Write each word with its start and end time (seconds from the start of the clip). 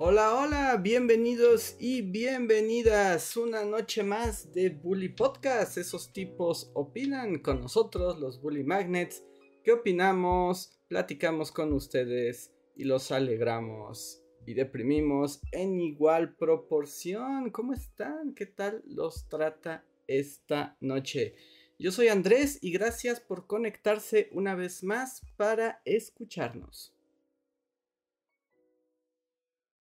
Hola, 0.00 0.36
hola, 0.36 0.76
bienvenidos 0.76 1.74
y 1.80 2.02
bienvenidas 2.02 3.36
una 3.36 3.64
noche 3.64 4.04
más 4.04 4.52
de 4.52 4.70
Bully 4.70 5.08
Podcast. 5.08 5.76
Esos 5.76 6.12
tipos 6.12 6.70
opinan 6.74 7.40
con 7.40 7.60
nosotros, 7.60 8.20
los 8.20 8.40
Bully 8.40 8.62
Magnets. 8.62 9.24
¿Qué 9.64 9.72
opinamos? 9.72 10.78
Platicamos 10.86 11.50
con 11.50 11.72
ustedes 11.72 12.52
y 12.76 12.84
los 12.84 13.10
alegramos 13.10 14.22
y 14.46 14.54
deprimimos 14.54 15.40
en 15.50 15.80
igual 15.80 16.36
proporción. 16.36 17.50
¿Cómo 17.50 17.72
están? 17.72 18.36
¿Qué 18.36 18.46
tal 18.46 18.84
los 18.86 19.28
trata 19.28 19.84
esta 20.06 20.76
noche? 20.80 21.34
Yo 21.76 21.90
soy 21.90 22.06
Andrés 22.06 22.60
y 22.62 22.70
gracias 22.70 23.18
por 23.18 23.48
conectarse 23.48 24.28
una 24.30 24.54
vez 24.54 24.84
más 24.84 25.22
para 25.36 25.82
escucharnos. 25.84 26.94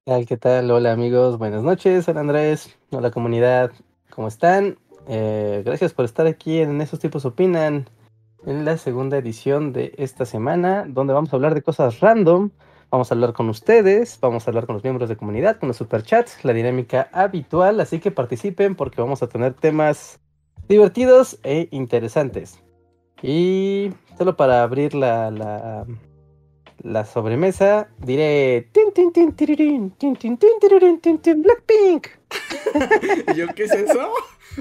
¿Qué 0.07 0.37
tal? 0.37 0.71
Hola 0.71 0.93
amigos, 0.93 1.37
buenas 1.37 1.63
noches, 1.63 2.07
hola 2.07 2.21
Andrés, 2.21 2.73
hola 2.91 3.11
comunidad, 3.11 3.73
¿cómo 4.09 4.29
están? 4.29 4.77
Eh, 5.05 5.63
gracias 5.65 5.93
por 5.93 6.05
estar 6.05 6.25
aquí 6.27 6.59
en 6.59 6.79
Esos 6.79 6.99
Tipos 6.99 7.25
Opinan, 7.25 7.89
en 8.45 8.63
la 8.63 8.77
segunda 8.77 9.17
edición 9.17 9.73
de 9.73 9.93
esta 9.97 10.25
semana, 10.25 10.85
donde 10.87 11.13
vamos 11.13 11.33
a 11.33 11.35
hablar 11.35 11.53
de 11.55 11.61
cosas 11.61 11.99
random, 11.99 12.51
vamos 12.89 13.11
a 13.11 13.15
hablar 13.15 13.33
con 13.33 13.49
ustedes, 13.49 14.17
vamos 14.21 14.47
a 14.47 14.51
hablar 14.51 14.65
con 14.65 14.75
los 14.75 14.83
miembros 14.83 15.09
de 15.09 15.17
comunidad, 15.17 15.59
con 15.59 15.67
los 15.67 15.75
superchats, 15.75 16.45
la 16.45 16.53
dinámica 16.53 17.09
habitual, 17.11 17.81
así 17.81 17.99
que 17.99 18.09
participen 18.09 18.75
porque 18.75 19.01
vamos 19.01 19.21
a 19.23 19.27
tener 19.27 19.55
temas 19.55 20.21
divertidos 20.69 21.37
e 21.43 21.67
interesantes. 21.71 22.63
Y 23.21 23.91
solo 24.17 24.37
para 24.37 24.63
abrir 24.63 24.95
la 24.95 25.85
la 26.87 27.05
sobremesa, 27.05 27.89
diré 27.99 28.69
Blackpink. 31.35 32.07
¿Yo 33.35 33.47
qué 33.55 33.63
es 33.63 33.71
eso? 33.73 34.11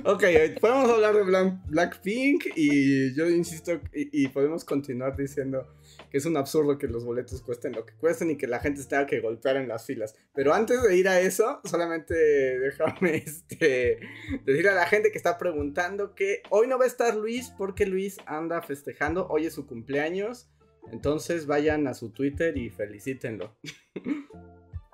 Ok, 0.05 0.25
podemos 0.61 0.91
hablar 0.91 1.15
de 1.15 1.23
Blackpink 1.69 2.47
y 2.55 3.15
yo 3.15 3.31
insisto 3.31 3.81
y, 3.95 4.29
podemos 4.29 4.65
continuar 4.65 5.17
diciendo 5.17 5.67
que 6.11 6.19
es 6.19 6.27
un 6.27 6.37
absurdo 6.37 6.77
que 6.77 6.87
los 6.87 7.05
boletos 7.05 7.41
cuesten 7.41 7.73
lo 7.73 7.87
que 7.87 7.95
cuesten 7.95 8.31
y 8.31 8.37
que 8.37 8.47
la 8.47 8.61
gente 8.61 8.85
tenga 8.85 9.07
que 9.07 9.21
golpear 9.21 9.57
en 9.57 9.69
las 9.69 9.87
filas. 9.87 10.15
Pero 10.35 10.53
antes 10.53 10.83
de 10.83 10.97
ir 10.97 11.09
a 11.09 11.21
eso, 11.21 11.61
solamente 11.65 12.15
déjame 12.59 13.17
este, 13.27 14.01
decirle 14.45 14.71
a 14.71 14.75
la 14.75 14.87
gente 14.87 15.11
que 15.11 15.19
está 15.19 15.39
preguntando 15.39 16.15
que 16.15 16.43
hoy 16.51 16.67
no 16.67 16.79
va 16.79 16.85
a 16.85 16.89
estar 16.89 17.17
Luis 17.17 17.51
porque 17.57 17.87
Luis 17.87 18.19
anda 18.27 18.61
festejando, 18.61 19.27
hoy 19.29 19.47
es 19.47 19.55
su 19.55 19.67
cumpleaños. 19.67 20.49
Entonces 20.93 21.47
vayan 21.47 21.87
a 21.87 21.95
su 21.95 22.11
Twitter 22.11 22.57
y 22.57 22.71
felicítenlo. 22.71 23.57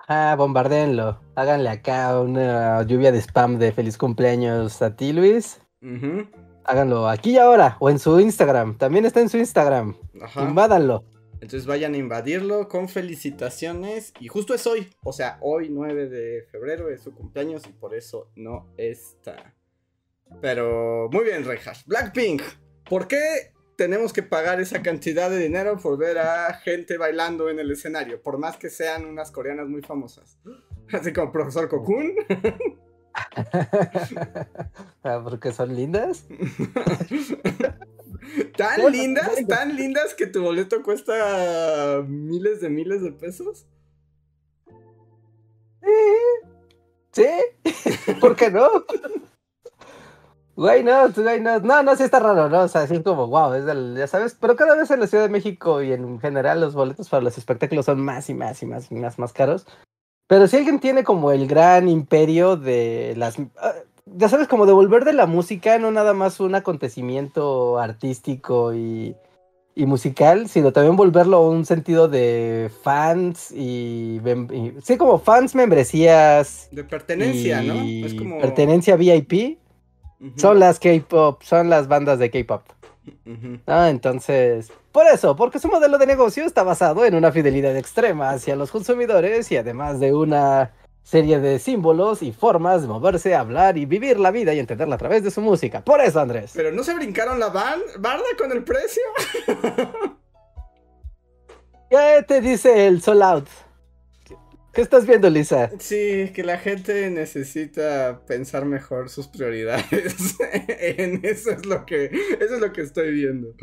Ah, 0.09 0.35
bombardeenlo. 0.37 1.21
Háganle 1.37 1.69
acá 1.69 2.21
una 2.21 2.83
lluvia 2.83 3.13
de 3.13 3.19
spam 3.21 3.59
de 3.59 3.73
feliz 3.73 3.97
cumpleaños 3.97 4.83
a 4.83 4.97
ti, 4.97 5.13
Luis. 5.13 5.61
Háganlo 6.65 7.09
aquí 7.09 7.33
y 7.33 7.39
ahora 7.39 7.77
o 7.81 7.89
en 7.89 7.99
su 7.99 8.19
Instagram. 8.21 8.77
También 8.79 9.05
está 9.05 9.21
en 9.21 9.29
su 9.29 9.39
Instagram. 9.39 9.97
Ajá. 10.21 10.43
Invádanlo. 10.43 11.05
Entonces 11.35 11.67
vayan 11.67 11.95
a 11.95 11.97
invadirlo 11.97 12.69
con 12.69 12.89
felicitaciones. 12.89 14.13
Y 14.21 14.29
justo 14.29 14.55
es 14.55 14.67
hoy. 14.67 14.89
O 15.03 15.13
sea, 15.13 15.39
hoy 15.41 15.71
9 15.71 16.09
de 16.09 16.47
febrero 16.51 16.89
es 16.89 17.03
su 17.03 17.15
cumpleaños 17.15 17.67
y 17.67 17.73
por 17.73 17.95
eso 17.95 18.31
no 18.37 18.73
está. 18.77 19.55
Pero 20.41 21.09
muy 21.11 21.25
bien, 21.25 21.45
Rejas. 21.45 21.85
Blackpink. 21.87 22.43
¿Por 22.89 23.09
qué 23.09 23.52
tenemos 23.83 24.13
que 24.13 24.23
pagar 24.23 24.61
esa 24.61 24.81
cantidad 24.81 25.29
de 25.29 25.41
dinero 25.41 25.77
por 25.77 25.99
ver 25.99 26.17
a 26.17 26.55
gente 26.55 26.99
bailando 26.99 27.49
en 27.49 27.59
el 27.59 27.69
escenario, 27.69 28.23
por 28.23 28.39
más 28.39 28.57
que 28.57 28.71
sean 28.71 29.05
unas 29.05 29.33
coreanas 29.33 29.67
muy 29.67 29.83
famosas. 29.83 30.39
Así 30.93 31.13
como 31.13 31.33
Profesor 31.33 31.69
Cocoon. 31.69 32.13
Ah, 35.05 35.21
porque 35.23 35.53
son 35.53 35.77
lindas. 35.77 36.25
tan 38.57 38.91
lindas, 38.91 39.47
tan 39.47 39.77
lindas 39.77 40.15
que 40.15 40.27
tu 40.27 40.43
boleto 40.43 40.83
cuesta 40.83 42.03
miles 42.09 42.63
de 42.63 42.71
miles 42.71 43.03
de 43.03 43.13
pesos. 43.13 43.67
Sí, 47.11 47.27
¿por 48.21 48.35
qué 48.35 48.51
no? 48.51 48.87
Güey, 50.55 50.85
no, 50.85 51.09
güey, 51.11 51.41
no, 51.41 51.61
no, 51.61 51.83
no, 51.83 51.97
sí 51.97 52.03
está 52.03 52.21
raro, 52.21 52.49
¿no? 52.49 52.61
O 52.61 52.69
sea, 52.69 52.83
así 52.83 53.03
como, 53.03 53.27
wow, 53.27 53.55
es 53.55 53.65
del, 53.65 53.95
ya 53.97 54.07
sabes, 54.07 54.37
pero 54.39 54.55
cada 54.55 54.77
vez 54.77 54.91
en 54.91 55.01
la 55.01 55.07
Ciudad 55.07 55.25
de 55.25 55.31
México 55.31 55.83
y 55.83 55.93
en 55.93 56.21
general 56.21 56.61
los 56.61 56.75
boletos 56.75 57.09
para 57.09 57.23
los 57.23 57.39
espectáculos 57.39 57.87
son 57.87 58.01
más 58.01 58.29
y 58.29 58.35
más 58.35 58.63
y 58.63 58.67
más 58.67 58.91
y 58.91 58.95
más, 58.97 59.19
más 59.19 59.33
caros. 59.33 59.67
Pero 60.27 60.47
si 60.47 60.59
alguien 60.59 60.79
tiene 60.79 61.05
como 61.05 61.33
el 61.33 61.47
gran 61.47 61.89
imperio 61.89 62.57
de 62.57 63.15
las, 63.17 63.39
ah, 63.59 63.75
ya 64.05 64.29
sabes, 64.29 64.47
como 64.47 64.67
devolver 64.67 65.05
de 65.05 65.15
la 65.15 65.27
música, 65.27 65.79
no 65.79 65.91
nada 65.91 66.13
más 66.13 66.39
un 66.39 66.55
acontecimiento 66.55 67.79
artístico 67.79 68.75
y, 68.75 69.17
y 69.75 69.87
musical, 69.87 70.49
sino 70.49 70.73
también 70.73 70.97
volverlo 70.97 71.49
un 71.49 71.65
sentido 71.65 72.09
de 72.09 72.71
fans 72.83 73.51
y, 73.53 74.21
sí, 74.83 74.99
como 74.99 75.19
fans, 75.19 75.55
membresías. 75.55 76.69
De 76.73 76.85
pertenencia, 76.85 77.63
¿no? 77.63 77.75
Es 78.07 78.15
como... 78.15 78.39
Pertenencia 78.39 78.97
VIP 78.97 79.62
son 80.37 80.61
las 80.61 80.79
K-pop, 80.79 81.43
son 81.43 81.71
las 81.71 81.89
bandas 81.89 82.19
de 82.19 82.31
K-pop. 82.31 82.63
Ah, 83.67 83.91
entonces, 83.91 84.71
por 84.93 85.07
eso, 85.07 85.35
porque 85.35 85.59
su 85.59 85.69
modelo 85.69 85.99
de 85.99 86.07
negocio 86.07 86.45
está 86.45 86.63
basado 86.63 87.05
en 87.05 87.15
una 87.15 87.33
fidelidad 87.33 87.77
extrema 87.77 88.31
hacia 88.31 88.55
los 88.57 88.71
consumidores 88.71 89.51
y 89.51 89.57
además 89.57 89.99
de 90.01 90.15
una 90.15 90.73
serie 91.03 91.41
de 91.41 91.59
símbolos 91.59 92.23
y 92.23 92.31
formas 92.33 92.83
de 92.83 92.89
moverse, 92.89 93.35
hablar 93.35 93.77
y 93.77 93.87
vivir 93.87 94.21
la 94.21 94.31
vida 94.31 94.55
y 94.55 94.61
entenderla 94.61 94.95
a 94.95 94.99
través 94.99 95.25
de 95.25 95.33
su 95.33 95.41
música. 95.41 95.83
Por 95.83 96.01
eso, 96.01 96.21
Andrés. 96.21 96.53
Pero 96.55 96.71
no 96.71 96.85
se 96.85 96.95
brincaron 96.95 97.41
la 97.41 97.49
barda 97.49 98.25
con 98.39 98.53
el 98.53 98.63
precio. 98.63 99.03
¿Qué 101.91 102.25
te 102.27 102.41
dice 102.41 102.87
el 102.87 103.03
Soul 103.03 103.23
Out? 103.23 103.49
¿Qué 104.73 104.81
estás 104.81 105.07
viendo, 105.07 105.29
Lisa? 105.29 105.71
Sí, 105.79 106.31
que 106.35 106.43
la 106.43 106.59
gente 106.59 107.11
necesita 107.11 108.23
pensar 108.27 108.65
mejor 108.65 109.11
sus 109.11 109.29
prioridades. 109.29 110.37
en 110.69 111.21
eso 111.25 111.51
es 111.51 111.67
lo 111.67 111.85
que 111.85 112.07
eso 112.07 112.55
es 112.55 112.61
lo 112.61 112.73
que 112.73 112.81
estoy 112.81 113.13
viendo. 113.13 113.55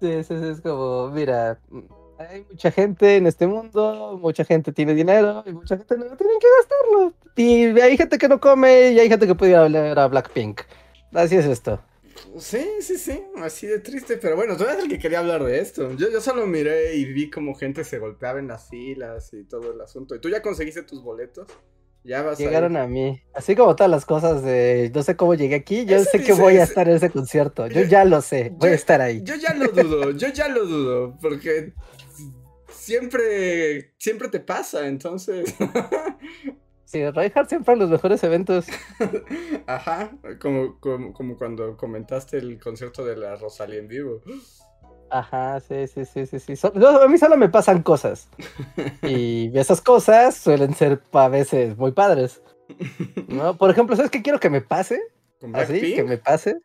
Sí, 0.00 0.10
eso 0.10 0.50
es 0.50 0.60
como, 0.60 1.08
mira, 1.10 1.58
hay 2.18 2.44
mucha 2.48 2.70
gente 2.70 3.16
en 3.16 3.26
este 3.26 3.46
mundo, 3.46 4.18
mucha 4.20 4.44
gente 4.44 4.72
tiene 4.72 4.94
dinero 4.94 5.42
y 5.46 5.52
mucha 5.52 5.76
gente 5.76 5.96
no 5.96 6.16
tiene 6.16 6.32
que 6.40 6.46
gastarlo. 6.58 7.12
Y 7.34 7.80
hay 7.80 7.96
gente 7.96 8.18
que 8.18 8.28
no 8.28 8.40
come 8.40 8.92
y 8.92 9.00
hay 9.00 9.08
gente 9.08 9.26
que 9.26 9.34
puede 9.34 9.56
hablar 9.56 9.98
a 9.98 10.06
Blackpink. 10.06 10.60
Así 11.12 11.36
es 11.36 11.46
esto. 11.46 11.80
Sí, 12.38 12.66
sí, 12.80 12.98
sí, 12.98 13.22
así 13.36 13.66
de 13.66 13.80
triste, 13.80 14.16
pero 14.16 14.36
bueno, 14.36 14.56
tú 14.56 14.64
eres 14.64 14.78
el 14.78 14.88
que 14.88 14.98
quería 14.98 15.20
hablar 15.20 15.44
de 15.44 15.60
esto. 15.60 15.92
Yo, 15.94 16.10
yo 16.10 16.20
solo 16.20 16.46
miré 16.46 16.94
y 16.96 17.04
vi 17.04 17.30
como 17.30 17.54
gente 17.54 17.84
se 17.84 17.98
golpeaba 17.98 18.38
en 18.38 18.48
las 18.48 18.68
filas 18.68 19.32
y 19.32 19.44
todo 19.44 19.72
el 19.72 19.80
asunto. 19.80 20.14
¿Y 20.14 20.20
tú 20.20 20.28
ya 20.28 20.42
conseguiste 20.42 20.82
tus 20.82 21.02
boletos? 21.02 21.46
Ya 22.04 22.22
vas 22.22 22.38
Llegaron 22.38 22.76
a, 22.76 22.86
mí. 22.86 23.20
Así 23.34 23.56
como 23.56 23.74
todas 23.74 23.90
las 23.90 24.04
cosas 24.06 24.42
de 24.44 24.92
no 24.94 25.02
sé 25.02 25.16
cómo 25.16 25.34
llegué 25.34 25.56
aquí, 25.56 25.84
yo 25.86 25.98
sé 26.04 26.22
que 26.22 26.34
voy 26.34 26.56
a 26.56 26.62
estar 26.62 26.88
en 26.88 26.96
ese 26.96 27.10
concierto. 27.10 27.66
Yo 27.66 27.82
ya 27.82 28.04
lo 28.04 28.22
sé, 28.22 28.52
voy 28.54 28.70
a 28.70 28.74
estar 28.74 29.00
ahí. 29.00 29.22
Yo 29.24 29.34
ya 29.34 29.54
lo 29.54 29.68
dudo, 29.68 30.12
yo 30.12 30.28
ya 30.28 30.46
lo 30.46 30.64
dudo, 30.64 31.18
porque 31.20 31.72
siempre, 32.70 33.92
siempre 33.98 34.28
te 34.28 34.38
pasa, 34.38 34.86
entonces. 34.86 35.52
Sí, 36.86 37.04
Reinhardt 37.10 37.48
siempre 37.48 37.74
en 37.74 37.80
los 37.80 37.90
mejores 37.90 38.22
eventos. 38.22 38.66
Ajá, 39.66 40.12
como, 40.40 40.78
como, 40.80 41.36
cuando 41.36 41.76
comentaste 41.76 42.38
el 42.38 42.60
concierto 42.60 43.04
de 43.04 43.16
la 43.16 43.34
Rosalía 43.34 43.80
en 43.80 43.88
vivo. 43.88 44.22
Ajá, 45.10 45.58
sí, 45.60 45.88
sí, 45.88 46.04
sí, 46.04 46.26
sí, 46.26 46.38
sí. 46.38 46.66
a 46.66 47.08
mí 47.08 47.18
solo 47.18 47.36
me 47.36 47.48
pasan 47.48 47.82
cosas. 47.82 48.28
Y 49.02 49.50
esas 49.58 49.80
cosas 49.80 50.36
suelen 50.36 50.74
ser 50.74 51.02
a 51.12 51.28
veces 51.28 51.76
muy 51.76 51.90
padres. 51.90 52.40
¿no? 53.26 53.56
Por 53.56 53.70
ejemplo, 53.70 53.96
¿sabes 53.96 54.12
qué 54.12 54.22
quiero 54.22 54.38
que 54.38 54.50
me 54.50 54.60
pase? 54.60 55.00
Así, 55.54 55.94
que 55.96 56.04
me 56.04 56.18
pase. 56.18 56.60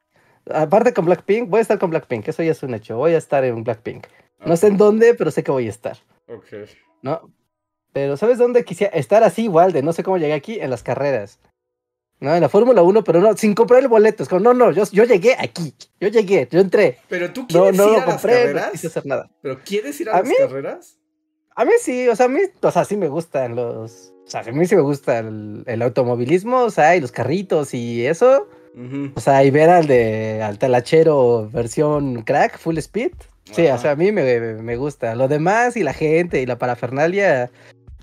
Aparte 0.51 0.93
con 0.93 1.05
Blackpink, 1.05 1.49
voy 1.49 1.59
a 1.59 1.61
estar 1.61 1.79
con 1.79 1.89
Blackpink, 1.89 2.27
eso 2.27 2.43
ya 2.43 2.51
es 2.51 2.61
un 2.61 2.75
hecho. 2.75 2.95
Voy 2.97 3.13
a 3.13 3.17
estar 3.17 3.43
en 3.43 3.63
Blackpink. 3.63 4.05
No 4.45 4.55
sé 4.55 4.67
en 4.67 4.77
dónde, 4.77 5.15
pero 5.15 5.31
sé 5.31 5.43
que 5.43 5.51
voy 5.51 5.65
a 5.65 5.69
estar. 5.69 5.97
Ok. 6.27 6.67
¿No? 7.01 7.31
Pero 7.93 8.17
¿sabes 8.17 8.37
dónde 8.37 8.63
quisiera 8.63 8.95
estar 8.97 9.23
así 9.23 9.43
igual 9.43 9.73
de 9.73 9.81
no 9.83 9.93
sé 9.93 10.03
cómo 10.03 10.17
llegué 10.17 10.33
aquí? 10.33 10.59
En 10.59 10.69
las 10.69 10.83
carreras. 10.83 11.39
¿no? 12.19 12.33
En 12.35 12.41
la 12.41 12.49
Fórmula 12.49 12.83
1, 12.83 13.03
pero 13.03 13.19
no, 13.19 13.35
sin 13.35 13.55
comprar 13.55 13.81
el 13.81 13.87
boleto. 13.87 14.21
Es 14.23 14.29
como, 14.29 14.41
no, 14.41 14.53
no, 14.53 14.71
yo, 14.71 14.83
yo 14.91 15.03
llegué 15.05 15.35
aquí, 15.39 15.73
yo 15.99 16.07
llegué, 16.07 16.47
yo 16.51 16.59
entré. 16.59 16.99
Pero 17.09 17.33
tú 17.33 17.47
quieres 17.47 17.75
no, 17.75 17.83
no 17.85 17.91
ir 17.91 17.97
lo 17.97 18.03
a 18.03 18.05
las 18.05 18.15
compré, 18.15 18.33
no 18.33 18.45
carreras. 18.53 18.71
quise 18.71 18.87
hacer 18.87 19.05
nada. 19.07 19.29
Pero 19.41 19.59
quieres 19.65 19.99
ir 19.99 20.09
a, 20.09 20.13
¿A 20.13 20.19
las 20.19 20.27
mí? 20.29 20.35
carreras. 20.37 20.97
A 21.55 21.65
mí 21.65 21.71
sí, 21.81 22.07
o 22.07 22.15
sea, 22.15 22.27
a 22.27 22.29
mí, 22.29 22.41
o 22.61 22.71
sea, 22.71 22.85
sí 22.85 22.95
me 22.95 23.07
gustan 23.09 23.55
los. 23.55 24.13
O 24.25 24.29
sea, 24.31 24.41
a 24.41 24.51
mí 24.51 24.65
sí 24.67 24.75
me 24.75 24.81
gusta 24.83 25.19
el, 25.19 25.63
el 25.65 25.81
automovilismo, 25.81 26.59
o 26.61 26.69
sea, 26.69 26.95
y 26.95 27.01
los 27.01 27.11
carritos 27.11 27.73
y 27.73 28.05
eso. 28.05 28.47
O 29.15 29.19
sea, 29.19 29.43
y 29.43 29.51
ver 29.51 29.69
al 29.69 29.85
de 29.85 30.41
al 30.41 30.57
talachero 30.57 31.49
versión 31.51 32.21
crack, 32.21 32.57
full 32.57 32.77
speed. 32.77 33.11
Sí, 33.51 33.67
Ajá. 33.67 33.75
o 33.75 33.77
sea, 33.81 33.91
a 33.91 33.95
mí 33.97 34.13
me, 34.13 34.23
me 34.61 34.75
gusta. 34.77 35.13
Lo 35.15 35.27
demás 35.27 35.75
y 35.75 35.83
la 35.83 35.91
gente 35.93 36.41
y 36.41 36.45
la 36.45 36.57
parafernalia, 36.57 37.51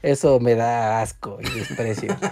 eso 0.03 0.41
me 0.41 0.55
da 0.55 1.01
asco 1.03 1.39
y 1.41 1.59
desprecio. 1.59 2.17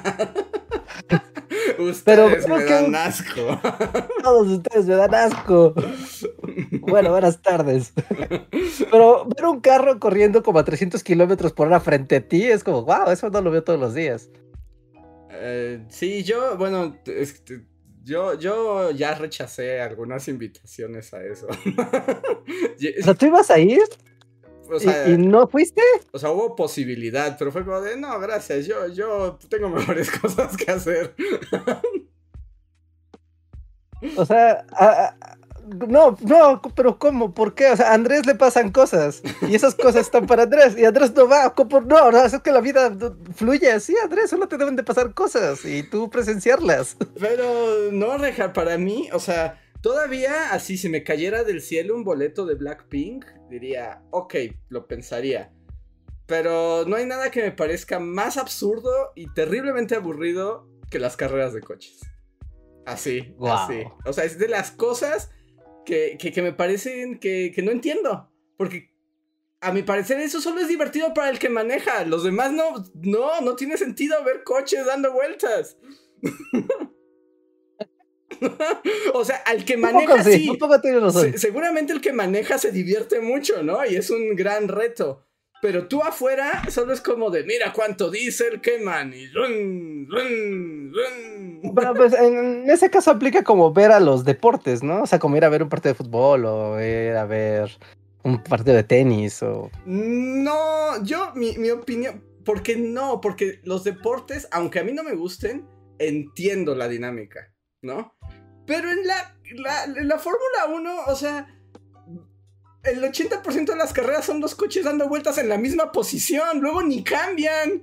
Ustedes 1.79 2.03
Pero 2.05 2.29
me 2.29 2.65
que- 2.65 2.73
dan 2.73 2.95
asco. 2.95 3.61
Todos 4.23 4.49
ustedes 4.49 4.87
me 4.87 4.95
dan 4.95 5.15
asco. 5.15 5.75
Bueno, 6.81 7.11
buenas 7.11 7.43
tardes. 7.43 7.93
Pero 8.91 9.27
ver 9.27 9.45
un 9.47 9.61
carro 9.61 9.99
corriendo 10.01 10.43
como 10.43 10.59
a 10.59 10.65
300 10.65 11.03
kilómetros 11.05 11.53
por 11.53 11.67
hora 11.67 11.81
frente 11.81 12.17
a 12.17 12.21
ti 12.27 12.45
es 12.45 12.65
como, 12.65 12.83
wow, 12.85 13.11
eso 13.11 13.29
no 13.31 13.41
lo 13.43 13.51
veo 13.51 13.63
todos 13.63 13.79
los 13.79 13.95
días. 13.95 14.31
Eh, 15.31 15.85
sí, 15.89 16.23
yo, 16.25 16.57
bueno, 16.57 16.97
este, 17.05 17.67
yo, 18.05 18.39
yo 18.39 18.91
ya 18.93 19.15
rechacé 19.15 19.81
algunas 19.83 20.29
invitaciones 20.29 21.12
a 21.12 21.23
eso. 21.25 21.47
O 23.01 23.05
sea, 23.05 23.15
¿tú 23.15 23.27
ibas 23.27 23.51
a 23.51 23.59
ir 23.59 23.83
o, 24.71 24.77
y- 24.77 24.81
sea, 24.81 25.09
y, 25.09 25.17
no 25.19 25.47
fuiste? 25.49 25.83
o 26.13 26.19
sea, 26.19 26.31
hubo 26.31 26.55
posibilidad, 26.57 27.37
pero 27.39 27.53
fue 27.53 27.65
como 27.65 27.81
de, 27.81 27.97
no, 27.97 28.19
gracias, 28.21 28.67
yo, 28.67 28.87
yo 28.89 29.39
tengo 29.49 29.69
mejores 29.71 30.11
cosas 30.11 30.57
que 30.57 30.71
hacer. 30.71 31.15
O 34.17 34.27
sea, 34.27 34.65
a- 34.73 34.87
a- 35.07 35.17
no, 35.89 36.17
no, 36.21 36.63
pero 36.77 36.97
¿cómo? 36.97 37.35
¿Por 37.35 37.55
qué? 37.57 37.67
O 37.73 37.77
sea, 37.77 37.91
a 37.91 37.95
Andrés 37.95 38.25
le 38.25 38.37
pasan 38.37 38.71
cosas 38.71 39.21
y 39.49 39.55
esas 39.57 39.75
cosas 39.75 40.03
están 40.03 40.25
para 40.27 40.45
Andrés 40.45 40.77
y 40.79 40.85
Andrés 40.85 41.12
no 41.15 41.27
va. 41.27 41.53
¿cómo? 41.55 41.81
No, 41.81 42.12
no, 42.12 42.25
es 42.25 42.39
que 42.41 42.53
la 42.53 42.61
vida 42.61 42.97
fluye 43.35 43.73
así, 43.73 43.93
Andrés, 44.01 44.31
solo 44.31 44.47
te 44.47 44.59
deben 44.59 44.77
de 44.77 44.85
pasar 44.85 45.12
cosas 45.12 45.65
y 45.65 45.83
tú 45.83 46.09
presenciarlas. 46.09 46.97
Pero 47.19 47.91
no, 47.91 48.17
Reja, 48.17 48.53
para 48.53 48.79
mí, 48.79 49.09
o 49.12 49.19
sea, 49.19 49.61
todavía 49.81 50.53
así, 50.53 50.77
si 50.79 50.89
me 50.89 51.03
cayera 51.03 51.43
del 51.43 51.61
cielo 51.61 51.97
un 51.97 52.05
boleto 52.05 52.47
de 52.47 52.55
Blackpink, 52.55 53.25
diría, 53.49 54.03
ok, 54.11 54.35
lo 54.69 54.87
pensaría. 54.87 55.53
Pero 56.27 56.85
no 56.87 56.97
hay 56.97 57.07
nada 57.07 57.31
que 57.31 57.43
me 57.43 57.53
parezca 57.53 58.01
más 58.01 58.37
absurdo 58.37 59.13
y 59.15 59.33
terriblemente 59.33 59.95
aburrido 59.95 60.69
que 60.91 60.99
las 60.99 61.17
carreras 61.17 61.53
de 61.55 61.61
coches. 61.61 62.01
Así, 62.85 63.35
Guau. 63.37 63.57
así. 63.57 63.83
O 64.05 64.13
sea, 64.13 64.25
es 64.25 64.39
de 64.39 64.49
las 64.49 64.71
cosas 64.73 65.31
que, 65.85 66.17
que- 66.19 66.33
que 66.33 66.43
me 66.43 66.53
parecen 66.53 67.19
que, 67.19 67.53
que 67.55 67.63
no 67.63 67.71
entiendo. 67.71 68.33
Porque 68.57 68.93
a 69.61 69.73
mi 69.73 69.83
parecer 69.83 70.19
eso 70.21 70.41
solo 70.41 70.61
es 70.61 70.69
divertido 70.69 71.15
para 71.15 71.31
el 71.31 71.39
que 71.39 71.49
maneja. 71.49 72.05
Los 72.05 72.25
demás 72.25 72.53
no, 72.53 72.85
no, 72.95 73.41
no 73.41 73.55
tiene 73.57 73.77
sentido 73.77 74.23
ver 74.25 74.43
coches 74.45 74.85
dando 74.87 75.13
vueltas. 75.13 75.77
o 79.15 79.25
sea, 79.25 79.37
al 79.47 79.65
que 79.65 79.75
Un 79.77 79.81
maneja 79.83 80.17
poco 80.17 80.25
sí, 80.25 80.38
sí. 80.44 80.49
un 80.50 80.59
poco 80.59 80.81
tienes 80.81 81.03
razón. 81.03 81.33
Se- 81.33 81.38
seguramente 81.38 81.93
el 81.93 82.00
que 82.00 82.12
maneja 82.12 82.59
se 82.59 82.73
divierte 82.73 83.21
mucho, 83.21 83.62
¿no? 83.62 83.85
Y 83.87 83.97
es 83.97 84.11
un 84.11 84.35
gran 84.37 84.69
reto. 84.69 85.23
Pero 85.62 85.88
tú 85.88 86.03
afuera 86.03 86.62
solo 86.71 86.93
es 86.93 87.00
como 87.00 87.31
de, 87.31 87.43
mira 87.44 87.73
cuánto 87.73 88.11
diésel 88.11 88.61
queman 88.61 89.15
y 89.15 89.27
run, 89.29 90.06
run, 90.11 90.93
run. 90.94 91.75
Pero 91.75 91.94
pues 91.94 92.12
en 92.12 92.69
ese 92.69 92.91
caso 92.91 93.11
aplica 93.11 93.43
como 93.43 93.73
ver 93.73 93.91
a 93.91 93.99
los 93.99 94.25
deportes, 94.25 94.83
¿no? 94.83 95.03
O 95.03 95.06
sea, 95.06 95.19
como 95.19 95.37
ir 95.38 95.44
a 95.44 95.49
ver 95.49 95.62
un 95.62 95.71
partido 95.71 95.94
de 95.94 95.97
fútbol 96.05 96.44
o 96.44 96.81
ir 96.81 97.12
a 97.17 97.25
ver 97.25 97.71
un 98.23 98.43
partido 98.43 98.77
de 98.77 98.83
tenis 98.83 99.43
o... 99.43 99.71
No, 99.87 101.03
yo, 101.03 101.33
mi, 101.35 101.56
mi 101.56 101.71
opinión, 101.71 102.23
¿por 102.44 102.62
qué 102.62 102.77
no? 102.77 103.21
Porque 103.23 103.61
los 103.65 103.83
deportes, 103.83 104.49
aunque 104.50 104.81
a 104.81 104.85
mí 104.85 104.93
no 104.93 105.03
me 105.05 105.15
gusten, 105.15 105.67
entiendo 105.99 106.75
la 106.75 106.87
dinámica, 106.88 107.53
¿no? 107.83 108.15
Pero 108.67 108.91
en 108.91 109.07
la, 109.07 109.35
la, 109.57 109.85
en 109.85 110.09
la 110.09 110.19
Fórmula 110.19 110.67
1, 110.69 110.95
o 111.07 111.15
sea, 111.17 111.47
el 112.83 113.03
80% 113.03 113.67
de 113.67 113.77
las 113.77 113.93
carreras 113.93 114.25
son 114.25 114.41
dos 114.41 114.55
coches 114.55 114.85
dando 114.85 115.09
vueltas 115.09 115.39
en 115.39 115.49
la 115.49 115.59
misma 115.59 115.93
posición, 115.93 116.61
luego 116.61 116.83
ni 116.83 117.03
cambian. 117.03 117.83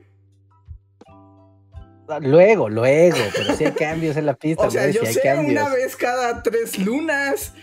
Luego, 2.22 2.70
luego, 2.70 3.18
pero 3.34 3.56
sí 3.56 3.66
hay 3.66 3.72
cambios 3.72 4.18
en 4.18 4.26
la 4.26 4.34
pista, 4.34 4.64
O 4.68 4.72
sea, 4.72 4.90
yo 4.90 5.02
hay 5.04 5.14
sé 5.14 5.22
una 5.38 5.70
vez 5.70 5.96
cada 5.96 6.44
tres 6.44 6.78
lunas. 6.78 7.54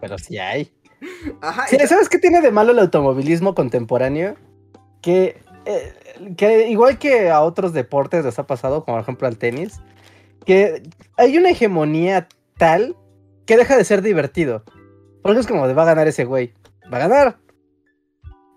Pero 0.00 0.18
sí 0.18 0.38
hay. 0.38 0.72
Ajá, 1.40 1.66
Sí, 1.66 1.76
y- 1.82 1.86
¿Sabes 1.86 2.08
qué 2.08 2.18
tiene 2.18 2.40
de 2.40 2.50
malo 2.50 2.72
el 2.72 2.78
automovilismo 2.78 3.54
contemporáneo? 3.54 4.36
Que, 5.00 5.42
eh, 5.64 5.94
que 6.36 6.68
igual 6.68 6.98
que 6.98 7.30
a 7.30 7.40
otros 7.40 7.72
deportes 7.72 8.24
les 8.24 8.38
ha 8.38 8.46
pasado, 8.46 8.84
como 8.84 8.98
por 8.98 9.02
ejemplo 9.02 9.26
al 9.26 9.38
tenis, 9.38 9.80
que 10.44 10.82
hay 11.16 11.38
una 11.38 11.50
hegemonía 11.50 12.28
tal 12.56 12.96
que 13.46 13.56
deja 13.56 13.76
de 13.76 13.84
ser 13.84 14.02
divertido. 14.02 14.64
Porque 15.22 15.40
es 15.40 15.46
como 15.46 15.66
de 15.68 15.74
va 15.74 15.82
a 15.82 15.86
ganar 15.86 16.08
ese 16.08 16.24
güey. 16.24 16.54
Va 16.92 16.98
a 16.98 17.08
ganar. 17.08 17.38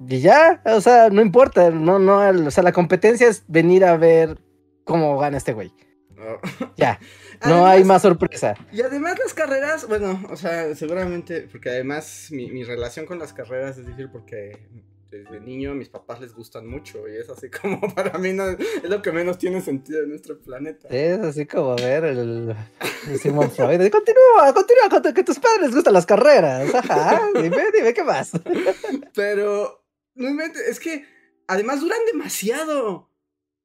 Y 0.08 0.20
ya, 0.20 0.62
o 0.66 0.82
sea, 0.82 1.10
no 1.10 1.22
importa, 1.22 1.70
no, 1.70 2.00
no, 2.00 2.18
o 2.20 2.52
sea, 2.52 2.64
la 2.64 2.72
competencia 2.72 3.28
es 3.28 3.44
venir 3.48 3.86
a 3.86 3.96
ver 3.96 4.38
cómo 4.84 5.18
gana 5.18 5.38
este 5.38 5.54
güey. 5.54 5.72
No. 6.16 6.40
Ya, 6.78 7.00
no 7.48 7.66
hay 7.66 7.84
más 7.84 8.02
sorpresa. 8.02 8.56
Y 8.72 8.82
además 8.82 9.18
las 9.20 9.34
carreras, 9.34 9.88
bueno, 9.88 10.22
o 10.30 10.36
sea, 10.36 10.76
seguramente, 10.76 11.48
porque 11.52 11.70
además 11.70 12.28
mi, 12.32 12.52
mi 12.52 12.64
relación 12.64 13.06
con 13.06 13.20
las 13.20 13.34
carreras 13.34 13.78
es 13.78 13.86
difícil 13.86 14.10
porque 14.10 14.68
desde 15.14 15.40
niño 15.40 15.72
a 15.72 15.76
mis 15.76 15.90
papás 15.90 16.20
les 16.22 16.34
gustan 16.34 16.68
mucho 16.68 17.08
y 17.08 17.18
es 17.18 17.30
así 17.30 17.50
como 17.62 17.80
para 17.94 18.18
mí 18.18 18.34
no, 18.34 18.50
es 18.50 18.90
lo 18.90 19.02
que 19.02 19.12
menos 19.12 19.38
tiene 19.38 19.62
sentido 19.62 20.02
en 20.04 20.10
nuestro 20.10 20.40
planeta. 20.40 20.88
Es 20.90 21.20
así 21.20 21.46
como 21.46 21.76
ver 21.76 22.04
el, 22.06 22.56
el 23.10 23.20
Simon 23.20 23.52
Freud. 23.52 23.90
Continúa, 23.92 24.54
continúa 24.54 24.90
con 24.90 25.02
tu- 25.02 25.14
que 25.14 25.24
tus 25.24 25.40
padres 25.40 25.68
les 25.68 25.76
gustan 25.76 25.94
las 25.94 26.06
carreras. 26.06 26.74
Ajá, 26.74 27.22
dime, 27.36 27.64
dime 27.74 27.94
qué 27.94 28.04
más. 28.04 28.32
Pero, 29.16 29.84
es 30.16 30.80
que 30.80 31.06
además 31.48 31.82
duran 31.82 32.00
demasiado. 32.12 33.10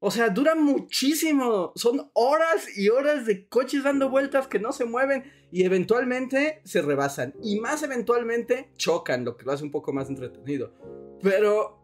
O 0.01 0.13
sea, 0.13 0.29
duran 0.29 0.63
muchísimo. 0.63 1.73
Son 1.75 2.09
horas 2.13 2.77
y 2.77 2.89
horas 2.89 3.27
de 3.27 3.49
coches 3.49 3.83
dando 3.83 4.09
vueltas 4.11 4.47
que 4.47 4.61
no 4.61 4.73
se 4.73 4.85
mueven 4.85 5.25
y 5.51 5.65
eventualmente 5.65 6.61
se 6.65 6.83
rebasan. 6.83 7.35
Y 7.43 7.59
más 7.59 7.83
eventualmente 7.83 8.71
chocan, 8.77 9.25
lo 9.25 9.37
que 9.37 9.45
lo 9.45 9.51
hace 9.53 9.65
un 9.65 9.73
poco 9.73 9.93
más 9.93 10.09
entretenido. 10.09 10.73
Pero, 11.23 11.79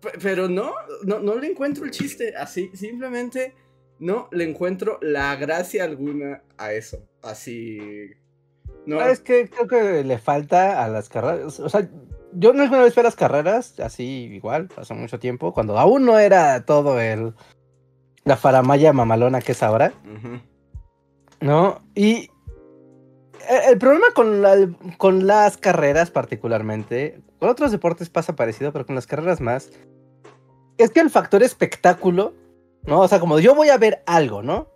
pe- 0.00 0.18
pero 0.22 0.48
no, 0.48 0.72
no, 1.04 1.20
no 1.20 1.36
le 1.36 1.48
encuentro 1.50 1.84
el 1.84 1.90
chiste. 1.90 2.34
Así, 2.36 2.70
simplemente 2.74 3.54
no 3.98 4.28
le 4.32 4.44
encuentro 4.44 4.98
la 5.02 5.34
gracia 5.36 5.84
alguna 5.84 6.42
a 6.56 6.72
eso. 6.72 6.98
Así. 7.22 7.78
No. 8.86 9.00
Es 9.02 9.20
que 9.20 9.48
creo 9.48 9.66
que 9.66 10.04
le 10.04 10.18
falta 10.18 10.84
a 10.84 10.88
las 10.88 11.08
carreras. 11.08 11.60
O 11.60 11.68
sea, 11.68 11.88
yo 12.32 12.52
no 12.52 12.62
alguna 12.62 12.82
vez 12.82 12.94
fui 12.94 13.00
a 13.00 13.04
las 13.04 13.16
carreras, 13.16 13.78
así 13.80 14.04
igual, 14.32 14.68
hace 14.76 14.94
mucho 14.94 15.18
tiempo, 15.18 15.52
cuando 15.52 15.78
aún 15.78 16.04
no 16.04 16.18
era 16.18 16.64
todo 16.64 17.00
el. 17.00 17.34
La 18.24 18.36
faramaya 18.36 18.92
mamalona 18.92 19.40
que 19.40 19.52
es 19.52 19.62
ahora. 19.62 19.92
¿no? 21.40 21.80
Y 21.94 22.30
el 23.48 23.78
problema 23.78 24.06
con, 24.14 24.42
la- 24.42 24.68
con 24.96 25.26
las 25.26 25.56
carreras 25.56 26.10
particularmente, 26.10 27.20
con 27.38 27.48
otros 27.48 27.70
deportes 27.72 28.10
pasa 28.10 28.34
parecido, 28.36 28.72
pero 28.72 28.86
con 28.86 28.94
las 28.94 29.06
carreras 29.06 29.40
más, 29.40 29.70
es 30.76 30.90
que 30.90 31.00
el 31.00 31.10
factor 31.10 31.42
espectáculo, 31.42 32.34
¿no? 32.84 33.00
O 33.00 33.08
sea, 33.08 33.20
como 33.20 33.38
yo 33.40 33.54
voy 33.54 33.68
a 33.70 33.78
ver 33.78 34.02
algo, 34.06 34.42
¿no? 34.42 34.68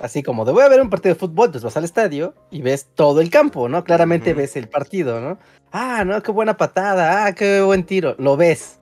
Así 0.00 0.22
como 0.22 0.44
de 0.44 0.52
voy 0.52 0.62
a 0.64 0.68
ver 0.68 0.80
un 0.80 0.90
partido 0.90 1.14
de 1.14 1.20
fútbol, 1.20 1.50
pues 1.50 1.62
vas 1.62 1.76
al 1.76 1.84
estadio 1.84 2.34
y 2.50 2.62
ves 2.62 2.88
todo 2.94 3.20
el 3.20 3.30
campo, 3.30 3.68
¿no? 3.68 3.84
Claramente 3.84 4.30
ves 4.34 4.56
el 4.56 4.68
partido, 4.68 5.20
¿no? 5.20 5.38
Ah, 5.70 6.04
no, 6.04 6.20
qué 6.22 6.32
buena 6.32 6.56
patada, 6.56 7.24
ah, 7.26 7.32
qué 7.34 7.60
buen 7.62 7.84
tiro, 7.84 8.14
lo 8.18 8.36
ves. 8.36 8.78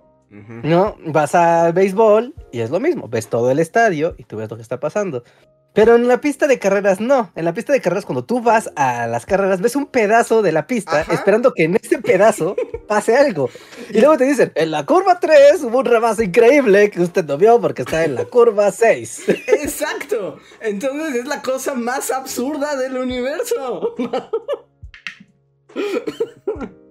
¿no? 0.63 0.95
Vas 1.07 1.35
al 1.35 1.73
béisbol 1.73 2.35
y 2.53 2.61
es 2.61 2.71
lo 2.71 2.79
mismo, 2.79 3.09
ves 3.09 3.29
todo 3.29 3.51
el 3.51 3.59
estadio 3.59 4.15
y 4.17 4.23
tú 4.25 4.37
ves 4.37 4.49
lo 4.49 4.55
que 4.57 4.63
está 4.63 4.79
pasando. 4.79 5.25
Pero 5.73 5.95
en 5.95 6.09
la 6.09 6.21
pista 6.21 6.49
de 6.49 6.59
carreras 6.59 7.01
no, 7.01 7.31
en 7.37 7.45
la 7.45 7.55
pista 7.55 7.73
de 7.73 7.81
carreras 7.81 8.05
cuando 8.05 8.25
tú 8.25 8.43
vas 8.43 8.71
a 8.75 9.07
las 9.07 9.25
carreras 9.25 9.61
ves 9.61 9.77
un 9.77 9.87
pedazo 9.87 10.43
de 10.43 10.51
la 10.51 10.67
pista 10.67 11.01
Ajá. 11.01 11.15
esperando 11.15 11.55
que 11.55 11.65
en 11.65 11.77
ese 11.77 11.99
pedazo 11.99 12.57
pase 12.89 13.17
algo. 13.17 13.49
Y 13.91 14.01
luego 14.01 14.19
te 14.19 14.25
dicen, 14.25 14.51
en 14.57 14.73
la 14.73 14.85
curva 14.85 15.21
3 15.21 15.63
hubo 15.63 15.79
un 15.79 15.85
rebase 15.85 16.25
increíble 16.25 16.91
que 16.91 17.01
usted 17.01 17.25
no 17.25 17.39
vio 17.39 17.61
porque 17.61 17.83
está 17.83 18.05
en 18.05 18.17
la 18.17 18.25
curva 18.25 18.73
6. 18.73 19.29
Exacto. 19.47 20.39
Entonces 20.61 21.15
es 21.15 21.27
la 21.27 21.41
cosa 21.41 21.75
más 21.75 22.11
absurda 22.11 22.77
del 22.77 22.97
universo. 22.97 23.95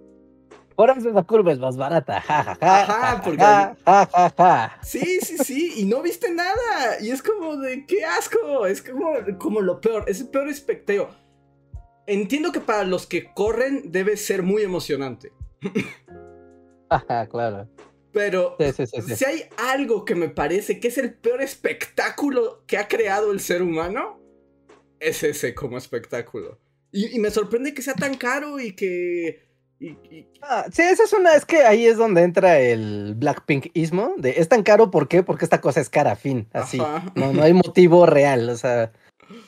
Por 0.80 0.90
eso 0.92 1.10
la 1.10 1.24
curva 1.24 1.52
es 1.52 1.60
más 1.60 1.76
barata. 1.76 2.22
Ja, 2.22 2.42
ja, 2.42 2.56
ja, 2.56 2.82
Ajá, 2.84 3.22
porque-. 3.22 4.88
Sí, 4.88 5.20
sí, 5.20 5.38
sí, 5.40 5.74
y 5.76 5.84
no 5.84 6.02
viste 6.02 6.34
nada. 6.34 7.02
Y 7.02 7.12
es 7.12 7.22
como 7.22 7.58
de 7.58 7.86
qué 7.86 8.06
asco. 8.06 8.66
Es 8.66 8.82
como, 8.82 9.12
como 9.38 9.60
lo 9.60 9.82
peor. 9.82 10.06
Es 10.08 10.22
el 10.22 10.30
peor 10.30 10.48
especteo. 10.48 11.10
Entiendo 12.08 12.54
que 12.54 12.62
para 12.62 12.86
los 12.86 13.06
que 13.08 13.34
corren 13.34 13.92
debe 13.92 14.16
ser 14.16 14.42
muy 14.42 14.64
emocionante. 14.64 15.34
Ajá, 16.90 17.28
claro. 17.28 17.68
Pero 18.14 18.56
sí, 18.58 18.72
sí, 18.72 19.02
sí. 19.02 19.16
si 19.18 19.26
hay 19.26 19.44
algo 19.58 20.06
que 20.06 20.16
me 20.16 20.30
parece 20.30 20.80
que 20.80 20.88
es 20.88 20.98
el 20.98 21.14
peor 21.14 21.42
espectáculo 21.42 22.64
que 22.68 22.78
ha 22.78 22.88
creado 22.88 23.34
el 23.34 23.42
ser 23.42 23.64
humano, 23.64 24.18
es 25.02 25.24
ese 25.24 25.54
como 25.54 25.78
espectáculo. 25.78 26.58
Y, 26.94 27.18
y 27.18 27.20
me 27.20 27.32
sorprende 27.32 27.74
que 27.74 27.82
sea 27.82 27.96
tan 27.96 28.16
caro 28.16 28.62
y 28.62 28.78
que. 28.78 29.49
Y- 29.80 29.88
y- 30.10 30.28
Ah, 30.42 30.66
sí, 30.72 30.82
esa 30.82 31.04
es 31.04 31.14
una, 31.14 31.36
es 31.36 31.46
que 31.46 31.64
ahí 31.64 31.86
es 31.86 31.98
donde 31.98 32.24
entra 32.24 32.60
el 32.60 33.16
Blackpink-ismo, 33.16 34.14
de 34.18 34.32
es 34.38 34.48
tan 34.50 34.64
caro, 34.64 34.90
¿por 34.92 35.08
qué? 35.08 35.22
Porque 35.24 35.46
esta 35.46 35.62
cosa 35.62 35.80
es 35.82 35.90
cara, 35.90 36.16
fin, 36.16 36.48
así. 36.54 36.80
Ajá. 36.80 37.04
No, 37.16 37.34
no 37.34 37.44
hay 37.44 37.54
motivo 37.54 38.06
real, 38.06 38.50
o 38.50 38.56
sea, 38.58 38.92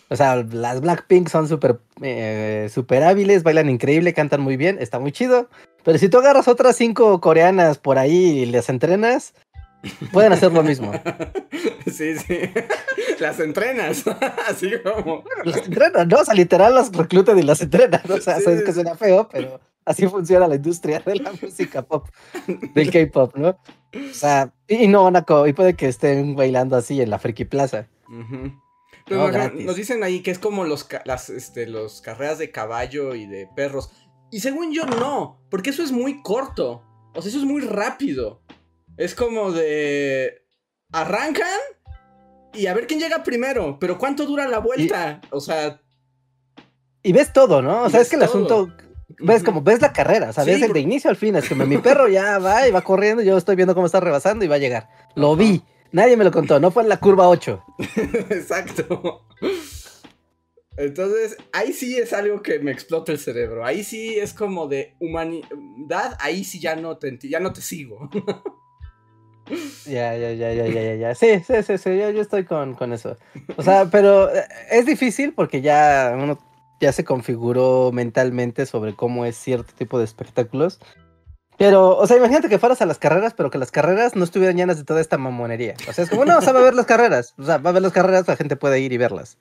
o 0.09 0.15
sea, 0.15 0.35
las 0.37 0.81
Blackpink 0.81 1.27
son 1.29 1.47
súper 1.47 1.79
eh, 2.01 2.69
súper 2.71 3.03
hábiles, 3.03 3.43
bailan 3.43 3.69
increíble, 3.69 4.13
cantan 4.13 4.41
muy 4.41 4.57
bien, 4.57 4.77
está 4.79 4.99
muy 4.99 5.11
chido, 5.11 5.49
pero 5.83 5.97
si 5.97 6.09
tú 6.09 6.17
agarras 6.19 6.47
otras 6.47 6.75
cinco 6.75 7.19
coreanas 7.21 7.77
por 7.77 7.97
ahí 7.97 8.39
y 8.41 8.45
les 8.45 8.69
entrenas, 8.69 9.33
pueden 10.11 10.33
hacer 10.33 10.51
lo 10.51 10.61
mismo. 10.61 10.91
sí, 11.91 12.17
sí. 12.19 12.37
Las 13.19 13.39
entrenas. 13.39 14.03
Así 14.47 14.71
como. 14.83 15.23
Las 15.43 15.57
entrenan, 15.65 16.07
¿no? 16.07 16.17
O 16.19 16.25
sea, 16.25 16.33
literal 16.35 16.75
las 16.75 16.91
reclutan 16.91 17.39
y 17.39 17.43
las 17.43 17.61
entrenan, 17.61 18.01
o 18.09 18.17
sea, 18.21 18.37
Sí. 18.37 18.43
sabes 18.43 18.63
que 18.63 18.73
suena 18.73 18.95
feo, 18.95 19.27
pero 19.31 19.59
así 19.85 20.07
funciona 20.07 20.47
la 20.47 20.55
industria 20.55 20.99
de 20.99 21.15
la 21.15 21.31
música 21.41 21.81
pop, 21.81 22.07
del 22.75 22.91
K-pop, 22.91 23.35
¿no? 23.35 23.49
O 23.49 24.13
sea, 24.13 24.53
y 24.67 24.83
y 24.85 24.87
no 24.87 25.03
van 25.03 25.15
a 25.17 25.25
y 25.47 25.53
puede 25.53 25.75
que 25.75 25.87
estén 25.87 26.35
bailando 26.35 26.75
así 26.75 27.01
en 27.01 27.09
la 27.09 27.19
Friki 27.19 27.45
Plaza. 27.45 27.87
Pero 29.05 29.31
No, 29.31 29.49
nos- 29.49 29.75
dicen 29.75 30.03
ahí 30.03 30.21
que 30.21 30.31
es 30.31 30.39
como 30.39 30.63
los, 30.63 30.87
las 31.05 31.29
este, 31.29 31.67
los 31.67 32.01
carreras 32.01 32.37
de 32.37 32.51
caballo 32.51 33.15
y 33.15 33.25
de 33.25 33.47
perros. 33.55 33.91
Y 34.31 34.39
según 34.39 34.71
yo, 34.71 34.85
no, 34.85 35.41
porque 35.49 35.71
eso 35.71 35.83
es 35.83 35.91
muy 35.91 36.21
corto. 36.21 36.83
O 37.13 37.21
sea, 37.21 37.29
eso 37.29 37.39
es 37.39 37.45
muy 37.45 37.61
rápido. 37.61 38.41
Es 38.97 39.15
como 39.15 39.51
de. 39.51 40.37
Arrancan 40.93 41.47
y 42.53 42.67
a 42.67 42.73
ver 42.73 42.87
quién 42.87 42.99
llega 42.99 43.23
primero. 43.23 43.77
Pero 43.79 43.97
¿cuánto 43.97 44.25
dura 44.25 44.47
la 44.47 44.59
vuelta? 44.59 45.19
O 45.31 45.39
sea. 45.41 45.81
Y 47.03 47.11
ves 47.13 47.33
todo, 47.33 47.61
¿no? 47.61 47.83
O 47.83 47.87
Y 47.87 47.91
sea, 47.91 48.01
es 48.01 48.09
que 48.09 48.15
el 48.17 48.21
todo. 48.21 48.29
asunto, 48.29 48.73
ves 49.19 49.43
como, 49.43 49.61
ves 49.61 49.81
la 49.81 49.93
carrera, 49.93 50.29
o 50.29 50.33
sea, 50.33 50.43
Sí, 50.43 50.51
ves 50.51 50.61
el 50.61 50.67
por- 50.67 50.75
de 50.75 50.79
inicio 50.81 51.09
al 51.09 51.15
fin, 51.15 51.35
es 51.35 51.47
que 51.47 51.55
mi 51.55 51.77
perro 51.77 52.07
ya 52.07 52.37
va 52.39 52.67
y 52.67 52.71
va 52.71 52.81
corriendo, 52.81 53.21
yo 53.23 53.37
estoy 53.37 53.55
viendo 53.55 53.73
cómo 53.73 53.85
está 53.85 53.99
rebasando 53.99 54.43
y 54.45 54.47
va 54.47 54.55
a 54.55 54.59
llegar. 54.59 54.89
Lo 55.15 55.35
vi, 55.35 55.61
nadie 55.91 56.17
me 56.17 56.23
lo 56.23 56.31
contó, 56.31 56.59
no 56.59 56.71
fue 56.71 56.83
en 56.83 56.89
la 56.89 56.97
curva 56.97 57.27
8. 57.27 57.63
Exacto. 58.29 59.25
Entonces, 60.77 61.37
ahí 61.51 61.73
sí 61.73 61.97
es 61.97 62.13
algo 62.13 62.41
que 62.41 62.59
me 62.59 62.71
explota 62.71 63.11
el 63.11 63.19
cerebro. 63.19 63.65
Ahí 63.65 63.83
sí 63.83 64.17
es 64.17 64.33
como 64.33 64.67
de 64.67 64.95
humanidad. 64.99 66.17
Ahí 66.19 66.43
sí 66.43 66.59
ya 66.59 66.75
no 66.75 66.97
te, 66.97 67.19
ya 67.21 67.39
no 67.39 67.51
te 67.53 67.61
sigo. 67.61 68.09
Ya, 69.85 70.15
ya, 70.15 70.31
ya, 70.31 70.53
ya, 70.53 70.65
ya, 70.67 70.81
ya, 70.81 70.95
ya. 70.95 71.15
Sí, 71.15 71.41
sí, 71.45 71.53
sí, 71.67 71.77
sí, 71.77 71.97
yo, 71.97 72.09
yo 72.11 72.21
estoy 72.21 72.45
con, 72.45 72.73
con 72.75 72.93
eso. 72.93 73.17
O 73.57 73.63
sea, 73.63 73.85
pero 73.91 74.33
eh, 74.33 74.43
es 74.71 74.85
difícil 74.85 75.33
porque 75.33 75.61
ya 75.61 76.15
uno 76.17 76.37
ya 76.81 76.91
se 76.91 77.05
configuró 77.05 77.91
mentalmente 77.93 78.65
sobre 78.65 78.95
cómo 78.95 79.25
es 79.25 79.37
cierto 79.37 79.73
tipo 79.77 79.97
de 79.97 80.05
espectáculos. 80.05 80.79
Pero, 81.57 81.95
o 81.95 82.07
sea, 82.07 82.17
imagínate 82.17 82.49
que 82.49 82.57
fueras 82.57 82.81
a 82.81 82.87
las 82.87 82.97
carreras, 82.97 83.35
pero 83.35 83.51
que 83.51 83.59
las 83.59 83.69
carreras 83.69 84.15
no 84.15 84.23
estuvieran 84.23 84.57
llenas 84.57 84.77
de 84.77 84.83
toda 84.83 84.99
esta 84.99 85.19
mamonería. 85.19 85.75
O 85.87 85.93
sea, 85.93 86.03
es 86.03 86.09
como, 86.09 86.25
no, 86.25 86.39
o 86.39 86.41
sea, 86.41 86.53
va 86.53 86.59
a 86.59 86.63
ver 86.63 86.73
las 86.73 86.87
carreras. 86.87 87.35
O 87.37 87.43
sea, 87.43 87.59
va 87.59 87.69
a 87.69 87.73
ver 87.73 87.83
las 87.83 87.91
carreras, 87.91 88.27
la 88.27 88.35
gente 88.35 88.55
puede 88.55 88.79
ir 88.79 88.91
y 88.93 88.97
verlas. 88.97 89.37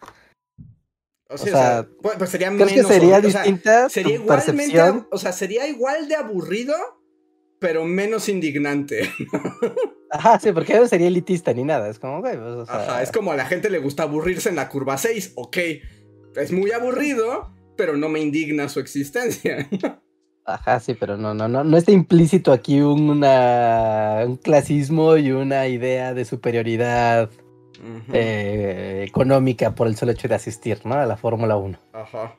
O 1.30 1.38
sea, 1.38 1.46
O 1.46 1.56
sea, 1.56 1.86
pues, 2.02 2.16
pues 2.18 2.30
sería 2.30 2.48
¿Crees 2.50 2.68
que 2.68 2.74
menos 2.76 2.88
sería 2.92 3.14
horrible, 3.14 3.28
o 3.28 3.30
sea, 3.30 3.42
distinta 3.42 3.88
sería 3.88 4.16
tu 4.16 4.22
igualmente, 4.22 4.52
percepción? 4.52 5.08
o 5.10 5.18
sea, 5.18 5.32
sería 5.32 5.66
igual 5.66 6.08
de 6.08 6.16
aburrido, 6.16 6.74
pero 7.58 7.84
menos 7.84 8.28
indignante. 8.28 9.10
Ajá, 10.10 10.40
sí, 10.40 10.50
porque 10.52 10.74
no 10.74 10.88
sería 10.88 11.06
elitista 11.06 11.52
ni 11.54 11.62
nada. 11.62 11.88
Es 11.88 11.98
como, 12.00 12.20
güey, 12.20 12.36
pues, 12.36 12.48
o 12.48 12.66
sea, 12.66 12.82
Ajá, 12.82 13.02
es 13.02 13.12
como 13.12 13.32
a 13.32 13.36
la 13.36 13.46
gente 13.46 13.70
le 13.70 13.78
gusta 13.78 14.02
aburrirse 14.02 14.48
en 14.48 14.56
la 14.56 14.68
curva 14.68 14.98
6, 14.98 15.34
ok. 15.36 15.56
Es 16.36 16.52
muy 16.52 16.72
aburrido, 16.72 17.50
pero 17.76 17.96
no 17.96 18.08
me 18.08 18.20
indigna 18.20 18.68
su 18.68 18.80
existencia. 18.80 19.68
Ajá, 20.44 20.80
sí, 20.80 20.94
pero 20.94 21.16
no, 21.16 21.34
no, 21.34 21.48
no, 21.48 21.62
no 21.64 21.76
está 21.76 21.92
implícito 21.92 22.52
aquí 22.52 22.80
un, 22.80 23.08
una, 23.08 24.22
un 24.26 24.36
clasismo 24.36 25.16
y 25.16 25.30
una 25.32 25.68
idea 25.68 26.12
de 26.14 26.24
superioridad 26.24 27.30
eh, 28.12 29.04
económica 29.06 29.74
por 29.74 29.86
el 29.86 29.96
solo 29.96 30.12
hecho 30.12 30.28
de 30.28 30.34
asistir, 30.34 30.80
¿no? 30.84 30.94
A 30.94 31.06
la 31.06 31.16
Fórmula 31.16 31.56
1. 31.56 31.78
Ajá. 31.92 32.36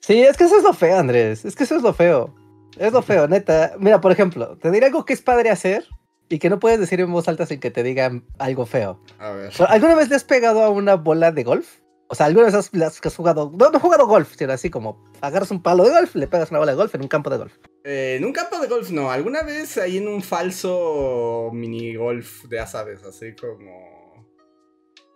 Sí, 0.00 0.22
es 0.22 0.36
que 0.36 0.44
eso 0.44 0.56
es 0.56 0.62
lo 0.62 0.74
feo, 0.74 0.98
Andrés. 0.98 1.44
Es 1.44 1.54
que 1.54 1.64
eso 1.64 1.76
es 1.76 1.82
lo 1.82 1.94
feo. 1.94 2.34
Es 2.78 2.92
lo 2.92 3.02
feo, 3.02 3.28
neta. 3.28 3.74
Mira, 3.78 4.00
por 4.00 4.12
ejemplo, 4.12 4.58
te 4.58 4.70
diré 4.70 4.86
algo 4.86 5.04
que 5.04 5.12
es 5.12 5.22
padre 5.22 5.50
hacer 5.50 5.86
y 6.28 6.38
que 6.38 6.50
no 6.50 6.58
puedes 6.58 6.80
decir 6.80 7.00
en 7.00 7.12
voz 7.12 7.28
alta 7.28 7.46
sin 7.46 7.60
que 7.60 7.70
te 7.70 7.82
digan 7.82 8.24
algo 8.38 8.66
feo. 8.66 9.00
A 9.18 9.30
ver. 9.30 9.52
¿Alguna 9.68 9.94
vez 9.94 10.08
le 10.08 10.16
has 10.16 10.24
pegado 10.24 10.62
a 10.62 10.70
una 10.70 10.96
bola 10.96 11.30
de 11.30 11.44
golf? 11.44 11.78
O 12.08 12.14
sea, 12.14 12.26
¿alguna 12.26 12.46
vez 12.46 12.54
has, 12.54 12.72
le 12.72 12.84
has- 12.84 13.00
jugado, 13.16 13.50
no, 13.56 13.70
no 13.70 13.76
he 13.78 13.80
jugado 13.80 14.06
golf, 14.06 14.34
sino 14.36 14.52
así 14.52 14.70
como 14.70 15.02
agarras 15.20 15.50
un 15.50 15.62
palo 15.62 15.84
de 15.84 15.90
golf, 15.90 16.14
le 16.14 16.26
pegas 16.26 16.50
una 16.50 16.58
bola 16.60 16.72
de 16.72 16.76
golf 16.76 16.94
en 16.94 17.02
un 17.02 17.08
campo 17.08 17.30
de 17.30 17.38
golf? 17.38 17.56
Eh, 17.84 18.16
en 18.18 18.24
un 18.24 18.32
campo 18.32 18.58
de 18.58 18.68
golf 18.68 18.90
no, 18.90 19.10
alguna 19.10 19.42
vez 19.42 19.78
ahí 19.78 19.96
en 19.96 20.08
un 20.08 20.22
falso 20.22 21.50
mini 21.52 21.94
golf, 21.96 22.44
de 22.44 22.64
sabes, 22.66 23.02
así 23.04 23.34
como. 23.34 23.94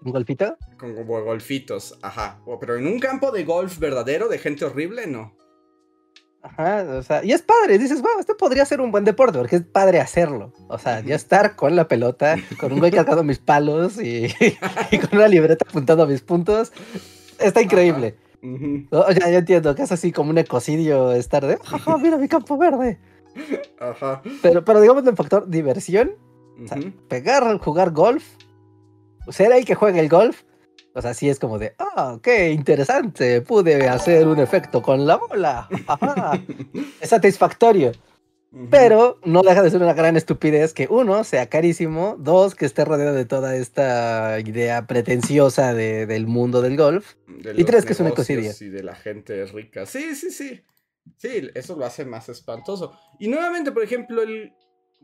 ¿Un 0.00 0.12
golfito? 0.12 0.56
como 0.78 1.04
golfitos, 1.04 1.98
ajá. 2.02 2.40
Pero 2.60 2.76
en 2.76 2.86
un 2.86 3.00
campo 3.00 3.32
de 3.32 3.44
golf 3.44 3.78
verdadero 3.78 4.28
de 4.28 4.38
gente 4.38 4.64
horrible, 4.64 5.06
no. 5.08 5.36
Ajá, 6.56 6.84
o 6.98 7.02
sea, 7.02 7.24
y 7.24 7.32
es 7.32 7.42
padre, 7.42 7.78
dices, 7.78 8.00
wow, 8.00 8.18
este 8.18 8.34
podría 8.34 8.64
ser 8.64 8.80
un 8.80 8.90
buen 8.90 9.04
deporte, 9.04 9.38
porque 9.38 9.56
es 9.56 9.62
padre 9.62 10.00
hacerlo. 10.00 10.52
O 10.68 10.78
sea, 10.78 11.00
ya 11.00 11.14
estar 11.14 11.56
con 11.56 11.76
la 11.76 11.88
pelota, 11.88 12.36
con 12.58 12.72
un 12.72 12.78
güey 12.78 12.90
cargando 12.90 13.22
mis 13.22 13.38
palos 13.38 14.00
y, 14.00 14.26
y 14.90 14.98
con 14.98 15.18
una 15.18 15.28
libreta 15.28 15.64
apuntando 15.68 16.04
a 16.04 16.06
mis 16.06 16.22
puntos, 16.22 16.72
está 17.38 17.62
increíble. 17.62 18.16
O 18.90 19.12
sea, 19.12 19.30
yo 19.30 19.38
entiendo 19.38 19.74
que 19.74 19.82
es 19.82 19.92
así 19.92 20.12
como 20.12 20.30
un 20.30 20.38
ecocidio 20.38 21.12
estar 21.12 21.44
de, 21.44 21.56
jaja, 21.56 21.98
mira 21.98 22.16
mi 22.16 22.28
campo 22.28 22.56
verde. 22.56 22.98
Ajá. 23.80 24.22
Pero, 24.42 24.64
pero 24.64 24.80
digamos 24.80 25.06
en 25.06 25.16
factor 25.16 25.48
diversión, 25.48 26.12
sea, 26.66 26.78
pegar, 27.08 27.58
jugar 27.58 27.90
golf, 27.90 28.24
ser 29.28 29.52
el 29.52 29.64
que 29.64 29.74
juega 29.74 30.00
el 30.00 30.08
golf. 30.08 30.42
O 30.98 31.02
sea, 31.02 31.14
sí 31.14 31.28
es 31.28 31.38
como 31.38 31.58
de, 31.60 31.74
ah, 31.78 32.18
qué 32.22 32.50
interesante, 32.50 33.40
pude 33.40 33.88
hacer 33.88 34.26
un 34.26 34.40
efecto 34.40 34.82
con 34.82 35.06
la 35.06 35.16
bola. 35.16 35.68
Ajá. 35.86 36.32
es 37.00 37.08
satisfactorio. 37.08 37.92
Ujú. 38.50 38.66
Pero 38.70 39.18
no 39.24 39.42
deja 39.42 39.62
de 39.62 39.70
ser 39.70 39.80
una 39.80 39.92
gran 39.94 40.16
estupidez 40.16 40.72
que 40.74 40.88
uno 40.90 41.22
sea 41.22 41.48
carísimo, 41.48 42.16
dos 42.18 42.54
que 42.56 42.66
esté 42.66 42.84
rodeado 42.84 43.14
de 43.14 43.26
toda 43.26 43.54
esta 43.54 44.40
idea 44.40 44.86
pretenciosa 44.86 45.72
de- 45.72 46.06
del 46.06 46.26
mundo 46.26 46.62
del 46.62 46.76
golf. 46.76 47.14
De 47.28 47.52
y 47.56 47.64
tres, 47.64 47.84
que 47.84 47.92
es 47.92 48.00
una 48.00 48.10
cosidia. 48.10 48.52
Y 48.60 48.68
de 48.70 48.82
la 48.82 48.96
gente 48.96 49.44
rica. 49.46 49.86
Sí, 49.86 50.14
sí, 50.16 50.30
sí. 50.32 50.62
Sí, 51.16 51.48
eso 51.54 51.76
lo 51.76 51.84
hace 51.86 52.04
más 52.06 52.28
espantoso. 52.28 52.92
Y 53.20 53.28
nuevamente, 53.28 53.70
por 53.70 53.84
ejemplo, 53.84 54.20
el. 54.22 54.52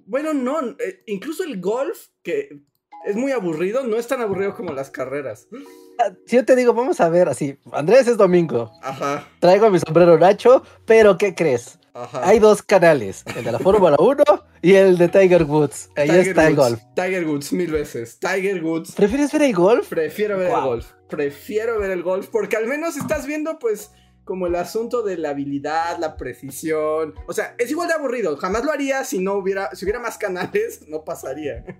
Bueno, 0.06 0.34
no, 0.34 0.60
eh, 0.70 1.02
incluso 1.06 1.44
el 1.44 1.60
golf, 1.60 2.08
que 2.22 2.60
es 3.06 3.16
muy 3.16 3.30
aburrido, 3.32 3.84
no 3.86 3.96
es 3.96 4.06
tan 4.06 4.20
aburrido 4.22 4.54
como 4.54 4.72
las 4.72 4.90
carreras. 4.90 5.48
Si 6.26 6.36
yo 6.36 6.44
te 6.44 6.56
digo, 6.56 6.74
vamos 6.74 7.00
a 7.00 7.08
ver 7.08 7.28
así, 7.28 7.58
Andrés 7.72 8.08
es 8.08 8.16
domingo, 8.16 8.70
Ajá, 8.82 9.26
traigo 9.40 9.70
mi 9.70 9.78
sombrero 9.78 10.18
Nacho, 10.18 10.62
pero 10.86 11.16
¿qué 11.18 11.34
crees? 11.34 11.78
ajá. 11.94 12.26
Hay 12.28 12.40
dos 12.40 12.62
canales, 12.62 13.24
el 13.36 13.44
de 13.44 13.52
la 13.52 13.58
Fórmula 13.58 13.96
1 13.98 14.24
y 14.62 14.74
el 14.74 14.98
de 14.98 15.08
Tiger 15.08 15.44
Woods. 15.44 15.90
Ahí 15.96 16.08
Tiger 16.08 16.28
está 16.28 16.46
el 16.48 16.58
Woods, 16.58 16.68
golf. 16.70 16.82
Tiger 16.96 17.26
Woods, 17.26 17.52
mil 17.52 17.70
veces. 17.70 18.18
Tiger 18.18 18.64
Woods. 18.64 18.92
¿Prefieres 18.92 19.32
ver 19.32 19.42
el 19.42 19.54
golf? 19.54 19.88
Prefiero 19.88 20.36
ver 20.38 20.50
el 20.50 20.60
golf. 20.60 20.86
Prefiero 21.08 21.78
ver 21.78 21.92
el 21.92 22.02
golf 22.02 22.28
porque 22.32 22.56
al 22.56 22.66
menos 22.66 22.96
estás 22.96 23.26
viendo, 23.26 23.60
pues, 23.60 23.92
como 24.24 24.46
el 24.48 24.56
asunto 24.56 25.02
de 25.02 25.18
la 25.18 25.30
habilidad, 25.30 25.98
la 25.98 26.16
precisión. 26.16 27.14
O 27.28 27.32
sea, 27.32 27.54
es 27.58 27.70
igual 27.70 27.88
de 27.88 27.94
aburrido. 27.94 28.36
Jamás 28.38 28.64
lo 28.64 28.72
haría 28.72 29.04
si 29.04 29.20
no 29.20 29.34
hubiera, 29.34 29.70
si 29.74 29.84
hubiera 29.84 30.00
más 30.00 30.18
canales, 30.18 30.80
no 30.88 31.04
pasaría. 31.04 31.64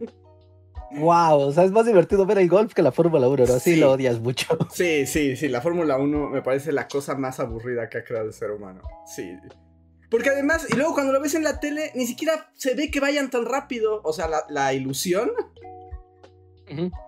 Wow, 0.97 1.41
o 1.41 1.53
sea, 1.53 1.65
es 1.65 1.71
más 1.73 1.87
divertido 1.87 2.25
ver 2.27 2.39
el 2.39 2.49
golf 2.49 2.73
que 2.75 2.83
la 2.83 2.93
Fórmula 2.93 3.29
1, 3.29 3.45
¿no? 3.47 3.55
Así 3.55 3.75
Sí. 3.75 3.81
lo 3.81 3.93
odias 3.93 4.21
mucho. 4.21 4.57
Sí, 4.73 5.07
sí, 5.07 5.37
sí. 5.37 5.49
La 5.49 5.61
Fórmula 5.61 5.97
1 5.99 6.29
me 6.31 6.43
parece 6.43 6.73
la 6.73 6.87
cosa 6.89 7.15
más 7.17 7.41
aburrida 7.41 7.89
que 7.89 7.99
ha 7.99 8.05
creado 8.05 8.27
el 8.27 8.33
ser 8.33 8.51
humano. 8.51 8.83
Sí. 9.07 9.37
Porque 10.11 10.31
además, 10.31 10.67
y 10.71 10.77
luego 10.77 10.95
cuando 10.95 11.13
lo 11.13 11.21
ves 11.21 11.35
en 11.35 11.43
la 11.45 11.59
tele, 11.61 11.91
ni 11.95 12.07
siquiera 12.07 12.51
se 12.55 12.75
ve 12.75 12.91
que 12.91 13.01
vayan 13.01 13.31
tan 13.31 13.45
rápido. 13.47 14.01
O 14.05 14.13
sea, 14.13 14.29
la, 14.29 14.45
la 14.49 14.73
ilusión. 14.73 15.31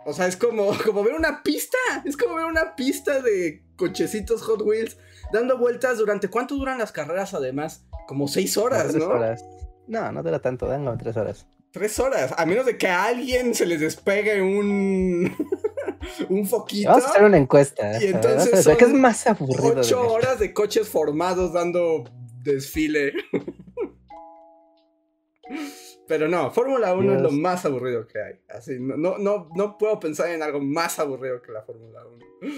O 0.04 0.12
sea, 0.12 0.26
es 0.26 0.36
como, 0.36 0.70
como 0.84 1.02
ver 1.02 1.14
una 1.14 1.42
pista. 1.42 1.78
Es 2.04 2.16
como 2.16 2.34
ver 2.34 2.44
una 2.46 2.76
pista 2.76 3.20
de 3.20 3.62
cochecitos 3.76 4.42
Hot 4.42 4.62
Wheels 4.62 4.98
dando 5.32 5.58
vueltas 5.58 5.98
durante. 5.98 6.28
¿Cuánto 6.28 6.56
duran 6.56 6.78
las 6.78 6.92
carreras 6.92 7.34
además? 7.34 7.84
Como 8.06 8.28
seis 8.28 8.56
horas, 8.56 8.88
Tres 8.88 8.96
¿no? 8.96 9.06
horas. 9.06 9.44
No, 9.86 10.10
no 10.12 10.22
dura 10.22 10.40
tanto, 10.40 10.66
dan 10.66 10.84
como 10.84 10.96
tres 10.98 11.16
horas. 11.16 11.46
Tres 11.76 11.98
horas, 11.98 12.32
a 12.34 12.46
menos 12.46 12.64
de 12.64 12.78
que 12.78 12.88
a 12.88 13.04
alguien 13.04 13.54
se 13.54 13.66
les 13.66 13.80
despegue 13.80 14.40
un, 14.40 15.30
un 16.30 16.46
foquito. 16.46 16.88
Vamos 16.88 17.04
a 17.04 17.08
hacer 17.10 17.22
una 17.22 17.36
encuesta. 17.36 18.02
Y 18.02 18.06
ver, 18.06 18.14
entonces 18.14 18.64
ver, 18.64 18.78
¿Qué 18.78 18.84
es 18.84 18.90
son 18.90 19.00
más 19.02 19.26
aburrido? 19.26 19.80
Ocho 19.80 20.08
horas 20.10 20.38
de 20.38 20.54
coches 20.54 20.88
formados 20.88 21.52
dando 21.52 22.04
desfile. 22.42 23.12
Pero 26.08 26.28
no, 26.28 26.50
Fórmula 26.50 26.94
1 26.94 27.14
es 27.16 27.20
lo 27.20 27.30
más 27.30 27.66
aburrido 27.66 28.06
que 28.06 28.22
hay. 28.22 28.40
Así, 28.48 28.78
no, 28.80 28.96
no, 28.96 29.18
no, 29.18 29.50
no 29.54 29.76
puedo 29.76 30.00
pensar 30.00 30.30
en 30.30 30.42
algo 30.42 30.60
más 30.60 30.98
aburrido 30.98 31.42
que 31.42 31.52
la 31.52 31.60
Fórmula 31.60 32.00
1. 32.40 32.54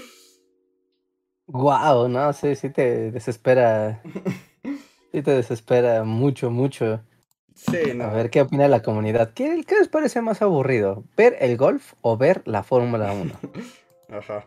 Guau, 1.49 2.09
no, 2.09 2.33
sí, 2.33 2.55
sí 2.55 2.71
te 2.71 3.11
desespera. 3.11 4.01
Sí 5.11 5.23
te 5.23 5.31
desespera 5.31 6.05
mucho, 6.05 6.51
mucho. 6.51 7.03
Sí, 7.59 7.93
no. 7.95 8.05
A 8.05 8.13
ver 8.13 8.31
qué 8.31 8.41
opina 8.41 8.69
la 8.69 8.83
comunidad. 8.83 9.33
¿Qué, 9.35 9.65
qué 9.67 9.77
les 9.77 9.89
parece 9.89 10.23
más 10.23 10.41
aburrido? 10.43 11.05
¿Ver 11.17 11.37
el 11.41 11.57
golf 11.57 11.95
o 12.01 12.17
ver 12.17 12.43
la 12.45 12.63
Fórmula 12.63 13.13
1? 13.13 13.33
Ajá. 14.19 14.47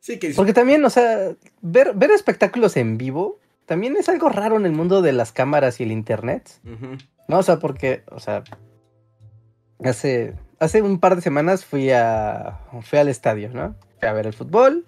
Sí, 0.00 0.18
que 0.18 0.30
Porque 0.30 0.52
también, 0.52 0.84
o 0.84 0.90
sea, 0.90 1.32
ver, 1.62 1.94
ver 1.94 2.12
espectáculos 2.12 2.76
en 2.76 2.96
vivo 2.96 3.40
también 3.64 3.96
es 3.96 4.08
algo 4.08 4.28
raro 4.28 4.56
en 4.56 4.64
el 4.64 4.72
mundo 4.72 5.02
de 5.02 5.12
las 5.12 5.32
cámaras 5.32 5.80
y 5.80 5.82
el 5.82 5.90
internet. 5.90 6.48
No, 7.26 7.38
o 7.38 7.42
sea, 7.42 7.58
porque, 7.58 8.04
o 8.12 8.20
sea, 8.20 8.44
hace, 9.82 10.34
hace 10.60 10.82
un 10.82 11.00
par 11.00 11.16
de 11.16 11.22
semanas 11.22 11.64
fui 11.64 11.90
a 11.90 12.60
fui 12.82 13.00
al 13.00 13.08
estadio, 13.08 13.50
¿no? 13.52 13.74
Fui 13.98 14.08
a 14.08 14.12
ver 14.12 14.28
el 14.28 14.32
fútbol. 14.32 14.86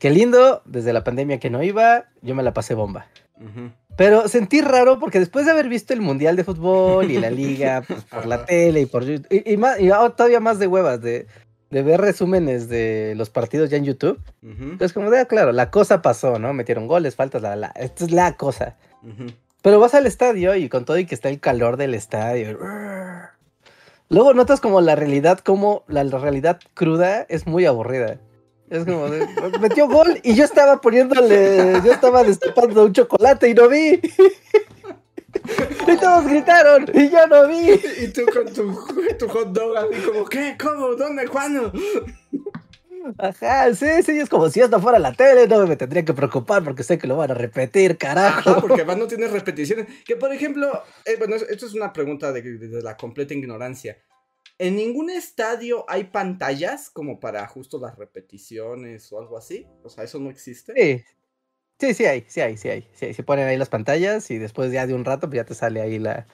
Qué 0.00 0.10
lindo, 0.10 0.62
desde 0.64 0.92
la 0.92 1.04
pandemia 1.04 1.38
que 1.38 1.50
no 1.50 1.62
iba, 1.62 2.06
yo 2.20 2.34
me 2.34 2.42
la 2.42 2.52
pasé 2.52 2.74
bomba. 2.74 3.06
Pero 4.00 4.28
sentí 4.28 4.62
raro 4.62 4.98
porque 4.98 5.18
después 5.18 5.44
de 5.44 5.50
haber 5.52 5.68
visto 5.68 5.92
el 5.92 6.00
Mundial 6.00 6.34
de 6.34 6.42
Fútbol 6.44 7.10
y 7.10 7.18
la 7.18 7.28
liga 7.42 7.82
pues, 7.86 8.02
por 8.04 8.24
la 8.24 8.46
tele 8.46 8.80
y 8.80 8.86
por 8.86 9.04
YouTube, 9.04 9.26
y, 9.30 9.52
y 9.52 9.56
más- 9.58 9.78
y 9.78 9.88
todavía 10.16 10.40
más 10.40 10.58
de 10.58 10.66
huevas 10.66 11.02
de, 11.02 11.26
de 11.68 11.82
ver 11.82 12.00
resúmenes 12.00 12.70
de 12.70 13.12
los 13.14 13.28
partidos 13.28 13.68
ya 13.68 13.76
en 13.76 13.84
YouTube. 13.84 14.18
Ujú, 14.42 14.62
Entonces, 14.62 14.94
como 14.94 15.10
de, 15.10 15.18
ah, 15.18 15.26
claro, 15.26 15.52
la 15.52 15.70
cosa 15.70 16.00
pasó, 16.00 16.38
¿no? 16.38 16.54
Metieron 16.54 16.86
goles, 16.86 17.14
faltas, 17.14 17.42
la, 17.42 17.56
la. 17.56 17.66
Esta 17.76 18.04
es 18.06 18.10
la 18.10 18.38
cosa. 18.38 18.76
Pero 19.60 19.78
vas 19.78 19.92
al 19.92 20.06
estadio 20.06 20.54
y 20.56 20.70
con 20.70 20.86
todo 20.86 20.96
y 20.98 21.04
que 21.04 21.14
está 21.14 21.28
el 21.28 21.38
calor 21.38 21.76
del 21.76 21.92
estadio. 21.94 22.58
Luego 24.08 24.32
notas 24.32 24.60
como 24.60 24.80
la 24.80 24.96
realidad, 24.96 25.40
como 25.40 25.84
la, 25.88 26.04
la 26.04 26.16
realidad 26.18 26.58
cruda 26.72 27.26
es 27.28 27.46
muy 27.46 27.66
aburrida. 27.66 28.16
Es 28.70 28.84
como 28.84 29.10
de, 29.10 29.26
metió 29.60 29.88
gol 29.88 30.20
y 30.22 30.34
yo 30.34 30.44
estaba 30.44 30.80
poniéndole, 30.80 31.80
yo 31.84 31.92
estaba 31.92 32.22
destapando 32.22 32.84
un 32.84 32.92
chocolate 32.92 33.48
y 33.48 33.54
no 33.54 33.68
vi. 33.68 34.00
Y 35.88 35.96
todos 35.96 36.24
gritaron 36.26 36.86
y 36.94 37.08
yo 37.10 37.26
no 37.26 37.48
vi. 37.48 37.70
Y 38.02 38.08
tú 38.12 38.22
con 38.32 38.46
tu, 38.52 38.72
tu 39.18 39.28
hot 39.28 39.48
dog 39.52 39.76
así 39.76 40.00
como, 40.02 40.24
¿qué? 40.24 40.56
¿Cómo? 40.60 40.94
¿Dónde? 40.94 41.26
¿Cuándo? 41.28 41.72
Ajá, 43.18 43.74
sí, 43.74 43.86
sí, 44.04 44.18
es 44.18 44.28
como 44.28 44.50
si 44.50 44.60
esto 44.60 44.78
fuera 44.78 44.98
la 44.98 45.12
tele, 45.14 45.48
no 45.48 45.66
me 45.66 45.74
tendría 45.76 46.04
que 46.04 46.12
preocupar 46.12 46.62
porque 46.62 46.82
sé 46.82 46.98
que 46.98 47.06
lo 47.06 47.16
van 47.16 47.30
a 47.30 47.34
repetir, 47.34 47.96
carajo. 47.96 48.50
Ajá, 48.50 48.60
porque 48.60 48.74
además 48.82 48.98
no 48.98 49.06
tienes 49.06 49.30
repeticiones. 49.32 49.86
Que 50.04 50.16
por 50.16 50.32
ejemplo, 50.32 50.82
eh, 51.06 51.16
bueno, 51.18 51.34
es- 51.36 51.46
esto 51.48 51.66
es 51.66 51.74
una 51.74 51.92
pregunta 51.92 52.30
de, 52.32 52.42
de 52.42 52.82
la 52.82 52.96
completa 52.96 53.32
ignorancia. 53.34 53.96
¿En 54.60 54.76
ningún 54.76 55.08
estadio 55.08 55.86
hay 55.88 56.04
pantallas 56.04 56.90
como 56.90 57.18
para 57.18 57.46
justo 57.46 57.80
las 57.80 57.96
repeticiones 57.96 59.10
o 59.10 59.18
algo 59.18 59.38
así? 59.38 59.66
O 59.82 59.88
sea, 59.88 60.04
¿eso 60.04 60.18
no 60.18 60.28
existe? 60.28 60.74
Sí. 60.76 61.04
Sí, 61.80 61.94
sí 61.94 62.04
hay, 62.04 62.26
sí 62.28 62.42
hay, 62.42 62.58
sí 62.58 62.68
hay. 62.68 62.86
Sí, 62.92 63.06
hay. 63.06 63.14
se 63.14 63.22
ponen 63.22 63.48
ahí 63.48 63.56
las 63.56 63.70
pantallas 63.70 64.30
y 64.30 64.36
después 64.36 64.70
ya 64.70 64.86
de 64.86 64.92
un 64.92 65.06
rato 65.06 65.28
pues 65.28 65.38
ya 65.38 65.44
te 65.44 65.54
sale 65.54 65.80
ahí 65.80 65.98
la, 65.98 66.26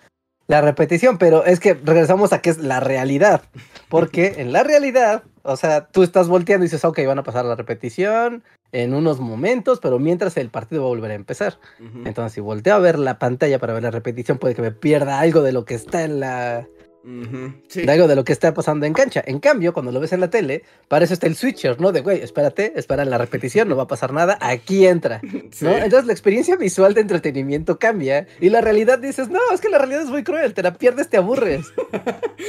la 0.48 0.60
repetición. 0.60 1.18
Pero 1.18 1.44
es 1.44 1.60
que 1.60 1.74
regresamos 1.74 2.32
a 2.32 2.40
que 2.40 2.50
es 2.50 2.58
la 2.58 2.80
realidad. 2.80 3.42
Porque 3.88 4.34
en 4.38 4.50
la 4.50 4.64
realidad, 4.64 5.22
o 5.44 5.56
sea, 5.56 5.86
tú 5.86 6.02
estás 6.02 6.26
volteando 6.26 6.64
y 6.64 6.66
dices, 6.66 6.84
ok, 6.84 6.98
van 7.06 7.20
a 7.20 7.22
pasar 7.22 7.44
la 7.44 7.54
repetición 7.54 8.42
en 8.72 8.92
unos 8.92 9.20
momentos, 9.20 9.78
pero 9.78 10.00
mientras 10.00 10.36
el 10.36 10.50
partido 10.50 10.82
va 10.82 10.88
a 10.88 10.96
volver 10.96 11.12
a 11.12 11.14
empezar. 11.14 11.60
Entonces, 12.04 12.32
si 12.32 12.40
volteo 12.40 12.74
a 12.74 12.80
ver 12.80 12.98
la 12.98 13.20
pantalla 13.20 13.60
para 13.60 13.72
ver 13.72 13.84
la 13.84 13.92
repetición, 13.92 14.38
puede 14.38 14.56
que 14.56 14.62
me 14.62 14.72
pierda 14.72 15.20
algo 15.20 15.42
de 15.42 15.52
lo 15.52 15.64
que 15.64 15.76
está 15.76 16.02
en 16.02 16.18
la, 16.18 16.66
ujú, 17.06 17.52
Sí. 17.68 17.86
de 17.86 17.92
algo 17.92 18.08
de 18.08 18.16
lo 18.16 18.24
que 18.24 18.32
está 18.32 18.52
pasando 18.52 18.84
en 18.84 18.92
cancha. 18.92 19.22
En 19.26 19.38
cambio, 19.38 19.72
cuando 19.72 19.92
lo 19.92 20.00
ves 20.00 20.12
en 20.12 20.20
la 20.20 20.28
tele, 20.28 20.64
para 20.88 21.04
eso 21.04 21.14
está 21.14 21.26
el 21.26 21.36
switcher, 21.36 21.80
¿no? 21.80 21.92
De, 21.92 22.00
güey, 22.00 22.20
espérate, 22.20 22.72
espera 22.76 23.04
la 23.04 23.16
repetición, 23.18 23.68
no 23.68 23.76
va 23.76 23.84
a 23.84 23.86
pasar 23.86 24.12
nada, 24.12 24.36
aquí 24.40 24.86
entra. 24.86 25.20
Entonces 25.22 26.06
la 26.06 26.12
experiencia 26.12 26.56
visual 26.56 26.94
de 26.94 27.02
entretenimiento 27.02 27.78
cambia 27.78 28.26
y 28.40 28.50
la 28.50 28.60
realidad 28.60 28.98
dices, 28.98 29.28
no, 29.28 29.40
es 29.54 29.60
que 29.60 29.68
la 29.68 29.78
realidad 29.78 30.02
es 30.02 30.08
muy 30.10 30.24
cruel, 30.24 30.52
te 30.54 30.62
la 30.62 30.74
pierdes, 30.74 31.08
te 31.08 31.16
aburres. 31.16 31.66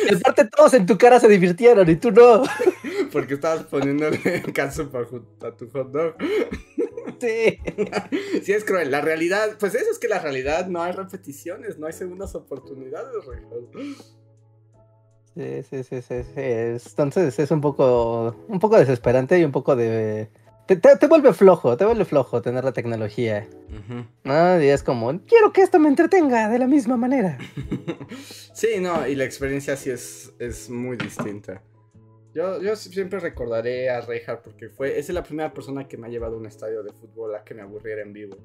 Y 0.10 0.14
aparte 0.16 0.46
todos 0.46 0.74
en 0.74 0.86
tu 0.86 0.98
cara 0.98 1.20
se 1.20 1.28
divirtieron 1.28 1.90
y 1.90 1.96
tú 1.96 2.12
no. 2.12 2.44
Porque 3.12 3.36
estabas 3.36 3.64
poniéndole 3.64 4.20
caso 4.54 4.90
a 5.42 5.52
tu 5.52 5.70
hot 5.70 5.92
dog. 5.92 6.16
Sí. 7.20 7.60
Sí, 8.44 8.54
es 8.54 8.64
cruel. 8.64 8.92
La 8.92 9.02
realidad, 9.02 9.58
pues 9.60 9.76
eso 9.76 9.90
es 9.92 10.00
que 10.00 10.08
la 10.08 10.20
realidad 10.20 10.68
no 10.68 10.84
hay 10.84 10.92
repeticiones, 10.92 11.78
no 11.78 11.88
hay 11.88 11.94
segundas 11.94 12.36
oportunidades, 12.36 13.26
Rejas. 13.26 14.17
Sí, 15.38 15.64
sí, 15.64 15.84
sí, 15.84 16.02
sí, 16.02 16.24
sí. 16.24 16.32
es- 16.42 16.88
Entonces 16.90 17.38
es 17.38 17.52
un 17.52 17.62
poco, 17.62 18.36
un 18.48 18.60
poco 18.60 18.78
desesperante 18.78 19.38
y 19.40 19.44
un 19.44 19.52
poco 19.52 19.76
de... 19.76 20.30
Te, 20.66 20.76
te- 20.76 20.98
te 20.98 21.08
vuelve 21.08 21.32
flojo, 21.34 21.78
te 21.78 21.86
vuelve 21.86 22.04
flojo 22.04 22.42
tener 22.42 22.64
la 22.66 22.74
tecnología, 22.74 23.48
Ujú. 23.70 24.06
¿no? 24.26 24.62
Y 24.62 24.68
es 24.68 24.84
como, 24.84 25.18
quiero 25.26 25.54
que 25.54 25.62
esto 25.62 25.80
me 25.80 25.88
entretenga 25.88 26.50
de 26.50 26.60
la 26.60 26.68
misma 26.68 26.98
manera. 26.98 27.38
Sí, 28.54 28.80
no, 28.82 29.08
y 29.08 29.14
la 29.14 29.24
experiencia 29.24 29.78
sí 29.78 29.92
es, 29.92 30.34
es 30.40 30.68
muy 30.72 30.98
distinta. 30.98 31.62
Yo, 32.34 32.60
yo 32.60 32.76
siempre 32.76 33.20
recordaré 33.20 33.90
a 33.92 34.02
Reinhardt 34.02 34.42
porque 34.44 34.70
fue, 34.70 34.98
es 34.98 35.08
la 35.10 35.22
primera 35.22 35.54
persona 35.54 35.88
que 35.88 35.96
me 35.96 36.08
ha 36.08 36.10
llevado 36.10 36.36
a 36.36 36.40
un 36.40 36.48
estadio 36.48 36.82
de 36.82 36.92
fútbol 36.92 37.36
a 37.36 37.44
que 37.44 37.54
me 37.54 37.62
aburriera 37.62 38.02
en 38.02 38.14
vivo. 38.14 38.36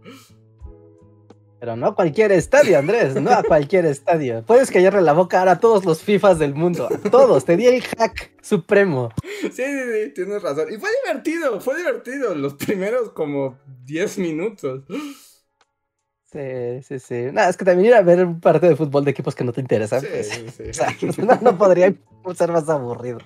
Pero 1.63 1.77
no 1.77 1.87
a 1.87 1.95
cualquier 1.95 2.33
estadio, 2.33 2.77
Andrés, 2.77 3.15
no 3.15 3.31
a 3.31 3.45
cualquier 3.45 3.87
estadio. 3.87 4.43
Puedes 4.45 4.69
callarle 4.69 5.01
la 5.01 5.13
boca 5.13 5.39
ahora 5.39 5.53
a 5.53 5.61
todos 5.61 5.85
los 5.85 6.03
FIFAs 6.03 6.41
del 6.41 6.57
mundo, 6.57 6.89
a 6.93 7.09
todos. 7.09 7.45
Te 7.45 7.57
di 7.57 7.69
el 7.69 7.81
hack 7.83 8.33
supremo. 8.43 9.11
Sí, 9.43 9.51
sí, 9.53 9.63
sí, 9.63 10.13
tienes 10.13 10.43
razón. 10.43 10.73
Y 10.73 10.79
fue 10.79 10.91
divertido, 11.05 11.61
fue 11.61 11.77
divertido 11.77 12.35
los 12.35 12.55
primeros 12.55 13.11
como 13.13 13.61
10 13.85 14.19
minutos. 14.19 14.83
Sí, 16.33 16.83
sí, 16.83 16.99
sí. 16.99 17.27
No, 17.33 17.43
es 17.43 17.57
que 17.57 17.65
también 17.65 17.91
ir 17.91 17.95
a 17.95 18.03
ver 18.03 18.27
partido 18.41 18.71
de 18.71 18.77
fútbol 18.77 19.05
de 19.05 19.13
equipos 19.13 19.37
que 19.37 19.45
no 19.45 19.53
te 19.53 19.61
interesan. 19.61 20.01
Sí, 20.01 20.09
pues, 20.11 20.29
sí, 20.31 20.47
sí. 20.51 20.65
o 20.71 20.75
sea, 20.75 20.97
no, 21.19 21.39
no 21.43 21.59
podría 21.59 21.95
ser 22.35 22.51
más 22.51 22.69
aburrido. 22.69 23.19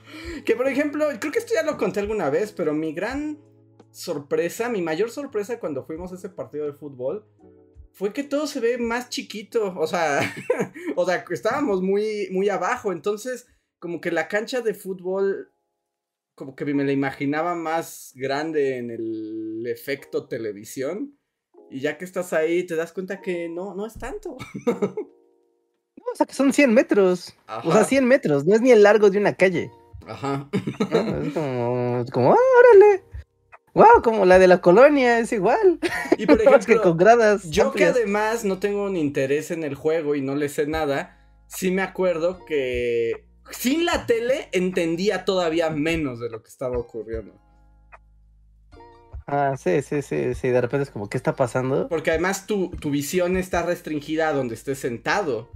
Que 0.44 0.54
por 0.54 0.68
ejemplo, 0.68 1.06
creo 1.18 1.32
que 1.32 1.38
esto 1.38 1.54
ya 1.54 1.62
lo 1.62 1.78
conté 1.78 2.00
alguna 2.00 2.28
vez, 2.28 2.52
pero 2.52 2.74
mi 2.74 2.92
gran 2.92 3.38
sorpresa, 3.92 4.68
mi 4.68 4.82
mayor 4.82 5.10
sorpresa 5.10 5.58
cuando 5.58 5.86
fuimos 5.86 6.12
a 6.12 6.16
ese 6.16 6.28
partido 6.28 6.66
de 6.66 6.74
fútbol 6.74 7.24
fue 7.96 8.12
que 8.12 8.22
todo 8.22 8.46
se 8.46 8.60
ve 8.60 8.76
más 8.76 9.08
chiquito. 9.08 9.74
O 9.78 9.86
sea, 9.86 10.20
o 10.96 11.06
sea, 11.06 11.24
estábamos 11.30 11.80
muy, 11.80 12.28
muy 12.30 12.50
abajo. 12.50 12.92
Entonces, 12.92 13.46
como 13.78 14.02
que 14.02 14.12
la 14.12 14.28
cancha 14.28 14.60
de 14.60 14.74
fútbol, 14.74 15.50
como 16.34 16.54
que 16.54 16.66
me 16.66 16.84
la 16.84 16.92
imaginaba 16.92 17.54
más 17.54 18.12
grande 18.14 18.76
en 18.76 18.90
el 18.90 19.64
efecto 19.66 20.28
televisión. 20.28 21.18
Y 21.70 21.80
ya 21.80 21.96
que 21.96 22.04
estás 22.04 22.34
ahí, 22.34 22.64
te 22.64 22.76
das 22.76 22.92
cuenta 22.92 23.22
que 23.22 23.48
no, 23.48 23.74
no 23.74 23.86
es 23.86 23.94
tanto. 23.94 24.36
No, 25.98 26.12
o 26.12 26.14
sea, 26.14 26.26
que 26.26 26.34
son 26.34 26.52
100 26.52 26.72
metros. 26.72 27.34
O 27.48 27.72
sea, 27.72 27.80
Ajá. 27.80 27.84
100 27.84 28.06
metros. 28.06 28.46
No 28.46 28.54
es 28.54 28.60
ni 28.60 28.70
el 28.70 28.82
largo 28.84 29.10
de 29.10 29.18
una 29.18 29.34
calle. 29.34 29.72
Ajá. 30.06 30.48
¿no? 30.90 31.22
Es 31.22 31.32
como, 31.32 32.04
como, 32.12 32.32
ah, 32.32 32.38
órale. 32.60 33.02
Wow, 33.76 34.00
como 34.02 34.24
la 34.24 34.38
de 34.38 34.48
la 34.48 34.62
colonia, 34.62 35.18
es 35.18 35.32
igual. 35.32 35.78
Y 36.16 36.24
por 36.24 36.38
que 36.42 36.44
ejemplo, 36.44 36.80
con 36.80 36.96
gradas. 36.96 37.50
Yo 37.50 37.72
que 37.72 37.84
además 37.84 38.42
no 38.42 38.58
tengo 38.58 38.88
ni 38.88 39.00
interés 39.00 39.50
en 39.50 39.64
el 39.64 39.74
juego 39.74 40.14
y 40.14 40.22
no 40.22 40.34
le 40.34 40.48
sé 40.48 40.66
nada, 40.66 41.18
sí 41.46 41.70
me 41.70 41.82
acuerdo 41.82 42.46
que 42.46 43.26
sin 43.50 43.84
la 43.84 44.06
tele 44.06 44.48
entendía 44.52 45.26
todavía 45.26 45.68
menos 45.68 46.20
de 46.20 46.30
lo 46.30 46.42
que 46.42 46.48
estaba 46.48 46.78
ocurriendo. 46.78 47.38
Ah, 49.26 49.56
sí, 49.58 49.82
sí, 49.82 50.00
sí, 50.00 50.34
sí. 50.34 50.48
De 50.48 50.60
repente 50.62 50.84
es 50.84 50.90
como, 50.90 51.10
¿qué 51.10 51.18
está 51.18 51.36
pasando? 51.36 51.86
Porque 51.90 52.12
además 52.12 52.46
tu, 52.46 52.70
tu 52.70 52.90
visión 52.90 53.36
está 53.36 53.62
restringida 53.62 54.30
a 54.30 54.32
donde 54.32 54.54
estés 54.54 54.78
sentado. 54.78 55.50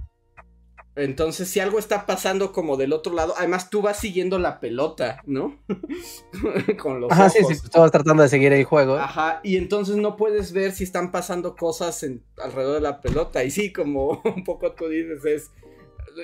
Entonces, 0.95 1.47
si 1.49 1.61
algo 1.61 1.79
está 1.79 2.05
pasando 2.05 2.51
como 2.51 2.75
del 2.75 2.91
otro 2.91 3.13
lado, 3.13 3.33
además 3.37 3.69
tú 3.69 3.81
vas 3.81 3.97
siguiendo 3.97 4.39
la 4.39 4.59
pelota, 4.59 5.21
¿no? 5.25 5.57
Con 6.81 6.99
los 6.99 7.11
Ajá, 7.11 7.27
ojos. 7.27 7.33
sí, 7.33 7.45
sí, 7.45 7.53
estabas 7.63 7.91
tratando 7.91 8.23
de 8.23 8.29
seguir 8.29 8.51
el 8.51 8.65
juego. 8.65 8.97
Ajá, 8.97 9.39
y 9.43 9.55
entonces 9.55 9.95
no 9.95 10.17
puedes 10.17 10.51
ver 10.51 10.73
si 10.73 10.83
están 10.83 11.11
pasando 11.11 11.55
cosas 11.55 12.03
en- 12.03 12.23
alrededor 12.43 12.75
de 12.75 12.81
la 12.81 12.99
pelota. 12.99 13.43
Y 13.43 13.51
sí, 13.51 13.71
como 13.71 14.21
un 14.35 14.43
poco 14.43 14.73
tú 14.73 14.89
dices, 14.89 15.23
es. 15.25 15.51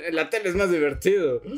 En 0.05 0.15
la 0.15 0.29
tele 0.29 0.49
es 0.49 0.55
más 0.55 0.69
divertido. 0.69 1.41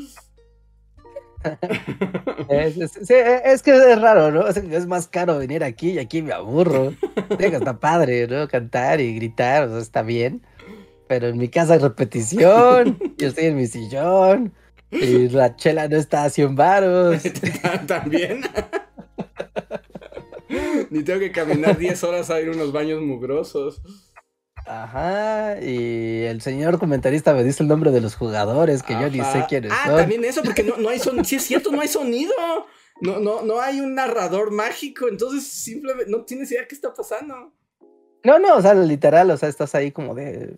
Es, 2.48 2.76
es- 2.76 2.92
sí, 3.06 3.14
es 3.14 3.62
que 3.62 3.70
es 3.70 4.00
raro, 4.00 4.30
¿no? 4.30 4.46
Es, 4.46 4.86
más 4.86 5.08
caro 5.08 5.38
venir 5.38 5.64
aquí 5.64 5.92
y 5.92 5.98
aquí 5.98 6.22
me 6.22 6.32
aburro. 6.32 6.92
Digo, 7.38 7.56
está 7.56 7.78
padre, 7.78 8.26
¿no? 8.26 8.48
Cantar 8.48 9.00
y 9.00 9.14
gritar, 9.14 9.64
o 9.64 9.70
sea, 9.70 9.78
está 9.78 10.02
bien. 10.02 10.42
Pero 11.10 11.26
en 11.26 11.38
mi 11.38 11.48
casa 11.48 11.72
hay 11.72 11.80
repetición, 11.80 12.96
yo 13.18 13.26
estoy 13.26 13.46
en 13.46 13.56
mi 13.56 13.66
sillón, 13.66 14.54
y 14.92 15.28
la 15.28 15.56
chela 15.56 15.88
no 15.88 15.96
está 15.96 16.22
a 16.22 16.30
100 16.30 16.54
varos. 16.54 17.20
También. 17.88 18.42
Ni 20.88 21.02
tengo 21.02 21.18
que 21.18 21.32
caminar 21.32 21.76
10 21.76 22.04
horas 22.04 22.30
a 22.30 22.40
ir 22.40 22.50
a 22.50 22.52
unos 22.52 22.70
baños 22.70 23.02
mugrosos. 23.02 23.82
Ajá, 24.64 25.60
y 25.60 26.22
el 26.26 26.42
señor 26.42 26.78
comentarista 26.78 27.34
me 27.34 27.42
dice 27.42 27.64
el 27.64 27.68
nombre 27.68 27.90
de 27.90 28.00
los 28.00 28.14
jugadores 28.14 28.84
que 28.84 28.92
yo 28.92 29.10
ni 29.10 29.18
sé 29.18 29.46
quiénes 29.48 29.72
ah, 29.72 29.86
son. 29.86 29.96
también 29.96 30.24
eso, 30.24 30.44
porque 30.44 30.62
no, 30.62 30.76
no 30.76 30.90
hay 30.90 31.00
sonido. 31.00 31.24
Sí, 31.24 31.34
es 31.34 31.42
cierto, 31.42 31.72
no 31.72 31.80
hay 31.80 31.88
sonido. 31.88 32.32
No, 33.00 33.18
no, 33.18 33.42
no 33.42 33.60
hay 33.60 33.80
un 33.80 33.96
narrador 33.96 34.52
mágico, 34.52 35.08
entonces 35.08 35.44
simplemente 35.44 36.08
no 36.08 36.24
tienes 36.24 36.52
idea 36.52 36.68
qué 36.68 36.76
está 36.76 36.94
pasando. 36.94 37.52
No, 38.22 38.38
no, 38.38 38.56
o 38.56 38.62
sea, 38.62 38.74
literal, 38.74 39.28
o 39.32 39.36
sea, 39.36 39.48
estás 39.48 39.74
ahí 39.74 39.90
como 39.90 40.14
de. 40.14 40.54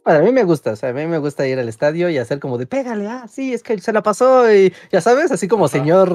Para 0.00 0.20
mí 0.20 0.32
me 0.32 0.44
gusta, 0.44 0.72
o 0.72 0.76
sea, 0.76 0.90
a 0.90 0.92
mí 0.92 1.06
me 1.06 1.18
gusta 1.18 1.46
ir 1.46 1.58
al 1.58 1.68
estadio 1.68 2.08
y 2.10 2.18
hacer 2.18 2.40
como 2.40 2.58
de 2.58 2.66
pégale, 2.66 3.06
ah, 3.06 3.26
sí, 3.28 3.52
es 3.52 3.62
que 3.62 3.78
se 3.78 3.92
la 3.92 4.02
pasó 4.02 4.52
y 4.52 4.72
ya 4.90 5.00
sabes, 5.00 5.30
así 5.30 5.48
como 5.48 5.68
señor 5.68 6.14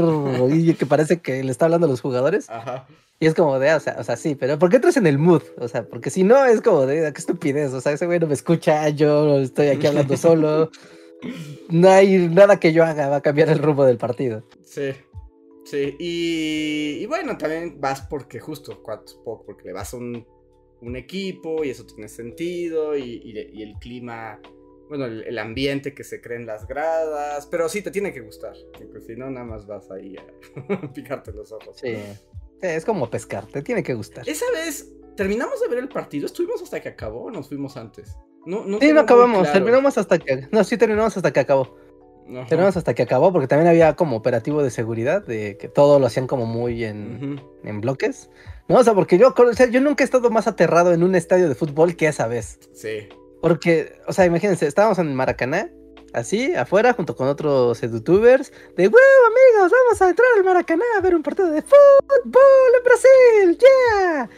y 0.52 0.74
que 0.74 0.86
parece 0.86 1.20
que 1.20 1.44
le 1.44 1.52
está 1.52 1.66
hablando 1.66 1.88
a 1.88 1.90
los 1.90 2.02
jugadores. 2.02 2.50
Ajá. 2.50 2.88
Y 3.20 3.26
es 3.26 3.36
como 3.36 3.58
de, 3.58 3.70
ah, 3.70 3.78
o 3.78 3.80
sea, 3.80 3.96
o 4.00 4.04
sea, 4.04 4.18
sí, 4.18 4.36
pero 4.36 4.60
¿por 4.60 4.70
qué 4.70 4.78
entras 4.78 4.98
en 4.98 5.08
el 5.08 5.18
mood? 5.18 5.44
O 5.58 5.68
sea, 5.68 5.88
porque 5.88 6.10
si 6.10 6.24
no 6.24 6.44
es 6.46 6.62
como 6.62 6.86
de, 6.86 7.08
ah, 7.08 7.14
qué 7.14 7.20
estupidez, 7.20 7.72
o 7.74 7.80
sea, 7.80 7.94
ese 7.94 8.06
güey 8.06 8.20
no 8.20 8.28
me 8.28 8.34
escucha, 8.34 8.90
yo 8.90 9.40
estoy 9.40 9.68
aquí 9.68 9.88
hablando 9.88 10.18
solo. 10.18 10.70
No 11.70 11.90
hay 11.90 12.28
nada 12.28 12.60
que 12.60 12.74
yo 12.74 12.84
haga, 12.84 13.08
va 13.08 13.18
a 13.18 13.22
cambiar 13.22 13.50
el 13.50 13.60
rumbo 13.60 13.86
del 13.86 13.98
partido. 13.98 14.44
Sí, 14.66 14.92
sí, 15.64 15.96
y, 16.00 16.98
y 17.02 17.06
bueno, 17.06 17.38
también 17.38 17.80
vas 17.80 18.02
porque 18.02 18.42
justo, 18.42 18.84
porque 18.84 19.64
le 19.64 19.72
vas 19.72 19.94
a 19.94 19.98
un 19.98 20.26
un 20.84 20.96
equipo 20.96 21.64
y 21.64 21.70
eso 21.70 21.86
tiene 21.86 22.08
sentido 22.08 22.98
y, 22.98 23.62
el 23.62 23.74
clima, 23.80 24.40
bueno, 24.90 25.06
el, 25.06 25.38
ambiente 25.40 25.94
que 25.94 26.04
se 26.04 26.22
crea 26.22 26.38
en 26.38 26.46
las 26.46 26.68
gradas, 26.68 27.48
pero 27.48 27.70
sí 27.70 27.82
te 27.82 27.92
tiene 27.92 28.14
que 28.14 28.22
gustar, 28.22 28.54
porque 28.78 29.02
si 29.02 29.16
no, 29.16 29.30
nada 29.30 29.46
más 29.46 29.66
vas 29.66 29.90
ahí 29.92 30.16
a 30.18 30.94
picarte 30.94 31.32
los 31.32 31.52
ojos. 31.52 31.78
Sí, 31.80 31.96
es 32.62 32.86
como 32.86 33.10
pescar, 33.10 33.46
te 33.48 33.62
tiene 33.62 33.84
que 33.84 33.94
gustar. 33.94 34.28
Esa 34.28 34.46
vez, 34.52 34.92
terminamos 35.16 35.60
de 35.62 35.68
ver 35.68 35.80
el 35.80 35.90
partido, 35.90 36.26
estuvimos 36.26 36.62
hasta 36.62 36.82
que 36.82 36.90
acabó 36.90 37.26
o 37.26 37.32
nos 37.32 37.48
fuimos 37.48 37.78
antes. 37.78 38.18
No, 38.46 38.66
no 38.66 38.80
sí, 38.80 38.92
no 38.92 39.00
acabamos, 39.00 39.52
terminamos 39.52 39.98
hasta 39.98 40.20
que, 40.20 40.48
no, 40.52 40.64
sí 40.64 40.78
terminamos 40.78 41.16
hasta 41.16 41.32
que 41.32 41.40
acabó. 41.40 41.78
Terminamos 42.26 42.78
hasta 42.78 42.94
que 42.94 43.04
acabó, 43.04 43.34
porque 43.34 43.48
también 43.48 43.68
había 43.68 43.96
como 43.98 44.16
operativo 44.16 44.64
de 44.64 44.70
seguridad, 44.70 45.26
de 45.26 45.58
que 45.58 45.68
todo 45.68 46.00
lo 46.00 46.06
hacían 46.06 46.26
como 46.26 46.46
muy 46.46 46.86
en, 46.86 47.42
en 47.64 47.82
bloques. 47.82 48.30
No, 48.68 48.78
o 48.78 48.84
sea, 48.84 48.94
porque 48.94 49.18
yo, 49.18 49.34
o 49.36 49.54
sea, 49.54 49.68
yo 49.68 49.82
nunca 49.82 50.04
he 50.04 50.06
estado 50.06 50.30
más 50.30 50.48
aterrado 50.48 50.94
en 50.94 51.04
un 51.04 51.16
estadio 51.16 51.50
de 51.50 51.56
fútbol 51.56 51.96
que 51.96 52.08
esa 52.08 52.28
vez. 52.28 52.60
Sí. 52.74 53.10
Porque, 53.42 53.94
o 54.08 54.14
sea, 54.14 54.26
imagínense, 54.26 54.66
estábamos 54.68 55.00
en 55.00 55.14
Maracaná, 55.14 55.70
así, 56.14 56.56
afuera, 56.56 56.94
junto 56.94 57.16
con 57.16 57.28
otros 57.28 57.82
youtubers, 57.82 58.54
de, 58.78 58.88
wow, 58.88 59.00
amigos, 59.28 59.72
vamos 59.72 60.02
a 60.02 60.10
entrar 60.10 60.28
al 60.38 60.44
Maracaná 60.44 60.86
a 60.98 61.02
ver 61.02 61.16
un 61.16 61.24
partido 61.24 61.52
de 61.52 61.62
fútbol 61.62 62.42
en 62.78 62.84
Brasil, 62.84 63.58
¡ya! 63.60 64.30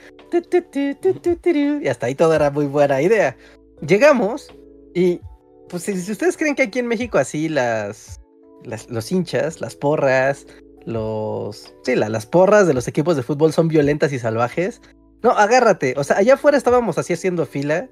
Y 1.82 1.88
hasta 1.88 2.08
ahí 2.08 2.16
todo 2.16 2.34
era 2.34 2.50
muy 2.50 2.66
buena 2.66 3.02
idea. 3.02 3.38
Llegamos 3.86 4.52
y, 4.94 5.22
pues, 5.70 5.84
si, 5.84 6.12
ustedes 6.12 6.36
creen 6.36 6.56
que 6.56 6.64
aquí 6.64 6.80
en 6.80 6.88
México 6.88 7.18
así 7.18 7.48
las, 7.48 8.20
las 8.64 8.90
los 8.90 9.12
hinchas, 9.12 9.62
las 9.62 9.76
porras, 9.76 10.48
los. 10.86 11.74
Sí, 11.84 11.95
las 11.95 12.26
porras 12.26 12.67
de 12.67 12.74
los 12.74 12.88
equipos 12.88 13.15
de 13.15 13.24
fútbol 13.24 13.54
son 13.54 13.67
violentas 13.67 14.13
y 14.13 14.19
salvajes. 14.19 14.82
No, 15.21 15.32
agárrate. 15.32 15.95
O 15.98 16.04
sea, 16.04 16.17
allá 16.17 16.36
afuera 16.36 16.58
estábamos 16.58 16.98
así 16.98 17.13
haciendo 17.13 17.45
fila. 17.45 17.89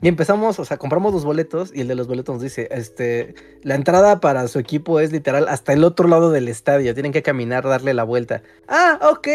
Y 0.00 0.06
empezamos, 0.06 0.60
o 0.60 0.64
sea, 0.64 0.76
compramos 0.76 1.12
los 1.12 1.24
boletos 1.24 1.72
y 1.74 1.80
el 1.80 1.88
de 1.88 1.96
los 1.96 2.06
boletos 2.06 2.36
nos 2.36 2.42
dice, 2.42 2.68
este, 2.70 3.34
la 3.62 3.74
entrada 3.74 4.20
para 4.20 4.46
su 4.46 4.60
equipo 4.60 5.00
es 5.00 5.10
literal 5.10 5.48
hasta 5.48 5.72
el 5.72 5.82
otro 5.82 6.06
lado 6.06 6.30
del 6.30 6.46
estadio, 6.46 6.94
tienen 6.94 7.12
que 7.12 7.22
caminar, 7.22 7.64
darle 7.64 7.94
la 7.94 8.04
vuelta. 8.04 8.42
Ah, 8.68 9.00
ok. 9.10 9.26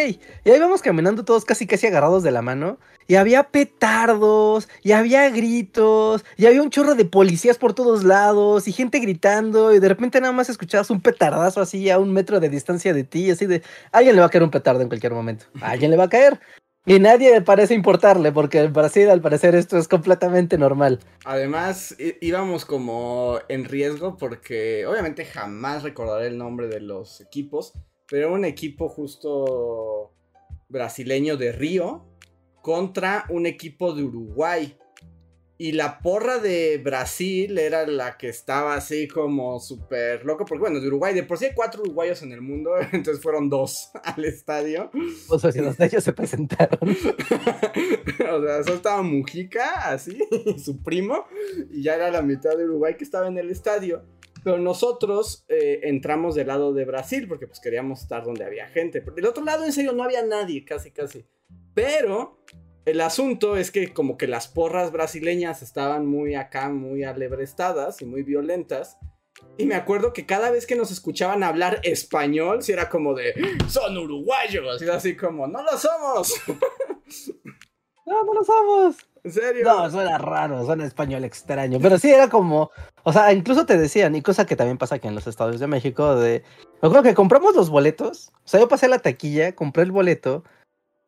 Y 0.45 0.49
ahí 0.49 0.60
vamos 0.60 0.82
caminando 0.82 1.26
todos 1.26 1.43
casi 1.43 1.67
casi 1.67 1.88
agarrados 1.88 2.23
de 2.23 2.32
la 2.32 2.41
mano. 2.41 2.78
Y 3.06 3.15
había 3.15 3.43
petardos, 3.43 4.69
y 4.82 4.93
había 4.93 5.30
gritos, 5.30 6.23
y 6.38 6.45
había 6.45 6.62
un 6.62 6.69
chorro 6.69 6.95
de 6.95 7.04
policías 7.04 7.58
por 7.58 7.73
todos 7.73 8.06
lados, 8.06 8.65
y 8.69 8.71
gente 8.71 8.99
gritando, 8.99 9.73
y 9.73 9.80
de 9.80 9.89
repente 9.89 10.21
nada 10.21 10.32
más 10.32 10.49
escuchabas 10.49 10.89
un 10.89 11.02
petardazo 11.02 11.60
así 11.60 11.89
a 11.89 11.99
un 11.99 12.13
metro 12.13 12.39
de 12.39 12.47
distancia 12.47 12.93
de 12.93 13.04
ti, 13.04 13.30
así 13.30 13.45
de, 13.45 13.62
alguien 13.91 14.15
le 14.15 14.21
va 14.21 14.28
a 14.28 14.30
caer 14.30 14.43
un 14.43 14.52
petardo 14.52 14.82
en 14.82 14.88
cualquier 14.88 15.12
momento, 15.12 15.45
alguien 15.60 15.91
le 15.91 15.97
va 15.97 16.06
a 16.06 16.10
caer. 16.10 16.39
Y 16.85 16.99
nadie 16.99 17.39
parece 17.41 17.73
importarle, 17.73 18.33
porque 18.33 18.59
en 18.59 18.73
Brasil 18.73 19.09
al 19.09 19.21
parecer 19.21 19.55
esto 19.55 19.77
es 19.77 19.87
completamente 19.87 20.57
normal. 20.57 20.99
Además, 21.23 21.95
íbamos 22.19 22.65
como 22.65 23.39
en 23.47 23.63
riesgo 23.63 24.17
porque 24.17 24.85
obviamente 24.85 25.23
jamás 25.23 25.83
recordaré 25.83 26.27
el 26.27 26.37
nombre 26.37 26.67
de 26.67 26.81
los 26.81 27.21
equipos, 27.21 27.71
pero 28.09 28.33
un 28.33 28.43
equipo 28.43 28.89
justo 28.89 30.11
brasileño 30.67 31.37
de 31.37 31.53
Río 31.53 32.05
contra 32.61 33.25
un 33.29 33.45
equipo 33.45 33.93
de 33.93 34.03
Uruguay. 34.03 34.77
Y 35.57 35.73
la 35.73 35.99
porra 35.99 36.39
de 36.39 36.79
Brasil 36.83 37.57
era 37.59 37.85
la 37.85 38.17
que 38.17 38.27
estaba 38.27 38.75
así 38.75 39.07
como 39.07 39.59
súper 39.59 40.25
loco. 40.25 40.45
Porque 40.45 40.61
bueno, 40.61 40.79
de 40.79 40.87
Uruguay, 40.87 41.13
de 41.13 41.23
por 41.23 41.37
sí 41.37 41.45
hay 41.45 41.53
cuatro 41.53 41.83
uruguayos 41.83 42.23
en 42.23 42.31
el 42.31 42.41
mundo. 42.41 42.71
Entonces 42.91 43.21
fueron 43.21 43.49
dos 43.49 43.91
al 44.03 44.25
estadio. 44.25 44.89
O 45.29 45.37
sea, 45.37 45.51
si 45.51 45.59
los 45.59 45.77
de 45.77 45.85
ellos 45.85 46.03
se 46.03 46.13
presentaron. 46.13 46.79
o 46.89 48.43
sea, 48.43 48.63
solo 48.63 48.75
estaba 48.75 49.01
Mujica, 49.03 49.91
así, 49.91 50.17
su 50.57 50.81
primo. 50.81 51.25
Y 51.71 51.83
ya 51.83 51.95
era 51.95 52.09
la 52.09 52.23
mitad 52.23 52.57
de 52.57 52.65
Uruguay 52.65 52.95
que 52.97 53.03
estaba 53.03 53.27
en 53.27 53.37
el 53.37 53.51
estadio. 53.51 54.03
Pero 54.43 54.57
nosotros 54.57 55.45
eh, 55.47 55.81
entramos 55.83 56.35
del 56.35 56.47
lado 56.47 56.73
de 56.73 56.83
Brasil 56.83 57.27
porque 57.27 57.47
pues 57.47 57.59
queríamos 57.59 58.01
estar 58.01 58.25
donde 58.25 58.43
había 58.43 58.67
gente. 58.67 59.01
Del 59.01 59.25
otro 59.25 59.43
lado, 59.43 59.63
en 59.63 59.71
serio, 59.71 59.93
no 59.93 60.03
había 60.03 60.25
nadie, 60.25 60.65
casi, 60.65 60.91
casi. 60.91 61.25
Pero 61.73 62.43
el 62.85 63.01
asunto 63.01 63.55
es 63.55 63.71
que 63.71 63.93
como 63.93 64.17
que 64.17 64.27
las 64.27 64.47
porras 64.47 64.91
brasileñas 64.91 65.61
estaban 65.61 66.05
muy 66.05 66.35
acá, 66.35 66.69
muy 66.69 67.03
alebrestadas 67.03 68.01
y 68.01 68.05
muy 68.05 68.23
violentas. 68.23 68.97
Y 69.57 69.65
me 69.65 69.75
acuerdo 69.75 70.13
que 70.13 70.25
cada 70.25 70.51
vez 70.51 70.65
que 70.65 70.75
nos 70.75 70.91
escuchaban 70.91 71.43
hablar 71.43 71.79
español, 71.83 72.61
si 72.61 72.71
era 72.71 72.89
como 72.89 73.13
de, 73.13 73.33
son 73.67 73.97
uruguayos, 73.97 74.81
y 74.81 74.89
así 74.89 75.15
como, 75.15 75.47
no 75.47 75.63
lo 75.63 75.77
somos. 75.77 76.33
no, 78.05 78.23
no 78.23 78.33
lo 78.33 78.43
somos. 78.43 78.97
¿En 79.23 79.31
serio? 79.31 79.63
No, 79.63 79.89
suena 79.89 80.17
raro, 80.17 80.65
suena 80.65 80.85
español 80.85 81.23
extraño. 81.23 81.79
Pero 81.81 81.97
sí 81.97 82.11
era 82.11 82.29
como, 82.29 82.71
o 83.03 83.13
sea, 83.13 83.31
incluso 83.31 83.65
te 83.65 83.77
decían, 83.77 84.15
y 84.15 84.21
cosa 84.21 84.45
que 84.45 84.57
también 84.57 84.77
pasa 84.77 84.95
aquí 84.95 85.07
en 85.07 85.15
los 85.15 85.27
Estados 85.27 85.59
de 85.59 85.67
México, 85.67 86.15
de, 86.17 86.43
me 86.81 86.87
acuerdo 86.87 87.03
que 87.03 87.13
compramos 87.13 87.55
los 87.55 87.69
boletos, 87.69 88.31
o 88.43 88.47
sea, 88.47 88.59
yo 88.59 88.67
pasé 88.67 88.87
a 88.87 88.89
la 88.89 88.99
taquilla, 88.99 89.55
compré 89.55 89.83
el 89.83 89.93
boleto, 89.93 90.43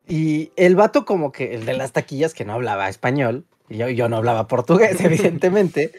y 0.08 0.52
el 0.56 0.76
vato 0.76 1.04
como 1.04 1.32
que, 1.32 1.54
el 1.54 1.66
de 1.66 1.74
las 1.74 1.92
taquillas 1.92 2.34
que 2.34 2.44
no 2.44 2.54
hablaba 2.54 2.88
español, 2.88 3.44
y 3.68 3.78
yo, 3.78 3.88
yo 3.88 4.08
no 4.08 4.16
hablaba 4.16 4.46
portugués, 4.46 5.00
evidentemente, 5.04 5.92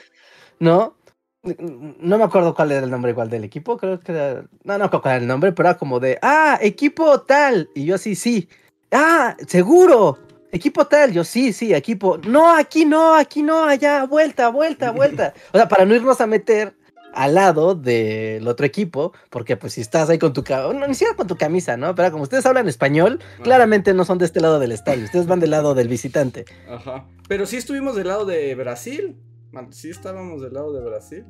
¿no? 0.59 0.95
No 1.43 2.17
me 2.17 2.23
acuerdo 2.23 2.53
cuál 2.53 2.71
era 2.71 2.83
el 2.83 2.91
nombre 2.91 3.11
igual 3.11 3.29
del 3.29 3.43
equipo, 3.43 3.77
creo 3.77 3.99
que 3.99 4.11
era, 4.11 4.45
no, 4.63 4.77
no 4.77 4.89
cuál 4.89 5.01
era 5.05 5.17
el 5.17 5.27
nombre, 5.27 5.51
pero 5.51 5.69
era 5.69 5.77
como 5.77 5.99
de, 5.99 6.17
ah, 6.21 6.57
equipo 6.61 7.21
tal, 7.21 7.69
y 7.75 7.85
yo 7.85 7.95
así, 7.95 8.15
sí, 8.15 8.49
ah, 8.91 9.35
seguro, 9.47 10.17
equipo 10.51 10.87
tal, 10.87 11.11
yo 11.13 11.23
sí, 11.23 11.53
sí, 11.53 11.73
equipo, 11.73 12.17
no, 12.27 12.53
aquí 12.53 12.85
no, 12.85 13.15
aquí 13.15 13.43
no, 13.43 13.63
allá, 13.65 14.05
vuelta, 14.05 14.49
vuelta, 14.49 14.91
vuelta, 14.91 15.33
o 15.53 15.57
sea, 15.57 15.67
para 15.67 15.85
no 15.85 15.95
irnos 15.95 16.19
a 16.21 16.27
meter 16.27 16.76
al 17.17 17.33
lado 17.33 17.73
del 17.73 18.47
otro 18.47 18.65
equipo, 18.65 19.11
porque 19.31 19.57
pues 19.57 19.73
si 19.73 19.81
estás 19.81 20.07
ahí 20.09 20.19
con 20.19 20.33
tu 20.33 20.43
camisa, 20.43 20.71
no, 20.71 20.87
ni 20.87 20.93
siquiera 20.93 21.15
con 21.15 21.25
tu 21.25 21.35
camisa, 21.35 21.75
¿no? 21.75 21.95
Pero 21.95 22.11
como 22.11 22.23
ustedes 22.23 22.45
hablan 22.45 22.67
español, 22.67 23.19
claramente 23.41 23.95
no 23.95 24.05
son 24.05 24.19
de 24.19 24.25
este 24.25 24.39
lado 24.39 24.59
del 24.59 24.71
estadio, 24.71 25.03
ustedes 25.03 25.25
van 25.25 25.39
del 25.39 25.49
lado 25.49 25.73
del 25.73 25.87
visitante. 25.87 26.45
Ajá. 26.69 27.05
Pero 27.27 27.47
sí 27.47 27.57
estuvimos 27.57 27.95
del 27.95 28.07
lado 28.07 28.25
de 28.25 28.53
Brasil. 28.53 29.17
Sí 29.71 29.89
estábamos 29.89 30.43
del 30.43 30.53
lado 30.53 30.71
de 30.71 30.85
Brasil. 30.85 31.25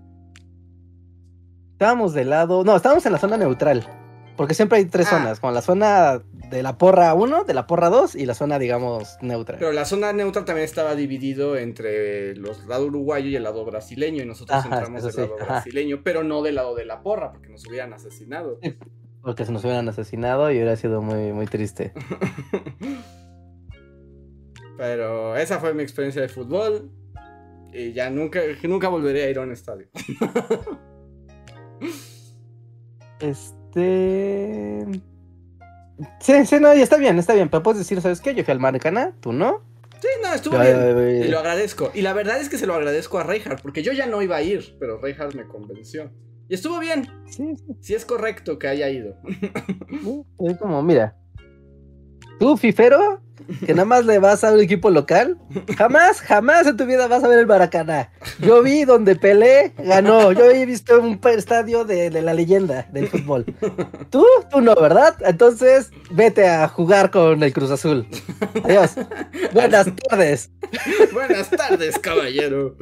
Estábamos 1.72 2.14
del 2.14 2.32
lado, 2.32 2.66
no, 2.66 2.76
estábamos 2.76 3.06
en 3.06 3.14
la 3.14 3.20
zona 3.20 3.38
neutral. 3.38 3.88
Porque 4.36 4.54
siempre 4.54 4.80
hay 4.80 4.86
tres 4.86 5.08
ah. 5.08 5.18
zonas, 5.18 5.40
como 5.40 5.54
la 5.54 5.62
zona 5.62 6.22
de 6.50 6.64
la 6.64 6.78
porra 6.78 7.14
1, 7.14 7.44
de 7.44 7.54
la 7.54 7.68
porra 7.68 7.90
2 7.90 8.16
y 8.16 8.26
la 8.26 8.34
zona, 8.34 8.60
digamos, 8.60 9.18
neutra. 9.22 9.58
Pero 9.58 9.72
la 9.72 9.86
zona 9.86 10.14
neutra 10.14 10.46
también 10.46 10.66
estaba 10.66 10.96
dividido 10.96 11.58
entre 11.58 12.36
los 12.36 12.66
lado 12.68 12.86
uruguayo 12.86 13.28
y 13.28 13.36
el 13.36 13.44
lado 13.44 13.66
brasileño, 13.66 14.24
y 14.24 14.26
nosotros 14.26 14.64
entramos 14.66 15.04
del 15.04 15.16
lado 15.16 15.36
brasileño, 15.36 16.02
pero 16.04 16.24
no 16.24 16.42
del 16.42 16.56
lado 16.56 16.76
de 16.76 16.86
la 16.86 17.02
porra, 17.02 17.32
porque 17.32 17.50
nos 17.50 17.68
hubieran 17.68 17.94
asesinado. 17.94 18.60
Porque 19.22 19.46
se 19.46 19.52
nos 19.52 19.64
hubieran 19.64 19.88
asesinado 19.90 20.52
y 20.52 20.56
hubiera 20.56 20.76
sido 20.76 21.02
muy, 21.02 21.34
muy 21.34 21.48
triste. 21.48 21.94
pero 24.78 25.36
esa 25.36 25.60
fue 25.60 25.74
mi 25.74 25.84
experiencia 25.84 26.22
de 26.22 26.30
fútbol. 26.30 26.92
Y 27.74 27.92
ya 27.92 28.10
nunca, 28.10 28.40
nunca 28.64 28.88
volveré 28.88 29.26
a 29.26 29.30
ir 29.30 29.38
a 29.38 29.42
un 29.42 29.52
estadio. 29.52 29.88
este 33.20 33.58
este. 33.78 35.17
Sí, 36.20 36.46
sí, 36.46 36.60
no, 36.60 36.74
y 36.74 36.82
está 36.82 36.98
bien, 36.98 37.18
está 37.18 37.34
bien. 37.34 37.50
Pero 37.50 37.64
puedes 37.64 37.80
decir, 37.80 38.02
¿sabes 38.02 38.22
qué? 38.22 38.36
Yo 38.36 38.44
fui 38.44 38.52
al 38.52 38.60
Maracaná, 38.60 39.14
tú 39.20 39.34
no. 39.34 39.62
Sí, 40.02 40.08
no, 40.22 40.34
estuvo 40.34 40.60
bien. 40.60 41.24
Y 41.26 41.28
lo 41.28 41.40
agradezco. 41.40 41.92
Y 41.94 42.02
la 42.02 42.14
verdad 42.14 42.40
es 42.40 42.50
que 42.50 42.58
se 42.58 42.68
lo 42.68 42.76
agradezco 42.76 43.18
a 43.18 43.24
Reinhardt, 43.24 43.62
porque 43.62 43.82
yo 43.82 43.94
ya 43.94 44.06
no 44.06 44.22
iba 44.22 44.36
a 44.36 44.42
ir, 44.42 44.78
pero 44.80 45.00
Reinhardt 45.00 45.36
me 45.36 45.48
convenció. 45.48 46.12
Y 46.50 46.54
estuvo 46.54 46.80
bien. 46.80 47.10
Sí, 47.26 47.56
sí, 47.56 47.76
Sí 47.82 47.96
es 47.96 48.06
correcto 48.06 48.60
que 48.60 48.68
haya 48.68 48.90
ido. 48.90 49.18
sí. 49.90 50.24
Es 50.40 50.58
como, 50.58 50.82
mira. 50.84 51.16
Tú, 52.40 52.58
Fifero, 52.58 53.22
que 53.66 53.74
nada 53.74 53.86
más 53.86 54.06
le 54.06 54.20
vas 54.20 54.44
a 54.44 54.52
un 54.52 54.60
equipo 54.60 54.90
local, 54.90 55.38
jamás, 55.78 56.22
jamás 56.22 56.68
en 56.68 56.78
tu 56.78 56.86
vida 56.86 57.08
vas 57.08 57.24
a 57.24 57.28
ver 57.28 57.40
el 57.40 57.48
Maracaná. 57.48 58.12
Yo 58.40 58.62
vi 58.62 58.84
donde 58.84 59.16
Pelé 59.16 59.74
ganó. 59.78 60.32
Yo 60.32 60.46
he 60.46 60.66
visto 60.66 61.00
un 61.00 61.20
estadio 61.24 61.86
de, 61.86 62.10
de 62.10 62.22
la 62.22 62.34
leyenda 62.34 62.88
del 62.92 63.08
fútbol. 63.08 63.46
Tú, 64.10 64.26
tú 64.52 64.62
no, 64.62 64.76
¿verdad? 64.76 65.16
Entonces, 65.26 65.92
vete 66.12 66.48
a 66.48 66.68
jugar 66.68 67.12
con 67.12 67.42
el 67.42 67.54
Cruz 67.54 67.72
Azul. 67.72 68.08
Adiós. 68.64 68.96
Buenas 69.54 69.88
tardes. 69.96 70.52
Buenas 71.14 71.50
tardes, 71.50 71.98
caballero. 72.00 72.76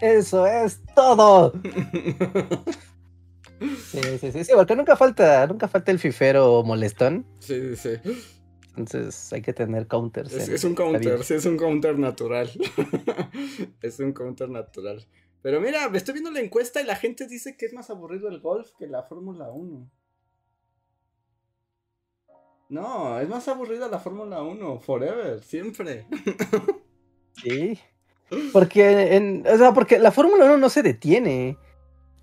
Eso 0.00 0.46
es 0.46 0.80
todo. 0.94 1.52
Sí, 3.60 4.00
sí, 4.20 4.32
sí, 4.32 4.44
sí, 4.44 4.52
porque 4.54 4.76
nunca 4.76 4.96
falta, 4.96 5.46
nunca 5.46 5.68
falta 5.68 5.90
el 5.90 5.98
fifero 5.98 6.62
molestón. 6.62 7.26
Sí, 7.40 7.76
sí, 7.76 7.96
sí. 8.02 8.12
Entonces 8.76 9.32
hay 9.32 9.40
que 9.40 9.52
tener 9.52 9.86
counters. 9.86 10.32
Es, 10.32 10.48
es 10.48 10.64
un 10.64 10.74
counter, 10.74 11.22
sí, 11.24 11.34
es 11.34 11.46
un 11.46 11.56
counter 11.56 11.98
natural. 11.98 12.50
es 13.82 13.98
un 14.00 14.12
counter 14.12 14.50
natural. 14.50 15.06
Pero 15.40 15.60
mira, 15.60 15.88
me 15.88 15.96
estoy 15.96 16.14
viendo 16.14 16.30
la 16.30 16.40
encuesta 16.40 16.80
y 16.80 16.84
la 16.84 16.96
gente 16.96 17.26
dice 17.26 17.56
que 17.56 17.66
es 17.66 17.72
más 17.72 17.88
aburrido 17.88 18.28
el 18.28 18.40
golf 18.40 18.72
que 18.78 18.86
la 18.86 19.02
Fórmula 19.04 19.48
1. 19.50 19.90
No, 22.68 23.20
es 23.20 23.28
más 23.28 23.46
aburrida 23.48 23.88
la 23.88 24.00
Fórmula 24.00 24.42
1, 24.42 24.80
forever, 24.80 25.42
siempre. 25.42 26.06
Sí. 27.42 27.78
Porque, 28.50 29.14
en, 29.14 29.44
o 29.46 29.58
sea, 29.58 29.74
porque 29.74 29.98
la 29.98 30.10
Fórmula 30.10 30.46
1 30.46 30.56
no 30.56 30.70
se 30.70 30.82
detiene. 30.82 31.58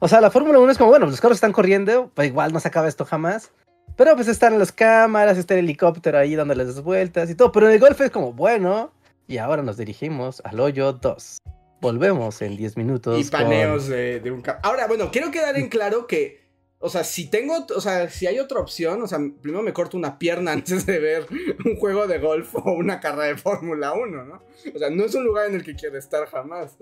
O 0.03 0.09
sea, 0.09 0.19
la 0.19 0.29
Fórmula 0.29 0.59
1 0.59 0.69
es 0.69 0.77
como, 0.77 0.89
bueno, 0.89 1.05
los 1.05 1.21
carros 1.21 1.37
están 1.37 1.53
corriendo, 1.53 2.11
pues 2.13 2.27
igual 2.27 2.51
no 2.51 2.59
se 2.59 2.67
acaba 2.67 2.89
esto 2.89 3.05
jamás. 3.05 3.51
Pero 3.95 4.13
pues 4.15 4.27
están 4.27 4.59
las 4.59 4.73
cámaras, 4.73 5.37
está 5.37 5.53
el 5.53 5.61
helicóptero 5.61 6.17
ahí 6.17 6.35
dándoles 6.35 6.81
vueltas 6.81 7.29
y 7.29 7.35
todo. 7.35 7.53
Pero 7.53 7.67
en 7.67 7.75
el 7.75 7.79
golf 7.79 8.01
es 8.01 8.11
como, 8.11 8.33
bueno, 8.33 8.91
y 9.29 9.37
ahora 9.37 9.63
nos 9.63 9.77
dirigimos 9.77 10.41
al 10.43 10.59
hoyo 10.59 10.91
2. 10.91 11.37
Volvemos 11.79 12.41
en 12.41 12.57
10 12.57 12.75
minutos. 12.75 13.17
Y 13.17 13.23
paneos 13.31 13.87
de, 13.87 14.19
de 14.19 14.29
un 14.29 14.43
Ahora, 14.61 14.87
bueno, 14.87 15.09
quiero 15.09 15.31
quedar 15.31 15.57
en 15.57 15.69
claro 15.69 16.05
que, 16.05 16.49
o 16.79 16.89
sea, 16.89 17.05
si 17.05 17.29
tengo, 17.29 17.65
o 17.73 17.79
sea, 17.79 18.09
si 18.09 18.27
hay 18.27 18.39
otra 18.39 18.59
opción, 18.59 19.01
o 19.01 19.07
sea, 19.07 19.19
primero 19.41 19.63
me 19.63 19.71
corto 19.71 19.95
una 19.95 20.19
pierna 20.19 20.51
antes 20.51 20.85
de 20.85 20.99
ver 20.99 21.27
un 21.63 21.77
juego 21.77 22.07
de 22.07 22.19
golf 22.19 22.53
o 22.55 22.73
una 22.73 22.99
carrera 22.99 23.27
de 23.27 23.37
Fórmula 23.37 23.93
1, 23.93 24.25
¿no? 24.25 24.41
O 24.75 24.77
sea, 24.77 24.89
no 24.89 25.05
es 25.05 25.15
un 25.15 25.23
lugar 25.23 25.47
en 25.47 25.55
el 25.55 25.63
que 25.63 25.75
quiero 25.75 25.97
estar 25.97 26.27
jamás. 26.27 26.75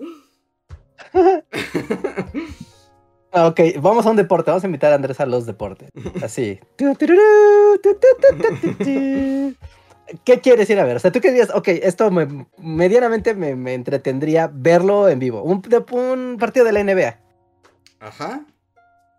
Ah, 3.32 3.46
Ok, 3.46 3.60
vamos 3.80 4.04
a 4.06 4.10
un 4.10 4.16
deporte. 4.16 4.50
Vamos 4.50 4.62
a 4.62 4.66
invitar 4.66 4.92
a 4.92 4.96
Andrés 4.96 5.18
a 5.20 5.26
los 5.26 5.46
deportes. 5.46 5.90
Así. 6.22 6.60
¿Qué 10.24 10.40
quieres 10.40 10.68
ir 10.68 10.78
a 10.78 10.84
ver? 10.84 10.96
O 10.96 11.00
sea, 11.00 11.10
tú 11.12 11.20
querías, 11.20 11.50
ok, 11.54 11.68
esto 11.68 12.10
me- 12.10 12.46
medianamente 12.58 13.34
me, 13.34 13.56
me 13.56 13.74
entretendría 13.74 14.50
verlo 14.52 15.08
en 15.08 15.18
vivo. 15.18 15.42
Un, 15.42 16.36
partido 16.38 16.66
de 16.66 16.72
la 16.72 16.80
NBA, 16.84 17.18
Ajá. 18.00 18.44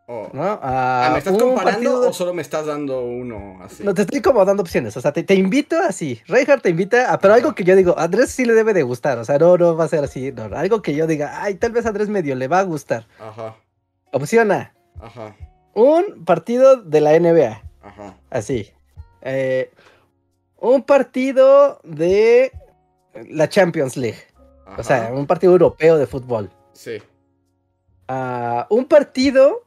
Oh. 0.05 0.27
¿no? 0.33 0.59
Ah, 0.61 1.09
¿Me 1.13 1.19
estás 1.19 1.37
comparando 1.37 1.63
partido 1.63 2.09
o 2.09 2.13
solo 2.13 2.33
me 2.33 2.41
estás 2.41 2.65
dando 2.65 3.01
uno 3.01 3.59
así? 3.63 3.83
No, 3.83 3.93
te 3.93 4.01
estoy 4.01 4.21
como 4.21 4.43
dando 4.43 4.61
opciones. 4.61 4.95
O 4.97 5.01
sea, 5.01 5.13
te, 5.13 5.23
te 5.23 5.33
invito 5.33 5.79
así. 5.79 6.19
Reinhardt 6.27 6.61
te 6.61 6.69
invita 6.69 7.11
a, 7.13 7.17
pero 7.19 7.33
algo 7.33 7.55
que 7.55 7.63
yo 7.63 7.73
digo, 7.77 7.97
a 7.97 8.03
Andrés 8.03 8.29
sí 8.29 8.43
le 8.43 8.53
debe 8.53 8.73
de 8.73 8.83
gustar. 8.83 9.17
O 9.17 9.23
sea, 9.25 9.37
no, 9.39 9.57
no 9.57 9.77
va 9.77 9.85
a 9.85 9.87
ser 9.87 10.03
así. 10.03 10.33
No, 10.33 10.49
no, 10.49 10.57
algo 10.57 10.81
que 10.81 10.93
yo 10.93 11.07
diga, 11.07 11.41
ay, 11.41 11.55
tal 11.55 11.71
vez 11.71 11.85
a 11.85 11.89
Andrés 11.89 12.09
medio 12.09 12.35
le 12.35 12.49
va 12.49 12.59
a 12.59 12.63
gustar. 12.63 13.07
Ajá, 13.17 13.55
Opción 14.13 14.51
A, 14.51 14.73
ajá, 15.01 15.35
un 15.73 16.23
partido 16.23 16.77
de 16.77 17.01
la 17.01 17.19
NBA. 17.19 17.61
ajá. 17.81 18.17
Así. 18.29 18.69
Eh, 19.21 19.71
un 20.57 20.83
partido 20.83 21.79
de 21.83 22.51
la 23.29 23.49
Champions 23.49 23.97
League. 23.97 24.19
ajá. 24.65 24.75
O 24.79 24.83
sea, 24.83 25.11
un 25.13 25.27
partido 25.27 25.51
europeo 25.51 25.97
de 25.97 26.07
fútbol. 26.07 26.49
Sí. 26.73 27.01
Ah, 28.07 28.67
un 28.69 28.85
partido 28.85 29.63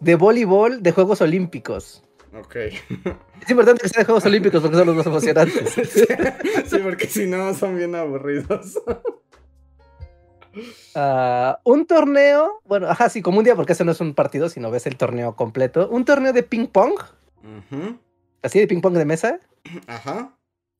de 0.00 0.14
voleibol 0.14 0.82
de 0.82 0.92
Juegos 0.92 1.20
Olímpicos. 1.20 2.02
Ok. 2.38 2.56
Es 3.42 3.50
importante 3.50 3.82
que 3.82 3.88
sea 3.88 4.00
de 4.00 4.04
Juegos 4.04 4.26
Olímpicos 4.26 4.60
porque 4.60 4.76
son 4.76 4.86
los 4.86 4.96
más 4.96 5.06
emocionantes. 5.06 5.70
sí, 6.66 6.78
porque 6.82 7.06
si 7.06 7.26
no 7.26 7.54
son 7.54 7.76
bien 7.76 7.94
aburridos. 7.94 8.78
Ah, 10.94 11.60
un 11.64 11.86
torneo, 11.86 12.60
bueno, 12.64 12.88
ajá, 12.88 13.08
sí, 13.08 13.22
como 13.22 13.38
un 13.38 13.44
día, 13.44 13.56
porque 13.56 13.72
ese 13.72 13.84
no 13.84 13.92
es 13.92 14.00
un 14.00 14.14
partido, 14.14 14.48
sino 14.48 14.70
ves 14.70 14.86
el 14.86 14.96
torneo 14.96 15.36
completo. 15.36 15.88
Un 15.88 16.04
torneo 16.04 16.32
de 16.32 16.42
ping 16.42 16.66
pong, 16.66 16.94
así 18.42 18.58
de 18.58 18.66
ping 18.66 18.80
pong 18.80 18.94
de 18.94 19.04
mesa. 19.04 19.40
Ajá. 19.86 20.34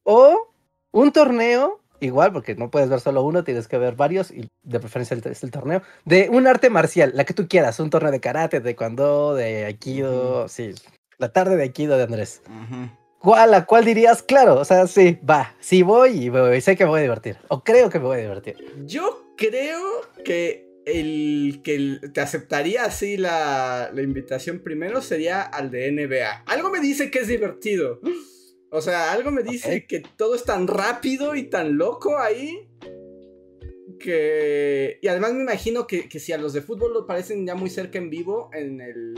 O 0.04 0.52
un 0.90 1.12
torneo, 1.12 1.80
igual, 2.00 2.32
porque 2.32 2.54
no 2.54 2.70
puedes 2.70 2.88
ver 2.88 3.00
solo 3.00 3.22
uno, 3.22 3.44
tienes 3.44 3.68
que 3.68 3.78
ver 3.78 3.94
varios, 3.94 4.30
y 4.30 4.48
de 4.62 4.80
preferencia 4.80 5.14
el, 5.14 5.26
es 5.26 5.42
el 5.42 5.50
torneo, 5.50 5.82
de 6.04 6.28
un 6.30 6.46
arte 6.46 6.70
marcial, 6.70 7.12
la 7.14 7.24
que 7.24 7.34
tú 7.34 7.46
quieras, 7.46 7.78
un 7.80 7.90
torneo 7.90 8.10
de 8.10 8.20
karate, 8.20 8.60
de 8.60 8.64
taekwondo, 8.64 9.34
de 9.34 9.66
aikido, 9.66 10.48
sí, 10.48 10.74
la 11.18 11.32
tarde 11.32 11.56
de 11.56 11.62
aikido 11.64 11.96
de 11.96 12.04
Andrés. 12.04 12.42
ujú. 12.46 12.88
¿Cuál, 13.20 13.54
¿A 13.54 13.64
cuál 13.66 13.84
dirías? 13.84 14.22
Claro, 14.22 14.54
o 14.60 14.64
sea, 14.64 14.86
sí, 14.86 15.18
va, 15.28 15.54
sí 15.60 15.82
voy 15.82 16.24
y 16.24 16.28
voy, 16.28 16.60
sé 16.60 16.76
que 16.76 16.84
me 16.84 16.90
voy 16.90 17.00
a 17.00 17.02
divertir, 17.02 17.36
o 17.48 17.62
creo 17.64 17.90
que 17.90 17.98
me 17.98 18.06
voy 18.06 18.18
a 18.18 18.22
divertir. 18.22 18.56
Yo 18.86 19.32
creo 19.36 19.80
que 20.24 20.66
el 20.86 21.60
que 21.64 21.74
el- 21.74 22.12
te 22.14 22.20
aceptaría 22.20 22.84
así 22.84 23.16
la, 23.16 23.90
la 23.92 24.02
invitación 24.02 24.60
primero 24.60 25.02
sería 25.02 25.42
al 25.42 25.70
de 25.70 25.90
NBA. 25.92 26.44
Algo 26.46 26.70
me 26.70 26.80
dice 26.80 27.10
que 27.10 27.18
es 27.18 27.28
divertido. 27.28 28.00
O 28.70 28.80
sea, 28.80 29.12
algo 29.12 29.30
me 29.30 29.42
dice 29.42 29.86
que 29.86 30.00
todo 30.16 30.34
es 30.34 30.44
tan 30.44 30.66
rápido 30.66 31.34
y 31.34 31.44
tan 31.44 31.76
loco 31.76 32.18
ahí. 32.18 32.68
Que. 33.98 34.98
Y 35.02 35.08
además 35.08 35.32
me 35.34 35.42
imagino 35.42 35.86
que, 35.86 36.08
que 36.08 36.20
si 36.20 36.32
a 36.32 36.38
los 36.38 36.52
de 36.52 36.62
fútbol 36.62 36.92
lo 36.92 37.06
parecen 37.06 37.46
ya 37.46 37.54
muy 37.54 37.70
cerca 37.70 37.98
en 37.98 38.10
vivo, 38.10 38.50
en 38.52 38.80
el 38.80 39.14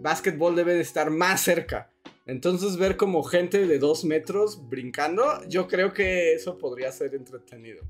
básquetbol 0.00 0.56
debe 0.56 0.74
de 0.74 0.80
estar 0.80 1.10
más 1.10 1.40
cerca. 1.42 1.92
Entonces 2.26 2.76
ver 2.76 2.96
como 2.96 3.22
gente 3.22 3.66
de 3.66 3.78
dos 3.78 4.04
metros 4.04 4.68
brincando, 4.68 5.24
yo 5.48 5.66
creo 5.66 5.92
que 5.92 6.34
eso 6.34 6.58
podría 6.58 6.92
ser 6.92 7.14
entretenido. 7.14 7.82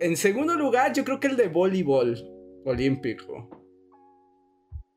En 0.00 0.16
segundo 0.16 0.54
lugar, 0.56 0.92
yo 0.92 1.04
creo 1.04 1.20
que 1.20 1.28
el 1.28 1.36
de 1.36 1.48
voleibol 1.48 2.16
olímpico. 2.64 3.48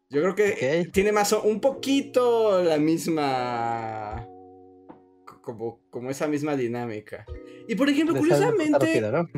Yo 0.10 0.22
creo 0.22 0.36
que 0.36 0.56
tiene 0.92 1.12
más 1.12 1.32
o- 1.34 1.44
un 1.44 1.62
poquito 1.62 2.64
la 2.64 2.78
misma 2.80 4.26
co- 5.26 5.42
como, 5.42 5.80
como 5.92 6.10
esa 6.10 6.28
misma 6.28 6.56
dinámica. 6.56 7.26
Y 7.68 7.76
por 7.76 7.90
ejemplo, 7.90 8.16
Les 8.16 8.22
curiosamente, 8.24 9.02
rápido, 9.02 9.12
¿no? 9.12 9.30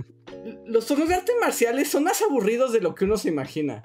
los 0.66 0.86
torneos 0.88 1.10
de 1.10 1.16
artes 1.16 1.36
marciales 1.42 1.90
son 1.90 2.06
más 2.06 2.22
aburridos 2.22 2.72
de 2.72 2.80
lo 2.80 2.96
que 2.96 3.04
uno 3.06 3.18
se 3.18 3.28
imagina. 3.30 3.84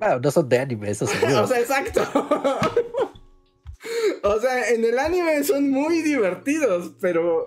Ah, 0.00 0.18
no 0.22 0.30
son 0.30 0.48
de 0.48 0.58
anime, 0.58 0.90
eso 0.90 1.06
seguro. 1.06 1.42
o 1.44 1.46
sea, 1.46 1.60
exacto. 1.60 2.02
o 4.22 4.40
sea, 4.40 4.70
en 4.70 4.84
el 4.84 4.98
anime 4.98 5.42
son 5.44 5.70
muy 5.70 6.02
divertidos, 6.02 6.92
pero... 7.00 7.46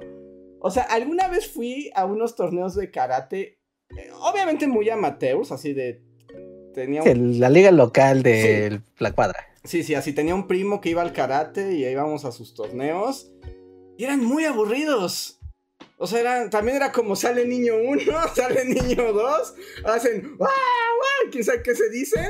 O 0.61 0.71
sea, 0.71 0.83
alguna 0.83 1.29
vez 1.29 1.47
fui 1.47 1.89
a 1.95 2.05
unos 2.05 2.35
torneos 2.35 2.75
de 2.75 2.91
karate, 2.91 3.59
eh, 3.97 4.09
obviamente 4.21 4.67
muy 4.67 4.89
amateurs, 4.89 5.51
así 5.51 5.73
de... 5.73 6.03
Tenía 6.73 7.01
Sí, 7.01 7.15
la 7.15 7.49
liga 7.49 7.71
local 7.71 8.21
de 8.21 8.81
la 8.99 9.11
cuadra. 9.13 9.47
Sí, 9.63 9.83
sí, 9.83 9.95
así 9.95 10.13
tenía 10.13 10.35
un 10.35 10.47
primo 10.47 10.81
que 10.81 10.89
iba 10.89 11.01
al 11.01 11.13
karate 11.13 11.73
y 11.73 11.85
ahí 11.85 11.93
íbamos 11.93 12.25
a 12.25 12.31
sus 12.31 12.53
torneos. 12.53 13.31
Y 13.97 14.03
eran 14.03 14.23
muy 14.23 14.45
aburridos. 14.45 15.38
O 16.01 16.07
sea, 16.07 16.21
eran, 16.21 16.49
también 16.49 16.77
era 16.77 16.93
como 16.93 17.13
sale 17.15 17.45
niño 17.45 17.73
1, 17.75 18.01
sale 18.35 18.63
niño 18.65 19.11
2, 19.11 19.53
hacen 19.83 20.37
¡Wow! 20.37 20.47
¡Wow! 20.47 21.31
¿Quién 21.31 21.43
sabe 21.43 21.61
qué 21.61 21.75
se 21.75 21.89
dicen? 21.89 22.29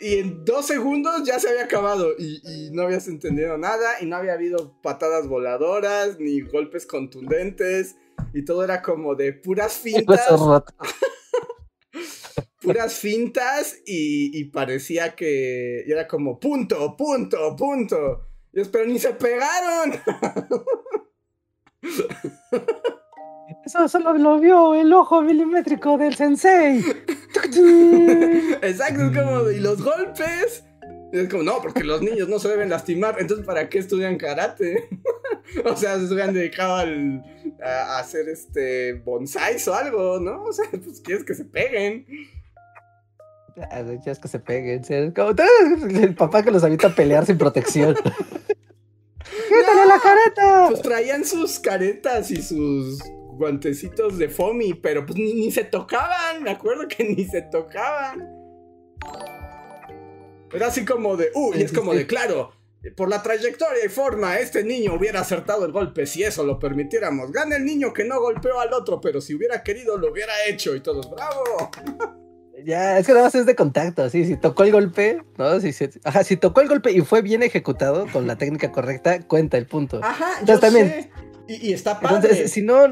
Y 0.00 0.16
en 0.16 0.44
dos 0.44 0.66
segundos 0.66 1.22
ya 1.24 1.38
se 1.38 1.50
había 1.50 1.64
acabado. 1.64 2.12
Y, 2.18 2.40
y 2.42 2.70
no 2.72 2.82
habías 2.82 3.06
entendido 3.06 3.56
nada. 3.56 4.00
Y 4.00 4.06
no 4.06 4.16
había 4.16 4.32
habido 4.32 4.74
patadas 4.82 5.28
voladoras, 5.28 6.18
ni 6.18 6.40
golpes 6.40 6.86
contundentes. 6.86 7.94
Y 8.34 8.44
todo 8.44 8.64
era 8.64 8.82
como 8.82 9.14
de 9.14 9.32
puras 9.32 9.74
fintas. 9.78 10.26
Puras 12.60 12.94
fintas 12.94 13.76
y, 13.84 14.38
y 14.38 14.44
parecía 14.44 15.16
que 15.16 15.82
y 15.84 15.90
era 15.90 16.06
como 16.06 16.38
punto, 16.38 16.96
punto, 16.96 17.56
punto. 17.56 18.28
Y 18.52 18.62
yo, 18.62 18.70
pero 18.70 18.86
ni 18.86 19.00
se 19.00 19.14
pegaron. 19.14 20.00
Eso 23.64 23.88
solo 23.88 24.14
lo 24.14 24.40
vio 24.40 24.74
el 24.74 24.92
ojo 24.92 25.22
milimétrico 25.22 25.96
del 25.98 26.14
sensei. 26.14 26.78
Exacto, 28.62 29.02
es 29.06 29.16
como, 29.16 29.50
y 29.50 29.60
los 29.60 29.82
golpes. 29.82 30.64
Es 31.12 31.28
como, 31.28 31.42
no, 31.42 31.60
porque 31.60 31.84
los 31.84 32.00
niños 32.02 32.28
no 32.28 32.38
se 32.38 32.48
deben 32.48 32.70
lastimar. 32.70 33.16
Entonces, 33.20 33.46
¿para 33.46 33.68
qué 33.68 33.78
estudian 33.78 34.16
karate? 34.18 34.88
O 35.66 35.76
sea, 35.76 35.98
se 35.98 36.04
hubieran 36.06 36.32
dedicado 36.32 36.76
al, 36.76 37.22
a, 37.62 37.96
a 37.96 37.98
hacer 37.98 38.26
este 38.28 38.94
bonsais 38.94 39.66
o 39.68 39.74
algo, 39.74 40.18
¿no? 40.18 40.44
O 40.44 40.52
sea, 40.52 40.64
pues 40.70 41.00
quieres 41.02 41.24
que 41.24 41.34
se 41.34 41.44
peguen. 41.44 42.06
Ah, 43.70 43.82
Ya 44.06 44.12
es 44.12 44.18
que 44.18 44.28
se 44.28 44.38
peguen. 44.38 44.82
sí, 44.82 44.94
es 44.94 45.12
como 45.12 45.30
el 46.00 46.14
papá 46.14 46.42
que 46.42 46.50
los 46.52 46.64
avienta 46.64 46.86
a 46.86 46.94
pelear 46.94 47.26
sin 47.26 47.36
protección. 47.36 47.94
¡Quítale 49.48 49.86
la 49.86 49.98
careta! 50.00 50.66
Pues 50.70 50.80
traían 50.80 51.24
sus 51.24 51.58
caretas 51.58 52.30
y 52.30 52.40
sus 52.40 53.00
guantecitos 53.36 54.18
de 54.18 54.28
foamy, 54.28 54.74
pero 54.74 55.04
pues 55.06 55.18
ni, 55.18 55.32
ni 55.34 55.50
se 55.50 55.64
tocaban. 55.64 56.42
Me 56.42 56.50
acuerdo 56.50 56.86
que 56.88 57.04
ni 57.04 57.24
se 57.24 57.42
tocaban. 57.42 58.28
Era 60.52 60.66
así 60.66 60.84
como 60.84 61.16
de, 61.16 61.30
uh, 61.34 61.54
y 61.54 61.62
es 61.62 61.72
como 61.72 61.94
de, 61.94 62.06
claro, 62.06 62.52
por 62.96 63.08
la 63.08 63.22
trayectoria 63.22 63.84
y 63.86 63.88
forma, 63.88 64.38
este 64.38 64.62
niño 64.64 64.94
hubiera 64.94 65.20
acertado 65.20 65.64
el 65.64 65.72
golpe 65.72 66.04
si 66.04 66.22
eso 66.24 66.44
lo 66.44 66.58
permitiéramos. 66.58 67.32
Gana 67.32 67.56
el 67.56 67.64
niño 67.64 67.92
que 67.94 68.04
no 68.04 68.20
golpeó 68.20 68.60
al 68.60 68.72
otro, 68.74 69.00
pero 69.00 69.20
si 69.22 69.34
hubiera 69.34 69.62
querido 69.62 69.96
lo 69.96 70.12
hubiera 70.12 70.32
hecho 70.48 70.74
y 70.76 70.80
todos, 70.80 71.10
bravo. 71.10 71.42
Ya, 72.64 72.96
es 72.96 73.06
que 73.08 73.12
nada 73.12 73.24
más 73.24 73.34
es 73.34 73.44
de 73.44 73.56
contacto, 73.56 74.08
sí, 74.08 74.24
si 74.24 74.36
tocó 74.36 74.62
el 74.62 74.70
golpe, 74.70 75.20
¿no? 75.36 75.58
Si, 75.58 75.72
si- 75.72 75.88
ajá, 76.04 76.22
si 76.22 76.36
tocó 76.36 76.60
el 76.60 76.68
golpe 76.68 76.92
y 76.92 77.00
fue 77.00 77.20
bien 77.20 77.42
ejecutado 77.42 78.06
con 78.12 78.28
la 78.28 78.38
técnica 78.38 78.70
correcta, 78.70 79.20
cuenta 79.26 79.58
el 79.58 79.66
punto. 79.66 79.98
Ajá, 80.00 80.34
yo 80.46 80.54
Entonces, 80.54 80.60
también- 80.60 80.88
sé. 80.88 81.10
Y, 81.48 81.68
y 81.70 81.72
está 81.72 82.00
padre. 82.00 82.16
Entonces, 82.16 82.50
si 82.52 82.62
no, 82.62 82.86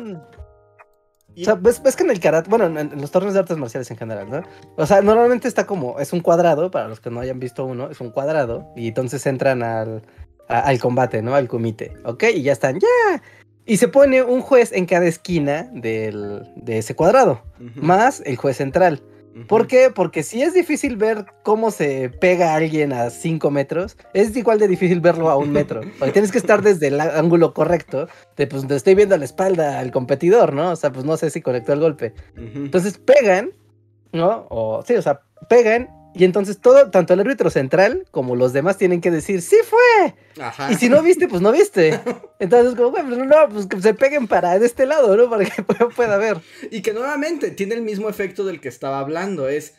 Y- 1.35 1.43
O 1.43 1.45
sea, 1.45 1.55
ves, 1.55 1.81
ves 1.81 1.95
que 1.95 2.03
en 2.03 2.11
el 2.11 2.19
karate, 2.19 2.51
bueno, 2.51 2.67
en, 2.67 2.77
en 2.77 3.01
los 3.01 3.11
torneos 3.13 3.35
de 3.35 3.41
artes 3.41 3.57
marciales 3.57 3.89
en 3.93 3.97
general, 3.97 4.29
¿no? 4.29 4.43
O 4.77 4.85
sea, 4.85 5.01
normalmente 5.01 5.47
está 5.47 5.65
como, 5.65 6.01
es 6.01 6.13
un 6.13 6.21
cuadrado, 6.21 6.73
para 6.73 6.89
los 6.89 6.99
que 6.99 7.09
no 7.09 7.21
hayan 7.21 7.39
visto 7.39 7.65
uno, 7.65 7.89
es 7.89 8.01
un 8.01 8.11
cuadrado, 8.11 8.67
y 8.77 8.89
entonces 8.89 9.25
entran 9.27 9.63
al, 9.63 10.03
a- 10.49 10.61
al 10.61 10.81
combate, 10.81 11.23
¿no? 11.23 11.37
Al 11.37 11.47
comité, 11.47 11.93
¿ok? 12.05 12.25
Y 12.35 12.43
ya 12.43 12.53
están, 12.53 12.81
¡ya! 12.81 13.23
Y 13.65 13.77
se 13.77 13.87
pone 13.87 14.25
un 14.25 14.41
juez 14.41 14.73
en 14.73 14.87
cada 14.87 15.07
esquina 15.07 15.71
del, 15.73 16.51
de 16.57 16.79
ese 16.79 16.97
cuadrado, 16.97 17.43
más 17.77 18.23
el 18.27 18.35
juez 18.35 18.57
central. 18.57 19.01
¿Por 19.49 19.67
qué? 19.67 19.91
Porque 19.95 20.23
si 20.23 20.43
es 20.43 20.55
difícil 20.55 20.97
ver 20.97 21.27
cómo 21.43 21.71
se 21.71 22.09
pega 22.09 22.53
a 22.53 22.57
alguien 22.57 22.93
a 22.93 23.11
5 23.11 23.51
metros, 23.51 23.97
es 24.13 24.37
igual 24.37 24.59
de 24.59 24.69
difícil 24.69 25.01
verlo 25.01 25.31
a 25.31 25.37
un 25.37 25.53
metro. 25.53 25.83
Porque 25.99 26.13
tienes 26.13 26.33
que 26.33 26.39
estar 26.39 26.63
desde 26.63 26.89
el 26.89 27.01
ángulo 27.01 27.55
correcto, 27.55 28.09
de 28.37 28.47
pues 28.47 28.67
te 28.67 28.75
estoy 28.75 28.95
viendo 28.95 29.17
la 29.17 29.25
espalda 29.25 29.79
al 29.79 29.93
competidor, 29.93 30.53
¿no? 30.53 30.73
O 30.73 30.77
sea, 30.77 30.91
pues 30.93 31.05
no 31.05 31.17
sé 31.17 31.31
si 31.31 31.41
conectó 31.41 31.73
el 31.73 31.81
golpe. 31.81 32.15
Entonces 32.37 32.99
pegan, 32.99 33.51
¿no? 34.13 34.47
O 34.51 34.83
sí, 34.87 34.95
o 34.95 35.03
sea, 35.03 35.21
pegan. 35.49 36.00
Y 36.15 36.25
entonces 36.25 36.59
todo, 36.59 36.91
tanto 36.91 37.15
el 37.15 37.21
árbitro 37.21 37.51
central 37.51 38.07
como 38.11 38.35
los 38.35 38.53
demás 38.53 38.77
tienen 38.77 39.01
que 39.01 39.11
decir, 39.11 39.43
sí 39.43 39.57
fue. 39.65 40.15
Ajá. 40.43 40.73
Y 40.73 40.75
si 40.75 40.89
no 40.89 41.03
viste, 41.03 41.29
pues 41.29 41.41
no 41.41 41.53
viste. 41.53 42.01
Entonces, 42.39 42.75
como, 42.75 42.91
bueno, 42.91 43.09
pues, 43.17 43.27
no, 43.27 43.49
pues 43.49 43.67
que 43.67 43.81
se 43.81 43.95
peguen 43.95 44.27
para 44.27 44.59
de 44.59 44.67
este 44.67 44.87
lado, 44.87 45.17
¿no? 45.17 45.31
Para 45.31 45.45
que 45.45 45.63
pueda 45.97 46.17
ver. 46.17 46.39
Y 46.71 46.83
que 46.83 46.93
nuevamente 46.93 47.51
tiene 47.53 47.75
el 47.75 47.83
mismo 47.83 48.09
efecto 48.09 48.45
del 48.45 48.61
que 48.61 48.69
estaba 48.69 48.99
hablando. 48.99 49.49
Es 49.49 49.75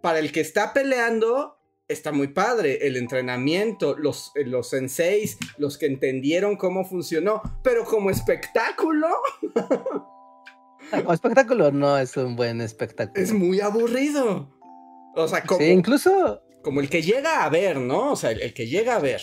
para 0.00 0.20
el 0.20 0.32
que 0.32 0.40
está 0.40 0.72
peleando, 0.72 1.58
está 1.86 2.12
muy 2.12 2.28
padre. 2.28 2.86
El 2.86 2.96
entrenamiento, 2.96 3.96
los, 3.98 4.32
los 4.36 4.70
senseis, 4.70 5.36
los 5.58 5.76
que 5.76 5.86
entendieron 5.86 6.56
cómo 6.56 6.84
funcionó. 6.84 7.42
Pero 7.62 7.84
como 7.84 8.10
espectáculo, 8.10 9.08
Como 10.90 11.12
espectáculo 11.12 11.70
no 11.70 11.98
es 11.98 12.16
un 12.16 12.34
buen 12.34 12.60
espectáculo. 12.60 13.22
es 13.22 13.32
muy 13.32 13.60
aburrido. 13.60 14.48
O 15.24 15.28
sea, 15.28 15.42
como, 15.42 15.60
Sí, 15.60 15.66
incluso, 15.66 16.42
como 16.62 16.80
el 16.80 16.88
que 16.88 17.02
llega 17.02 17.44
a 17.44 17.48
ver, 17.48 17.78
¿no? 17.78 18.12
O 18.12 18.16
sea, 18.16 18.30
el, 18.30 18.40
el 18.42 18.54
que 18.54 18.66
llega 18.66 18.96
a 18.96 18.98
ver. 18.98 19.20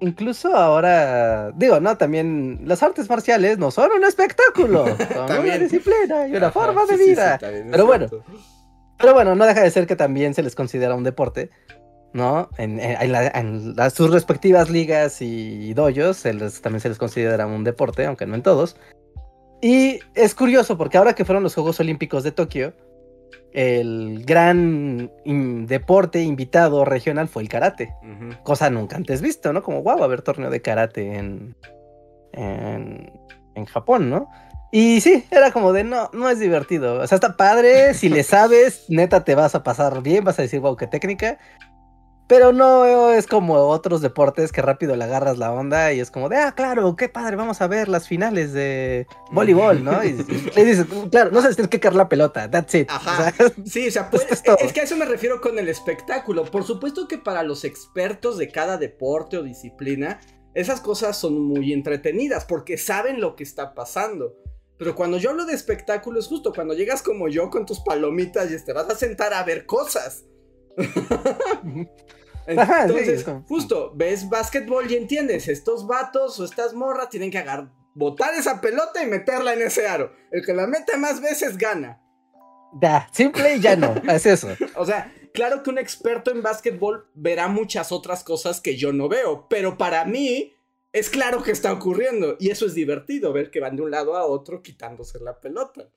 incluso 0.00 0.54
ahora, 0.56 1.52
digo, 1.56 1.78
no, 1.80 1.96
también 1.98 2.62
las 2.64 2.82
artes 2.82 3.08
marciales 3.08 3.58
no 3.58 3.70
son 3.70 3.90
un 3.92 4.04
espectáculo, 4.04 4.84
son 5.14 5.38
una 5.40 5.58
disciplina 5.58 6.26
y 6.26 6.30
una 6.36 6.48
Ajá, 6.48 6.52
forma 6.60 6.82
de 6.86 6.94
sí, 6.94 6.98
sí, 6.98 7.04
sí, 7.04 7.10
vida. 7.10 7.38
también 7.38 7.66
es 7.66 7.70
Pero 7.72 7.86
bueno. 7.86 8.08
cierto. 8.08 8.26
Pero 8.98 9.14
bueno, 9.14 9.34
no 9.34 9.46
deja 9.46 9.62
de 9.62 9.70
ser 9.70 9.86
que 9.86 9.96
también 9.96 10.34
se 10.34 10.42
les 10.42 10.54
considera 10.54 10.94
un 10.94 11.04
deporte, 11.04 11.50
¿no? 12.12 12.48
En, 12.58 12.78
en- 12.80 13.00
en 13.00 13.12
la- 13.12 13.28
en 13.28 13.74
las- 13.76 13.94
sus 13.94 14.10
respectivas 14.10 14.68
ligas 14.70 15.20
y 15.22 15.72
dojos 15.74 16.16
se 16.18 16.34
les- 16.34 16.60
también 16.62 16.80
se 16.80 16.88
les 16.90 16.98
considera 16.98 17.46
un 17.46 17.64
deporte, 17.64 18.04
aunque 18.06 18.26
no 18.26 18.34
en 18.34 18.42
todos. 18.42 18.76
Y 19.62 20.00
es 20.14 20.34
curioso 20.34 20.76
porque 20.78 20.96
ahora 20.98 21.14
que 21.14 21.24
fueron 21.24 21.42
los 21.42 21.54
Juegos 21.54 21.80
Olímpicos 21.80 22.22
de 22.24 22.32
Tokio, 22.32 22.74
el 23.52 24.24
gran 24.24 25.10
in- 25.24 25.66
deporte 25.66 26.22
invitado 26.22 26.84
regional 26.84 27.28
fue 27.28 27.42
el 27.42 27.48
karate, 27.48 27.94
cosa 28.42 28.70
nunca 28.70 28.96
antes 28.96 29.20
visto, 29.20 29.52
¿no? 29.52 29.62
Como, 29.62 29.82
wow, 29.82 29.96
va 29.96 30.02
a 30.02 30.04
haber 30.04 30.22
torneo 30.22 30.50
de 30.50 30.62
karate 30.62 31.16
en, 31.16 31.56
en, 32.32 33.12
en 33.54 33.64
Japón, 33.66 34.10
¿no? 34.10 34.28
Y 34.72 35.00
sí, 35.00 35.24
era 35.32 35.50
como 35.50 35.72
de 35.72 35.82
no, 35.82 36.10
no 36.12 36.28
es 36.28 36.38
divertido. 36.38 37.00
O 37.00 37.06
sea, 37.06 37.16
está 37.16 37.36
padre, 37.36 37.94
si 37.94 38.08
le 38.08 38.22
sabes, 38.24 38.84
neta 38.88 39.24
te 39.24 39.34
vas 39.34 39.54
a 39.54 39.62
pasar 39.62 40.02
bien, 40.02 40.24
vas 40.24 40.38
a 40.38 40.42
decir, 40.42 40.60
wow, 40.60 40.76
qué 40.76 40.86
técnica. 40.86 41.38
Pero 42.30 42.52
no 42.52 43.10
es 43.10 43.26
como 43.26 43.54
otros 43.54 44.02
deportes 44.02 44.52
que 44.52 44.62
rápido 44.62 44.94
le 44.94 45.02
agarras 45.02 45.36
la 45.36 45.52
onda 45.52 45.92
y 45.92 45.98
es 45.98 46.12
como 46.12 46.28
de, 46.28 46.36
ah, 46.36 46.52
claro, 46.52 46.94
qué 46.94 47.08
padre, 47.08 47.34
vamos 47.34 47.60
a 47.60 47.66
ver 47.66 47.88
las 47.88 48.06
finales 48.06 48.52
de 48.52 49.08
voleibol, 49.32 49.82
¿no? 49.82 50.04
Y, 50.04 50.10
y 50.10 50.50
le 50.54 50.64
dices, 50.64 50.86
claro, 51.10 51.32
no 51.32 51.40
sabes, 51.42 51.56
tienes 51.56 51.70
que 51.70 51.80
caer 51.80 51.96
la 51.96 52.08
pelota, 52.08 52.48
that's 52.48 52.72
it. 52.76 52.88
Ajá. 52.88 53.32
O 53.32 53.36
sea, 53.36 53.52
Sí, 53.66 53.88
o 53.88 53.90
sea, 53.90 54.08
pues, 54.10 54.28
es 54.30 54.44
es 54.60 54.72
que 54.72 54.80
a 54.80 54.84
eso 54.84 54.96
me 54.96 55.06
refiero 55.06 55.40
con 55.40 55.58
el 55.58 55.68
espectáculo. 55.68 56.44
Por 56.44 56.62
supuesto 56.62 57.08
que 57.08 57.18
para 57.18 57.42
los 57.42 57.64
expertos 57.64 58.38
de 58.38 58.46
cada 58.52 58.78
deporte 58.78 59.36
o 59.36 59.42
disciplina, 59.42 60.20
esas 60.54 60.80
cosas 60.80 61.18
son 61.18 61.36
muy 61.36 61.72
entretenidas 61.72 62.44
porque 62.44 62.78
saben 62.78 63.20
lo 63.20 63.34
que 63.34 63.42
está 63.42 63.74
pasando. 63.74 64.36
Pero 64.78 64.94
cuando 64.94 65.18
yo 65.18 65.30
hablo 65.30 65.46
de 65.46 65.54
espectáculo 65.54 66.20
es 66.20 66.28
justo 66.28 66.52
cuando 66.54 66.74
llegas 66.74 67.02
como 67.02 67.26
yo 67.26 67.50
con 67.50 67.66
tus 67.66 67.80
palomitas 67.80 68.52
y 68.52 68.64
te 68.64 68.72
vas 68.72 68.88
a 68.88 68.94
sentar 68.94 69.34
a 69.34 69.42
ver 69.42 69.66
cosas. 69.66 70.26
Sí, 72.46 72.54
Entonces, 72.56 73.24
justo, 73.46 73.92
ves 73.94 74.28
básquetbol 74.28 74.90
y 74.90 74.96
entiendes, 74.96 75.48
estos 75.48 75.86
vatos 75.86 76.38
o 76.40 76.44
estas 76.44 76.74
morras 76.74 77.10
tienen 77.10 77.30
que 77.30 77.38
agarrar, 77.38 77.70
botar 77.94 78.34
esa 78.34 78.60
pelota 78.60 79.02
y 79.02 79.06
meterla 79.06 79.52
en 79.54 79.62
ese 79.62 79.86
aro. 79.86 80.12
El 80.30 80.44
que 80.44 80.54
la 80.54 80.66
mete 80.66 80.96
más 80.96 81.20
veces 81.20 81.56
gana. 81.56 82.00
ya, 82.80 83.08
simple 83.12 83.56
y 83.56 83.60
ya 83.60 83.76
no, 83.76 83.94
es 84.12 84.26
eso. 84.26 84.48
O 84.76 84.86
sea, 84.86 85.12
claro 85.32 85.62
que 85.62 85.70
un 85.70 85.78
experto 85.78 86.30
en 86.30 86.42
básquetbol 86.42 87.08
verá 87.14 87.48
muchas 87.48 87.92
otras 87.92 88.24
cosas 88.24 88.60
que 88.60 88.76
yo 88.76 88.92
no 88.92 89.08
veo, 89.08 89.46
pero 89.48 89.76
para 89.76 90.04
mí 90.04 90.54
es 90.92 91.08
claro 91.08 91.42
que 91.42 91.52
está 91.52 91.72
ocurriendo 91.72 92.36
y 92.40 92.50
eso 92.50 92.66
es 92.66 92.74
divertido, 92.74 93.32
ver 93.32 93.50
que 93.50 93.60
van 93.60 93.76
de 93.76 93.82
un 93.82 93.90
lado 93.90 94.16
a 94.16 94.24
otro 94.24 94.62
quitándose 94.62 95.20
la 95.20 95.38
pelota. 95.40 95.88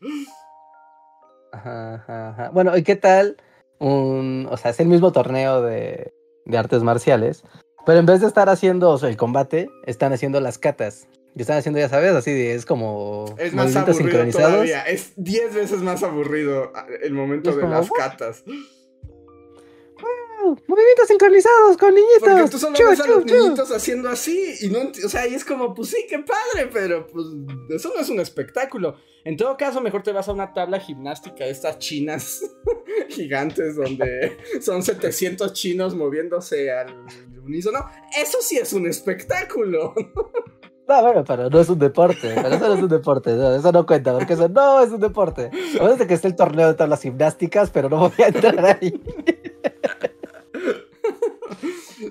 Ajá, 1.51 1.95
ajá, 1.95 2.29
ajá. 2.29 2.49
Bueno, 2.49 2.75
¿y 2.77 2.83
qué 2.83 2.95
tal 2.95 3.37
un, 3.79 4.47
o 4.49 4.57
sea, 4.57 4.71
es 4.71 4.79
el 4.79 4.87
mismo 4.87 5.11
torneo 5.11 5.61
de, 5.61 6.13
de 6.45 6.57
artes 6.57 6.83
marciales, 6.83 7.43
pero 7.85 7.99
en 7.99 8.05
vez 8.05 8.21
de 8.21 8.27
estar 8.27 8.49
haciendo 8.49 8.91
o 8.91 8.97
sea, 8.97 9.09
el 9.09 9.17
combate, 9.17 9.69
están 9.85 10.13
haciendo 10.13 10.39
las 10.39 10.57
catas. 10.57 11.07
Y 11.35 11.41
están 11.41 11.57
haciendo, 11.57 11.79
ya 11.79 11.89
sabes, 11.89 12.11
así 12.11 12.31
de, 12.31 12.53
es 12.53 12.65
como 12.65 13.25
Es 13.39 13.53
más 13.53 13.65
movimientos 13.65 13.97
sincronizados. 13.97 14.51
todavía, 14.51 14.83
es 14.83 15.13
10 15.15 15.55
veces 15.55 15.81
más 15.81 16.03
aburrido 16.03 16.71
el 17.01 17.13
momento 17.13 17.55
de 17.55 17.61
como, 17.61 17.73
las 17.73 17.89
catas. 17.89 18.43
Movimientos 20.43 21.07
sincronizados 21.07 21.77
con 21.77 21.93
niñitos. 21.93 22.29
Porque 22.29 22.49
tú 22.49 22.59
solo 22.59 22.77
ves 22.89 22.99
a 22.99 23.07
los 23.07 23.25
chu. 23.25 23.33
niñitos 23.35 23.71
haciendo 23.71 24.09
así 24.09 24.55
y 24.61 24.67
no, 24.67 24.79
o 25.05 25.09
sea, 25.09 25.27
y 25.27 25.33
es 25.33 25.45
como, 25.45 25.73
pues 25.73 25.89
sí, 25.89 26.05
qué 26.09 26.19
padre, 26.19 26.69
pero 26.71 27.07
pues 27.07 27.25
eso 27.69 27.91
no 27.95 28.01
es 28.01 28.09
un 28.09 28.19
espectáculo. 28.19 28.95
En 29.25 29.37
todo 29.37 29.55
caso, 29.55 29.79
mejor 29.79 30.03
te 30.03 30.11
vas 30.11 30.27
a 30.27 30.33
una 30.33 30.53
tabla 30.53 30.79
gimnástica 30.79 31.45
de 31.45 31.51
estas 31.51 31.79
chinas 31.79 32.41
gigantes 33.09 33.75
donde 33.75 34.37
son 34.61 34.83
700 34.83 35.53
chinos 35.53 35.95
moviéndose 35.95 36.71
al 36.71 37.05
unísono. 37.43 37.85
Eso 38.17 38.39
sí 38.41 38.57
es 38.57 38.73
un 38.73 38.87
espectáculo. 38.87 39.93
No, 40.85 41.01
bueno, 41.01 41.23
pero 41.23 41.49
no 41.49 41.61
es 41.61 41.69
un 41.69 41.79
deporte. 41.79 42.33
Pero 42.35 42.49
eso 42.49 42.67
no 42.67 42.73
es 42.73 42.81
un 42.81 42.89
deporte. 42.89 43.33
no, 43.35 43.55
eso 43.55 43.71
no 43.71 43.85
cuenta, 43.85 44.13
porque 44.13 44.33
eso 44.33 44.49
no 44.49 44.81
es 44.81 44.91
un 44.91 44.99
deporte. 44.99 45.49
A 45.79 45.83
menos 45.83 45.97
de 45.97 46.07
que 46.07 46.13
esté 46.13 46.27
el 46.27 46.35
torneo 46.35 46.67
de 46.67 46.73
tablas 46.73 47.01
gimnásticas, 47.01 47.69
pero 47.69 47.87
no 47.87 48.09
voy 48.09 48.21
a 48.21 48.27
entrar 48.27 48.65
ahí. 48.65 49.01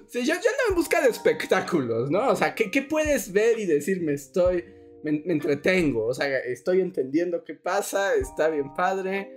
Sí, 0.08 0.20
yo, 0.26 0.34
yo 0.34 0.50
ando 0.50 0.68
en 0.70 0.74
busca 0.74 1.00
de 1.00 1.08
espectáculos, 1.08 2.10
¿no? 2.10 2.28
O 2.30 2.36
sea, 2.36 2.54
¿qué, 2.54 2.70
qué 2.70 2.82
puedes 2.82 3.32
ver 3.32 3.58
y 3.58 3.66
decirme 3.66 4.12
estoy, 4.14 4.64
me, 5.02 5.22
me 5.24 5.32
entretengo? 5.34 6.06
O 6.06 6.14
sea, 6.14 6.38
estoy 6.38 6.80
entendiendo 6.80 7.44
qué 7.44 7.54
pasa, 7.54 8.14
está 8.14 8.48
bien 8.48 8.74
padre 8.74 9.34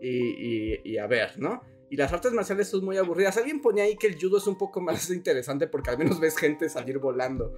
y, 0.00 0.72
y- 0.74 0.80
y 0.84 0.98
a 0.98 1.06
ver, 1.06 1.38
¿no? 1.38 1.62
Y 1.90 1.96
las 1.96 2.12
artes 2.12 2.32
marciales 2.32 2.68
son 2.68 2.84
muy 2.84 2.96
aburridas. 2.96 3.36
Alguien 3.36 3.60
ponía 3.60 3.84
ahí 3.84 3.96
que 3.96 4.06
el 4.08 4.18
judo 4.20 4.38
es 4.38 4.46
un 4.46 4.58
poco 4.58 4.80
más 4.80 5.08
interesante 5.10 5.68
porque 5.68 5.90
al 5.90 5.98
menos 5.98 6.18
ves 6.18 6.36
gente 6.36 6.68
salir 6.68 6.98
volando. 6.98 7.52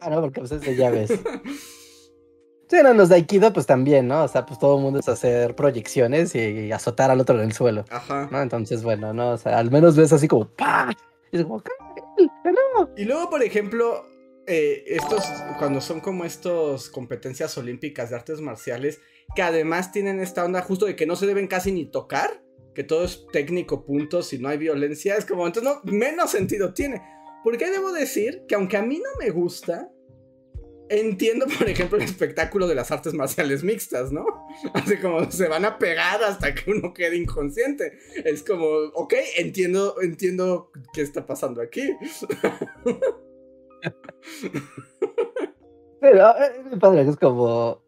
Ah, 0.00 0.08
no, 0.10 0.20
porque 0.22 0.40
es 0.40 0.48
de 0.60 0.76
llaves. 0.76 1.10
Sí, 2.68 2.76
no, 2.82 2.92
los 2.92 3.08
de 3.08 3.14
Aikido, 3.14 3.50
pues 3.52 3.64
también, 3.64 4.08
¿no? 4.08 4.24
O 4.24 4.28
sea, 4.28 4.44
pues 4.44 4.58
todo 4.58 4.76
el 4.76 4.82
mundo 4.82 5.00
es 5.00 5.08
hacer 5.08 5.54
proyecciones 5.54 6.34
y 6.34 6.70
azotar 6.70 7.10
al 7.10 7.20
otro 7.20 7.36
en 7.36 7.46
el 7.46 7.52
suelo, 7.52 7.84
Ajá. 7.90 8.28
¿no? 8.30 8.42
Entonces, 8.42 8.82
bueno, 8.82 9.14
¿no? 9.14 9.30
O 9.30 9.38
sea, 9.38 9.58
al 9.58 9.70
menos 9.70 9.96
ves 9.96 10.12
así 10.12 10.28
como 10.28 10.48
¡pah! 10.50 10.92
Y 11.32 11.38
es 11.38 11.44
como. 11.44 11.62
Y 12.96 13.04
luego, 13.04 13.30
por 13.30 13.42
ejemplo, 13.42 14.06
eh, 14.46 14.84
estos, 14.86 15.24
cuando 15.58 15.80
son 15.80 16.00
como 16.00 16.24
estos 16.24 16.90
competencias 16.90 17.56
olímpicas 17.56 18.10
de 18.10 18.16
artes 18.16 18.40
marciales, 18.40 19.00
que 19.34 19.42
además 19.42 19.90
tienen 19.90 20.20
esta 20.20 20.44
onda 20.44 20.60
justo 20.60 20.86
de 20.86 20.96
que 20.96 21.06
no 21.06 21.16
se 21.16 21.26
deben 21.26 21.46
casi 21.48 21.72
ni 21.72 21.86
tocar, 21.86 22.42
que 22.74 22.84
todo 22.84 23.04
es 23.04 23.26
técnico, 23.32 23.86
puntos, 23.86 24.32
y 24.32 24.38
no 24.38 24.48
hay 24.48 24.58
violencia, 24.58 25.16
es 25.16 25.24
como, 25.24 25.46
entonces 25.46 25.72
no, 25.72 25.80
menos 25.90 26.30
sentido 26.30 26.74
tiene. 26.74 27.02
Porque 27.44 27.70
debo 27.70 27.92
decir 27.92 28.44
que 28.46 28.56
aunque 28.56 28.76
a 28.76 28.82
mí 28.82 28.98
no 28.98 29.10
me 29.18 29.30
gusta, 29.30 29.90
entiendo, 30.90 31.46
por 31.58 31.68
ejemplo, 31.68 31.98
el 31.98 32.04
espectáculo 32.04 32.66
de 32.66 32.74
las 32.74 32.90
artes 32.90 33.14
marciales 33.14 33.62
mixtas, 33.64 34.12
¿no? 34.12 34.26
Así 34.74 34.96
como 34.98 35.30
se 35.30 35.48
van 35.48 35.64
a 35.64 35.78
pegar 35.78 36.22
hasta 36.22 36.54
que 36.54 36.70
uno 36.70 36.92
quede 36.92 37.16
inconsciente. 37.16 37.98
Es 38.24 38.42
como, 38.42 38.66
ok, 38.94 39.14
entiendo, 39.36 39.96
entiendo 40.02 40.70
qué 40.92 41.02
está 41.02 41.26
pasando 41.26 41.62
aquí. 41.62 41.96
Pero 46.00 46.30
eh, 46.30 46.62
me 46.70 46.76
padre 46.78 47.02
es 47.02 47.16
como 47.16 47.82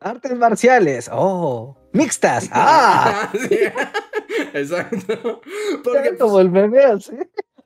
artes 0.00 0.36
marciales, 0.36 1.08
oh, 1.12 1.76
mixtas, 1.92 2.48
ah, 2.52 3.32
Sí, 3.32 3.58
Exacto. 4.54 5.40
Porque 5.82 6.16
como 6.16 6.40
el 6.40 6.50
meme 6.50 6.84
así. 6.84 7.12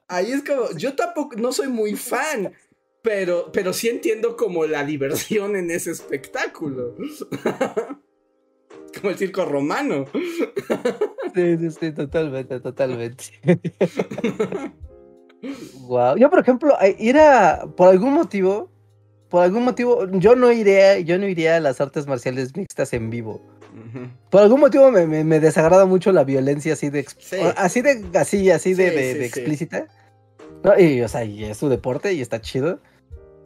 ahí 0.09 0.33
es 0.33 0.43
como, 0.45 0.70
yo 0.77 0.95
tampoco, 0.95 1.37
no 1.37 1.53
soy 1.53 1.68
muy 1.68 1.97
fan. 1.97 2.55
Pero, 3.03 3.50
pero 3.53 3.72
sí 3.72 3.88
entiendo 3.88 4.36
como 4.36 4.64
la 4.66 4.84
diversión 4.84 5.57
en 5.57 5.70
ese 5.70 5.90
espectáculo. 5.90 6.94
como 9.00 9.11
el 9.11 9.16
circo 9.18 9.44
romano. 9.44 10.07
Sí, 11.34 11.57
sí, 11.59 11.70
sí, 11.70 11.92
totalmente, 11.92 12.61
totalmente. 12.61 13.24
wow. 15.88 16.16
Yo, 16.16 16.30
por 16.30 16.38
ejemplo, 16.40 16.76
ir 16.98 17.18
a, 17.18 17.66
por 17.76 17.88
algún 17.88 18.12
motivo, 18.12 18.70
por 19.28 19.42
algún 19.42 19.64
motivo, 19.64 20.07
yo 20.12 20.36
no 20.36 20.53
iría, 20.53 20.98
yo 21.00 21.18
no 21.18 21.26
iría 21.26 21.57
a 21.57 21.61
las 21.61 21.80
artes 21.80 22.07
marciales 22.07 22.55
mixtas 22.57 22.92
en 22.92 23.11
vivo. 23.11 23.40
Por 24.30 24.42
algún 24.42 24.61
motivo 24.61 24.90
me, 24.90 25.07
me- 25.07 25.24
me 25.24 25.40
desagrada 25.40 25.86
mucho 25.86 26.12
la 26.12 26.24
violencia 26.24 26.74
así 26.74 26.90
de, 26.90 27.07
Sí. 27.18 27.36
así 27.57 27.80
de, 27.80 28.05
así, 28.18 28.50
así 28.50 28.74
de, 28.74 28.90
Sí, 28.90 28.94
de- 28.96 29.12
sí, 29.12 29.18
de 29.18 29.28
sí. 29.30 29.40
explícita. 29.40 29.86
¿no? 30.62 30.78
Y, 30.78 31.00
o 31.00 31.09
sea, 31.09 31.24
y 31.24 31.44
es 31.44 31.57
su 31.57 31.70
deporte 31.70 32.12
y 32.12 32.20
está 32.20 32.40
chido. 32.42 32.80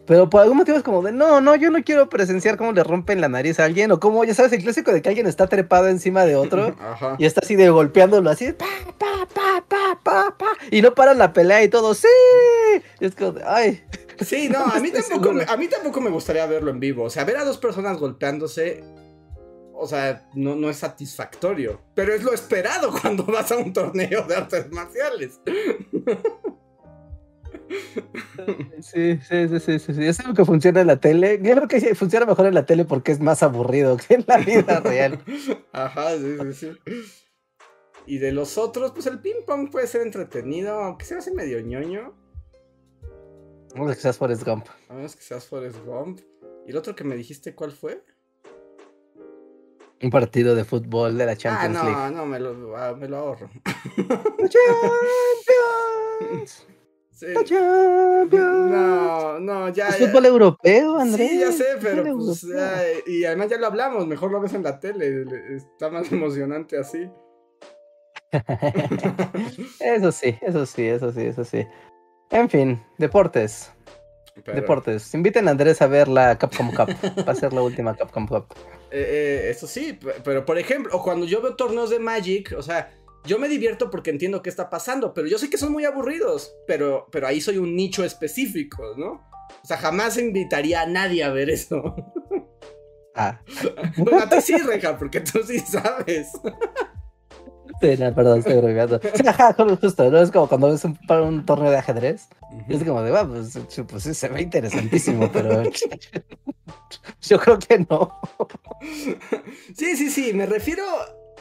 Pero 0.06 0.30
por 0.30 0.42
algún 0.42 0.58
motivo 0.58 0.76
es 0.76 0.82
como 0.82 1.02
de, 1.02 1.12
no, 1.12 1.40
no, 1.40 1.56
yo 1.56 1.70
no 1.70 1.82
quiero 1.82 2.08
presenciar 2.08 2.56
cómo 2.56 2.72
le 2.72 2.84
rompen 2.84 3.20
la 3.20 3.28
nariz 3.28 3.58
a 3.58 3.64
alguien 3.64 3.90
o 3.92 4.00
cómo, 4.00 4.24
ya 4.24 4.34
sabes, 4.34 4.52
el 4.52 4.62
clásico 4.62 4.92
de 4.92 5.02
que 5.02 5.08
alguien 5.08 5.26
está 5.26 5.46
trepado 5.48 5.88
encima 5.88 6.24
de 6.24 6.36
otro 6.36 6.76
Ajá. 6.80 7.16
y 7.18 7.26
está 7.26 7.40
así 7.42 7.56
de 7.56 7.68
golpeándolo 7.70 8.30
así, 8.30 8.52
pa, 8.52 8.66
pa, 8.98 9.26
pa, 9.32 9.64
pa, 9.68 10.00
pa, 10.02 10.36
pa, 10.38 10.46
y 10.70 10.80
no 10.82 10.94
paran 10.94 11.18
la 11.18 11.32
pelea 11.32 11.62
y 11.62 11.68
todo, 11.68 11.94
sí. 11.94 12.08
Y 13.00 13.06
es 13.06 13.14
como 13.14 13.32
de, 13.32 13.44
ay, 13.44 13.82
Sí, 14.24 14.48
no, 14.48 14.64
a 14.64 14.80
mí, 14.80 14.90
tampoco 15.08 15.32
me, 15.32 15.44
a 15.44 15.56
mí 15.56 15.68
tampoco 15.68 16.00
me 16.00 16.10
gustaría 16.10 16.46
verlo 16.46 16.70
en 16.70 16.80
vivo. 16.80 17.04
O 17.04 17.10
sea, 17.10 17.24
ver 17.24 17.36
a 17.36 17.44
dos 17.44 17.58
personas 17.58 17.98
golpeándose, 17.98 18.84
o 19.74 19.86
sea, 19.86 20.26
no, 20.34 20.54
no 20.54 20.70
es 20.70 20.78
satisfactorio. 20.78 21.80
Pero 21.94 22.14
es 22.14 22.22
lo 22.22 22.32
esperado 22.32 22.92
cuando 23.00 23.24
vas 23.24 23.52
a 23.52 23.56
un 23.56 23.72
torneo 23.72 24.22
de 24.22 24.36
artes 24.36 24.70
marciales. 24.70 25.40
sí, 28.80 29.18
sí, 29.18 29.48
sí, 29.48 29.60
sí, 29.60 29.78
sí, 29.78 29.94
sí, 29.94 30.04
es 30.06 30.20
algo 30.20 30.34
que 30.34 30.44
funciona 30.44 30.80
en 30.82 30.86
la 30.86 31.00
tele. 31.00 31.40
Yo 31.42 31.54
creo 31.54 31.68
que 31.68 31.94
funciona 31.94 32.26
mejor 32.26 32.46
en 32.46 32.54
la 32.54 32.66
tele 32.66 32.84
porque 32.84 33.12
es 33.12 33.20
más 33.20 33.42
aburrido 33.42 33.96
que 33.96 34.14
en 34.14 34.24
la 34.26 34.38
vida 34.38 34.80
real. 34.84 35.18
Ajá, 35.72 36.16
sí, 36.16 36.36
sí, 36.40 36.52
sí. 36.52 36.72
Y 38.06 38.18
de 38.18 38.30
los 38.32 38.56
otros, 38.56 38.92
pues 38.92 39.06
el 39.06 39.18
ping 39.20 39.44
pong 39.46 39.70
puede 39.70 39.86
ser 39.88 40.02
entretenido, 40.02 40.78
aunque 40.80 41.04
se 41.04 41.16
hace 41.16 41.32
medio 41.34 41.60
ñoño. 41.60 42.14
No 43.74 43.88
sé 43.88 43.94
que 43.96 44.00
seas 44.00 44.16
Forrest 44.16 44.44
Gump. 44.44 44.66
A 44.88 44.94
menos 44.94 45.16
que 45.16 45.22
seas 45.22 45.44
Forrest 45.46 45.78
Gump. 45.84 46.20
¿Y 46.66 46.70
el 46.70 46.76
otro 46.76 46.94
que 46.94 47.04
me 47.04 47.16
dijiste 47.16 47.54
cuál 47.54 47.72
fue? 47.72 48.02
Un 50.02 50.10
partido 50.10 50.54
de 50.54 50.64
fútbol 50.64 51.16
de 51.18 51.26
la 51.26 51.32
Ah, 51.32 51.36
Champions 51.36 51.74
no, 51.74 51.84
League. 51.84 52.14
no, 52.14 52.26
me 52.26 52.38
lo, 52.38 52.76
ah, 52.76 52.94
me 52.94 53.08
lo 53.08 53.16
ahorro. 53.16 53.50
Champions, 56.20 56.66
Sí. 57.16 57.26
No, 58.30 59.40
no, 59.40 59.68
ya. 59.70 59.88
Es 59.88 59.98
ya. 59.98 60.06
fútbol 60.06 60.26
europeo, 60.26 60.98
Andrés. 60.98 61.30
Sí, 61.30 61.38
ya 61.40 61.50
sé, 61.50 61.64
pero 61.80 62.02
pues, 62.14 62.44
y 63.06 63.24
además 63.24 63.48
ya 63.48 63.56
lo 63.56 63.66
hablamos, 63.68 64.06
mejor 64.06 64.30
lo 64.30 64.40
ves 64.40 64.52
en 64.52 64.62
la 64.62 64.78
tele, 64.78 65.24
le- 65.24 65.56
está 65.56 65.88
más 65.88 66.12
emocionante 66.12 66.78
así. 66.78 67.08
Eso 69.80 70.12
sí, 70.12 70.36
eso 70.42 70.66
sí, 70.66 70.86
eso 70.86 71.12
sí, 71.12 71.22
eso 71.22 71.44
sí. 71.44 71.66
En 72.30 72.50
fin, 72.50 72.82
deportes, 72.98 73.72
Pero, 74.44 74.56
deportes. 74.60 75.14
Inviten 75.14 75.48
a 75.48 75.52
Andrés 75.52 75.80
a 75.80 75.86
ver 75.86 76.08
la 76.08 76.36
Capcom 76.36 76.70
Cup. 76.70 76.88
Va 77.26 77.32
a 77.32 77.34
ser 77.34 77.52
la 77.52 77.62
última 77.62 77.96
Capcom 77.96 78.26
Cup. 78.26 78.46
eh, 78.90 79.44
eh, 79.46 79.50
eso 79.50 79.66
sí, 79.66 79.94
pe- 79.94 80.16
pero 80.22 80.44
por 80.44 80.58
ejemplo, 80.58 80.94
o 80.94 81.02
cuando 81.02 81.24
yo 81.24 81.40
veo 81.40 81.54
torneos 81.56 81.88
de 81.90 81.98
Magic, 81.98 82.54
o 82.58 82.62
sea, 82.62 82.92
yo 83.26 83.38
me 83.38 83.48
divierto 83.48 83.90
porque 83.90 84.10
entiendo 84.10 84.42
qué 84.42 84.50
está 84.50 84.70
pasando, 84.70 85.12
pero 85.12 85.26
yo 85.26 85.38
sé 85.38 85.50
que 85.50 85.58
son 85.58 85.72
muy 85.72 85.84
aburridos, 85.84 86.54
pero, 86.66 87.08
pero 87.10 87.26
ahí 87.26 87.40
soy 87.40 87.58
un 87.58 87.74
nicho 87.74 88.04
específico, 88.04 88.94
¿no? 88.96 89.26
O 89.62 89.66
sea, 89.66 89.76
jamás 89.76 90.16
invitaría 90.18 90.82
a 90.82 90.86
nadie 90.86 91.24
a 91.24 91.30
ver 91.30 91.50
eso. 91.50 91.94
Ah, 93.14 93.40
Bueno, 93.96 94.20
a 94.20 94.28
ti 94.28 94.40
sí, 94.40 94.56
Reja, 94.58 94.98
porque 94.98 95.20
tú 95.20 95.42
sí 95.42 95.58
sabes. 95.60 96.32
sí, 97.80 97.96
no, 97.98 98.14
perdón, 98.14 98.40
estoy 98.40 98.56
bromeando. 98.56 99.00
Sí, 99.14 99.26
ajá, 99.26 99.54
justo, 99.80 100.10
¿no? 100.10 100.20
Es 100.20 100.30
como 100.30 100.48
cuando 100.48 100.70
ves 100.70 100.84
un, 100.84 100.98
un 101.08 101.46
torneo 101.46 101.70
de 101.70 101.78
ajedrez. 101.78 102.28
Es 102.68 102.84
como 102.84 103.02
de, 103.02 103.10
va, 103.10 103.26
pues, 103.26 103.58
sí, 103.68 103.82
pues 103.82 104.02
sí, 104.02 104.14
se 104.14 104.28
ve 104.28 104.42
interesantísimo, 104.42 105.30
pero 105.32 105.62
yo 107.22 107.38
creo 107.40 107.58
que 107.58 107.86
no. 107.88 108.20
Sí, 109.74 109.96
sí, 109.96 110.10
sí, 110.10 110.32
me 110.32 110.46
refiero 110.46 110.84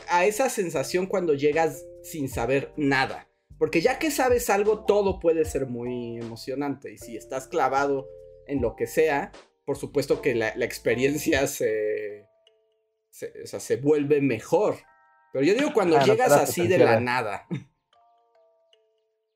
a 0.09 0.25
esa 0.25 0.49
sensación 0.49 1.05
cuando 1.07 1.33
llegas 1.33 1.85
sin 2.03 2.29
saber 2.29 2.73
nada. 2.77 3.27
Porque 3.57 3.81
ya 3.81 3.99
que 3.99 4.11
sabes 4.11 4.49
algo, 4.49 4.85
todo 4.85 5.19
puede 5.19 5.45
ser 5.45 5.67
muy 5.67 6.17
emocionante. 6.17 6.93
Y 6.93 6.97
si 6.97 7.15
estás 7.15 7.47
clavado 7.47 8.07
en 8.47 8.61
lo 8.61 8.75
que 8.75 8.87
sea, 8.87 9.31
por 9.65 9.77
supuesto 9.77 10.21
que 10.21 10.35
la, 10.35 10.53
la 10.55 10.65
experiencia 10.65 11.47
se, 11.47 12.27
se, 13.09 13.31
o 13.43 13.47
sea, 13.47 13.59
se 13.59 13.77
vuelve 13.77 14.21
mejor. 14.21 14.77
Pero 15.31 15.45
yo 15.45 15.53
digo 15.53 15.71
cuando 15.73 15.99
llegas 15.99 16.31
así 16.31 16.67
de 16.67 16.77
la 16.77 16.99
nada. 16.99 17.47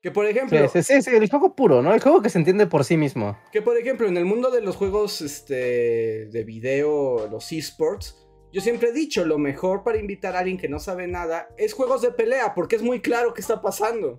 Que 0.02 0.10
por 0.10 0.24
ejemplo, 0.24 0.66
sí, 0.68 0.82
sí, 0.82 1.02
sí, 1.02 1.10
el 1.10 1.28
juego 1.28 1.54
puro, 1.54 1.82
¿no? 1.82 1.92
El 1.92 2.00
juego 2.00 2.22
que 2.22 2.30
se 2.30 2.38
entiende 2.38 2.66
por 2.66 2.84
sí 2.84 2.96
mismo. 2.96 3.38
que 3.52 3.60
por 3.60 3.76
ejemplo, 3.76 4.08
en 4.08 4.16
el 4.16 4.24
mundo 4.24 4.50
de 4.50 4.62
los 4.62 4.76
juegos 4.76 5.20
este, 5.20 6.26
de 6.26 6.44
video, 6.44 7.28
los 7.30 7.52
esports, 7.52 8.19
yo 8.52 8.60
siempre 8.60 8.88
he 8.88 8.92
dicho, 8.92 9.24
lo 9.24 9.38
mejor 9.38 9.84
para 9.84 9.98
invitar 9.98 10.34
a 10.34 10.40
alguien 10.40 10.58
que 10.58 10.68
no 10.68 10.78
sabe 10.80 11.06
nada 11.06 11.48
es 11.56 11.72
juegos 11.72 12.02
de 12.02 12.10
pelea, 12.10 12.54
porque 12.54 12.76
es 12.76 12.82
muy 12.82 13.00
claro 13.00 13.32
qué 13.32 13.40
está 13.40 13.62
pasando. 13.62 14.18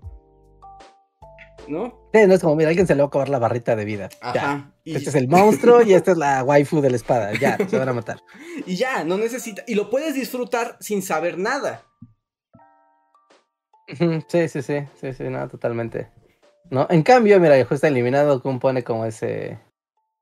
¿No? 1.68 2.10
Sí, 2.14 2.26
no 2.26 2.34
es 2.34 2.42
como, 2.42 2.56
mira, 2.56 2.70
alguien 2.70 2.88
se 2.88 2.96
le 2.96 3.02
va 3.02 3.06
a 3.06 3.08
acabar 3.08 3.30
la 3.30 3.40
barrita 3.40 3.76
de 3.76 3.86
vida. 3.86 4.10
Ya. 4.22 4.30
Ajá. 4.30 4.74
Y, 4.84 4.96
Este 4.96 5.10
es 5.10 5.16
el 5.16 5.28
monstruo 5.28 5.84
y 5.84 5.94
esta 5.94 6.12
es 6.12 6.18
la 6.18 6.44
waifu 6.44 6.82
de 6.82 6.90
la 6.90 6.96
espada. 6.96 7.34
Ya, 7.34 7.58
se 7.70 7.78
van 7.78 7.90
a 7.90 7.94
matar. 7.94 8.20
y 8.66 8.76
ya, 8.76 9.04
no 9.04 9.18
necesita. 9.18 9.64
Y 9.68 9.76
lo 9.76 9.90
puedes 9.90 10.16
disfrutar 10.16 10.78
sin 10.80 11.02
saber 11.02 11.38
nada. 11.38 11.84
Sí, 13.88 14.48
sí, 14.48 14.62
sí, 14.62 14.88
sí, 15.00 15.14
sí, 15.14 15.24
no, 15.26 15.48
totalmente. 15.50 16.10
¿No? 16.70 16.88
En 16.90 17.04
cambio, 17.04 17.40
mira, 17.40 17.58
el 17.58 17.64
juego 17.64 17.76
está 17.76 17.90
eliminado, 17.90 18.42
compone 18.42 18.84
como 18.84 19.06
ese, 19.06 19.60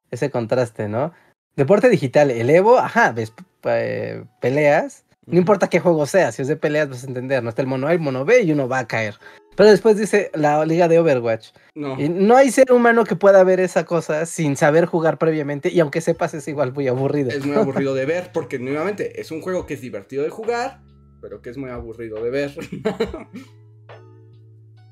ese 0.09 0.31
contraste, 0.31 0.89
¿no? 0.89 1.13
Deporte 1.55 1.89
digital, 1.89 2.31
el 2.31 2.49
Evo, 2.49 2.79
ajá, 2.79 3.11
ves 3.11 3.31
eh, 3.65 4.23
peleas, 4.41 5.05
no 5.25 5.37
importa 5.37 5.67
qué 5.67 5.79
juego 5.79 6.05
sea, 6.05 6.31
si 6.31 6.41
es 6.41 6.47
de 6.47 6.55
peleas 6.55 6.89
vas 6.89 7.03
a 7.03 7.07
entender, 7.07 7.43
no 7.43 7.49
está 7.49 7.61
el 7.61 7.67
mono 7.67 7.87
A, 7.87 7.93
el 7.93 7.99
mono 7.99 8.25
B 8.25 8.41
y 8.41 8.51
uno 8.51 8.67
va 8.67 8.79
a 8.79 8.87
caer. 8.87 9.15
Pero 9.55 9.69
después 9.69 9.97
dice 9.97 10.31
la 10.33 10.65
liga 10.65 10.87
de 10.87 10.99
Overwatch. 10.99 11.49
No. 11.75 11.99
Y 11.99 12.07
no 12.09 12.35
hay 12.35 12.49
ser 12.49 12.71
humano 12.71 13.03
que 13.03 13.15
pueda 13.15 13.43
ver 13.43 13.59
esa 13.59 13.85
cosa 13.85 14.25
sin 14.25 14.55
saber 14.55 14.85
jugar 14.85 15.17
previamente 15.17 15.69
y 15.69 15.79
aunque 15.81 16.01
sepas 16.01 16.33
es 16.33 16.47
igual 16.47 16.73
muy 16.73 16.87
aburrido. 16.87 17.29
Es 17.29 17.45
muy 17.45 17.57
aburrido 17.57 17.93
de 17.93 18.05
ver, 18.07 18.31
porque 18.33 18.57
nuevamente 18.57 19.19
es 19.19 19.31
un 19.31 19.41
juego 19.41 19.65
que 19.65 19.73
es 19.73 19.81
divertido 19.81 20.23
de 20.23 20.29
jugar, 20.29 20.81
pero 21.21 21.41
que 21.41 21.49
es 21.49 21.57
muy 21.57 21.69
aburrido 21.69 22.23
de 22.23 22.29
ver. 22.29 22.51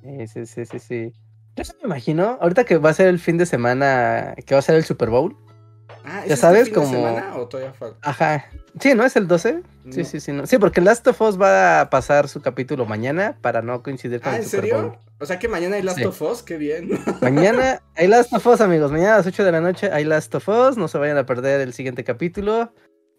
Sí, 0.04 0.28
sí, 0.28 0.46
sí, 0.46 0.66
sí, 0.66 0.80
sí. 0.80 1.14
Yo 1.56 1.64
me 1.82 1.86
imagino, 1.86 2.38
ahorita 2.40 2.66
que 2.66 2.78
va 2.78 2.92
a 2.92 2.94
ser 2.94 3.08
el 3.08 3.20
fin 3.20 3.38
de 3.38 3.46
semana, 3.46 4.36
que 4.46 4.54
va 4.54 4.60
a 4.60 4.62
ser 4.62 4.76
el 4.76 4.84
Super 4.84 5.10
Bowl. 5.10 5.36
Ah, 6.10 6.24
Ya 6.26 6.36
¿es 6.36 6.40
sabes, 6.40 6.68
este 6.70 6.74
fin 6.76 6.84
de 6.84 6.90
como- 6.96 7.08
semana 7.10 7.36
o 7.36 7.48
todavía 7.48 7.74
falta? 7.74 7.98
Ajá. 8.02 8.46
Sí, 8.80 8.94
¿no 8.96 9.04
es 9.04 9.16
el 9.18 9.28
12? 9.28 9.62
Sí, 9.90 10.00
No. 10.00 10.06
sí, 10.06 10.20
sí. 10.22 10.32
No. 10.32 10.48
Sí, 10.48 10.58
porque 10.58 10.80
Last 10.80 11.06
of 11.08 11.20
Us 11.22 11.40
va 11.42 11.82
a 11.82 11.90
pasar 11.90 12.30
su 12.30 12.42
capítulo 12.42 12.86
mañana 12.86 13.38
para 13.42 13.62
no 13.62 13.84
coincidir 13.84 14.22
con 14.22 14.32
Ah, 14.32 14.38
el 14.38 14.44
¿en 14.44 14.50
Super 14.50 14.72
Bowl. 14.74 14.84
serio? 14.92 15.00
O 15.20 15.26
sea 15.26 15.38
que 15.40 15.48
mañana 15.50 15.76
hay 15.76 15.82
Last 15.82 15.98
Sí. 15.98 16.06
of 16.06 16.22
Us, 16.22 16.44
qué 16.44 16.58
bien. 16.58 16.90
Mañana 17.22 17.82
hay 17.96 18.08
Last 18.08 18.32
of 18.34 18.46
Us, 18.48 18.62
amigos. 18.62 18.92
Mañana 18.92 19.16
a 19.16 19.18
las 19.18 19.28
8 19.28 19.44
de 19.44 19.52
la 19.52 19.60
noche 19.62 19.90
hay 19.92 20.06
Last 20.06 20.34
of 20.36 20.48
Us. 20.48 20.78
No 20.78 20.88
se 20.88 20.98
vayan 20.98 21.18
a 21.18 21.26
perder 21.26 21.60
el 21.62 21.74
siguiente 21.74 22.04
capítulo. 22.04 22.72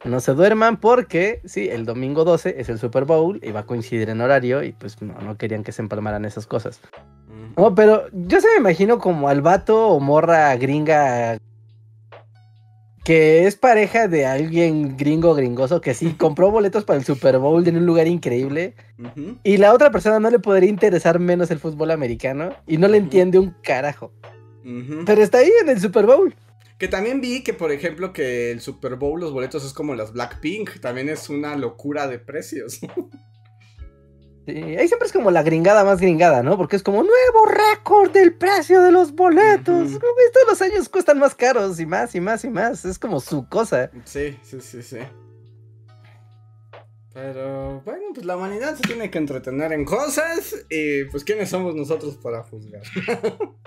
No 0.04 0.20
se 0.20 0.32
duerman 0.32 0.76
porque, 0.78 1.40
sí, 1.44 1.68
el 1.68 1.84
domingo 1.84 2.24
12 2.24 2.54
es 2.60 2.68
el 2.68 2.78
Super 2.78 3.04
Bowl 3.04 3.40
y 3.42 3.50
va 3.50 3.60
a 3.60 3.66
coincidir 3.66 4.08
en 4.10 4.20
horario 4.20 4.62
y 4.62 4.70
pues 4.72 5.02
no, 5.02 5.12
no 5.20 5.36
querían 5.36 5.64
que 5.64 5.72
se 5.72 5.82
empalmaran 5.82 6.24
esas 6.24 6.46
cosas. 6.46 6.80
No, 7.56 7.74
pero 7.74 8.04
yo 8.12 8.40
se 8.40 8.46
me 8.52 8.58
imagino 8.58 8.98
como 9.00 9.28
al 9.28 9.42
vato 9.42 9.88
o 9.88 9.98
morra 9.98 10.54
gringa 10.54 11.36
que 13.08 13.46
es 13.46 13.56
pareja 13.56 14.06
de 14.06 14.26
alguien 14.26 14.98
gringo 14.98 15.34
gringoso 15.34 15.80
que 15.80 15.94
sí 15.94 16.12
compró 16.18 16.50
boletos 16.50 16.84
para 16.84 16.98
el 16.98 17.06
Super 17.06 17.38
Bowl 17.38 17.66
en 17.66 17.78
un 17.78 17.86
lugar 17.86 18.06
increíble 18.06 18.74
y 19.42 19.56
la 19.56 19.72
otra 19.72 19.90
persona 19.90 20.20
no 20.20 20.28
le 20.28 20.38
podría 20.38 20.68
interesar 20.68 21.18
menos 21.18 21.50
el 21.50 21.58
fútbol 21.58 21.90
americano 21.90 22.54
y 22.66 22.76
no 22.76 22.86
le 22.86 22.98
entiende 22.98 23.38
un 23.38 23.54
carajo. 23.62 24.12
Pero 25.06 25.22
está 25.22 25.38
ahí 25.38 25.50
en 25.62 25.70
el 25.70 25.80
Super 25.80 26.04
Bowl. 26.04 26.34
Que 26.76 26.86
también 26.86 27.22
vi 27.22 27.42
que, 27.42 27.54
por 27.54 27.72
ejemplo, 27.72 28.12
que 28.12 28.50
el 28.50 28.60
Super 28.60 28.96
Bowl, 28.96 29.18
los 29.18 29.32
boletos 29.32 29.64
es 29.64 29.72
como 29.72 29.94
las 29.94 30.12
Blackpink. 30.12 30.78
También 30.80 31.08
es 31.08 31.30
una 31.30 31.56
locura 31.56 32.08
de 32.08 32.18
precios. 32.18 32.80
Sí, 34.48 34.76
ahí 34.76 34.88
siempre 34.88 35.06
es 35.06 35.12
como 35.12 35.30
la 35.30 35.42
gringada 35.42 35.84
más 35.84 36.00
gringada, 36.00 36.42
¿no? 36.42 36.56
Porque 36.56 36.76
es 36.76 36.82
como 36.82 37.02
nuevo 37.02 37.44
récord 37.44 38.10
del 38.12 38.32
precio 38.32 38.80
de 38.80 38.90
los 38.90 39.14
boletos. 39.14 39.92
Ves, 39.92 40.00
Todos 40.32 40.48
los 40.48 40.62
años 40.62 40.88
cuestan 40.88 41.18
más 41.18 41.34
caros 41.34 41.78
y 41.78 41.84
más 41.84 42.14
y 42.14 42.20
más 42.22 42.46
y 42.46 42.48
más. 42.48 42.86
Es 42.86 42.98
como 42.98 43.20
su 43.20 43.46
cosa. 43.46 43.90
Sí, 44.04 44.38
sí, 44.42 44.58
sí, 44.62 44.82
sí. 44.82 45.00
Pero 47.12 47.82
bueno, 47.82 48.06
pues 48.14 48.24
la 48.24 48.38
humanidad 48.38 48.74
se 48.74 48.84
tiene 48.84 49.10
que 49.10 49.18
entretener 49.18 49.70
en 49.74 49.84
cosas. 49.84 50.56
Y 50.70 51.04
pues, 51.10 51.24
¿quiénes 51.24 51.50
somos 51.50 51.74
nosotros 51.74 52.16
para 52.16 52.42
juzgar? 52.42 52.80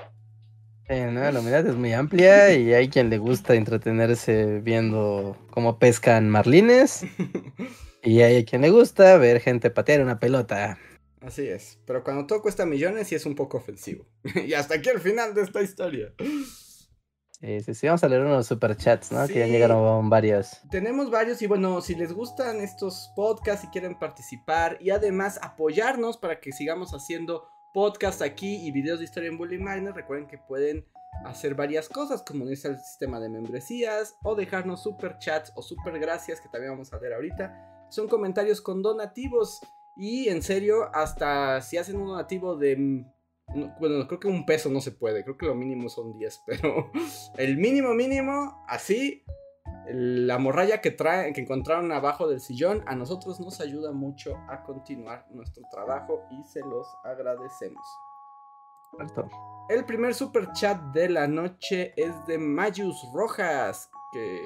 Eh, 0.87 1.09
no, 1.09 1.21
la 1.21 1.39
humanidad 1.39 1.65
es 1.67 1.75
muy 1.75 1.93
amplia 1.93 2.53
y 2.53 2.73
hay 2.73 2.89
quien 2.89 3.09
le 3.09 3.17
gusta 3.17 3.55
entretenerse 3.55 4.59
viendo 4.59 5.37
cómo 5.49 5.79
pescan 5.79 6.29
marlines. 6.29 7.05
Y 8.03 8.21
hay 8.21 8.45
quien 8.45 8.61
le 8.61 8.69
gusta 8.69 9.17
ver 9.17 9.39
gente 9.41 9.69
patear 9.69 10.01
una 10.01 10.19
pelota. 10.19 10.77
Así 11.21 11.47
es. 11.47 11.79
Pero 11.85 12.03
cuando 12.03 12.25
todo 12.25 12.41
cuesta 12.41 12.65
millones, 12.65 13.07
sí 13.07 13.15
es 13.15 13.25
un 13.25 13.35
poco 13.35 13.57
ofensivo. 13.57 14.05
y 14.45 14.53
hasta 14.53 14.75
aquí 14.75 14.89
el 14.89 14.99
final 14.99 15.33
de 15.35 15.41
esta 15.43 15.61
historia. 15.61 16.13
Sí, 17.39 17.59
sí, 17.61 17.73
sí, 17.73 17.87
vamos 17.87 18.03
a 18.03 18.07
leer 18.07 18.21
unos 18.21 18.45
superchats, 18.47 19.11
¿no? 19.11 19.27
Que 19.27 19.39
ya 19.39 19.45
Sí. 19.45 19.51
llegaron 19.51 20.09
varios. 20.09 20.61
Tenemos 20.69 21.09
varios 21.09 21.41
y 21.41 21.47
bueno, 21.47 21.81
si 21.81 21.95
les 21.95 22.13
gustan 22.13 22.57
estos 22.61 23.11
podcasts 23.15 23.65
y 23.65 23.67
quieren 23.69 23.97
participar 23.97 24.77
y 24.79 24.91
además 24.91 25.39
apoyarnos 25.41 26.17
para 26.17 26.39
que 26.39 26.51
sigamos 26.51 26.91
haciendo 26.93 27.47
podcasts 27.73 28.21
aquí 28.21 28.55
y 28.67 28.71
videos 28.71 28.99
de 28.99 29.05
historia 29.05 29.29
en 29.29 29.37
Bully 29.37 29.57
Magnet, 29.57 29.95
recuerden 29.95 30.27
que 30.27 30.37
pueden 30.37 30.85
hacer 31.25 31.55
varias 31.55 31.87
cosas 31.89 32.21
como 32.23 32.45
unirse 32.45 32.67
al 32.67 32.77
sistema 32.79 33.19
de 33.19 33.29
membresías 33.29 34.15
o 34.23 34.35
dejarnos 34.35 34.83
super 34.83 35.17
chats 35.19 35.51
o 35.55 35.61
super 35.63 35.97
gracias 35.99 36.41
que 36.41 36.49
también 36.49 36.73
vamos 36.73 36.93
a 36.93 36.97
ver 36.99 37.13
ahorita. 37.13 37.70
Son 37.91 38.07
comentarios 38.07 38.61
con 38.61 38.81
donativos 38.81 39.61
y 39.95 40.29
en 40.29 40.41
serio, 40.41 40.89
hasta 40.93 41.61
si 41.61 41.77
hacen 41.77 41.97
un 41.97 42.07
donativo 42.07 42.55
de... 42.55 42.75
mm, 42.77 43.05
no, 43.53 43.75
bueno, 43.79 44.07
creo 44.07 44.19
que 44.19 44.27
un 44.27 44.45
peso 44.45 44.69
no 44.69 44.79
se 44.79 44.91
puede, 44.91 45.23
creo 45.23 45.37
que 45.37 45.45
lo 45.45 45.55
mínimo 45.55 45.89
son 45.89 46.17
10, 46.17 46.43
pero 46.47 46.89
el 47.37 47.57
mínimo 47.57 47.93
mínimo, 47.93 48.63
así, 48.67 49.23
la 49.87 50.37
morralla 50.37 50.79
que 50.79 50.91
trae, 50.91 51.33
que 51.33 51.41
encontraron 51.41 51.91
abajo 51.91 52.27
del 52.27 52.39
sillón, 52.39 52.83
a 52.87 52.95
nosotros 52.95 53.39
nos 53.39 53.59
ayuda 53.59 53.91
mucho 53.91 54.37
a 54.49 54.63
continuar 54.63 55.27
nuestro 55.31 55.63
trabajo 55.69 56.23
y 56.31 56.43
se 56.45 56.61
los 56.61 56.87
agradecemos. 57.03 57.83
El 59.69 59.85
primer 59.85 60.13
super 60.13 60.51
chat 60.53 60.81
de 60.93 61.09
la 61.09 61.27
noche 61.27 61.93
es 61.95 62.13
de 62.25 62.37
Mayus 62.37 62.97
Rojas, 63.13 63.89
que 64.11 64.41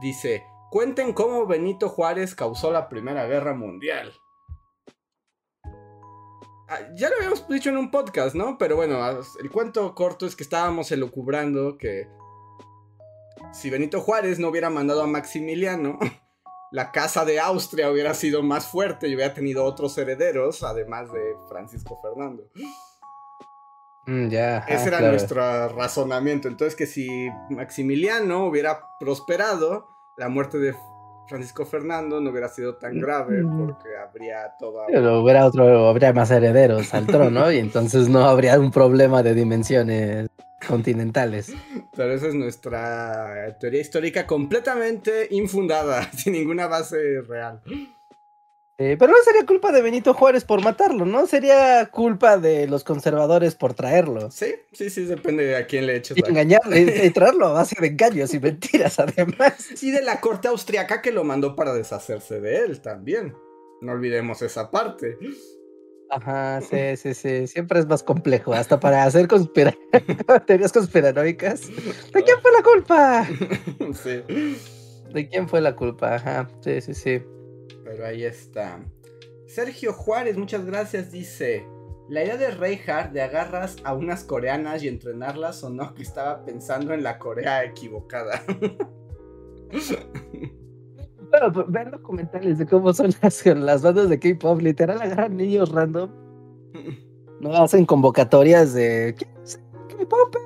dice: 0.00 0.44
Cuenten 0.70 1.12
cómo 1.14 1.46
Benito 1.46 1.88
Juárez 1.88 2.34
causó 2.34 2.70
la 2.70 2.88
Primera 2.88 3.26
Guerra 3.26 3.54
Mundial. 3.54 4.12
Ah, 6.70 6.80
ya 6.94 7.08
lo 7.08 7.16
habíamos 7.16 7.48
dicho 7.48 7.70
en 7.70 7.78
un 7.78 7.90
podcast, 7.90 8.34
¿no? 8.34 8.58
Pero 8.58 8.76
bueno, 8.76 8.98
el 9.40 9.50
cuento 9.50 9.94
corto 9.94 10.26
es 10.26 10.36
que 10.36 10.42
estábamos 10.42 10.92
elucubrando 10.92 11.78
que 11.78 12.08
si 13.52 13.70
Benito 13.70 14.02
Juárez 14.02 14.38
no 14.38 14.48
hubiera 14.48 14.68
mandado 14.68 15.02
a 15.02 15.06
Maximiliano, 15.06 15.98
la 16.70 16.92
casa 16.92 17.24
de 17.24 17.40
Austria 17.40 17.90
hubiera 17.90 18.12
sido 18.12 18.42
más 18.42 18.66
fuerte 18.66 19.08
y 19.08 19.14
hubiera 19.14 19.32
tenido 19.32 19.64
otros 19.64 19.96
herederos, 19.96 20.62
además 20.62 21.10
de 21.10 21.34
Francisco 21.48 21.98
Fernando. 22.02 22.50
Mm, 24.06 24.28
ya. 24.28 24.58
ajá, 24.58 24.74
Ese 24.74 24.88
era 24.88 24.98
claro. 24.98 25.12
nuestro 25.12 25.68
razonamiento. 25.70 26.48
Entonces, 26.48 26.76
que 26.76 26.86
si 26.86 27.30
Maximiliano 27.48 28.44
hubiera 28.44 28.80
prosperado, 29.00 29.88
la 30.18 30.28
muerte 30.28 30.58
de 30.58 30.74
Francisco 31.28 31.64
Fernando 31.66 32.20
no 32.20 32.30
hubiera 32.30 32.48
sido 32.48 32.76
tan 32.76 32.98
grave 33.00 33.42
Mm. 33.42 33.66
porque 33.66 33.88
habría 33.96 34.52
toda. 34.58 34.86
Pero 34.86 35.22
hubiera 35.22 35.46
otro, 35.46 35.88
habría 35.88 36.12
más 36.12 36.30
herederos 36.30 36.92
al 36.94 37.06
trono 37.06 37.52
y 37.52 37.58
entonces 37.58 38.08
no 38.08 38.24
habría 38.24 38.58
un 38.58 38.70
problema 38.70 39.22
de 39.22 39.34
dimensiones 39.34 40.28
continentales. 40.66 41.52
Pero 41.94 42.12
esa 42.14 42.28
es 42.28 42.34
nuestra 42.34 43.56
teoría 43.60 43.80
histórica 43.80 44.26
completamente 44.26 45.28
infundada, 45.30 46.02
sin 46.12 46.32
ninguna 46.32 46.66
base 46.66 47.20
real. 47.28 47.60
Eh, 48.80 48.96
pero 48.96 49.10
no 49.10 49.18
sería 49.24 49.44
culpa 49.44 49.72
de 49.72 49.82
Benito 49.82 50.14
Juárez 50.14 50.44
por 50.44 50.62
matarlo, 50.62 51.04
¿no? 51.04 51.26
Sería 51.26 51.86
culpa 51.90 52.38
de 52.38 52.68
los 52.68 52.84
conservadores 52.84 53.56
por 53.56 53.74
traerlo. 53.74 54.30
Sí, 54.30 54.54
sí, 54.72 54.88
sí, 54.88 55.04
depende 55.04 55.44
de 55.46 55.56
a 55.56 55.66
quién 55.66 55.84
le 55.84 55.96
eches 55.96 56.16
Y 56.16 56.20
la 56.20 56.28
engañarle 56.28 57.04
y 57.04 57.10
traerlo 57.10 57.48
a 57.48 57.52
base 57.54 57.74
de 57.80 57.88
engaños 57.88 58.32
y 58.34 58.38
mentiras, 58.38 59.00
además. 59.00 59.54
Y 59.82 59.90
de 59.90 60.02
la 60.02 60.20
corte 60.20 60.46
austriaca 60.46 61.02
que 61.02 61.10
lo 61.10 61.24
mandó 61.24 61.56
para 61.56 61.74
deshacerse 61.74 62.40
de 62.40 62.58
él 62.58 62.80
también. 62.80 63.34
No 63.80 63.92
olvidemos 63.92 64.42
esa 64.42 64.70
parte. 64.70 65.18
Ajá, 66.10 66.60
sí, 66.60 66.96
sí, 66.96 67.14
sí. 67.14 67.48
Siempre 67.48 67.80
es 67.80 67.86
más 67.86 68.04
complejo, 68.04 68.52
hasta 68.52 68.78
para 68.78 69.02
hacer 69.02 69.26
conspira 69.26 69.74
teorías 70.46 70.72
conspiranoicas. 70.72 71.66
¿De 71.66 72.22
quién 72.22 72.40
fue 72.40 72.52
la 72.52 72.62
culpa? 72.62 73.26
sí. 74.04 74.22
¿De 75.12 75.28
quién 75.28 75.48
fue 75.48 75.60
la 75.60 75.74
culpa? 75.74 76.14
Ajá, 76.14 76.48
sí, 76.60 76.80
sí, 76.80 76.94
sí. 76.94 77.22
Pero 77.88 78.04
ahí 78.04 78.22
está. 78.22 78.80
Sergio 79.46 79.94
Juárez, 79.94 80.36
muchas 80.36 80.66
gracias, 80.66 81.10
dice. 81.10 81.66
La 82.10 82.22
idea 82.22 82.36
de 82.36 82.50
Reinhardt 82.50 83.12
de 83.12 83.22
agarras 83.22 83.76
a 83.82 83.94
unas 83.94 84.24
coreanas 84.24 84.82
y 84.82 84.88
entrenarlas 84.88 85.64
o 85.64 85.70
no, 85.70 85.94
que 85.94 86.02
estaba 86.02 86.44
pensando 86.44 86.92
en 86.92 87.02
la 87.02 87.18
Corea 87.18 87.64
equivocada. 87.64 88.44
Bueno, 91.30 91.52
pues, 91.52 91.66
vean 91.68 91.90
documentales 91.90 92.56
de 92.56 92.66
cómo 92.66 92.90
son 92.94 93.10
las, 93.20 93.44
las 93.44 93.82
bandas 93.82 94.08
de 94.08 94.18
K-pop. 94.18 94.62
Literal, 94.62 95.02
agarran 95.02 95.36
niños 95.36 95.70
random. 95.70 96.10
No 97.40 97.52
hacen 97.52 97.84
convocatorias 97.84 98.72
de. 98.72 99.14
¿Quién 99.18 99.30
es 99.44 99.60
K-pop? 99.88 100.36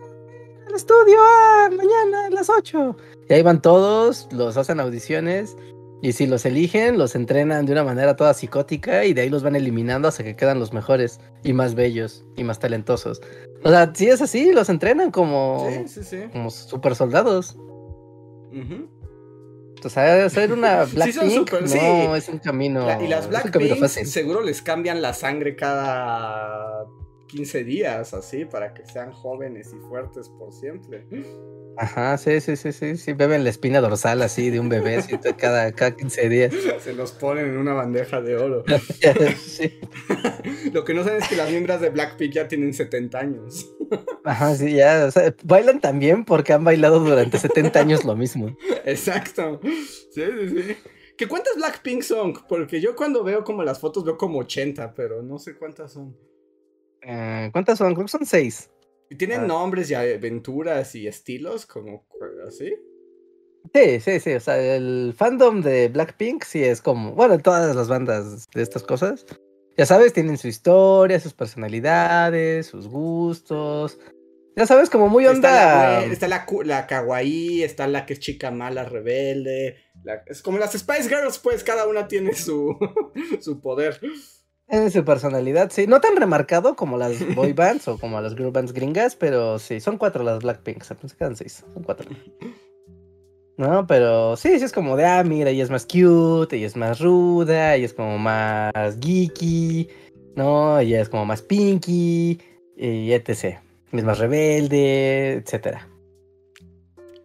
Al 0.66 0.74
estudio, 0.74 1.18
ah, 1.20 1.70
mañana 1.70 2.26
a 2.26 2.30
las 2.30 2.50
8. 2.50 2.96
Y 3.28 3.32
ahí 3.32 3.42
van 3.44 3.62
todos, 3.62 4.28
los 4.32 4.56
hacen 4.56 4.80
audiciones. 4.80 5.56
Y 6.02 6.12
si 6.12 6.26
los 6.26 6.44
eligen, 6.44 6.98
los 6.98 7.14
entrenan 7.14 7.64
de 7.64 7.72
una 7.72 7.84
manera 7.84 8.16
toda 8.16 8.34
psicótica. 8.34 9.04
Y 9.04 9.14
de 9.14 9.20
ahí 9.22 9.28
los 9.30 9.42
van 9.44 9.54
eliminando 9.56 10.08
hasta 10.08 10.24
que 10.24 10.34
quedan 10.36 10.58
los 10.58 10.72
mejores. 10.72 11.20
Y 11.44 11.52
más 11.52 11.74
bellos. 11.76 12.24
Y 12.36 12.42
más 12.44 12.58
talentosos. 12.58 13.22
O 13.62 13.70
sea, 13.70 13.92
si 13.94 14.08
es 14.08 14.20
así, 14.20 14.52
los 14.52 14.68
entrenan 14.68 15.12
como. 15.12 15.68
Sí, 15.70 15.88
sí, 15.88 16.02
sí. 16.04 16.22
Como 16.32 16.50
super 16.50 16.96
soldados. 16.96 17.54
Ujú. 17.56 18.88
O 19.84 19.88
sea, 19.88 20.24
hacer 20.26 20.52
una 20.52 20.86
Sí, 20.86 20.94
Blackpink 20.96 21.14
son 21.20 21.30
súper- 21.30 21.62
no 21.62 21.68
sí. 21.68 21.78
es 22.16 22.28
un 22.28 22.38
camino. 22.38 22.84
La- 22.86 23.02
y 23.02 23.06
las 23.08 23.28
Blackpink 23.28 23.84
seguro 23.86 24.42
les 24.42 24.60
cambian 24.60 25.00
la 25.02 25.12
sangre 25.14 25.54
cada 25.56 26.84
15 27.28 27.64
días, 27.64 28.12
así, 28.12 28.44
para 28.44 28.74
que 28.74 28.84
sean 28.86 29.12
jóvenes 29.12 29.72
y 29.72 29.78
fuertes 29.88 30.28
por 30.28 30.52
siempre. 30.52 31.06
Ajá, 31.76 32.18
sí, 32.18 32.40
sí, 32.40 32.56
sí, 32.56 32.72
sí, 32.72 32.96
sí, 32.96 33.12
beben 33.14 33.44
la 33.44 33.50
espina 33.50 33.80
dorsal 33.80 34.22
así 34.22 34.50
de 34.50 34.60
un 34.60 34.68
bebé 34.68 34.96
así, 34.96 35.16
cada, 35.36 35.72
cada 35.72 35.96
15 35.96 36.28
días. 36.28 36.54
Se 36.80 36.92
los 36.92 37.12
ponen 37.12 37.46
en 37.46 37.56
una 37.56 37.72
bandeja 37.72 38.20
de 38.20 38.36
oro. 38.36 38.64
Sí. 39.42 39.80
Lo 40.72 40.84
que 40.84 40.94
no 40.94 41.04
saben 41.04 41.22
es 41.22 41.28
que 41.28 41.36
las 41.36 41.50
miembros 41.50 41.80
de 41.80 41.90
Blackpink 41.90 42.32
ya 42.32 42.48
tienen 42.48 42.72
70 42.72 43.18
años. 43.18 43.68
Ajá, 44.24 44.54
sí, 44.54 44.74
ya, 44.74 45.06
o 45.06 45.10
sea, 45.10 45.34
bailan 45.44 45.80
también 45.80 46.24
porque 46.24 46.52
han 46.52 46.64
bailado 46.64 47.00
durante 47.00 47.38
70 47.38 47.80
años 47.80 48.04
lo 48.04 48.16
mismo. 48.16 48.56
Exacto. 48.84 49.60
Sí, 49.62 50.22
sí, 50.24 50.48
sí. 50.48 50.76
¿Que 51.16 51.28
cuántas 51.28 51.56
Blackpink 51.56 52.02
son? 52.02 52.32
Porque 52.48 52.80
yo 52.80 52.96
cuando 52.96 53.22
veo 53.22 53.44
como 53.44 53.62
las 53.62 53.78
fotos 53.78 54.04
veo 54.04 54.16
como 54.16 54.38
80, 54.38 54.94
pero 54.94 55.22
no 55.22 55.38
sé 55.38 55.56
cuántas 55.56 55.92
son. 55.92 56.16
Eh, 57.02 57.50
¿Cuántas 57.52 57.78
son? 57.78 57.94
Creo 57.94 58.06
que 58.06 58.12
son 58.12 58.26
seis. 58.26 58.70
¿Y 59.12 59.16
tienen 59.16 59.40
Ah. 59.42 59.46
nombres 59.46 59.90
y 59.90 59.94
aventuras 59.94 60.94
y 60.94 61.06
estilos 61.06 61.66
como 61.66 62.06
así? 62.48 62.72
Sí, 63.74 64.00
sí, 64.00 64.20
sí, 64.20 64.32
o 64.32 64.40
sea, 64.40 64.56
el 64.74 65.12
fandom 65.14 65.60
de 65.60 65.88
Blackpink 65.88 66.44
sí 66.44 66.64
es 66.64 66.80
como, 66.80 67.12
bueno, 67.12 67.38
todas 67.38 67.76
las 67.76 67.88
bandas 67.88 68.48
de 68.54 68.62
estas 68.62 68.82
cosas, 68.82 69.26
ya 69.76 69.84
sabes, 69.84 70.14
tienen 70.14 70.38
su 70.38 70.48
historia, 70.48 71.20
sus 71.20 71.34
personalidades, 71.34 72.66
sus 72.68 72.88
gustos, 72.88 73.98
ya 74.56 74.66
sabes, 74.66 74.88
como 74.90 75.08
muy 75.08 75.24
Está 75.26 75.36
onda... 75.36 75.50
la, 75.50 76.06
güe- 76.06 76.10
está 76.12 76.28
la, 76.28 76.46
la 76.64 76.86
kawaii, 76.86 77.62
está 77.62 77.86
la 77.86 78.04
que 78.06 78.14
es 78.14 78.20
chica 78.20 78.50
mala, 78.50 78.84
rebelde. 78.84 79.76
la- 80.02 80.22
es 80.26 80.40
como 80.42 80.58
las 80.58 80.72
Spice 80.72 81.08
Girls, 81.08 81.38
pues 81.38 81.62
cada 81.62 81.86
una 81.86 82.08
tiene 82.08 82.34
su, 82.34 82.76
su 83.40 83.60
poder. 83.60 84.00
Tiene 84.72 84.90
su 84.90 85.04
personalidad, 85.04 85.70
sí. 85.70 85.86
No 85.86 86.00
tan 86.00 86.16
remarcado 86.16 86.76
como 86.76 86.96
las 86.96 87.12
boy 87.36 87.52
bands 87.52 87.88
o 87.88 87.98
como 87.98 88.18
las 88.22 88.34
girl 88.34 88.52
bands 88.52 88.72
gringas, 88.72 89.14
pero 89.16 89.58
sí, 89.58 89.80
son 89.80 89.98
cuatro 89.98 90.24
las 90.24 90.38
Blackpink. 90.42 90.82
Se 90.82 90.94
pensé 90.94 91.14
que 91.14 91.24
eran 91.24 91.36
seis. 91.36 91.62
Son 91.74 91.82
cuatro. 91.82 92.08
No, 93.58 93.86
pero 93.86 94.34
sí, 94.38 94.58
sí 94.58 94.64
es 94.64 94.72
como 94.72 94.96
de, 94.96 95.04
ah, 95.04 95.22
mira, 95.24 95.50
ella 95.50 95.62
es 95.62 95.68
más 95.68 95.84
cute, 95.84 96.56
ella 96.56 96.66
es 96.66 96.74
más 96.74 97.00
ruda, 97.00 97.74
ella 97.74 97.84
es 97.84 97.92
como 97.92 98.16
más 98.16 98.72
geeky, 98.98 99.90
¿no? 100.36 100.78
Ella 100.78 101.02
es 101.02 101.10
como 101.10 101.26
más 101.26 101.42
pinky, 101.42 102.40
y 102.74 103.12
etc. 103.12 103.58
Es 103.92 104.04
más 104.04 104.18
rebelde, 104.18 105.34
etcétera. 105.34 105.86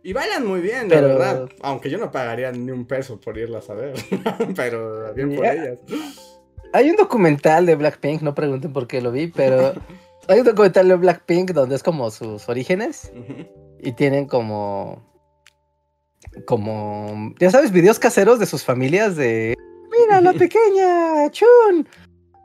Y 0.04 0.12
bailan 0.12 0.46
muy 0.46 0.60
bien, 0.60 0.88
Pero- 0.90 1.08
la 1.08 1.14
verdad. 1.16 1.50
Aunque 1.62 1.90
yo 1.90 1.98
no 1.98 2.12
pagaría 2.12 2.52
ni 2.52 2.72
un 2.72 2.86
peso 2.86 3.22
por 3.22 3.38
irlas 3.38 3.70
a 3.70 3.74
ver. 3.74 3.94
pero 4.56 5.14
bien 5.14 5.34
por 5.34 5.46
ellas. 5.46 5.80
Hay 6.74 6.90
un 6.90 6.96
documental 6.96 7.66
de 7.66 7.76
Blackpink, 7.76 8.22
no 8.22 8.36
pregunten 8.36 8.74
por 8.74 8.88
qué 8.88 9.02
lo 9.02 9.12
vi, 9.12 9.28
pero 9.28 9.74
hay 10.28 10.40
un 10.40 10.46
documental 10.46 10.88
de 10.88 10.96
Blackpink 10.96 11.52
donde 11.52 11.76
es 11.76 11.84
como 11.84 12.12
sus 12.12 12.48
orígenes 12.50 13.12
y 13.80 13.92
tienen 13.94 14.26
como 14.28 15.06
como 16.46 17.34
ya 17.40 17.50
sabes 17.50 17.72
videos 17.72 18.00
caseros 18.00 18.38
de 18.40 18.46
sus 18.46 18.64
familias 18.64 19.16
de 19.16 19.56
mira 19.92 20.20
la 20.22 20.34
pequeña 20.46 21.30
Chun 21.32 21.88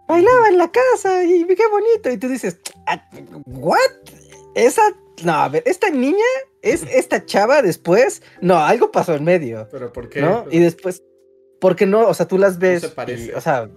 bailaba 0.09 0.49
en 0.49 0.59
la 0.59 0.71
casa 0.71 1.25
y 1.25 1.45
qué 1.47 1.67
bonito 1.71 2.11
y 2.11 2.17
tú 2.17 2.29
dices 2.29 2.59
"Ah, 2.87 3.03
what 3.47 3.79
esa 4.55 4.83
no 5.25 5.33
a 5.33 5.49
ver 5.49 5.63
esta 5.67 5.91
niña 5.91 6.25
es 6.63 6.85
esta 6.85 7.25
chava 7.27 7.61
después 7.63 8.23
no 8.41 8.59
algo 8.59 8.93
pasó 8.93 9.15
en 9.15 9.25
medio 9.25 9.69
Pero 9.73 9.93
¿por 9.93 10.09
qué? 10.09 10.21
¿no? 10.21 10.45
Y 10.51 10.61
después, 10.61 11.03
porque 11.61 11.87
no, 11.87 12.07
o 12.09 12.15
sea, 12.15 12.27
tú 12.27 12.39
las 12.39 12.59
ves. 12.59 12.83
se 12.83 12.89
parece. 12.91 13.27
y, 13.27 13.31
o 13.31 13.41
sea, 13.41 13.69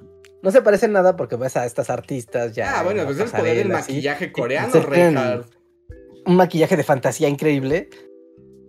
no 0.45 0.51
se 0.51 0.61
parecen 0.61 0.91
nada 0.91 1.15
porque 1.15 1.37
ves 1.37 1.57
a 1.57 1.65
estas 1.65 1.89
artistas 1.89 2.53
ya. 2.53 2.79
ah, 2.79 2.83
bueno, 2.83 3.03
pues 3.03 3.17
es 3.17 3.23
el 3.23 3.31
poder 3.31 3.57
del 3.57 3.71
así, 3.71 3.93
maquillaje 3.93 4.31
coreano, 4.31 4.71
se 4.71 4.79
Reinhardt. 4.79 5.51
Un 6.27 6.35
maquillaje 6.35 6.77
de 6.77 6.83
fantasía 6.83 7.27
increíble. 7.27 7.89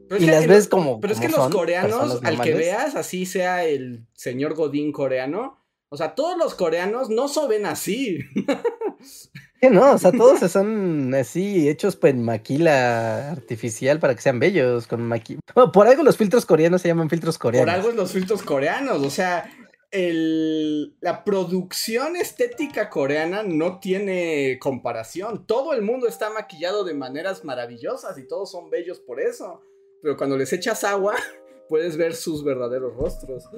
Pero 0.09 0.22
y 0.22 0.24
que 0.24 0.31
las 0.31 0.47
ves 0.47 0.68
como. 0.68 1.01
Pero 1.01 1.12
es 1.12 1.20
que 1.20 1.29
los 1.29 1.51
coreanos, 1.51 2.24
al 2.24 2.41
que 2.41 2.55
veas, 2.55 2.95
así 2.95 3.27
sea 3.27 3.64
el 3.64 4.07
señor 4.14 4.55
Godín 4.55 4.91
coreano, 4.91 5.62
o 5.91 5.99
sea, 5.99 6.14
todos 6.14 6.39
los 6.39 6.55
coreanos 6.55 7.11
no 7.11 7.29
se 7.29 7.47
ven 7.47 7.66
así. 7.66 8.20
Sí, 9.59 9.70
no, 9.70 9.93
o 9.93 9.99
sea, 9.99 10.12
todos 10.12 10.39
son 10.53 11.14
así, 11.14 11.66
hechos 11.66 11.97
pues, 11.97 12.12
en 12.12 12.22
maquila 12.22 13.31
artificial 13.31 13.99
para 13.99 14.14
que 14.14 14.20
sean 14.20 14.39
bellos. 14.39 14.87
con 14.87 15.01
maqui... 15.01 15.39
Bueno, 15.55 15.72
por 15.72 15.87
algo 15.87 16.03
los 16.03 16.18
filtros 16.18 16.45
coreanos 16.45 16.83
se 16.83 16.89
llaman 16.89 17.09
filtros 17.09 17.39
Por 17.39 17.53
coreanos. 17.53 17.74
algo 17.74 17.89
es 17.89 17.95
los 17.97 18.12
filtros 18.12 18.43
coreanos, 18.43 19.03
o 19.03 19.09
sea, 19.09 19.51
el, 19.91 20.97
la 21.01 21.24
producción 21.24 22.16
estética 22.16 22.91
coreana 22.91 23.43
no 23.43 23.78
tiene 23.78 24.59
comparación. 24.61 25.47
Todo 25.47 25.72
el 25.72 25.82
mundo 25.82 26.07
está 26.07 26.30
maquillado 26.30 26.84
de 26.84 26.95
maneras 26.95 27.45
maravillosas 27.45 28.18
y 28.18 28.26
todos 28.26 28.51
son 28.51 28.70
bellos 28.70 29.01
por 29.01 29.20
eso. 29.20 29.62
Pero 30.03 30.16
cuando 30.16 30.37
les 30.37 30.53
echas 30.53 30.84
agua, 30.84 31.14
puedes 31.68 31.97
ver 31.97 32.14
sus 32.14 32.45
verdaderos 32.45 32.95
rostros. 32.97 33.49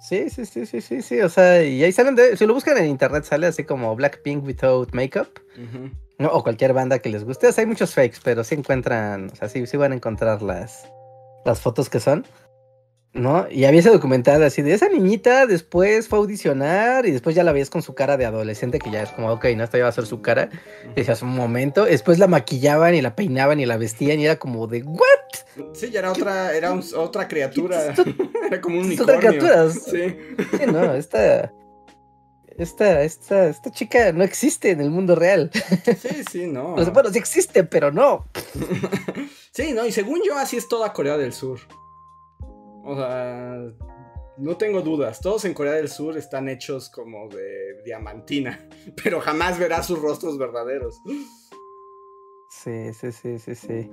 Sí, 0.00 0.30
sí, 0.30 0.46
sí, 0.46 0.66
sí, 0.66 0.80
sí, 0.80 1.00
sí. 1.00 1.20
O 1.20 1.28
sea, 1.28 1.62
y 1.62 1.82
ahí 1.84 1.92
salen 1.92 2.16
de. 2.16 2.36
Si 2.36 2.44
lo 2.44 2.54
buscan 2.54 2.76
en 2.78 2.86
internet, 2.86 3.24
sale 3.24 3.46
así 3.46 3.64
como 3.64 3.94
Blackpink 3.94 4.44
without 4.44 4.92
makeup. 4.92 5.28
O 6.18 6.42
cualquier 6.42 6.72
banda 6.72 6.98
que 6.98 7.08
les 7.08 7.24
guste. 7.24 7.48
O 7.48 7.52
sea, 7.52 7.62
hay 7.62 7.66
muchos 7.66 7.94
fakes, 7.94 8.18
pero 8.22 8.44
sí 8.44 8.54
encuentran, 8.54 9.30
o 9.32 9.36
sea, 9.36 9.48
sí, 9.48 9.66
sí 9.66 9.76
van 9.76 9.92
a 9.92 9.96
encontrar 9.96 10.42
las, 10.42 10.88
las 11.44 11.60
fotos 11.60 11.88
que 11.88 12.00
son. 12.00 12.24
¿No? 13.14 13.46
Y 13.50 13.66
había 13.66 13.80
ese 13.80 13.90
documental 13.90 14.42
así 14.42 14.62
de 14.62 14.72
esa 14.72 14.88
niñita 14.88 15.44
después 15.46 16.08
fue 16.08 16.18
a 16.18 16.22
audicionar 16.22 17.04
y 17.04 17.10
después 17.10 17.36
ya 17.36 17.44
la 17.44 17.52
veías 17.52 17.68
con 17.68 17.82
su 17.82 17.94
cara 17.94 18.16
de 18.16 18.24
adolescente, 18.24 18.78
que 18.78 18.90
ya 18.90 19.02
es 19.02 19.10
como, 19.10 19.30
ok, 19.30 19.44
no, 19.54 19.64
esta 19.64 19.76
ya 19.76 19.84
va 19.84 19.90
a 19.90 19.92
ser 19.92 20.06
su 20.06 20.22
cara. 20.22 20.48
Y 20.92 21.00
decías 21.00 21.20
un 21.20 21.28
momento, 21.28 21.84
después 21.84 22.18
la 22.18 22.26
maquillaban 22.26 22.94
y 22.94 23.02
la 23.02 23.14
peinaban 23.14 23.60
y 23.60 23.66
la 23.66 23.76
vestían 23.76 24.18
y 24.18 24.24
era 24.24 24.36
como 24.36 24.66
de, 24.66 24.82
¿what? 24.82 25.66
Sí, 25.74 25.90
ya 25.90 25.98
era 25.98 26.10
otra, 26.12 26.56
era 26.56 26.72
un- 26.72 26.82
otra 26.96 27.28
criatura. 27.28 27.94
Era 28.46 28.60
como 28.62 28.80
un 28.80 28.92
Es 28.92 29.00
otra 29.00 29.16
unicornio. 29.18 29.40
criatura. 29.40 29.70
Sí. 29.70 30.16
Sí, 30.58 30.66
no, 30.66 30.92
esta, 30.94 31.52
esta, 32.56 33.02
esta, 33.02 33.46
esta 33.48 33.70
chica 33.70 34.12
no 34.12 34.24
existe 34.24 34.70
en 34.70 34.80
el 34.80 34.90
mundo 34.90 35.14
real. 35.14 35.50
Sí, 35.52 36.22
sí, 36.30 36.46
no. 36.46 36.74
Bueno, 36.92 37.10
sí 37.10 37.18
existe, 37.18 37.64
pero 37.64 37.92
no. 37.92 38.26
Sí, 39.54 39.72
no, 39.74 39.84
y 39.84 39.92
según 39.92 40.20
yo, 40.26 40.36
así 40.38 40.56
es 40.56 40.66
toda 40.66 40.94
Corea 40.94 41.18
del 41.18 41.34
Sur. 41.34 41.60
O 42.84 42.96
sea, 42.96 43.72
no 44.38 44.56
tengo 44.56 44.82
dudas. 44.82 45.20
Todos 45.20 45.44
en 45.44 45.54
Corea 45.54 45.74
del 45.74 45.88
Sur 45.88 46.16
están 46.16 46.48
hechos 46.48 46.90
como 46.90 47.28
de 47.28 47.82
diamantina. 47.84 48.68
Pero 49.02 49.20
jamás 49.20 49.58
verás 49.58 49.86
sus 49.86 50.00
rostros 50.00 50.38
verdaderos. 50.38 51.00
Sí, 52.50 52.92
sí, 52.92 53.12
sí, 53.12 53.38
sí, 53.38 53.54
sí. 53.54 53.90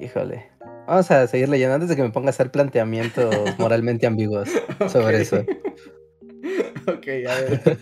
Híjole. 0.00 0.50
Vamos 0.86 1.10
a 1.10 1.26
seguir 1.26 1.48
leyendo 1.48 1.74
antes 1.74 1.88
de 1.88 1.96
que 1.96 2.02
me 2.02 2.10
ponga 2.10 2.28
a 2.28 2.30
hacer 2.30 2.50
planteamientos 2.50 3.34
moralmente 3.58 4.06
ambiguos 4.06 4.48
sobre 4.88 5.22
eso. 5.22 5.44
Ok, 6.86 7.06
a 7.28 7.40
ver. 7.40 7.78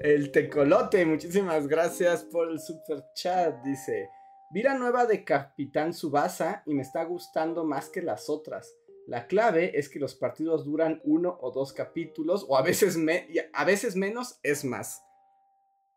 El 0.00 0.32
tecolote, 0.32 1.06
muchísimas 1.06 1.68
gracias 1.68 2.24
por 2.24 2.50
el 2.50 2.58
super 2.58 3.04
chat. 3.14 3.62
Dice: 3.62 4.08
Vira 4.50 4.76
nueva 4.76 5.06
de 5.06 5.22
Capitán 5.22 5.94
Subasa 5.94 6.64
y 6.66 6.74
me 6.74 6.82
está 6.82 7.04
gustando 7.04 7.64
más 7.64 7.88
que 7.90 8.02
las 8.02 8.28
otras. 8.28 8.74
La 9.06 9.26
clave 9.26 9.78
es 9.78 9.88
que 9.88 9.98
los 9.98 10.14
partidos 10.14 10.64
duran 10.64 11.00
uno 11.04 11.36
o 11.40 11.50
dos 11.50 11.72
capítulos, 11.72 12.46
o 12.48 12.56
a 12.56 12.62
veces, 12.62 12.96
me- 12.96 13.26
a 13.52 13.64
veces 13.64 13.96
menos 13.96 14.38
es 14.42 14.64
más. 14.64 15.02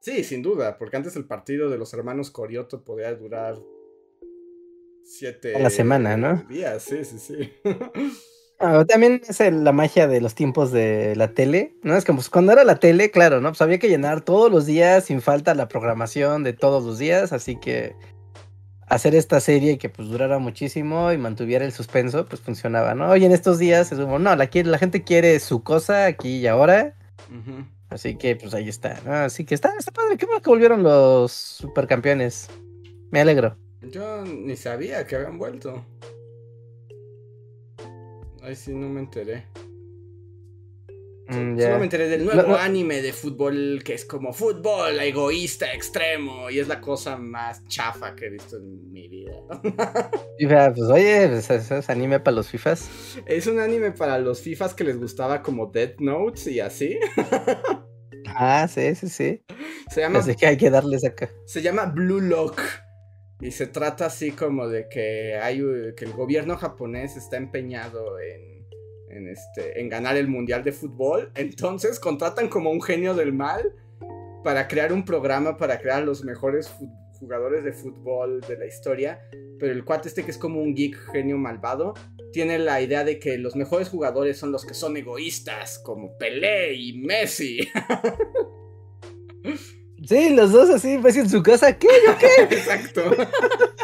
Sí, 0.02 0.24
sin 0.24 0.42
duda, 0.42 0.78
porque 0.78 0.98
antes 0.98 1.16
el 1.16 1.26
partido 1.26 1.70
de 1.70 1.78
los 1.78 1.94
hermanos 1.94 2.32
Corioto 2.32 2.84
podía 2.84 3.14
durar 3.16 3.56
siete 5.04 5.56
A 5.56 5.60
la 5.60 5.70
semana, 5.70 6.18
¿no? 6.18 6.44
días, 6.50 6.84
sí, 6.84 7.04
sí, 7.06 7.18
sí. 7.20 7.54
Ah, 8.60 8.84
también 8.88 9.22
es 9.30 9.40
la 9.40 9.72
magia 9.72 10.08
de 10.08 10.20
los 10.20 10.34
tiempos 10.34 10.72
de 10.72 11.16
la 11.16 11.36
tele, 11.36 11.76
¿no? 11.84 11.96
Es 11.96 12.06
como 12.06 12.18
pues, 12.18 12.30
cuando 12.32 12.54
era 12.54 12.64
la 12.64 12.80
tele, 12.80 13.12
claro, 13.12 13.40
¿no? 13.40 13.50
Pues 13.50 13.62
había 13.62 13.78
que 13.78 13.88
llenar 13.88 14.26
todos 14.26 14.52
los 14.52 14.66
días 14.66 15.06
sin 15.06 15.22
falta 15.22 15.54
la 15.54 15.68
programación 15.68 16.44
de 16.44 16.54
todos 16.54 16.84
los 16.84 16.98
días, 16.98 17.34
así 17.34 17.60
que 17.60 17.94
hacer 18.88 19.16
esta 19.16 19.40
serie 19.40 19.78
que 19.78 19.90
pues 19.90 20.08
durara 20.08 20.40
muchísimo 20.40 21.12
y 21.12 21.18
mantuviera 21.18 21.66
el 21.66 21.72
suspenso, 21.72 22.26
pues 22.26 22.42
funcionaba, 22.42 22.96
¿no? 22.96 23.10
Hoy 23.10 23.26
en 23.26 23.32
estos 23.32 23.60
días 23.60 23.92
es 23.92 24.00
como, 24.00 24.20
no, 24.20 24.36
la, 24.36 24.48
gente 24.48 25.04
quiere 25.04 25.40
su 25.40 25.64
cosa 25.64 26.06
aquí 26.06 26.38
y 26.38 26.48
ahora, 26.48 26.96
así 27.90 28.16
que 28.16 28.36
pues 28.36 28.54
ahí 28.54 28.70
está, 28.70 29.00
¿no? 29.06 29.14
Así 29.14 29.46
que 29.46 29.56
está, 29.56 29.74
está 29.78 29.92
padre, 29.92 30.18
qué 30.18 30.26
bueno 30.26 30.42
que 30.42 30.50
volvieron 30.50 30.84
los 30.84 31.32
supercampeones. 31.32 32.50
Me 33.12 33.22
alegro. 33.22 33.58
Yo 33.82 34.24
ni 34.26 34.56
sabía 34.56 35.06
que 35.06 35.16
habían 35.16 35.38
vuelto. 35.38 35.86
Ay, 38.42 38.56
sí, 38.56 38.74
no 38.74 38.90
me 38.90 39.02
enteré. 39.02 39.46
Mm, 41.30 41.58
Solo 41.60 41.72
ya. 41.74 41.78
me 41.78 41.84
enteré 41.84 42.08
del 42.08 42.24
nuevo 42.26 42.42
No, 42.42 42.48
no. 42.50 42.56
anime 42.56 43.02
de 43.02 43.12
fútbol 43.14 43.82
que 43.84 43.94
es 43.94 44.06
como 44.06 44.32
fútbol 44.34 45.00
egoísta 45.00 45.74
extremo 45.74 46.50
y 46.50 46.60
es 46.60 46.68
la 46.68 46.80
cosa 46.80 47.18
más 47.18 47.66
chafa 47.66 48.16
que 48.16 48.28
he 48.28 48.30
visto 48.30 48.58
en 48.58 48.92
mi 48.92 49.08
vida. 49.08 49.34
Pues 50.40 50.90
oye, 50.90 51.28
pues, 51.28 51.50
es, 51.50 51.90
anime 51.90 52.20
para 52.20 52.36
los 52.36 52.48
FIFAs. 52.50 53.20
es 53.26 53.48
un 53.48 53.60
anime 53.60 53.92
para 53.92 54.20
los 54.20 54.42
FIFAs 54.42 54.74
que 54.74 54.84
les 54.84 54.98
gustaba 55.00 55.42
como 55.42 55.68
Death 55.68 56.00
Notes 56.00 56.48
y 56.48 56.60
así. 56.60 56.98
Ah, 58.40 58.68
sí, 58.68 58.94
sí, 58.96 59.08
sí. 59.10 59.42
Se 59.90 60.02
llama, 60.02 60.20
Así 60.20 60.36
que 60.36 60.46
hay 60.48 60.58
que 60.58 60.70
darles 60.70 61.06
acá. 61.06 61.30
se 61.46 61.62
llama 61.62 61.86
Blue 61.86 62.20
Lock. 62.20 62.60
Y 63.40 63.52
se 63.52 63.68
trata 63.68 64.08
así 64.08 64.32
como 64.32 64.68
de 64.68 64.90
que 64.90 65.36
hay 65.42 65.60
que 65.96 66.06
el 66.06 66.12
gobierno 66.12 66.58
japonés 66.58 67.16
está 67.18 67.38
empeñado 67.38 68.20
en, 68.20 68.57
en 69.18 69.30
este 69.30 69.80
en 69.80 69.90
ganar 69.90 70.18
el 70.18 70.28
mundial 70.28 70.64
de 70.64 70.72
fútbol. 70.72 71.32
Entonces 71.36 72.00
contratan 72.00 72.48
como 72.50 72.72
un 72.72 72.82
genio 72.82 73.14
del 73.14 73.34
mal 73.34 73.74
para 74.44 74.68
crear 74.68 74.94
un 74.94 75.04
programa 75.04 75.58
para 75.58 75.80
crear 75.80 76.04
los 76.04 76.24
mejores 76.24 76.72
jugadores 77.20 77.64
de 77.64 77.74
fútbol 77.74 78.42
de 78.42 78.58
la 78.58 78.66
historia. 78.66 79.20
Pero 79.60 79.74
el 79.74 79.84
cuate 79.84 80.08
este 80.08 80.24
que 80.24 80.32
es 80.32 80.38
como 80.38 80.62
un 80.62 80.74
geek 80.76 80.96
genio 81.12 81.38
malvado 81.38 81.94
tiene 82.32 82.60
la 82.60 82.82
idea 82.82 83.04
de 83.04 83.20
que 83.20 83.38
los 83.38 83.56
mejores 83.56 83.90
jugadores 83.90 84.38
son 84.38 84.52
los 84.52 84.66
que 84.66 84.74
son 84.74 84.96
egoístas, 84.98 85.80
como 85.80 86.18
Pelé 86.18 86.76
y 86.76 87.00
Messi. 87.00 87.68
Sí, 90.08 90.30
los 90.30 90.52
dos 90.52 90.70
así, 90.70 90.98
pues 91.02 91.18
en 91.18 91.30
su 91.30 91.42
casa, 91.42 91.78
¿qué? 91.78 91.88
¿Yo 92.06 92.16
qué? 92.18 92.44
Exacto. 92.56 93.02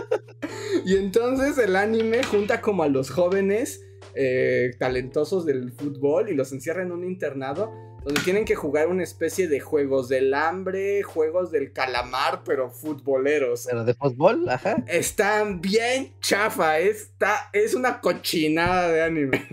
y 0.86 0.96
entonces 0.96 1.58
el 1.58 1.76
anime 1.76 2.24
junta 2.24 2.62
como 2.62 2.84
a 2.84 2.88
los 2.88 3.10
jóvenes 3.10 3.82
eh, 4.16 4.72
talentosos 4.80 5.46
del 5.46 5.72
fútbol 5.72 6.30
y 6.30 6.36
los 6.36 6.52
encierra 6.52 6.84
en 6.84 6.92
un 6.92 7.04
internado 7.04 7.72
donde 8.04 8.22
tienen 8.22 8.44
que 8.44 8.56
jugar 8.56 8.88
una 8.88 9.04
especie 9.04 9.48
de 9.48 9.60
juegos 9.60 10.10
del 10.10 10.34
hambre, 10.34 11.04
juegos 11.04 11.52
del 11.52 11.72
calamar, 11.72 12.42
pero 12.44 12.70
futboleros. 12.70 13.66
Pero 13.70 13.86
de 13.86 13.94
fútbol, 13.94 14.50
ajá. 14.50 14.84
Están 14.88 15.62
bien 15.62 16.12
chafa, 16.20 16.80
está, 16.80 17.50
es 17.54 17.74
una 17.74 18.02
cochinada 18.02 18.90
de 18.90 19.02
anime. 19.04 19.48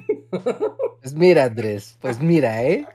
Pues 1.01 1.15
mira, 1.15 1.45
Andrés, 1.45 1.97
pues 2.01 2.21
mira, 2.21 2.63
¿eh? 2.63 2.87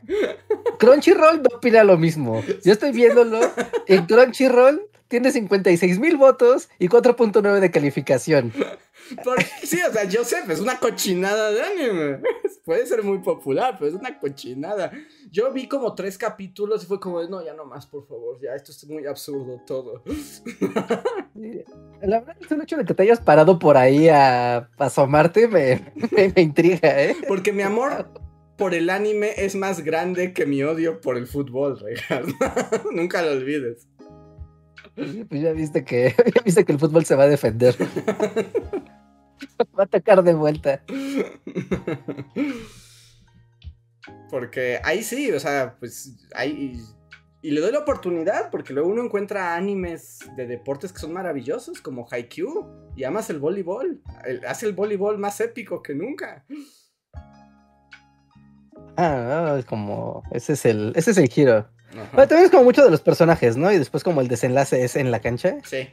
Crunchyroll 0.78 1.42
no 1.42 1.58
opina 1.58 1.84
lo 1.84 1.98
mismo. 1.98 2.44
Yo 2.64 2.72
estoy 2.72 2.92
viéndolo. 2.92 3.40
En 3.88 4.06
Crunchyroll 4.06 4.88
tiene 5.08 5.32
56 5.32 6.00
mil 6.00 6.18
votos 6.18 6.70
y 6.80 6.88
4.9 6.88 7.60
de 7.60 7.72
calificación. 7.72 8.54
Sí, 9.64 9.80
o 9.88 9.92
sea, 9.92 10.10
Joseph 10.12 10.50
es 10.50 10.60
una 10.60 10.80
cochinada 10.80 11.52
de 11.52 11.62
anime. 11.62 12.20
Puede 12.64 12.86
ser 12.86 13.04
muy 13.04 13.20
popular, 13.20 13.76
pero 13.78 13.90
es 13.90 13.96
una 13.96 14.18
cochinada. 14.20 14.92
Yo 15.32 15.52
vi 15.52 15.68
como 15.68 15.94
tres 15.94 16.18
capítulos 16.18 16.84
y 16.84 16.88
fue 16.88 17.00
como, 17.00 17.22
no, 17.24 17.44
ya 17.44 17.54
no 17.54 17.66
más, 17.66 17.86
por 17.86 18.08
favor, 18.08 18.40
ya, 18.42 18.56
esto 18.56 18.72
es 18.72 18.86
muy 18.88 19.06
absurdo 19.06 19.62
todo. 19.66 20.04
La 22.02 22.20
verdad 22.20 22.38
es 22.40 22.52
el 22.52 22.62
hecho 22.62 22.78
de 22.78 22.86
que 22.86 22.94
te 22.94 23.04
hayas 23.04 23.20
parado 23.20 23.60
por 23.60 23.78
ahí 23.78 24.10
a, 24.10 24.70
asomarte 24.78 25.48
me, 25.48 25.94
me, 26.12 26.42
intriga, 26.42 27.04
¿eh? 27.04 27.16
Porque 27.28 27.52
mi 27.52 27.62
amor 27.62 28.10
por 28.58 28.74
el 28.74 28.90
anime 28.90 29.32
es 29.38 29.56
más 29.56 29.82
grande 29.84 30.34
que 30.34 30.46
mi 30.46 30.64
odio 30.64 31.02
por 31.02 31.18
el 31.18 31.28
fútbol, 31.28 31.80
Ricardo. 31.80 32.34
Nunca 32.92 33.22
lo 33.22 33.32
olvides. 33.32 33.88
Pues 34.96 35.42
ya 35.42 35.52
viste 35.52 35.84
que 35.84 36.16
ya 36.36 36.42
viste 36.44 36.64
que 36.64 36.72
el 36.72 36.80
fútbol 36.80 37.06
se 37.06 37.16
va 37.16 37.24
a 37.24 37.28
defender. 37.28 37.76
va 39.78 39.84
a 39.84 39.86
atacar 39.86 40.24
de 40.24 40.34
vuelta. 40.34 40.82
Porque 44.30 44.80
ahí 44.84 45.04
sí, 45.04 45.32
o 45.32 45.40
sea, 45.40 45.76
pues 45.80 46.28
ahí. 46.34 46.80
Y 47.42 47.52
le 47.52 47.62
doy 47.62 47.72
la 47.72 47.80
oportunidad, 47.80 48.50
porque 48.50 48.74
luego 48.74 48.90
uno 48.90 49.04
encuentra 49.04 49.56
animes 49.56 50.20
de 50.36 50.48
deportes 50.48 50.92
que 50.92 50.98
son 50.98 51.14
maravillosos, 51.14 51.80
como 51.80 52.08
Haikyuu, 52.10 52.66
y 52.96 53.04
amas 53.04 53.30
el 53.30 53.38
voleibol. 53.38 54.02
hace 54.48 54.66
el 54.66 54.74
voleibol 54.74 55.20
más 55.20 55.40
épico 55.42 55.84
que 55.84 55.94
nunca. 55.94 56.44
Ah, 58.98 59.56
es 59.60 59.66
como. 59.66 60.24
Ese 60.32 60.54
es 60.54 60.66
el. 60.66 60.94
Ese 60.96 61.12
es 61.12 61.18
el 61.18 61.30
giro. 61.30 61.70
también 62.16 62.46
es 62.46 62.52
como 62.52 62.64
mucho 62.64 62.84
de 62.84 62.90
los 62.90 63.02
personajes, 63.02 63.58
¿no? 63.58 63.72
Y 63.72 63.78
después 63.78 64.04
como 64.04 64.22
el 64.22 64.28
desenlace 64.28 64.84
es 64.84 64.96
en 64.96 65.12
la 65.12 65.20
cancha. 65.20 65.58
Sí. 65.64 65.88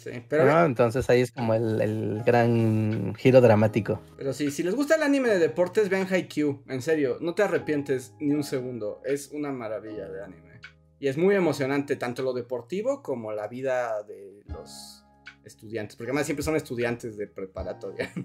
Sí, 0.00 0.10
pero. 0.28 0.64
Entonces 0.64 1.10
ahí 1.10 1.20
es 1.20 1.30
como 1.30 1.52
el, 1.52 2.22
gran 2.24 3.14
giro 3.16 3.42
dramático. 3.42 4.00
Pero 4.16 4.32
sí, 4.32 4.50
si 4.50 4.62
les 4.62 4.74
gusta 4.74 4.94
el 4.94 5.02
anime 5.02 5.28
de 5.28 5.38
deportes, 5.38 5.90
vean 5.90 6.06
Haikyuu. 6.10 6.62
En 6.68 6.80
serio, 6.80 7.18
no 7.20 7.34
te 7.34 7.42
arrepientes 7.42 8.14
ni 8.18 8.32
un 8.32 8.42
segundo. 8.42 9.02
Es 9.04 9.30
una 9.30 9.52
maravilla 9.52 10.08
de 10.08 10.24
anime. 10.24 10.60
Y 10.98 11.08
es 11.08 11.18
muy 11.18 11.34
emocionante, 11.34 11.96
tanto 11.96 12.22
lo 12.22 12.32
deportivo 12.32 13.02
como 13.02 13.32
la 13.32 13.46
vida 13.46 14.02
de 14.04 14.42
los 14.46 15.04
estudiantes. 15.44 15.96
Porque 15.96 16.12
además 16.12 16.24
siempre 16.24 16.44
son 16.44 16.56
estudiantes 16.56 17.18
de 17.18 17.26
preparatoria. 17.26 18.10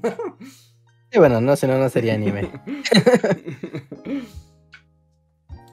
Y 1.11 1.19
bueno, 1.19 1.39
no, 1.39 1.55
si 1.55 1.65
no, 1.65 1.77
no 1.77 1.87
sería 1.87 2.15
anime. 2.15 2.51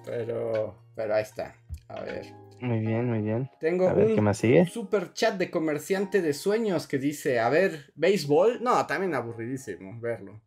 pero, 0.04 0.78
pero 0.94 1.14
ahí 1.14 1.22
está. 1.22 1.56
A 1.88 2.00
ver. 2.02 2.32
Muy 2.62 2.78
bien, 2.78 3.10
muy 3.10 3.22
bien. 3.22 3.50
Tengo 3.58 3.88
un 3.88 4.66
super 4.68 5.12
chat 5.12 5.36
de 5.36 5.50
comerciante 5.50 6.22
de 6.22 6.32
sueños 6.32 6.86
que 6.86 6.96
dice, 6.96 7.40
a 7.40 7.48
ver, 7.48 7.92
¿béisbol? 7.96 8.62
No, 8.62 8.86
también 8.86 9.16
aburridísimo 9.16 9.98
verlo. 10.00 10.40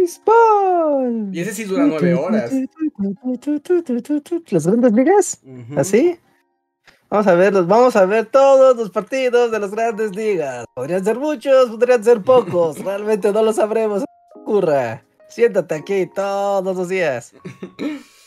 ¡Béisbol! 0.00 1.30
Y 1.32 1.40
ese 1.40 1.54
sí 1.54 1.62
dura 1.62 1.86
nueve 1.86 2.12
horas. 2.12 2.52
¿Las 4.50 4.66
grandes 4.66 4.92
ligas? 4.92 5.40
¿Así? 5.76 6.18
Vamos 7.08 7.28
a 7.28 7.34
verlos, 7.36 7.66
vamos 7.68 7.94
a 7.94 8.04
ver 8.04 8.26
todos 8.26 8.76
los 8.76 8.90
partidos 8.90 9.52
de 9.52 9.60
las 9.60 9.70
grandes 9.70 10.16
ligas. 10.16 10.66
Podrían 10.74 11.04
ser 11.04 11.20
muchos, 11.20 11.70
podrían 11.70 12.02
ser 12.02 12.20
pocos. 12.20 12.78
Realmente 12.84 13.32
no 13.32 13.44
lo 13.44 13.52
sabremos. 13.52 14.02
Ocurra. 14.34 15.04
Siéntate 15.28 15.76
aquí 15.76 16.06
todos 16.12 16.76
los 16.76 16.88
días. 16.88 17.32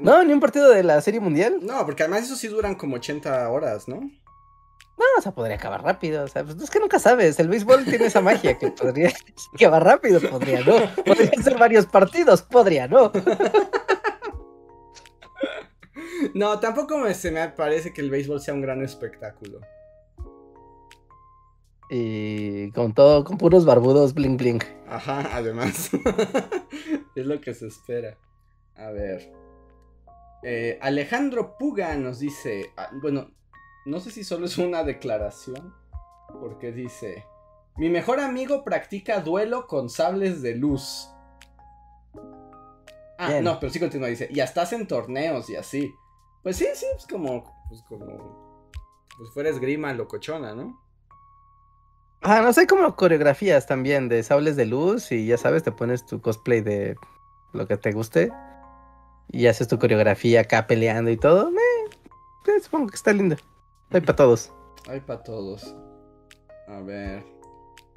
No, 0.00 0.22
ni 0.24 0.32
un 0.32 0.40
partido 0.40 0.70
de 0.70 0.82
la 0.82 1.00
Serie 1.00 1.20
Mundial. 1.20 1.58
No, 1.62 1.84
porque 1.84 2.04
además 2.04 2.24
esos 2.24 2.38
sí 2.38 2.48
duran 2.48 2.74
como 2.74 2.96
80 2.96 3.48
horas, 3.50 3.88
¿no? 3.88 4.00
No, 4.00 5.04
o 5.16 5.22
sea, 5.22 5.32
podría 5.32 5.56
acabar 5.56 5.82
rápido. 5.82 6.24
O 6.24 6.28
sea, 6.28 6.44
pues 6.44 6.60
es 6.60 6.70
que 6.70 6.80
nunca 6.80 6.98
sabes. 6.98 7.38
El 7.38 7.48
béisbol 7.48 7.84
tiene 7.84 8.06
esa 8.06 8.20
magia 8.20 8.58
que 8.58 8.70
podría 8.70 9.12
acabar 9.54 9.84
rápido, 9.84 10.20
podría 10.20 10.60
no. 10.60 10.74
Podrían 11.04 11.42
ser 11.42 11.56
varios 11.58 11.86
partidos, 11.86 12.42
podría 12.42 12.88
no. 12.88 13.12
No, 16.34 16.58
tampoco 16.58 16.98
me, 16.98 17.14
se 17.14 17.30
me 17.30 17.48
parece 17.48 17.92
que 17.92 18.00
el 18.00 18.10
béisbol 18.10 18.40
sea 18.40 18.54
un 18.54 18.60
gran 18.60 18.82
espectáculo. 18.82 19.60
Y 21.90 22.70
con 22.72 22.92
todo, 22.92 23.24
con 23.24 23.38
puros 23.38 23.64
barbudos, 23.64 24.14
bling 24.14 24.36
bling. 24.36 24.62
Ajá, 24.88 25.28
además. 25.32 25.90
es 27.14 27.26
lo 27.26 27.40
que 27.40 27.54
se 27.54 27.66
espera. 27.66 28.18
A 28.76 28.90
ver. 28.90 29.32
Eh, 30.42 30.78
Alejandro 30.80 31.56
Puga 31.58 31.94
nos 31.96 32.20
dice. 32.20 32.72
Ah, 32.76 32.90
bueno, 33.02 33.30
no 33.86 34.00
sé 34.00 34.10
si 34.10 34.24
solo 34.24 34.46
es 34.46 34.58
una 34.58 34.84
declaración. 34.84 35.74
Porque 36.40 36.72
dice. 36.72 37.24
Mi 37.76 37.88
mejor 37.88 38.20
amigo 38.20 38.64
practica 38.64 39.20
duelo 39.20 39.66
con 39.66 39.88
sables 39.88 40.42
de 40.42 40.56
luz. 40.56 41.08
Ah, 43.18 43.40
no, 43.42 43.58
pero 43.58 43.72
sí 43.72 43.80
continúa, 43.80 44.08
dice. 44.08 44.28
Y 44.30 44.40
hasta 44.40 44.62
hacen 44.62 44.86
torneos 44.86 45.48
y 45.50 45.56
así. 45.56 45.94
Pues 46.42 46.56
sí, 46.56 46.66
sí, 46.74 46.86
es 46.96 47.06
como, 47.06 47.44
pues 47.68 47.82
como, 47.88 48.62
pues 49.16 49.30
fuera 49.32 49.50
esgrima 49.50 49.92
locochona, 49.92 50.54
¿no? 50.54 50.80
Ah, 52.22 52.40
no 52.42 52.52
sé, 52.52 52.66
como 52.66 52.94
coreografías 52.96 53.66
también 53.66 54.08
de 54.08 54.22
sables 54.22 54.56
de 54.56 54.66
luz 54.66 55.12
y 55.12 55.26
ya 55.26 55.36
sabes, 55.36 55.62
te 55.62 55.72
pones 55.72 56.04
tu 56.06 56.20
cosplay 56.20 56.60
de 56.60 56.96
lo 57.52 57.66
que 57.66 57.76
te 57.76 57.92
guste 57.92 58.32
y 59.30 59.46
haces 59.46 59.68
tu 59.68 59.78
coreografía 59.78 60.42
acá 60.42 60.66
peleando 60.66 61.10
y 61.10 61.16
todo. 61.16 61.50
Me, 61.50 61.60
supongo 62.60 62.88
que 62.88 62.96
está 62.96 63.12
lindo. 63.12 63.36
Hay 63.90 64.00
para 64.00 64.16
todos. 64.16 64.52
Hay 64.88 65.00
para 65.00 65.22
todos. 65.22 65.74
A 66.66 66.80
ver. 66.80 67.24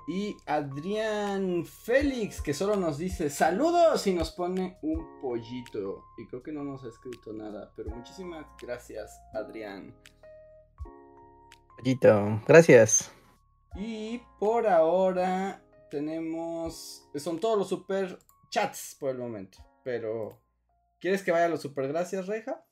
Y 0.08 0.36
Adrián 0.46 1.64
Félix, 1.66 2.42
que 2.42 2.54
solo 2.54 2.76
nos 2.76 2.98
dice 2.98 3.30
saludos 3.30 4.08
y 4.08 4.14
nos 4.14 4.32
pone 4.32 4.78
un 4.82 5.22
pollito. 5.22 6.04
Y 6.18 6.28
creo 6.28 6.44
que 6.44 6.52
no 6.52 6.64
nos 6.64 6.84
ha 6.84 6.90
escrito 6.90 7.32
nada, 7.32 7.72
pero 7.76 7.92
muchísimas 7.92 8.46
gracias, 8.62 9.22
Adrián. 9.34 9.96
Pollito, 11.78 12.42
gracias. 12.48 13.12
Y 13.76 14.22
por 14.40 14.68
ahora 14.68 15.64
tenemos. 15.90 17.08
Son 17.16 17.40
todos 17.40 17.58
los 17.58 17.70
super 17.70 18.20
chats 18.50 18.98
por 19.00 19.12
el 19.12 19.18
momento. 19.18 19.60
Pero. 19.84 20.40
¿Quieres 21.02 21.24
que 21.24 21.32
vaya 21.32 21.46
a 21.46 21.50
los 21.50 21.62
super 21.62 21.88
gracias, 21.88 22.28
Reja? 22.28 22.64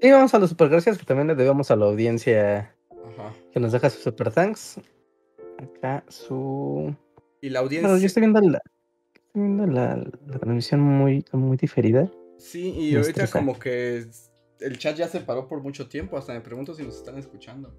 Sí, 0.00 0.10
vamos 0.10 0.32
a 0.32 0.38
los 0.38 0.48
super 0.48 0.70
gracias, 0.70 0.96
que 0.96 1.04
también 1.04 1.28
le 1.28 1.34
debemos 1.34 1.70
a 1.70 1.76
la 1.76 1.84
audiencia 1.84 2.74
que 3.52 3.60
nos 3.60 3.72
deja 3.72 3.90
sus 3.90 4.02
super 4.02 4.32
thanks 4.32 4.80
acá 5.58 6.02
su. 6.08 6.96
Y 7.42 7.50
la 7.50 7.60
audiencia. 7.60 7.98
yo 7.98 8.06
estoy 8.06 8.22
viendo 8.22 8.40
la, 8.40 8.62
estoy 9.14 9.42
viendo 9.42 9.66
la, 9.66 10.02
transmisión 10.40 10.80
muy, 10.80 11.26
muy 11.32 11.58
diferida. 11.58 12.10
Sí, 12.38 12.70
y 12.70 12.96
ahorita 12.96 13.26
como 13.28 13.58
que 13.58 14.06
el 14.60 14.78
chat 14.78 14.96
ya 14.96 15.08
se 15.08 15.20
paró 15.20 15.46
por 15.46 15.62
mucho 15.62 15.88
tiempo. 15.88 16.16
Hasta 16.16 16.32
me 16.32 16.40
pregunto 16.40 16.74
si 16.74 16.82
nos 16.82 16.96
están 16.96 17.18
escuchando. 17.18 17.76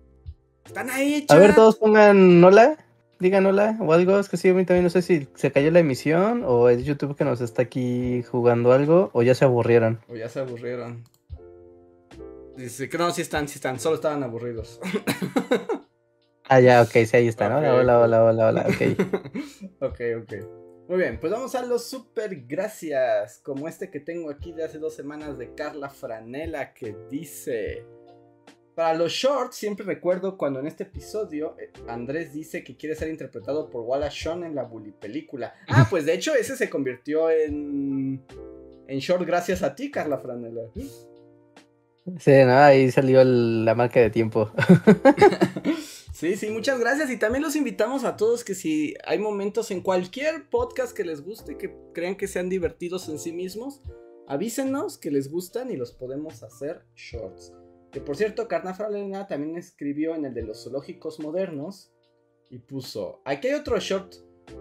Están 0.63 0.91
ahí, 0.91 1.25
A 1.29 1.35
ver, 1.35 1.55
todos 1.55 1.77
pongan 1.77 2.43
hola. 2.43 2.77
Digan 3.23 3.45
hola 3.45 3.77
o 3.79 3.93
algo. 3.93 4.19
Es 4.19 4.27
que 4.27 4.35
sí, 4.35 4.49
a 4.49 4.53
mí 4.53 4.65
también 4.65 4.83
no 4.83 4.89
sé 4.89 5.01
si 5.01 5.29
se 5.35 5.49
cayó 5.49 5.71
la 5.71 5.79
emisión 5.79 6.43
o 6.45 6.67
es 6.67 6.83
YouTube 6.83 7.15
que 7.15 7.23
nos 7.23 7.39
está 7.39 7.61
aquí 7.61 8.21
jugando 8.23 8.73
algo 8.73 9.11
o 9.13 9.23
ya 9.23 9.33
se 9.33 9.45
aburrieron. 9.45 10.01
O 10.09 10.15
ya 10.17 10.27
se 10.27 10.41
aburrieron. 10.41 11.05
Dice 12.57 12.89
que 12.89 12.97
no, 12.97 13.09
sí 13.11 13.21
están, 13.21 13.47
sí 13.47 13.55
están. 13.55 13.79
Solo 13.79 13.95
estaban 13.95 14.21
aburridos. 14.23 14.79
Ah, 16.49 16.59
ya, 16.59 16.81
ok, 16.81 16.91
sí, 16.91 17.15
ahí 17.15 17.27
está, 17.29 17.47
¿no? 17.47 17.59
Hola, 17.59 17.73
hola, 17.73 18.01
hola, 18.01 18.23
hola, 18.25 18.47
hola, 18.49 18.67
ok. 18.67 18.99
ok, 19.79 19.99
ok. 20.21 20.33
Muy 20.89 20.97
bien, 20.97 21.17
pues 21.17 21.31
vamos 21.31 21.55
a 21.55 21.65
los 21.65 21.85
super 21.85 22.35
gracias, 22.45 23.39
como 23.39 23.69
este 23.69 23.89
que 23.89 24.01
tengo 24.01 24.29
aquí 24.29 24.51
de 24.51 24.65
hace 24.65 24.77
dos 24.77 24.93
semanas 24.93 25.37
de 25.37 25.55
Carla 25.55 25.89
Franela 25.89 26.73
que 26.73 26.97
dice... 27.09 27.85
Para 28.75 28.93
los 28.95 29.11
shorts 29.11 29.55
siempre 29.55 29.85
recuerdo 29.85 30.37
cuando 30.37 30.59
en 30.59 30.67
este 30.67 30.83
episodio 30.83 31.55
eh, 31.59 31.71
Andrés 31.87 32.33
dice 32.33 32.63
que 32.63 32.75
quiere 32.75 32.95
ser 32.95 33.09
interpretado 33.09 33.69
por 33.69 33.83
Wallace 33.83 34.17
Shawn 34.19 34.43
en 34.43 34.55
la 34.55 34.63
Bully 34.63 34.91
película. 34.91 35.53
Ah, 35.67 35.87
pues 35.89 36.05
de 36.05 36.13
hecho 36.13 36.33
ese 36.33 36.57
se 36.57 36.69
convirtió 36.69 37.29
en 37.29 38.23
en 38.87 38.99
short 38.99 39.25
gracias 39.25 39.63
a 39.63 39.75
ti, 39.75 39.91
Carla 39.91 40.17
Franela. 40.17 40.61
Sí, 42.19 42.31
no, 42.45 42.53
ahí 42.53 42.91
salió 42.91 43.23
la 43.23 43.75
marca 43.75 43.99
de 43.99 44.09
tiempo. 44.09 44.51
Sí, 46.13 46.37
sí, 46.37 46.51
muchas 46.51 46.79
gracias. 46.79 47.09
Y 47.09 47.17
también 47.17 47.43
los 47.43 47.57
invitamos 47.57 48.05
a 48.05 48.15
todos 48.15 48.45
que 48.45 48.55
si 48.55 48.93
hay 49.03 49.19
momentos 49.19 49.71
en 49.71 49.81
cualquier 49.81 50.47
podcast 50.49 50.95
que 50.95 51.03
les 51.03 51.21
guste, 51.21 51.57
que 51.57 51.75
crean 51.93 52.15
que 52.15 52.27
sean 52.27 52.47
divertidos 52.47 53.09
en 53.09 53.19
sí 53.19 53.33
mismos, 53.33 53.81
avísenos 54.27 54.97
que 54.97 55.11
les 55.11 55.29
gustan 55.29 55.69
y 55.69 55.75
los 55.75 55.91
podemos 55.91 56.41
hacer 56.43 56.85
shorts. 56.95 57.51
Que 57.93 58.01
por 58.01 58.17
cierto, 58.17 58.47
Carna 58.47 58.73
Fralena 58.73 59.27
también 59.27 59.55
escribió 59.55 60.15
en 60.15 60.25
el 60.25 60.33
de 60.33 60.41
los 60.41 60.63
zoológicos 60.63 61.19
modernos 61.19 61.93
y 62.49 62.57
puso, 62.57 63.21
aquí 63.23 63.49
hay 63.49 63.53
otro 63.53 63.79
short, 63.79 64.15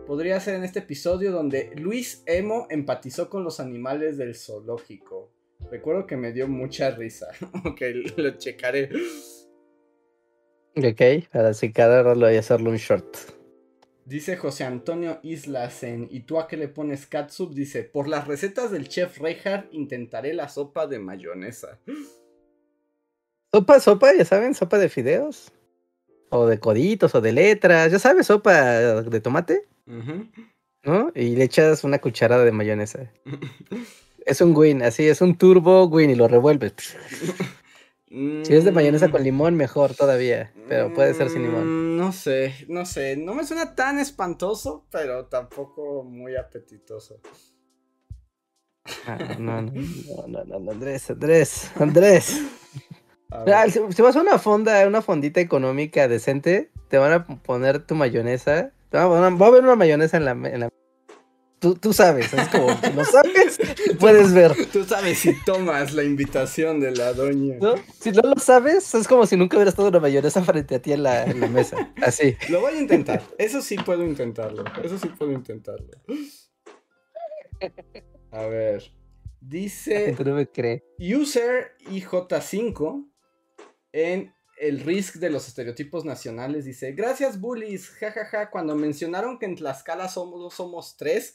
podría 0.07 0.39
ser 0.39 0.57
en 0.57 0.65
este 0.65 0.81
episodio 0.81 1.33
donde 1.33 1.71
Luis 1.77 2.23
Emo 2.27 2.67
empatizó 2.69 3.31
con 3.31 3.43
los 3.43 3.59
animales 3.59 4.19
del 4.19 4.35
zoológico. 4.35 5.33
Recuerdo 5.71 6.07
que 6.07 6.19
me 6.19 6.33
dio 6.33 6.47
mucha 6.47 6.91
risa. 6.91 7.29
ok, 7.65 7.81
lo 8.17 8.37
checaré. 8.37 8.91
Ok, 10.77 11.31
para 11.33 11.49
así 11.51 11.73
cada 11.73 12.03
rollo 12.03 12.31
y 12.31 12.37
hacerle 12.37 12.69
un 12.69 12.77
short. 12.77 13.17
Dice 14.05 14.37
José 14.37 14.65
Antonio 14.65 15.21
Islasen, 15.23 16.09
¿y 16.11 16.21
tú 16.21 16.39
a 16.39 16.49
qué 16.49 16.59
le 16.59 16.69
pones 16.69 17.07
catsup? 17.07 17.55
Dice, 17.55 17.85
por 17.85 18.09
las 18.09 18.27
recetas 18.27 18.71
del 18.71 18.89
chef 18.89 19.19
Reinhardt 19.19 19.73
intentaré 19.73 20.35
la 20.35 20.49
sopa 20.49 20.87
de 20.87 20.99
mayonesa. 20.99 21.81
Sopa, 23.55 23.81
sopa, 23.81 24.15
ya 24.15 24.25
saben, 24.25 24.55
sopa 24.55 24.79
de 24.79 24.89
fideos. 24.89 25.53
O 26.31 26.47
de 26.47 26.59
coditos, 26.59 27.15
o 27.15 27.21
de 27.21 27.33
letras, 27.33 27.93
ya 27.93 27.99
sabes, 27.99 28.27
sopa 28.29 29.03
de 29.03 29.21
tomate. 29.21 29.69
¿no? 30.85 31.13
Y 31.15 31.37
le 31.37 31.45
echas 31.45 31.85
una 31.85 31.99
cucharada 32.01 32.45
de 32.45 32.53
mayonesa. 32.53 33.11
Es 34.25 34.41
un 34.41 34.57
win, 34.57 34.83
así, 34.85 35.09
es 35.09 35.21
un 35.21 35.37
turbo 35.37 35.87
win 35.87 36.11
y 36.11 36.15
lo 36.15 36.29
revuelves. 36.29 36.97
Si 38.45 38.55
es 38.55 38.65
de 38.65 38.73
mayonesa 38.73 39.11
con 39.11 39.23
limón, 39.23 39.57
mejor 39.57 39.95
todavía, 39.95 40.53
pero 40.69 40.93
puede 40.93 41.15
ser 41.15 41.31
sin 41.31 41.45
limón. 41.45 41.95
Mm, 41.95 41.97
No 41.97 42.13
sé, 42.13 42.55
no 42.69 42.85
sé, 42.85 43.17
no 43.17 43.33
me 43.33 43.47
suena 43.47 43.75
tan 43.75 43.99
espantoso, 43.99 44.85
pero 44.91 45.27
tampoco 45.29 46.05
muy 46.05 46.37
apetitoso. 46.37 47.21
Ah, 49.07 49.17
no, 49.39 49.63
no, 49.63 49.73
no, 49.73 50.27
no, 50.29 50.45
no, 50.45 50.59
no, 50.61 50.73
Andrés, 50.73 51.09
Andrés, 51.11 51.71
Andrés. 51.77 52.43
Ah, 53.47 53.65
si, 53.69 53.81
si 53.95 54.03
vas 54.03 54.17
a 54.17 54.21
una 54.21 54.39
fonda, 54.39 54.87
una 54.87 55.03
fondita 55.03 55.41
económica 55.41 56.07
decente, 56.09 56.71
te 56.89 56.99
van 56.99 57.13
a 57.13 57.27
poner 57.27 57.81
tu 57.87 57.95
mayonesa. 57.95 58.73
te 58.91 58.97
van 58.99 59.07
a 59.07 59.09
poner- 59.09 59.41
Va 59.43 59.47
a 59.47 59.49
haber 59.49 59.63
una 59.63 59.77
mayonesa 59.77 60.17
en 60.17 60.25
la. 60.25 60.31
en 60.33 60.61
la- 60.61 60.69
Tú, 61.59 61.77
tú 61.77 61.93
sabes, 61.93 62.35
es 62.35 62.49
como, 62.49 62.69
si 62.77 62.93
lo 62.93 63.05
sabes, 63.05 63.59
puedes 64.01 64.33
ver. 64.35 64.53
Tú 64.73 64.83
sabes 64.83 65.19
si 65.21 65.33
tomas 65.45 65.95
la 65.95 66.03
invitación 66.03 66.81
de 66.81 66.91
la 66.91 67.13
doña. 67.13 67.55
¿no? 67.61 67.75
Si 68.01 68.11
no 68.11 68.23
lo 68.23 68.35
sabes, 68.41 68.93
es 68.97 69.07
como 69.07 69.27
si 69.27 69.37
nunca 69.37 69.57
hubieras 69.57 69.73
estado 69.75 69.89
una 69.89 70.01
mayonesa 70.01 70.43
frente 70.43 70.75
a 70.75 70.83
ti 70.83 70.93
en 70.93 71.05
la, 71.05 71.23
en 71.25 71.39
la 71.39 71.47
mesa. 71.47 71.93
Así. 72.03 72.37
Lo 72.49 72.61
voy 72.63 72.75
a 72.75 72.81
intentar. 72.81 73.23
Eso 73.39 73.63
sí 73.63 73.77
puedo 73.77 74.05
intentarlo. 74.05 74.65
Eso 74.83 74.99
sí 74.99 75.07
puedo 75.17 75.31
intentarlo. 75.31 75.87
A 78.33 78.47
ver. 78.47 78.83
Dice 79.41 80.17
no 80.25 80.35
me 80.35 80.49
crees. 80.49 80.83
User 80.99 81.73
IJ5 81.89 83.07
en 83.93 84.33
el 84.59 84.81
RISC 84.81 85.17
de 85.17 85.31
los 85.31 85.49
estereotipos 85.49 86.05
nacionales 86.05 86.65
dice, 86.65 86.93
gracias 86.93 87.41
bullies, 87.41 87.91
jajaja, 87.91 88.51
cuando 88.51 88.77
mencionaron 88.77 89.39
que 89.39 89.47
en 89.47 89.57
Tlaxcala 89.57 90.09
somos, 90.09 90.55
somos 90.55 90.97
tres 90.97 91.35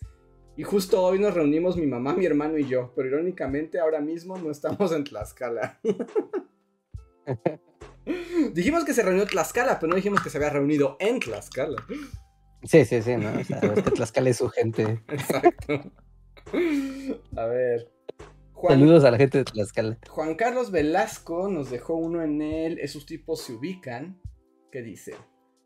y 0.56 0.64
justo 0.64 1.04
hoy 1.04 1.20
nos 1.20 1.34
reunimos 1.34 1.78
mi 1.78 1.86
mamá, 1.86 2.14
mi 2.14 2.26
hermano 2.26 2.58
y 2.58 2.68
yo, 2.68 2.94
pero 2.96 3.10
irónicamente 3.10 3.80
ahora 3.80 4.02
mismo 4.02 4.38
no 4.38 4.50
estamos 4.50 4.92
en 4.92 5.04
Tlaxcala. 5.04 5.80
dijimos 8.54 8.86
que 8.86 8.94
se 8.94 9.04
reunió 9.04 9.26
Tlaxcala, 9.26 9.80
pero 9.80 9.90
no 9.90 9.96
dijimos 9.96 10.22
que 10.22 10.30
se 10.30 10.38
había 10.38 10.50
reunido 10.50 10.98
en 11.00 11.20
Tlaxcala. 11.20 11.84
Sí, 12.64 12.86
sí, 12.86 13.02
sí, 13.02 13.18
¿no? 13.18 13.40
O 13.40 13.44
sea, 13.44 13.60
es 13.60 13.84
que 13.84 13.92
Tlaxcala 13.92 14.30
es 14.30 14.38
su 14.38 14.50
gente. 14.50 15.04
Exacto. 15.10 15.92
A 17.36 17.46
ver. 17.46 17.92
Juan, 18.60 18.80
Saludos 18.80 19.04
a 19.04 19.12
la 19.12 19.18
gente 19.18 19.38
de 19.38 19.44
Tlaxcala. 19.44 20.00
Juan 20.10 20.34
Carlos 20.34 20.72
Velasco 20.72 21.48
nos 21.48 21.70
dejó 21.70 21.94
uno 21.94 22.24
en 22.24 22.42
él, 22.42 22.80
esos 22.80 23.06
tipos 23.06 23.42
se 23.42 23.54
ubican, 23.54 24.20
que 24.72 24.82
dice, 24.82 25.14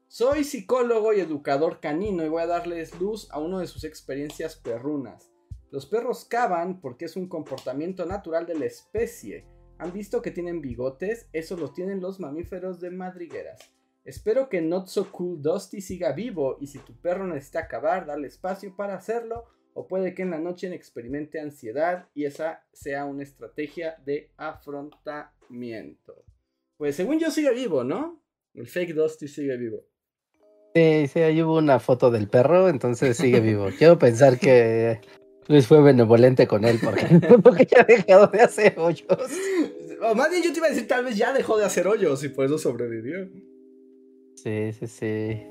soy 0.09 0.43
psicólogo 0.43 1.13
y 1.13 1.21
educador 1.21 1.79
canino 1.79 2.25
y 2.25 2.27
voy 2.27 2.41
a 2.41 2.47
darles 2.47 2.99
luz 2.99 3.29
a 3.31 3.39
una 3.39 3.61
de 3.61 3.67
sus 3.67 3.85
experiencias 3.85 4.57
perrunas. 4.57 5.31
Los 5.71 5.85
perros 5.85 6.25
cavan 6.25 6.81
porque 6.81 7.05
es 7.05 7.15
un 7.15 7.29
comportamiento 7.29 8.05
natural 8.05 8.45
de 8.45 8.59
la 8.59 8.65
especie. 8.65 9.47
¿Han 9.77 9.93
visto 9.93 10.21
que 10.21 10.31
tienen 10.31 10.59
bigotes? 10.59 11.29
Eso 11.31 11.55
lo 11.55 11.71
tienen 11.71 12.01
los 12.01 12.19
mamíferos 12.19 12.81
de 12.81 12.91
madrigueras. 12.91 13.61
Espero 14.03 14.49
que 14.49 14.59
Not 14.59 14.87
So 14.87 15.09
Cool 15.13 15.41
Dusty 15.41 15.79
siga 15.79 16.11
vivo 16.11 16.57
y 16.59 16.67
si 16.67 16.79
tu 16.79 16.99
perro 16.99 17.25
necesita 17.25 17.69
cavar, 17.69 18.05
dale 18.05 18.27
espacio 18.27 18.75
para 18.75 18.95
hacerlo 18.95 19.45
o 19.73 19.87
puede 19.87 20.13
que 20.13 20.21
en 20.21 20.31
la 20.31 20.39
noche 20.39 20.73
experimente 20.73 21.39
ansiedad 21.39 22.07
y 22.13 22.25
esa 22.25 22.63
sea 22.73 23.05
una 23.05 23.23
estrategia 23.23 23.95
de 24.05 24.31
afrontamiento. 24.37 26.23
Pues 26.77 26.95
según 26.95 27.19
yo 27.19 27.31
sigue 27.31 27.53
vivo, 27.53 27.83
¿no? 27.83 28.21
El 28.53 28.67
fake 28.67 28.93
Dusty 28.93 29.27
sigue 29.27 29.57
vivo. 29.57 29.85
Sí, 30.73 31.07
sí, 31.07 31.19
ahí 31.19 31.41
hubo 31.41 31.57
una 31.57 31.79
foto 31.79 32.11
del 32.11 32.27
perro, 32.27 32.69
entonces 32.69 33.17
sigue 33.17 33.39
vivo. 33.39 33.67
Quiero 33.77 33.99
pensar 33.99 34.39
que 34.39 34.99
Luis 35.47 35.67
fue 35.67 35.81
benevolente 35.81 36.47
con 36.47 36.65
él 36.65 36.79
porque, 36.81 37.05
porque 37.43 37.65
ya 37.65 37.81
ha 37.81 37.83
dejado 37.83 38.27
de 38.27 38.41
hacer 38.41 38.77
hoyos. 38.77 39.05
O 40.01 40.15
más 40.15 40.29
bien 40.29 40.43
yo 40.43 40.51
te 40.51 40.59
iba 40.59 40.67
a 40.67 40.69
decir, 40.69 40.87
tal 40.87 41.05
vez 41.05 41.17
ya 41.17 41.33
dejó 41.33 41.57
de 41.57 41.65
hacer 41.65 41.87
hoyos 41.87 42.23
y 42.23 42.29
por 42.29 42.45
eso 42.45 42.57
sobrevivió. 42.57 43.29
Sí, 44.35 44.73
sí, 44.73 44.87
sí. 44.87 45.45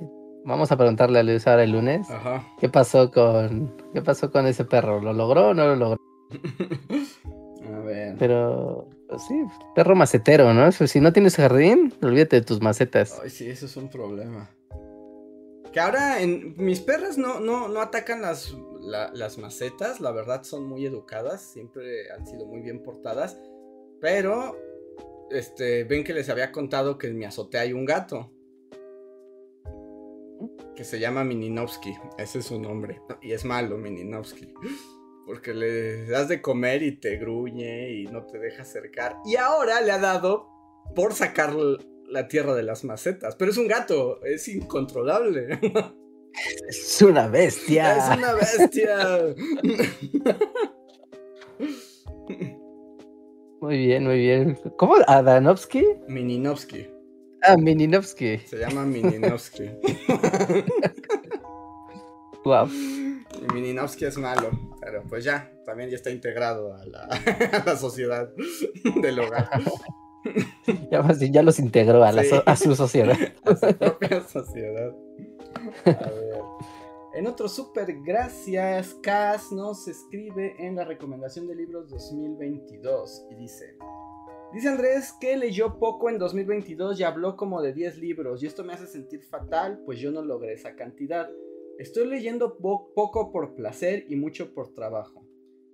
Vamos 0.44 0.72
a 0.72 0.76
preguntarle 0.76 1.18
a 1.18 1.22
Luis 1.22 1.46
ahora 1.46 1.64
el 1.64 1.72
lunes. 1.72 2.08
Ajá. 2.10 2.46
¿Qué 2.58 2.68
pasó 2.68 3.10
con 3.10 3.76
qué 3.92 4.02
pasó 4.02 4.30
con 4.30 4.46
ese 4.46 4.64
perro? 4.64 5.00
¿Lo 5.00 5.12
logró 5.12 5.48
o 5.48 5.54
no 5.54 5.66
lo 5.66 5.76
logró? 5.76 5.98
A 7.72 7.78
ver. 7.80 8.16
Pero 8.18 8.88
pues 9.08 9.22
sí, 9.26 9.34
perro 9.74 9.94
macetero, 9.94 10.52
¿no? 10.54 10.72
Si 10.72 11.00
no 11.00 11.12
tienes 11.12 11.36
jardín, 11.36 11.92
olvídate 12.02 12.36
de 12.36 12.42
tus 12.42 12.60
macetas. 12.60 13.18
Ay, 13.22 13.30
sí, 13.30 13.48
eso 13.48 13.66
es 13.66 13.76
un 13.76 13.88
problema. 13.88 14.50
Que 15.72 15.78
ahora 15.78 16.20
en 16.20 16.54
mis 16.56 16.80
perras 16.80 17.16
no, 17.16 17.38
no, 17.38 17.68
no 17.68 17.80
atacan 17.80 18.22
las, 18.22 18.56
la- 18.80 19.10
las 19.14 19.38
macetas, 19.38 20.00
la 20.00 20.10
verdad 20.10 20.42
son 20.42 20.66
muy 20.66 20.84
educadas, 20.84 21.42
siempre 21.42 22.10
han 22.10 22.26
sido 22.26 22.46
muy 22.46 22.60
bien 22.60 22.82
portadas, 22.82 23.38
pero 24.00 24.56
este, 25.30 25.84
ven 25.84 26.02
que 26.02 26.12
les 26.12 26.28
había 26.28 26.50
contado 26.50 26.98
que 26.98 27.06
en 27.06 27.18
mi 27.18 27.24
azotea 27.24 27.60
hay 27.60 27.72
un 27.72 27.84
gato. 27.84 28.32
Que 30.74 30.84
se 30.84 30.98
llama 30.98 31.24
Mininovsky, 31.24 31.94
ese 32.18 32.38
es 32.38 32.46
su 32.46 32.60
nombre. 32.60 33.00
Y 33.20 33.32
es 33.32 33.44
malo, 33.44 33.76
Mininovsky. 33.76 34.52
Porque 35.26 35.54
le 35.54 36.06
das 36.06 36.28
de 36.28 36.40
comer 36.40 36.82
y 36.82 36.98
te 36.98 37.16
gruñe 37.16 37.90
y 37.90 38.04
no 38.06 38.24
te 38.26 38.38
deja 38.38 38.62
acercar. 38.62 39.16
Y 39.24 39.36
ahora 39.36 39.80
le 39.80 39.92
ha 39.92 39.98
dado 39.98 40.48
por 40.94 41.12
sacar 41.12 41.54
la 42.08 42.28
tierra 42.28 42.54
de 42.54 42.62
las 42.62 42.84
macetas. 42.84 43.36
Pero 43.36 43.50
es 43.50 43.58
un 43.58 43.68
gato, 43.68 44.24
es 44.24 44.48
incontrolable. 44.48 45.58
Es 46.68 47.02
una 47.02 47.28
bestia. 47.28 47.96
Es 47.96 48.18
una 48.18 48.34
bestia. 48.34 49.34
Muy 53.60 53.76
bien, 53.76 54.04
muy 54.04 54.18
bien. 54.18 54.58
¿Cómo? 54.78 54.94
¿Adanovsky? 55.06 55.84
Mininovsky. 56.08 56.88
Ah, 57.42 57.56
Mininovsky. 57.56 58.38
Se 58.38 58.58
llama 58.58 58.84
Mininovsky. 58.84 59.70
Wow. 62.42 62.68
Mininovsky 63.52 64.06
es 64.06 64.16
malo. 64.16 64.50
Pero 64.80 65.02
pues 65.08 65.24
ya, 65.24 65.52
también 65.66 65.90
ya 65.90 65.96
está 65.96 66.10
integrado 66.10 66.74
a 66.74 66.84
la, 66.86 67.00
a 67.52 67.62
la 67.66 67.76
sociedad 67.76 68.30
del 69.02 69.20
hogar. 69.20 69.48
Ya, 70.90 71.02
más 71.02 71.18
bien, 71.20 71.32
ya 71.34 71.42
los 71.42 71.58
integró 71.58 72.02
a, 72.02 72.12
la 72.12 72.22
Sí. 72.22 72.30
so- 72.30 72.42
a 72.46 72.56
su 72.56 72.74
sociedad. 72.74 73.16
a 73.44 73.56
su 73.56 73.76
propia 73.76 74.22
sociedad. 74.26 74.92
A 75.84 75.90
ver. 75.90 76.40
En 77.12 77.26
otro 77.26 77.46
super 77.48 77.92
gracias, 78.02 78.94
Cas 79.02 79.52
nos 79.52 79.86
escribe 79.86 80.54
en 80.58 80.76
la 80.76 80.84
recomendación 80.84 81.46
de 81.46 81.56
libros 81.56 81.90
2022 81.90 83.26
y 83.32 83.34
dice: 83.34 83.76
Dice 84.52 84.68
Andrés 84.68 85.14
que 85.20 85.36
leyó 85.36 85.78
poco 85.78 86.10
en 86.10 86.18
2022 86.18 86.98
y 86.98 87.04
habló 87.04 87.36
como 87.36 87.62
de 87.62 87.72
10 87.72 87.98
libros 87.98 88.42
y 88.42 88.46
esto 88.46 88.64
me 88.64 88.72
hace 88.72 88.86
sentir 88.86 89.22
fatal 89.22 89.80
pues 89.86 90.00
yo 90.00 90.10
no 90.10 90.22
logré 90.22 90.54
esa 90.54 90.74
cantidad. 90.74 91.30
Estoy 91.78 92.08
leyendo 92.08 92.58
po- 92.58 92.92
poco 92.94 93.30
por 93.30 93.54
placer 93.54 94.04
y 94.08 94.16
mucho 94.16 94.52
por 94.52 94.74
trabajo. 94.74 95.24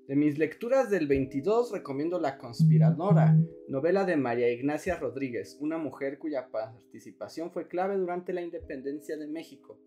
De 0.07 0.15
mis 0.15 0.39
lecturas 0.39 0.91
del 0.91 1.09
22 1.09 1.73
recomiendo 1.73 2.21
La 2.21 2.39
Conspiradora, 2.39 3.37
novela 3.67 4.05
de 4.05 4.17
María 4.17 4.53
Ignacia 4.53 4.97
Rodríguez, 4.99 5.57
una 5.61 5.79
mujer 5.79 6.19
cuya 6.19 6.49
participación 6.51 7.51
fue 7.51 7.67
clave 7.67 7.97
durante 7.97 8.33
la 8.33 8.43
independencia 8.43 9.17
de 9.17 9.27
México. 9.27 9.81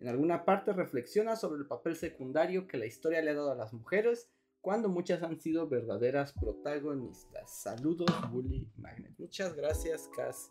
En 0.00 0.06
alguna 0.06 0.44
parte 0.44 0.72
reflexiona 0.74 1.34
sobre 1.34 1.58
el 1.60 1.66
papel 1.66 1.96
secundario 1.96 2.68
que 2.68 2.76
la 2.76 2.86
historia 2.86 3.22
le 3.22 3.30
ha 3.30 3.34
dado 3.34 3.50
a 3.52 3.56
las 3.56 3.72
mujeres 3.72 4.28
cuando 4.64 4.88
muchas 4.88 5.22
han 5.22 5.38
sido 5.38 5.68
verdaderas 5.68 6.32
protagonistas. 6.32 7.54
Saludos, 7.54 8.08
Bully 8.32 8.66
Magnet. 8.78 9.12
Muchas 9.18 9.54
gracias, 9.54 10.08
Cas. 10.16 10.50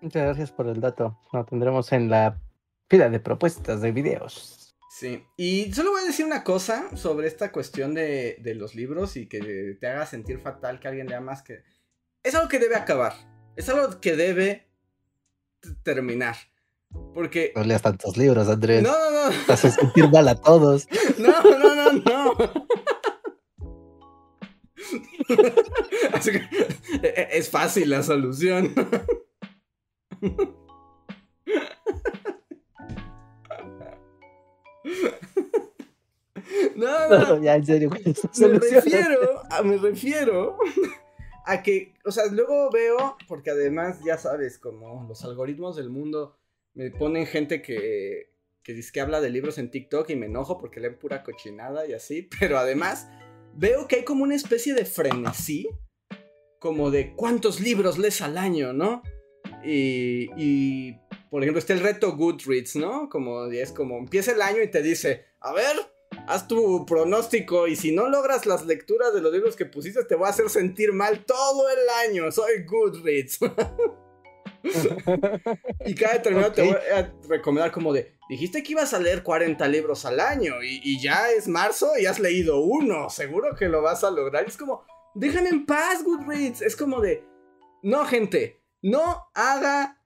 Muchas 0.00 0.22
gracias 0.22 0.50
por 0.50 0.66
el 0.66 0.80
dato. 0.80 1.20
Lo 1.30 1.44
tendremos 1.44 1.92
en 1.92 2.08
la 2.08 2.40
fila 2.88 3.10
de 3.10 3.20
propuestas 3.20 3.82
de 3.82 3.92
videos. 3.92 4.74
Sí, 4.90 5.24
y 5.36 5.74
solo 5.74 5.90
voy 5.90 6.04
a 6.04 6.06
decir 6.06 6.24
una 6.24 6.42
cosa 6.42 6.96
sobre 6.96 7.28
esta 7.28 7.52
cuestión 7.52 7.92
de, 7.92 8.38
de 8.40 8.54
los 8.54 8.74
libros 8.74 9.18
y 9.18 9.28
que 9.28 9.76
te 9.78 9.86
haga 9.86 10.06
sentir 10.06 10.38
fatal 10.38 10.80
que 10.80 10.88
alguien 10.88 11.08
lea 11.08 11.20
más 11.20 11.42
que... 11.42 11.64
Es 12.22 12.34
algo 12.34 12.48
que 12.48 12.60
debe 12.60 12.76
acabar, 12.76 13.12
es 13.56 13.68
algo 13.68 14.00
que 14.00 14.16
debe 14.16 14.70
terminar. 15.82 16.36
Porque... 17.14 17.52
No 17.54 17.62
leas 17.64 17.82
tantos 17.82 18.16
libros, 18.16 18.48
Andrés. 18.48 18.82
No, 18.82 18.90
no, 19.10 19.30
no, 19.30 19.36
Vas 19.46 19.64
a 19.64 19.70
sentir 19.70 20.10
mal 20.10 20.26
a 20.28 20.34
todos. 20.34 20.88
no, 21.18 21.42
no, 21.42 21.74
no, 21.74 21.92
no. 21.92 22.34
Así 26.12 26.32
que 26.32 26.38
e- 27.02 27.14
e- 27.16 27.28
es 27.38 27.48
fácil 27.50 27.90
la 27.90 28.02
solución. 28.02 28.74
No, 36.76 37.08
no, 37.08 37.18
No, 37.36 37.42
ya, 37.42 37.54
en 37.56 37.64
serio. 37.66 37.90
me 37.90 38.58
refiero, 38.58 39.42
a, 39.50 39.62
me 39.62 39.76
refiero 39.78 40.58
a 41.46 41.62
que, 41.62 41.94
o 42.04 42.10
sea, 42.10 42.26
luego 42.26 42.70
veo, 42.70 43.16
porque 43.28 43.50
además 43.50 44.00
ya 44.04 44.18
sabes, 44.18 44.58
como 44.58 45.04
los 45.08 45.24
algoritmos 45.24 45.76
del 45.76 45.90
mundo 45.90 46.36
me 46.74 46.90
ponen 46.90 47.26
gente 47.26 47.62
que, 47.62 48.30
que 48.62 48.74
dice 48.74 48.90
que 48.92 49.00
habla 49.00 49.20
de 49.20 49.30
libros 49.30 49.58
en 49.58 49.70
TikTok 49.70 50.10
y 50.10 50.16
me 50.16 50.26
enojo 50.26 50.58
porque 50.58 50.80
leen 50.80 50.98
pura 50.98 51.22
cochinada 51.22 51.86
y 51.86 51.92
así, 51.92 52.28
pero 52.40 52.58
además 52.58 53.08
veo 53.54 53.86
que 53.86 53.96
hay 53.96 54.04
como 54.04 54.24
una 54.24 54.34
especie 54.34 54.74
de 54.74 54.84
frenesí, 54.84 55.68
como 56.58 56.90
de 56.90 57.14
cuántos 57.14 57.60
libros 57.60 57.98
lees 57.98 58.20
al 58.22 58.38
año, 58.38 58.72
¿no? 58.72 59.02
Y, 59.64 60.30
y 60.36 60.96
por 61.30 61.42
ejemplo, 61.42 61.58
está 61.58 61.72
el 61.72 61.80
reto 61.80 62.16
Goodreads, 62.16 62.76
¿no? 62.76 63.08
Como 63.08 63.46
es 63.46 63.72
como 63.72 63.98
empieza 63.98 64.32
el 64.32 64.42
año 64.42 64.62
y 64.62 64.70
te 64.70 64.82
dice, 64.82 65.26
a 65.40 65.52
ver, 65.52 65.76
haz 66.26 66.48
tu 66.48 66.86
pronóstico 66.86 67.66
y 67.66 67.76
si 67.76 67.92
no 67.92 68.08
logras 68.08 68.46
las 68.46 68.64
lecturas 68.64 69.12
de 69.12 69.20
los 69.20 69.32
libros 69.32 69.56
que 69.56 69.66
pusiste 69.66 70.04
te 70.04 70.14
voy 70.14 70.26
a 70.26 70.30
hacer 70.30 70.48
sentir 70.48 70.92
mal 70.92 71.24
todo 71.24 71.68
el 71.68 72.08
año. 72.08 72.30
Soy 72.32 72.64
Goodreads. 72.64 73.40
y 75.86 75.94
cada 75.94 76.14
determinado 76.14 76.52
te 76.52 76.62
voy 76.62 76.76
a 76.94 77.12
recomendar 77.28 77.70
como 77.70 77.92
de, 77.92 78.16
dijiste 78.28 78.62
que 78.62 78.72
ibas 78.72 78.94
a 78.94 78.98
leer 78.98 79.22
40 79.22 79.66
libros 79.68 80.04
al 80.04 80.20
año 80.20 80.62
y, 80.62 80.80
y 80.82 81.00
ya 81.00 81.30
es 81.30 81.48
marzo 81.48 81.92
y 82.00 82.06
has 82.06 82.18
leído 82.18 82.60
uno. 82.60 83.10
Seguro 83.10 83.54
que 83.56 83.68
lo 83.68 83.82
vas 83.82 84.04
a 84.04 84.10
lograr. 84.10 84.44
Y 84.46 84.48
es 84.48 84.56
como, 84.56 84.84
déjame 85.14 85.50
en 85.50 85.66
paz, 85.66 86.02
Goodreads. 86.02 86.62
Es 86.62 86.76
como 86.76 87.00
de, 87.00 87.22
no, 87.82 88.04
gente, 88.06 88.60
no 88.82 89.26
haga 89.34 90.00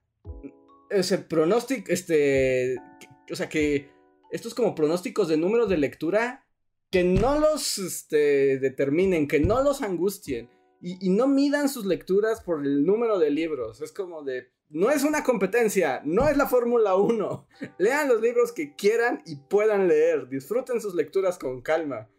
ese 0.89 1.19
pronóstico, 1.19 1.91
este, 1.91 2.77
que- 2.99 3.33
o 3.33 3.35
sea, 3.35 3.47
que 3.47 3.89
estos 4.31 4.53
como 4.53 4.75
pronósticos 4.75 5.27
de 5.27 5.37
números 5.37 5.69
de 5.69 5.77
lectura, 5.77 6.45
que 6.91 7.03
no 7.03 7.39
los 7.39 7.77
este, 7.77 8.57
determinen, 8.59 9.27
que 9.27 9.39
no 9.39 9.61
los 9.63 9.81
angustien 9.81 10.49
y, 10.81 11.09
no 11.09 11.27
midan 11.27 11.69
sus 11.69 11.85
lecturas 11.85 12.41
por 12.41 12.65
el 12.65 12.85
número 12.85 13.19
de 13.19 13.29
libros. 13.29 13.81
Es 13.81 13.91
como 13.91 14.23
de, 14.23 14.51
no 14.69 14.89
es 14.89 15.03
una 15.03 15.23
competencia, 15.23 16.01
no 16.05 16.27
es 16.27 16.37
la 16.37 16.47
Fórmula 16.47 16.95
1. 16.95 17.47
Lean 17.77 18.07
los 18.07 18.21
libros 18.21 18.51
que 18.51 18.75
quieran 18.75 19.21
y 19.25 19.35
puedan 19.35 19.87
leer, 19.87 20.29
disfruten 20.29 20.81
sus 20.81 20.95
lecturas 20.95 21.37
con 21.37 21.61
calma. 21.61 22.09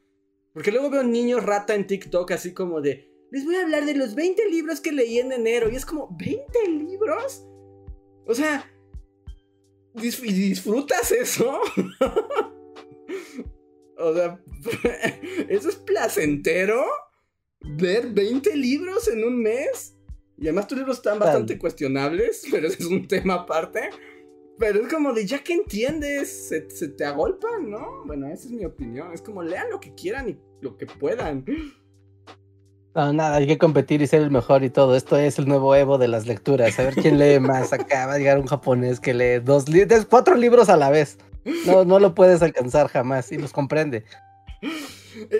Porque 0.53 0.73
luego 0.73 0.91
veo 0.91 1.05
niños 1.05 1.45
rata 1.45 1.75
en 1.75 1.87
TikTok 1.87 2.33
así 2.33 2.53
como 2.53 2.81
de, 2.81 3.09
les 3.31 3.45
voy 3.45 3.55
a 3.55 3.63
hablar 3.63 3.87
de 3.87 3.95
los 3.95 4.15
20 4.15 4.49
libros 4.51 4.81
que 4.81 4.93
leí 4.93 5.19
en 5.19 5.33
enero. 5.33 5.71
Y 5.71 5.77
es 5.77 5.87
como, 5.87 6.11
¿20 6.19 6.87
libros? 6.87 7.47
O 8.27 8.35
sea, 8.35 8.71
dis- 9.95 10.23
¿y 10.23 10.33
disfrutas 10.33 11.13
eso? 11.13 11.61
o 13.99 14.15
sea, 14.15 14.43
¿eso 15.49 15.69
es 15.69 15.77
placentero? 15.77 16.85
¿Ver 17.63 18.09
20 18.11 18.57
libros 18.57 19.09
en 19.09 19.25
un 19.25 19.41
mes? 19.43 19.95
Y 20.39 20.45
además 20.47 20.67
tus 20.67 20.79
libros 20.79 20.97
están 20.97 21.19
Tal. 21.19 21.27
bastante 21.29 21.59
cuestionables, 21.59 22.45
pero 22.51 22.67
ese 22.69 22.79
es 22.83 22.87
un 22.87 23.07
tema 23.07 23.35
aparte. 23.35 23.91
Pero 24.59 24.81
es 24.87 24.93
como 24.93 25.13
de, 25.13 25.25
ya 25.27 25.43
que 25.43 25.55
entiendes, 25.55 26.49
se, 26.49 26.69
se 26.71 26.89
te 26.89 27.05
agolpan, 27.05 27.71
¿no? 27.71 28.05
Bueno, 28.05 28.27
esa 28.29 28.45
es 28.47 28.51
mi 28.51 28.65
opinión. 28.65 29.13
Es 29.13 29.23
como, 29.23 29.43
lean 29.43 29.71
lo 29.71 29.81
que 29.81 29.95
quieran 29.95 30.29
y 30.29 30.39
lo 30.61 30.77
que 30.77 30.85
puedan. 30.87 31.45
No, 32.95 33.13
nada, 33.13 33.37
hay 33.37 33.47
que 33.47 33.57
competir 33.57 34.03
y 34.03 34.07
ser 34.07 34.21
el 34.21 34.31
mejor 34.31 34.63
y 34.65 34.69
todo. 34.71 34.97
Esto 34.97 35.17
es 35.17 35.39
el 35.39 35.47
nuevo 35.49 35.75
Evo 35.77 35.97
de 35.97 36.09
las 36.09 36.27
lecturas. 36.27 36.79
A 36.79 36.83
ver 36.83 36.95
quién 36.95 37.19
lee 37.19 37.39
más. 37.41 37.73
Acá 37.73 38.07
va 38.07 38.15
a 38.15 38.19
llegar 38.19 38.39
un 38.39 38.47
japonés 38.47 39.01
que 39.01 39.15
lee 39.15 39.39
dos 39.43 39.69
li- 39.69 39.85
des- 39.87 40.05
cuatro 40.07 40.35
libros 40.35 40.69
a 40.69 40.77
la 40.77 40.91
vez. 40.91 41.17
No, 41.67 41.85
no 41.87 41.99
lo 41.99 42.15
puedes 42.15 42.43
alcanzar 42.43 42.89
jamás 42.89 43.33
y 43.33 43.39
los 43.39 43.53
comprende. 43.53 44.05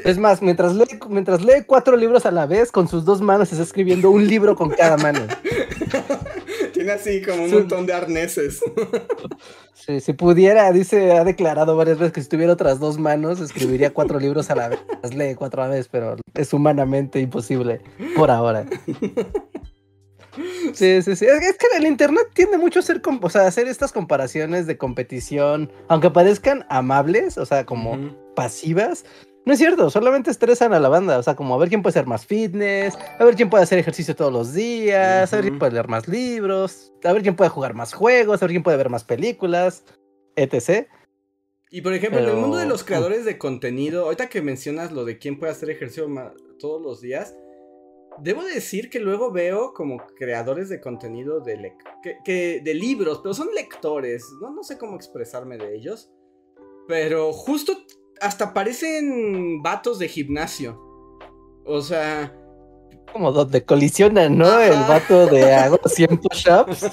Es 0.05 0.19
más, 0.19 0.43
mientras 0.43 0.75
lee, 0.75 0.85
mientras 1.09 1.43
lee 1.43 1.65
cuatro 1.67 1.97
libros 1.97 2.27
a 2.27 2.31
la 2.31 2.47
vez, 2.47 2.73
con 2.73 2.89
sus 2.89 3.05
dos 3.05 3.21
manos 3.21 3.51
está 3.53 3.63
escribiendo 3.63 4.11
un 4.11 4.27
libro 4.27 4.57
con 4.57 4.71
cada 4.71 4.97
mano. 4.97 5.21
Tiene 6.73 6.93
así 6.93 7.23
como 7.23 7.45
un 7.45 7.51
Sí. 7.51 7.55
montón 7.57 7.87
de 7.87 7.93
arneses. 7.93 8.61
Sí, 9.75 10.01
si 10.01 10.13
pudiera, 10.13 10.71
dice, 10.73 11.13
ha 11.13 11.25
declarado 11.25 11.77
varias 11.77 11.99
veces 11.99 12.13
que 12.13 12.23
si 12.23 12.29
tuviera 12.29 12.53
otras 12.53 12.79
dos 12.81 12.99
manos, 12.99 13.41
escribiría 13.41 13.93
cuatro 13.93 14.19
libros 14.21 14.51
a 14.51 14.55
la 14.55 14.69
vez. 14.69 14.81
Las 15.03 15.15
lee 15.15 15.35
cuatro 15.35 15.63
a 15.63 15.69
la 15.69 15.75
vez, 15.75 15.89
pero 15.89 16.17
es 16.35 16.53
humanamente 16.53 17.19
imposible 17.21 17.81
por 18.17 18.31
ahora. 18.31 18.67
Sí, 20.75 21.03
sí, 21.03 21.17
sí. 21.17 21.27
Es 21.27 21.57
que- 21.59 21.67
el 21.77 21.87
internet 21.87 22.29
tiende 22.35 22.57
mucho 22.59 22.79
a 22.79 22.83
hacer, 22.83 23.01
o 23.23 23.31
sea, 23.31 23.47
hacer 23.47 23.67
estas 23.69 23.91
comparaciones 23.93 24.67
de 24.67 24.77
competición, 24.79 25.71
aunque 25.89 26.11
parezcan 26.11 26.65
amables, 26.69 27.37
o 27.39 27.47
sea, 27.47 27.65
como 27.67 27.99
pasivas. 28.37 29.05
No 29.47 29.55
es 29.55 29.59
cierto, 29.59 29.89
solamente 29.91 30.31
estresan 30.31 30.75
a 30.75 30.79
la 30.81 30.89
banda, 30.91 31.19
o 31.19 31.23
sea, 31.23 31.35
como 31.35 31.55
a 31.55 31.59
ver 31.59 31.71
quién 31.71 31.83
puede 31.83 31.95
ser 31.95 32.07
más 32.07 32.27
fitness, 32.27 32.97
a 33.19 33.25
ver 33.25 33.35
quién 33.35 33.49
puede 33.49 33.65
hacer 33.65 33.79
ejercicio 33.79 34.15
todos 34.15 34.33
los 34.33 34.53
días, 34.53 35.33
a 35.33 35.37
ver 35.37 35.47
quién 35.47 35.59
puede 35.59 35.73
leer 35.73 35.89
más 35.89 36.07
libros, 36.09 36.93
a 37.03 37.13
ver 37.13 37.23
quién 37.23 37.37
puede 37.37 37.49
jugar 37.51 37.73
más 37.75 37.95
juegos, 37.95 38.43
a 38.43 38.47
ver 38.47 38.51
quién 38.53 38.63
puede 38.63 38.77
ver 38.77 38.91
más 38.91 39.03
películas, 39.05 39.85
etc. 40.37 40.87
Y 41.71 41.81
por 41.81 41.95
ejemplo, 41.95 42.21
en 42.21 42.29
el 42.29 42.37
mundo 42.37 42.59
de 42.59 42.67
los 42.67 42.85
creadores 42.85 43.25
de 43.25 43.39
contenido, 43.39 44.05
ahorita 44.05 44.29
que 44.29 44.43
mencionas 44.43 44.93
lo 44.93 45.05
de 45.07 45.19
quién 45.19 45.39
puede 45.39 45.53
hacer 45.53 45.71
ejercicio 45.71 46.07
todos 46.59 46.83
los 46.83 47.01
días, 47.01 47.35
debo 48.19 48.43
decir 48.45 48.91
que 48.91 49.01
luego 49.01 49.33
veo 49.33 49.73
como 49.73 49.99
creadores 50.19 50.69
de 50.69 50.81
contenido 50.83 51.41
de, 51.41 51.73
que, 52.03 52.19
que- 52.25 52.61
de 52.63 52.75
libros, 52.75 53.21
pero 53.23 53.33
son 53.33 53.49
lectores, 53.55 54.23
¿no? 54.43 54.51
no 54.51 54.63
sé 54.63 54.77
cómo 54.77 54.97
expresarme 54.97 55.57
de 55.57 55.75
ellos, 55.77 56.11
pero 56.87 57.33
justo 57.33 57.73
hasta 58.21 58.53
parecen 58.53 59.63
vatos 59.63 59.99
de 59.99 60.09
gimnasio. 60.09 60.79
O 61.65 61.81
sea, 61.81 62.35
Como 63.13 63.33
donde 63.33 63.65
colisionan, 63.65 64.39
¿no? 64.39 64.47
Ajá. 64.47 64.67
El 64.67 64.81
vato 64.89 65.27
de 65.27 65.53
hago 65.53 65.79
100 65.85 66.19
push-ups 66.19 66.91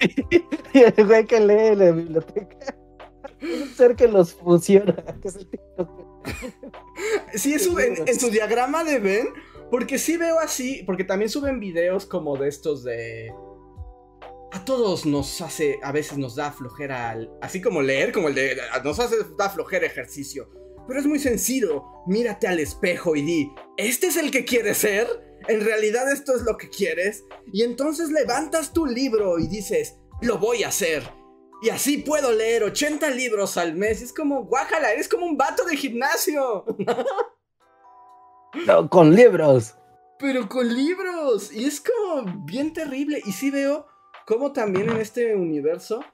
y 0.72 0.78
el 0.78 1.06
güey 1.06 1.26
que 1.26 1.40
lee 1.40 1.76
la 1.76 1.90
biblioteca. 1.90 2.76
Un 3.42 3.68
ser 3.74 3.94
que 3.96 4.08
los 4.08 4.34
fusiona. 4.34 4.94
que 5.20 5.28
es 5.28 5.36
el 5.36 5.46
TikTok. 5.48 5.90
Sí, 7.34 7.54
es 7.54 7.66
en, 7.66 8.08
en 8.08 8.20
su 8.20 8.30
diagrama 8.30 8.84
de 8.84 8.98
Ben, 8.98 9.28
porque 9.70 9.98
sí 9.98 10.16
veo 10.16 10.38
así, 10.38 10.82
porque 10.86 11.04
también 11.04 11.28
suben 11.28 11.60
videos 11.60 12.06
como 12.06 12.36
de 12.36 12.48
estos 12.48 12.84
de... 12.84 13.32
A 14.54 14.64
todos 14.64 15.04
nos 15.04 15.40
hace, 15.40 15.80
a 15.82 15.90
veces 15.90 16.16
nos 16.16 16.36
da 16.36 16.52
flojera, 16.52 17.10
al- 17.10 17.30
así 17.42 17.60
como 17.60 17.82
leer, 17.82 18.12
como 18.12 18.28
el 18.28 18.34
de, 18.36 18.56
nos 18.84 19.00
hace, 19.00 19.16
da 19.36 19.50
flojera 19.50 19.84
ejercicio. 19.86 20.48
Pero 20.86 21.00
es 21.00 21.06
muy 21.06 21.18
sencillo, 21.18 21.82
mírate 22.06 22.46
al 22.46 22.60
espejo 22.60 23.16
y 23.16 23.22
di, 23.22 23.52
¿este 23.76 24.06
es 24.06 24.16
el 24.16 24.30
que 24.30 24.44
quieres 24.44 24.78
ser? 24.78 25.08
¿En 25.48 25.64
realidad 25.64 26.10
esto 26.12 26.36
es 26.36 26.42
lo 26.42 26.56
que 26.56 26.68
quieres? 26.68 27.24
Y 27.52 27.64
entonces 27.64 28.10
levantas 28.10 28.72
tu 28.72 28.86
libro 28.86 29.38
y 29.40 29.48
dices, 29.48 29.96
lo 30.22 30.38
voy 30.38 30.62
a 30.62 30.68
hacer. 30.68 31.02
Y 31.60 31.70
así 31.70 31.98
puedo 31.98 32.30
leer 32.30 32.62
80 32.62 33.10
libros 33.10 33.56
al 33.56 33.74
mes. 33.74 34.02
Es 34.02 34.12
como, 34.12 34.44
guájala, 34.44 34.92
eres 34.92 35.08
como 35.08 35.26
un 35.26 35.36
vato 35.36 35.64
de 35.64 35.76
gimnasio. 35.76 36.64
No, 38.68 38.88
con 38.88 39.16
libros. 39.16 39.74
Pero 40.20 40.48
con 40.48 40.72
libros. 40.72 41.52
Y 41.52 41.64
es 41.64 41.80
como 41.80 42.44
bien 42.44 42.72
terrible. 42.72 43.20
Y 43.26 43.32
sí 43.32 43.50
veo 43.50 43.84
como 44.26 44.52
también 44.52 44.90
en 44.90 44.98
este 44.98 45.34
universo. 45.34 46.04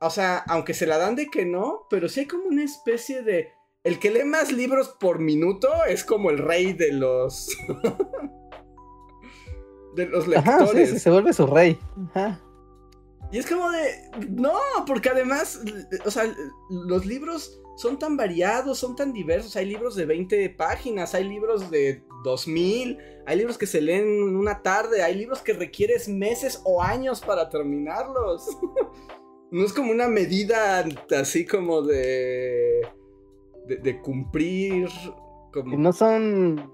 O 0.00 0.10
sea, 0.10 0.38
aunque 0.48 0.74
se 0.74 0.86
la 0.86 0.98
dan 0.98 1.14
de 1.14 1.26
que 1.26 1.44
no, 1.44 1.86
pero 1.90 2.08
sí 2.08 2.20
hay 2.20 2.26
como 2.26 2.44
una 2.44 2.64
especie 2.64 3.22
de. 3.22 3.52
El 3.84 3.98
que 3.98 4.10
lee 4.10 4.24
más 4.24 4.52
libros 4.52 4.94
por 5.00 5.18
minuto 5.18 5.68
es 5.86 6.04
como 6.04 6.30
el 6.30 6.38
rey 6.38 6.72
de 6.72 6.92
los. 6.92 7.48
de 9.96 10.06
los 10.06 10.24
Ajá, 10.36 10.58
lectores. 10.58 10.88
sí, 10.88 10.94
sí, 10.94 11.00
se 11.00 11.10
vuelve 11.10 11.32
su 11.32 11.46
rey. 11.46 11.78
Ajá. 12.14 12.40
Y 13.32 13.38
es 13.38 13.46
como 13.46 13.70
de. 13.70 14.10
No, 14.28 14.58
porque 14.86 15.10
además. 15.10 15.60
O 16.04 16.10
sea, 16.10 16.24
los 16.68 17.06
libros 17.06 17.60
son 17.76 17.98
tan 17.98 18.16
variados, 18.16 18.78
son 18.78 18.96
tan 18.96 19.12
diversos. 19.12 19.56
Hay 19.56 19.66
libros 19.66 19.94
de 19.94 20.06
20 20.06 20.50
páginas, 20.50 21.14
hay 21.14 21.24
libros 21.24 21.70
de 21.70 22.02
2000, 22.24 22.98
hay 23.26 23.36
libros 23.38 23.56
que 23.56 23.66
se 23.66 23.80
leen 23.80 24.04
en 24.04 24.36
una 24.36 24.62
tarde, 24.62 25.02
hay 25.02 25.14
libros 25.14 25.40
que 25.40 25.52
requieres 25.52 26.08
meses 26.08 26.60
o 26.64 26.82
años 26.82 27.20
para 27.20 27.48
terminarlos. 27.48 28.46
No 29.52 29.64
es 29.64 29.72
como 29.72 29.90
una 29.90 30.06
medida 30.06 30.84
así 31.20 31.44
como 31.44 31.82
de. 31.82 32.82
de, 33.66 33.76
de 33.78 34.00
cumplir. 34.00 34.88
Como... 35.52 35.72
Si 35.72 35.76
no 35.76 35.92
son. 35.92 36.72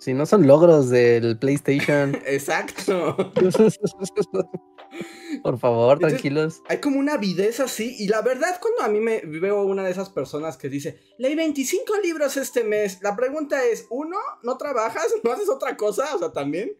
Si 0.00 0.12
no 0.12 0.26
son 0.26 0.44
logros 0.46 0.88
del 0.90 1.38
PlayStation. 1.38 2.16
Exacto. 2.26 3.32
Por 5.42 5.58
favor, 5.58 5.94
Entonces- 5.94 6.20
tranquilos. 6.20 6.62
Hay 6.68 6.78
como 6.78 6.98
una 6.98 7.14
avidez 7.14 7.60
así. 7.60 7.96
Y 7.98 8.08
la 8.08 8.22
verdad, 8.22 8.58
cuando 8.60 8.82
a 8.82 8.88
mí 8.88 9.00
me 9.00 9.20
veo 9.20 9.62
una 9.62 9.84
de 9.84 9.90
esas 9.90 10.10
personas 10.10 10.56
que 10.56 10.68
dice, 10.68 11.00
leí 11.18 11.34
25 11.34 11.98
libros 12.02 12.36
este 12.36 12.64
mes, 12.64 13.00
la 13.02 13.16
pregunta 13.16 13.64
es, 13.64 13.86
uno, 13.90 14.18
¿no 14.42 14.56
trabajas? 14.56 15.06
¿No 15.24 15.32
haces 15.32 15.48
otra 15.48 15.76
cosa? 15.76 16.14
O 16.14 16.18
sea, 16.18 16.32
también. 16.32 16.76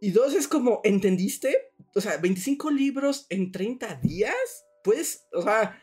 Y 0.00 0.10
dos, 0.10 0.34
es 0.34 0.46
como, 0.46 0.80
¿entendiste? 0.84 1.72
O 1.94 2.00
sea, 2.00 2.18
25 2.18 2.70
libros 2.70 3.26
en 3.30 3.50
30 3.50 3.96
días. 3.96 4.34
Pues, 4.84 5.26
o 5.32 5.42
sea, 5.42 5.82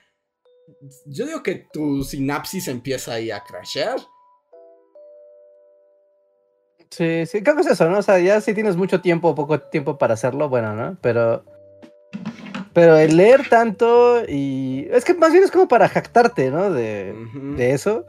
yo 1.05 1.25
digo 1.25 1.43
que 1.43 1.67
tu 1.73 2.03
sinapsis 2.03 2.67
empieza 2.69 3.13
ahí 3.13 3.29
a 3.29 3.43
crashear. 3.43 3.99
Sí, 6.91 7.25
sí, 7.25 7.43
creo 7.43 7.55
que 7.55 7.61
es 7.61 7.67
eso, 7.67 7.89
¿no? 7.89 7.99
O 7.99 8.01
sea, 8.01 8.19
ya 8.19 8.39
si 8.39 8.53
tienes 8.53 8.77
mucho 8.77 9.01
tiempo 9.01 9.29
o 9.29 9.35
poco 9.35 9.59
tiempo 9.59 9.97
para 9.97 10.13
hacerlo, 10.13 10.49
bueno, 10.49 10.73
¿no? 10.75 10.97
Pero. 11.01 11.43
Pero 12.75 12.97
el 12.97 13.15
leer 13.15 13.47
tanto 13.49 14.23
y. 14.27 14.87
Es 14.91 15.05
que 15.05 15.13
más 15.13 15.31
bien 15.31 15.45
es 15.45 15.49
como 15.49 15.67
para 15.67 15.87
jactarte, 15.87 16.51
¿no? 16.51 16.69
De, 16.71 17.15
de 17.55 17.71
eso. 17.71 18.05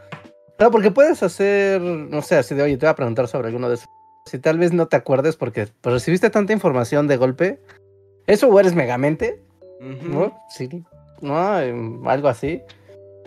No, 0.59 0.73
porque 0.73 0.91
puedes 0.91 1.23
hacer, 1.23 1.81
no 1.81 2.21
sé, 2.21 2.37
así 2.37 2.55
de, 2.55 2.63
oye, 2.63 2.77
te 2.77 2.85
voy 2.85 2.91
a 2.91 2.97
preguntar 2.97 3.29
sobre 3.29 3.47
alguno 3.49 3.69
de 3.69 3.77
esos. 3.77 3.89
Si 4.25 4.41
tal 4.41 4.59
vez 4.59 4.73
no 4.73 4.89
te 4.89 4.97
acuerdes 4.97 5.37
porque 5.37 5.69
pues, 5.81 5.93
recibiste 5.93 6.31
tanta 6.31 6.53
información 6.53 7.07
de 7.07 7.17
golpe. 7.17 7.61
Eso 8.27 8.49
o 8.49 8.59
eres 8.59 8.75
megamente. 8.75 9.41
¿no? 9.81 10.37
Sí, 10.49 10.69
¿no? 11.21 11.37
Algo 12.11 12.27
así. 12.27 12.61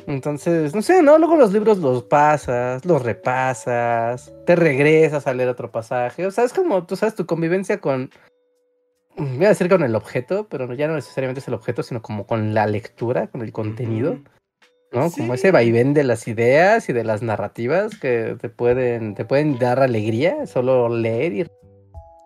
Entonces, 0.08 0.76
no 0.76 0.82
sé, 0.82 1.02
¿no? 1.02 1.18
Luego 1.18 1.38
los 1.38 1.54
libros 1.54 1.78
los 1.78 2.04
pasas, 2.04 2.84
los 2.84 3.02
repasas, 3.02 4.34
te 4.46 4.58
regresas 4.58 5.26
a 5.26 5.34
leer 5.34 5.48
otro 5.48 5.72
pasaje. 5.72 6.26
O 6.26 6.32
sea, 6.32 6.44
es 6.44 6.52
como, 6.52 6.86
tú 6.86 6.98
sabes, 6.98 7.16
tu 7.16 7.26
convivencia 7.26 7.80
con. 7.80 8.10
Voy 9.20 9.46
a 9.46 9.50
decir 9.50 9.70
con 9.70 9.84
el 9.84 9.96
objeto, 9.96 10.48
pero 10.50 10.74
ya 10.74 10.88
no 10.88 10.96
necesariamente 10.96 11.42
es 11.42 11.48
el 11.48 11.54
objeto, 11.54 11.84
sino 11.84 12.02
como 12.02 12.26
con 12.26 12.54
la 12.54 12.66
lectura, 12.66 13.28
con 13.28 13.42
el 13.42 13.52
contenido. 13.52 14.20
¿no? 14.92 15.10
Sí. 15.10 15.22
Como 15.22 15.34
ese 15.34 15.52
vaivén 15.52 15.94
de 15.94 16.04
las 16.04 16.28
ideas 16.28 16.90
y 16.90 16.94
de 16.94 17.04
las 17.04 17.22
narrativas 17.22 18.00
que 18.00 18.38
te 18.40 18.50
pueden, 18.50 19.16
te 19.16 19.26
pueden 19.26 19.60
dar 19.60 19.82
alegría, 19.82 20.48
solo 20.48 20.90
leer 20.90 21.34
y 21.34 21.46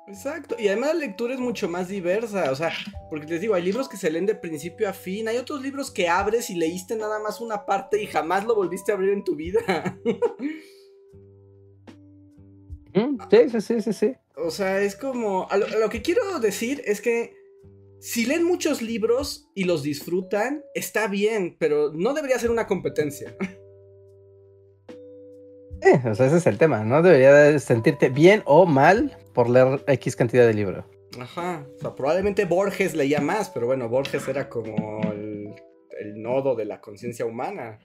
Exacto, 0.06 0.56
y 0.60 0.68
además 0.68 0.90
la 0.90 1.06
lectura 1.06 1.34
es 1.34 1.40
mucho 1.40 1.70
más 1.70 1.88
diversa, 1.88 2.52
o 2.52 2.56
sea, 2.56 2.72
porque 3.10 3.26
les 3.26 3.42
digo, 3.42 3.56
hay 3.56 3.64
libros 3.64 3.88
que 3.88 3.98
se 3.98 4.12
leen 4.12 4.26
de 4.26 4.36
principio 4.36 4.88
a 4.88 4.94
fin, 4.94 5.28
hay 5.28 5.38
otros 5.38 5.62
libros 5.62 5.90
que 5.90 6.10
abres 6.10 6.50
y 6.50 6.56
leíste 6.56 6.96
nada 6.96 7.20
más 7.20 7.40
una 7.42 7.66
parte 7.66 8.02
y 8.02 8.06
jamás 8.06 8.46
lo 8.46 8.54
volviste 8.54 8.92
a 8.92 8.96
abrir 8.96 9.12
en 9.12 9.24
tu 9.24 9.36
vida. 9.36 9.60
Sí, 13.32 13.50
sí, 13.50 13.62
sí, 13.62 13.82
sí, 13.82 13.94
sí. 13.94 14.16
O 14.36 14.52
sea, 14.52 14.82
es 14.82 14.96
como, 14.96 15.50
a 15.50 15.58
lo, 15.58 15.66
a 15.66 15.78
lo 15.78 15.90
que 15.90 16.02
quiero 16.02 16.40
decir 16.40 16.82
es 16.86 17.02
que 17.02 17.36
si 18.00 18.26
leen 18.26 18.44
muchos 18.44 18.82
libros 18.82 19.50
y 19.56 19.64
los 19.64 19.82
disfrutan, 19.82 20.64
está 20.74 21.08
bien, 21.08 21.56
pero 21.58 21.94
no 21.94 22.14
debería 22.14 22.38
ser 22.38 22.52
una 22.52 22.68
competencia. 22.68 23.36
Eh, 25.86 26.00
o 26.10 26.16
sea, 26.16 26.28
ese 26.28 26.38
es 26.38 26.48
el 26.48 26.58
tema, 26.58 26.86
¿no? 26.86 27.02
Debería 27.02 27.34
de 27.34 27.60
sentirte 27.60 28.08
bien 28.08 28.42
o 28.46 28.66
mal 28.66 29.18
por 29.34 29.50
leer 29.50 29.84
X 29.86 30.16
cantidad 30.16 30.48
de 30.48 30.54
libro. 30.54 30.86
Ajá, 31.20 31.68
o 31.76 31.78
sea, 31.78 31.94
probablemente 31.94 32.46
Borges 32.46 32.96
leía 32.96 33.20
más, 33.20 33.50
pero 33.50 33.66
bueno, 33.66 33.90
Borges 33.90 34.26
era 34.30 34.48
como 34.48 35.02
el, 35.12 35.54
el 36.00 36.22
nodo 36.22 36.56
de 36.56 36.64
la 36.64 36.80
conciencia 36.80 37.26
humana, 37.26 37.80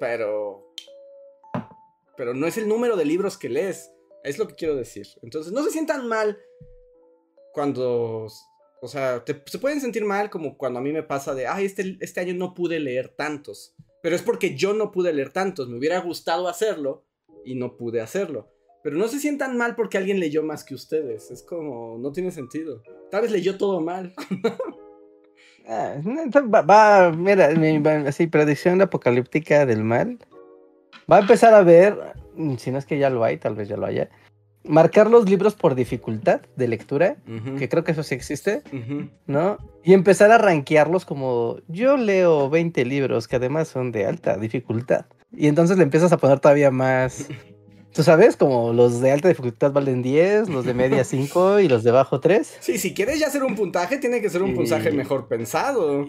pero... 0.00 0.74
Pero 2.16 2.34
no 2.34 2.48
es 2.48 2.58
el 2.58 2.66
número 2.66 2.96
de 2.96 3.04
libros 3.04 3.38
que 3.38 3.48
lees, 3.48 3.93
es 4.24 4.38
lo 4.38 4.48
que 4.48 4.54
quiero 4.54 4.74
decir. 4.74 5.06
Entonces, 5.22 5.52
no 5.52 5.62
se 5.62 5.70
sientan 5.70 6.08
mal 6.08 6.38
cuando... 7.52 8.26
O 8.82 8.88
sea, 8.88 9.24
se 9.24 9.58
pueden 9.58 9.80
sentir 9.80 10.04
mal 10.04 10.28
como 10.28 10.58
cuando 10.58 10.78
a 10.78 10.82
mí 10.82 10.92
me 10.92 11.02
pasa 11.02 11.34
de, 11.34 11.46
ay, 11.46 11.64
este, 11.64 11.96
este 12.00 12.20
año 12.20 12.34
no 12.34 12.52
pude 12.52 12.80
leer 12.80 13.08
tantos. 13.08 13.74
Pero 14.02 14.14
es 14.14 14.22
porque 14.22 14.54
yo 14.54 14.74
no 14.74 14.92
pude 14.92 15.14
leer 15.14 15.32
tantos, 15.32 15.70
me 15.70 15.78
hubiera 15.78 15.98
gustado 16.00 16.48
hacerlo 16.48 17.06
y 17.46 17.54
no 17.54 17.78
pude 17.78 18.02
hacerlo. 18.02 18.50
Pero 18.82 18.96
no 18.96 19.08
se 19.08 19.18
sientan 19.18 19.56
mal 19.56 19.74
porque 19.76 19.96
alguien 19.96 20.20
leyó 20.20 20.42
más 20.42 20.62
que 20.62 20.74
ustedes. 20.74 21.30
Es 21.30 21.42
como, 21.42 21.96
no 21.98 22.12
tiene 22.12 22.30
sentido. 22.30 22.82
Tal 23.10 23.22
vez 23.22 23.30
leyó 23.30 23.56
todo 23.56 23.80
mal. 23.80 24.14
Ah, 25.66 25.96
va, 26.04 26.60
va, 26.60 27.12
mira, 27.12 27.48
así, 28.06 28.26
predicción 28.26 28.82
apocalíptica 28.82 29.64
del 29.64 29.82
mal. 29.82 30.18
Va 31.10 31.16
a 31.16 31.20
empezar 31.20 31.54
a 31.54 31.62
ver, 31.62 31.96
si 32.58 32.70
no 32.70 32.78
es 32.78 32.86
que 32.86 32.98
ya 32.98 33.10
lo 33.10 33.24
hay, 33.24 33.36
tal 33.38 33.54
vez 33.54 33.68
ya 33.68 33.76
lo 33.76 33.86
haya, 33.86 34.08
marcar 34.66 35.10
los 35.10 35.28
libros 35.28 35.54
por 35.54 35.74
dificultad 35.74 36.40
de 36.56 36.68
lectura, 36.68 37.16
que 37.58 37.68
creo 37.68 37.84
que 37.84 37.92
eso 37.92 38.02
sí 38.02 38.14
existe. 38.14 38.62
¿no? 39.26 39.58
Y 39.82 39.92
empezar 39.92 40.30
a 40.30 40.38
rankearlos 40.38 41.04
como 41.04 41.58
yo 41.68 41.96
leo 41.96 42.48
20 42.48 42.84
libros 42.86 43.28
que 43.28 43.36
además 43.36 43.68
son 43.68 43.92
de 43.92 44.06
alta 44.06 44.36
dificultad. 44.38 45.04
Y 45.36 45.48
entonces 45.48 45.76
le 45.76 45.82
empiezas 45.82 46.12
a 46.12 46.16
poner 46.16 46.40
todavía 46.40 46.70
más. 46.70 47.28
Tú 47.92 48.02
sabes, 48.02 48.36
como 48.36 48.72
los 48.72 49.00
de 49.00 49.12
alta 49.12 49.28
dificultad 49.28 49.70
valen 49.72 50.02
10, 50.02 50.48
los 50.48 50.64
de 50.64 50.74
media 50.74 51.04
5 51.04 51.60
y 51.60 51.68
los 51.68 51.84
de 51.84 51.90
bajo 51.92 52.18
3. 52.20 52.56
Sí, 52.60 52.78
si 52.78 52.92
quieres 52.94 53.20
ya 53.20 53.26
hacer 53.28 53.44
un 53.44 53.54
puntaje, 53.54 53.98
tiene 53.98 54.20
que 54.20 54.30
ser 54.30 54.42
un 54.42 54.50
Sí. 54.50 54.56
puntaje 54.56 54.90
mejor 54.92 55.28
pensado. 55.28 56.06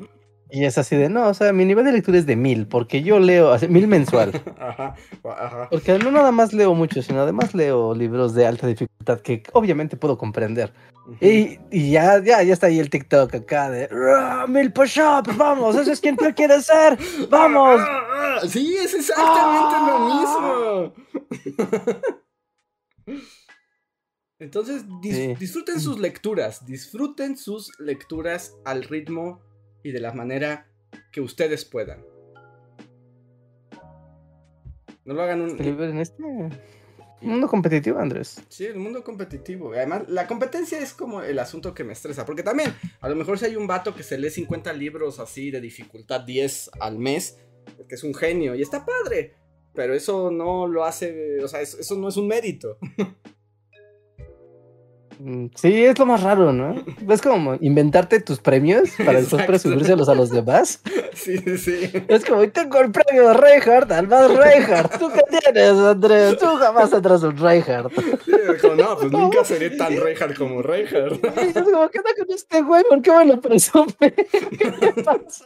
Y 0.56 0.64
es 0.64 0.78
así 0.78 0.96
de, 0.96 1.10
no, 1.10 1.28
o 1.28 1.34
sea, 1.34 1.52
mi 1.52 1.66
nivel 1.66 1.84
de 1.84 1.92
lectura 1.92 2.18
es 2.18 2.26
de 2.26 2.38
1000, 2.38 2.68
porque 2.68 3.04
yo 3.04 3.20
leo, 3.20 3.52
así, 3.52 3.68
1000 3.68 3.88
mensual. 3.88 4.32
Ajá, 4.58 4.96
ajá. 5.26 5.68
Porque 5.70 6.00
no 6.00 6.12
nada 6.12 6.32
más 6.32 6.54
leo 6.54 6.74
mucho, 6.74 7.02
sino 7.02 7.20
además 7.22 7.54
leo 7.54 7.94
libros 7.94 8.34
de 8.34 8.48
alta 8.48 8.66
dificultad 8.66 9.20
que 9.20 9.44
obviamente 9.52 9.98
puedo 9.98 10.18
comprender. 10.18 10.72
Y, 11.20 11.60
y 11.72 11.92
ya, 11.92 12.24
ya, 12.24 12.42
ya 12.42 12.54
está 12.54 12.68
ahí 12.68 12.80
el 12.80 12.90
TikTok 12.90 13.36
acá 13.36 13.70
de 13.70 13.90
"Ah, 13.92 14.46
mil 14.48 14.72
push-ups, 14.72 15.36
vamos, 15.36 15.76
eso 15.76 15.92
es 15.92 16.00
quien 16.00 16.16
tú 16.16 16.24
quieres 16.34 16.68
ser, 16.68 16.98
vamos. 17.30 17.82
Ah, 17.82 18.38
ah, 18.44 18.48
Sí, 18.48 18.78
es 18.78 18.94
exactamente 18.94 19.76
Ah. 19.78 19.88
lo 19.90 20.00
mismo. 20.08 20.94
Entonces, 24.40 24.86
dis- 25.02 25.16
Sí. 25.16 25.36
disfruten 25.40 25.80
sus 25.80 26.00
lecturas, 26.00 26.66
disfruten 26.66 27.38
sus 27.38 27.72
lecturas 27.80 28.56
al 28.66 28.84
ritmo 28.84 29.40
y 29.86 29.92
de 29.92 30.00
la 30.00 30.12
manera 30.14 30.68
que 31.12 31.22
ustedes 31.22 31.64
puedan. 31.64 32.04
No 35.06 35.14
lo 35.14 35.22
hagan 35.22 35.42
un... 35.42 35.62
En 35.62 36.00
este 36.00 36.24
mundo 37.22 37.48
competitivo, 37.48 38.00
Andrés. 38.00 38.42
Sí, 38.50 38.66
el 38.66 38.78
mundo 38.78 39.04
competitivo. 39.04 39.74
Además, 39.74 40.10
la 40.10 40.26
competencia 40.26 40.80
es 40.80 40.96
como 40.96 41.22
el 41.22 41.38
asunto 41.38 41.76
que 41.76 41.84
me 41.84 41.94
estresa. 41.94 42.26
Porque 42.26 42.42
también, 42.42 42.74
a 43.00 43.08
lo 43.08 43.16
mejor 43.16 43.38
si 43.38 43.46
hay 43.46 43.56
un 43.56 43.68
vato 43.68 43.94
que 43.94 44.02
se 44.02 44.18
lee 44.18 44.32
50 44.32 44.74
libros 44.74 45.20
así 45.20 45.52
de 45.52 45.62
dificultad 45.62 46.22
10 46.22 46.72
al 46.80 46.98
mes, 46.98 47.38
porque 47.78 47.94
es 47.94 48.04
un 48.04 48.16
genio 48.16 48.56
y 48.56 48.64
está 48.64 48.84
padre. 48.84 49.36
Pero 49.76 49.94
eso 49.94 50.32
no 50.32 50.66
lo 50.66 50.84
hace, 50.84 51.44
o 51.44 51.48
sea, 51.48 51.62
eso, 51.62 51.80
eso 51.80 51.96
no 51.96 52.10
es 52.10 52.18
un 52.18 52.28
mérito. 52.28 52.80
Mm, 55.20 55.48
Sí, 55.56 55.86
es 55.86 55.98
lo 55.98 56.06
más 56.06 56.22
raro, 56.24 56.52
¿no? 56.52 56.76
Es 57.10 57.22
como 57.22 57.56
inventarte 57.62 58.20
tus 58.20 58.40
premios 58.40 58.90
para 59.04 59.20
después 59.20 59.46
presumírselos 59.46 60.10
a 60.10 60.16
los 60.16 60.30
demás. 60.30 60.82
Sí, 61.16 61.38
sí, 61.38 61.58
sí. 61.58 61.92
Es 62.10 62.26
como, 62.26 62.48
tengo 62.50 62.78
el 62.82 62.92
premio 62.92 63.30
de 63.30 63.34
Reinhardt, 63.36 63.90
al 63.94 64.06
más 64.10 64.30
Reinhardt. 64.36 65.00
¿Tú 65.00 65.10
qué 65.10 65.22
tienes, 65.40 65.72
Andrés? 65.72 66.38
Tú 66.38 66.46
jamás 66.46 66.92
tendrás 66.92 67.24
un 67.24 67.38
Reinhardt. 67.38 67.94
Sí, 68.26 68.32
como, 68.62 68.76
no, 68.76 68.98
pues 68.98 69.12
nunca 69.14 69.46
seré 69.46 69.70
tan 69.72 69.96
Reinhardt 69.98 70.38
como 70.38 70.62
Reinhardt. 70.62 71.24
Y 71.42 71.48
es 71.48 71.54
como, 71.54 71.90
¿qué 71.90 72.00
onda 72.00 72.12
con 72.20 72.36
este 72.36 72.62
güey? 72.62 72.84
¿Por 72.84 73.02
qué 73.02 73.12
me 73.12 73.26
lo 73.26 73.40
presume? 73.40 73.96
¿Qué 74.00 75.04
pasa? 75.06 75.46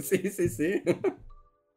Sí, 0.00 0.30
sí, 0.30 0.48
sí. 0.48 0.82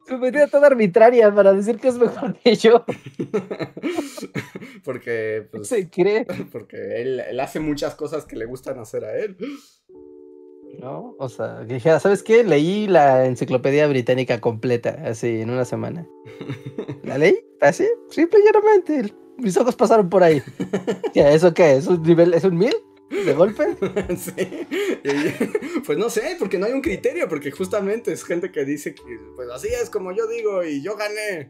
Su 0.08 0.18
medida 0.18 0.48
toda 0.48 0.68
arbitraria 0.68 1.34
para 1.34 1.54
decir 1.54 1.80
que 1.80 1.90
es 1.90 1.98
mejor 1.98 2.36
que 2.36 2.56
yo. 2.56 2.86
Porque, 4.84 5.48
pues, 5.52 5.68
Se 5.68 5.90
cree. 5.90 6.26
porque 6.52 7.02
él, 7.02 7.20
él 7.20 7.40
hace 7.40 7.60
muchas 7.60 7.96
cosas 7.96 8.26
que 8.26 8.38
le 8.38 8.46
gustan 8.46 8.80
hacer 8.80 9.04
a 9.04 9.18
él. 9.18 9.36
¿No? 10.80 11.16
O 11.20 11.28
sea, 11.28 11.66
que 11.68 11.74
dijera, 11.74 12.00
¿sabes 12.00 12.24
qué? 12.24 12.44
Leí 12.44 12.88
la 12.88 13.26
enciclopedia 13.26 13.88
británica 13.88 14.40
completa, 14.40 14.98
así, 15.06 15.42
en 15.42 15.50
una 15.50 15.66
semana. 15.66 16.08
¿La 17.04 17.18
leí? 17.18 17.38
Así, 17.60 17.86
simple 18.10 18.40
y 18.40 18.46
llanamente. 18.46 19.14
Mis 19.38 19.58
ojos 19.58 19.76
pasaron 19.76 20.10
por 20.10 20.24
ahí. 20.24 20.42
¿Qué, 21.14 21.34
¿Eso 21.34 21.54
qué? 21.54 21.78
¿Es 21.78 21.88
un 21.88 22.02
nivel? 22.04 22.34
¿Es 22.34 22.44
un 22.44 22.58
mil? 22.58 22.74
¿De 23.10 23.34
golpe? 23.34 23.78
Sí. 24.18 24.32
Y, 25.04 25.80
pues 25.82 25.98
no 25.98 26.10
sé, 26.10 26.36
porque 26.40 26.58
no 26.58 26.66
hay 26.66 26.74
un 26.74 26.82
criterio, 26.82 27.28
porque 27.28 27.52
justamente 27.52 28.12
es 28.12 28.24
gente 28.24 28.52
que 28.52 28.66
dice 28.66 28.94
que, 28.94 29.02
pues 29.36 29.50
así 29.50 29.68
es 29.68 29.90
como 29.90 30.12
yo 30.12 30.28
digo 30.28 30.64
y 30.64 30.82
yo 30.82 30.96
gané. 30.96 31.50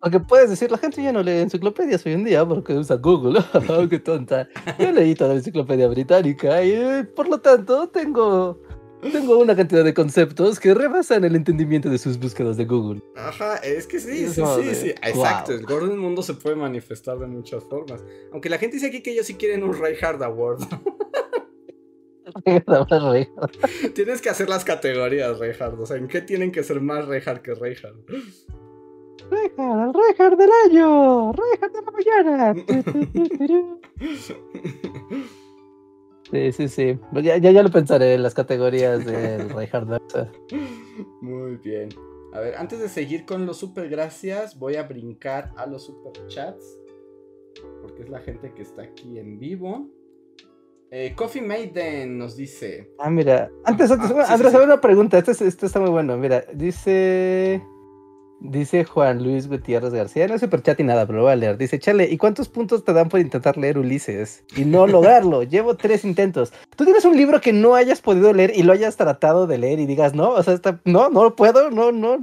Porque 0.00 0.20
puedes 0.20 0.50
decir, 0.50 0.70
la 0.70 0.78
gente 0.78 1.02
ya 1.02 1.12
no 1.12 1.22
lee 1.22 1.38
enciclopedias 1.38 2.06
hoy 2.06 2.12
en 2.12 2.24
día 2.24 2.46
porque 2.46 2.74
usa 2.74 2.96
Google. 2.96 3.40
Oh, 3.68 3.88
¡Qué 3.88 3.98
tonta! 3.98 4.48
Yo 4.78 4.92
leí 4.92 5.14
toda 5.14 5.30
la 5.30 5.36
enciclopedia 5.36 5.88
británica 5.88 6.62
y 6.62 6.72
eh, 6.72 7.04
por 7.04 7.28
lo 7.28 7.40
tanto 7.40 7.88
tengo, 7.88 8.60
tengo 9.00 9.38
una 9.38 9.54
cantidad 9.54 9.84
de 9.84 9.94
conceptos 9.94 10.58
que 10.58 10.74
rebasan 10.74 11.24
el 11.24 11.36
entendimiento 11.36 11.88
de 11.88 11.98
sus 11.98 12.18
búsquedas 12.18 12.56
de 12.56 12.64
Google. 12.64 13.00
Ajá, 13.16 13.58
es 13.58 13.86
que 13.86 14.00
sí, 14.00 14.26
sí, 14.28 14.42
sí, 14.44 14.62
de, 14.62 14.74
sí. 14.74 14.88
Exacto, 14.90 15.52
wow. 15.52 15.60
el 15.60 15.66
gordo 15.66 15.86
del 15.88 15.98
mundo 15.98 16.22
se 16.22 16.34
puede 16.34 16.56
manifestar 16.56 17.18
de 17.18 17.26
muchas 17.26 17.62
formas. 17.64 18.02
Aunque 18.32 18.48
la 18.48 18.56
gente 18.58 18.76
dice 18.76 18.86
aquí 18.88 19.02
que 19.02 19.12
ellos 19.12 19.26
sí 19.26 19.34
quieren 19.34 19.62
un 19.62 19.78
Reinhardt 19.78 20.22
Award. 20.22 20.58
Tienes 23.94 24.20
que 24.20 24.28
hacer 24.28 24.48
las 24.48 24.64
categorías, 24.64 25.38
Reinhardt. 25.38 25.78
O 25.80 25.86
sea, 25.86 25.96
¿en 25.96 26.08
qué 26.08 26.20
tienen 26.20 26.50
que 26.52 26.62
ser 26.62 26.80
más 26.80 27.06
Reinhardt 27.06 27.42
que 27.42 27.54
Reinhardt? 27.54 28.10
Reinhardt, 29.30 29.86
el 29.86 29.94
Reinhardt 29.94 30.38
del 30.38 30.50
año, 30.66 31.32
Reinhardt 31.32 31.74
de 31.74 31.82
la 31.82 31.90
mañana. 31.90 32.54
Sí, 36.30 36.52
sí, 36.52 36.68
sí. 36.68 36.98
Pues 37.12 37.24
ya, 37.24 37.38
ya, 37.38 37.50
ya 37.50 37.62
lo 37.62 37.70
pensaré 37.70 38.14
en 38.14 38.22
las 38.22 38.34
categorías 38.34 39.04
del 39.04 39.48
Reinhardt 39.54 40.28
Muy 41.22 41.56
bien. 41.56 41.88
A 42.32 42.40
ver, 42.40 42.56
antes 42.56 42.80
de 42.80 42.88
seguir 42.88 43.24
con 43.24 43.46
los 43.46 43.56
super 43.56 43.88
gracias, 43.88 44.58
voy 44.58 44.76
a 44.76 44.82
brincar 44.82 45.52
a 45.56 45.66
los 45.66 45.86
super 45.86 46.12
chats. 46.26 46.78
Porque 47.82 48.02
es 48.02 48.08
la 48.08 48.20
gente 48.20 48.52
que 48.52 48.62
está 48.62 48.82
aquí 48.82 49.18
en 49.18 49.38
vivo. 49.38 49.88
Eh, 50.90 51.14
Coffee 51.16 51.42
Maiden 51.42 52.18
nos 52.18 52.36
dice. 52.36 52.90
Ah, 52.98 53.10
mira. 53.10 53.50
Antes, 53.64 53.90
antes, 53.90 54.10
ah, 54.10 54.32
Andrés, 54.32 54.54
a 54.54 54.58
ver 54.58 54.66
una 54.66 54.80
pregunta. 54.80 55.18
Este, 55.18 55.32
este 55.46 55.66
está 55.66 55.80
muy 55.80 55.90
bueno. 55.90 56.16
Mira, 56.16 56.44
dice. 56.54 57.62
Dice 58.40 58.84
Juan 58.84 59.22
Luis 59.22 59.48
Gutiérrez 59.48 59.92
García, 59.92 60.28
no 60.28 60.34
es 60.36 60.44
chat 60.62 60.78
y 60.78 60.84
nada, 60.84 61.06
pero 61.06 61.18
lo 61.18 61.24
voy 61.24 61.32
a 61.32 61.36
leer. 61.36 61.58
Dice, 61.58 61.78
chale, 61.80 62.04
¿y 62.08 62.16
cuántos 62.16 62.48
puntos 62.48 62.84
te 62.84 62.92
dan 62.92 63.08
por 63.08 63.18
intentar 63.18 63.56
leer 63.56 63.78
Ulises? 63.78 64.44
Y 64.54 64.64
no 64.64 64.86
lograrlo. 64.86 65.42
Llevo 65.44 65.76
tres 65.76 66.04
intentos. 66.04 66.52
¿Tú 66.76 66.84
tienes 66.84 67.04
un 67.04 67.16
libro 67.16 67.40
que 67.40 67.52
no 67.52 67.74
hayas 67.74 68.00
podido 68.00 68.32
leer 68.32 68.52
y 68.54 68.62
lo 68.62 68.72
hayas 68.72 68.96
tratado 68.96 69.48
de 69.48 69.58
leer 69.58 69.80
y 69.80 69.86
digas, 69.86 70.14
no, 70.14 70.30
o 70.30 70.42
sea, 70.42 70.54
está, 70.54 70.80
no, 70.84 71.10
no 71.10 71.24
lo 71.24 71.34
puedo, 71.34 71.70
no, 71.70 71.90
no. 71.90 72.22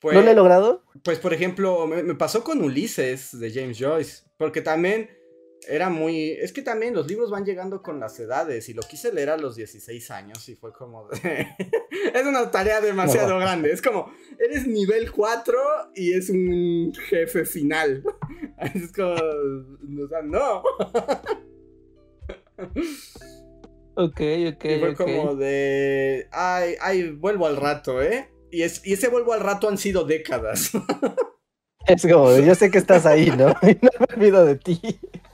Pues, 0.00 0.16
¿No 0.16 0.22
lo 0.22 0.30
he 0.30 0.34
logrado? 0.34 0.82
Pues, 1.04 1.20
por 1.20 1.32
ejemplo, 1.32 1.86
me 1.86 2.14
pasó 2.14 2.42
con 2.42 2.62
Ulises 2.62 3.38
de 3.38 3.52
James 3.52 3.78
Joyce, 3.78 4.24
porque 4.36 4.62
también 4.62 5.10
era 5.68 5.88
muy... 5.90 6.32
Es 6.32 6.52
que 6.52 6.62
también 6.62 6.94
los 6.94 7.06
libros 7.06 7.30
van 7.30 7.44
llegando 7.44 7.82
con 7.82 8.00
las 8.00 8.18
edades 8.18 8.68
y 8.68 8.74
lo 8.74 8.82
quise 8.82 9.12
leer 9.12 9.30
a 9.30 9.36
los 9.36 9.56
16 9.56 10.10
años 10.10 10.48
y 10.48 10.54
fue 10.54 10.72
como... 10.72 11.08
es 12.14 12.26
una 12.26 12.50
tarea 12.50 12.80
demasiado 12.80 13.38
grande. 13.38 13.72
Es 13.72 13.82
como, 13.82 14.12
eres 14.38 14.66
nivel 14.66 15.12
4 15.12 15.58
y 15.94 16.12
es 16.12 16.30
un 16.30 16.92
jefe 17.08 17.44
final. 17.44 18.02
es 18.74 18.92
como... 18.92 19.14
O 19.14 20.08
sea, 20.08 20.22
no. 20.22 20.62
ok, 23.96 24.20
ok. 24.54 24.64
Y 24.64 24.78
fue 24.80 24.94
como 24.96 25.36
de... 25.36 26.28
Ay, 26.32 26.74
ay, 26.80 27.10
vuelvo 27.10 27.46
al 27.46 27.56
rato, 27.56 28.02
¿eh? 28.02 28.30
Y, 28.50 28.62
es, 28.62 28.86
y 28.86 28.92
ese 28.92 29.08
vuelvo 29.08 29.32
al 29.32 29.40
rato 29.40 29.68
han 29.68 29.78
sido 29.78 30.04
décadas. 30.04 30.70
Es 31.86 32.02
como, 32.02 32.38
yo 32.38 32.54
sé 32.54 32.70
que 32.70 32.78
estás 32.78 33.04
ahí, 33.04 33.30
¿no? 33.36 33.50
Y 33.62 33.78
no 33.82 33.90
me 33.98 34.14
olvido 34.14 34.44
de 34.46 34.56
ti. 34.56 34.80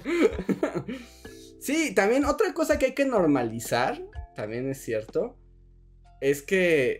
Sí, 1.60 1.94
también 1.94 2.24
otra 2.24 2.54
cosa 2.54 2.78
que 2.78 2.86
hay 2.86 2.94
que 2.94 3.04
normalizar, 3.04 4.02
también 4.34 4.70
es 4.70 4.82
cierto, 4.82 5.36
es 6.22 6.40
que 6.40 6.98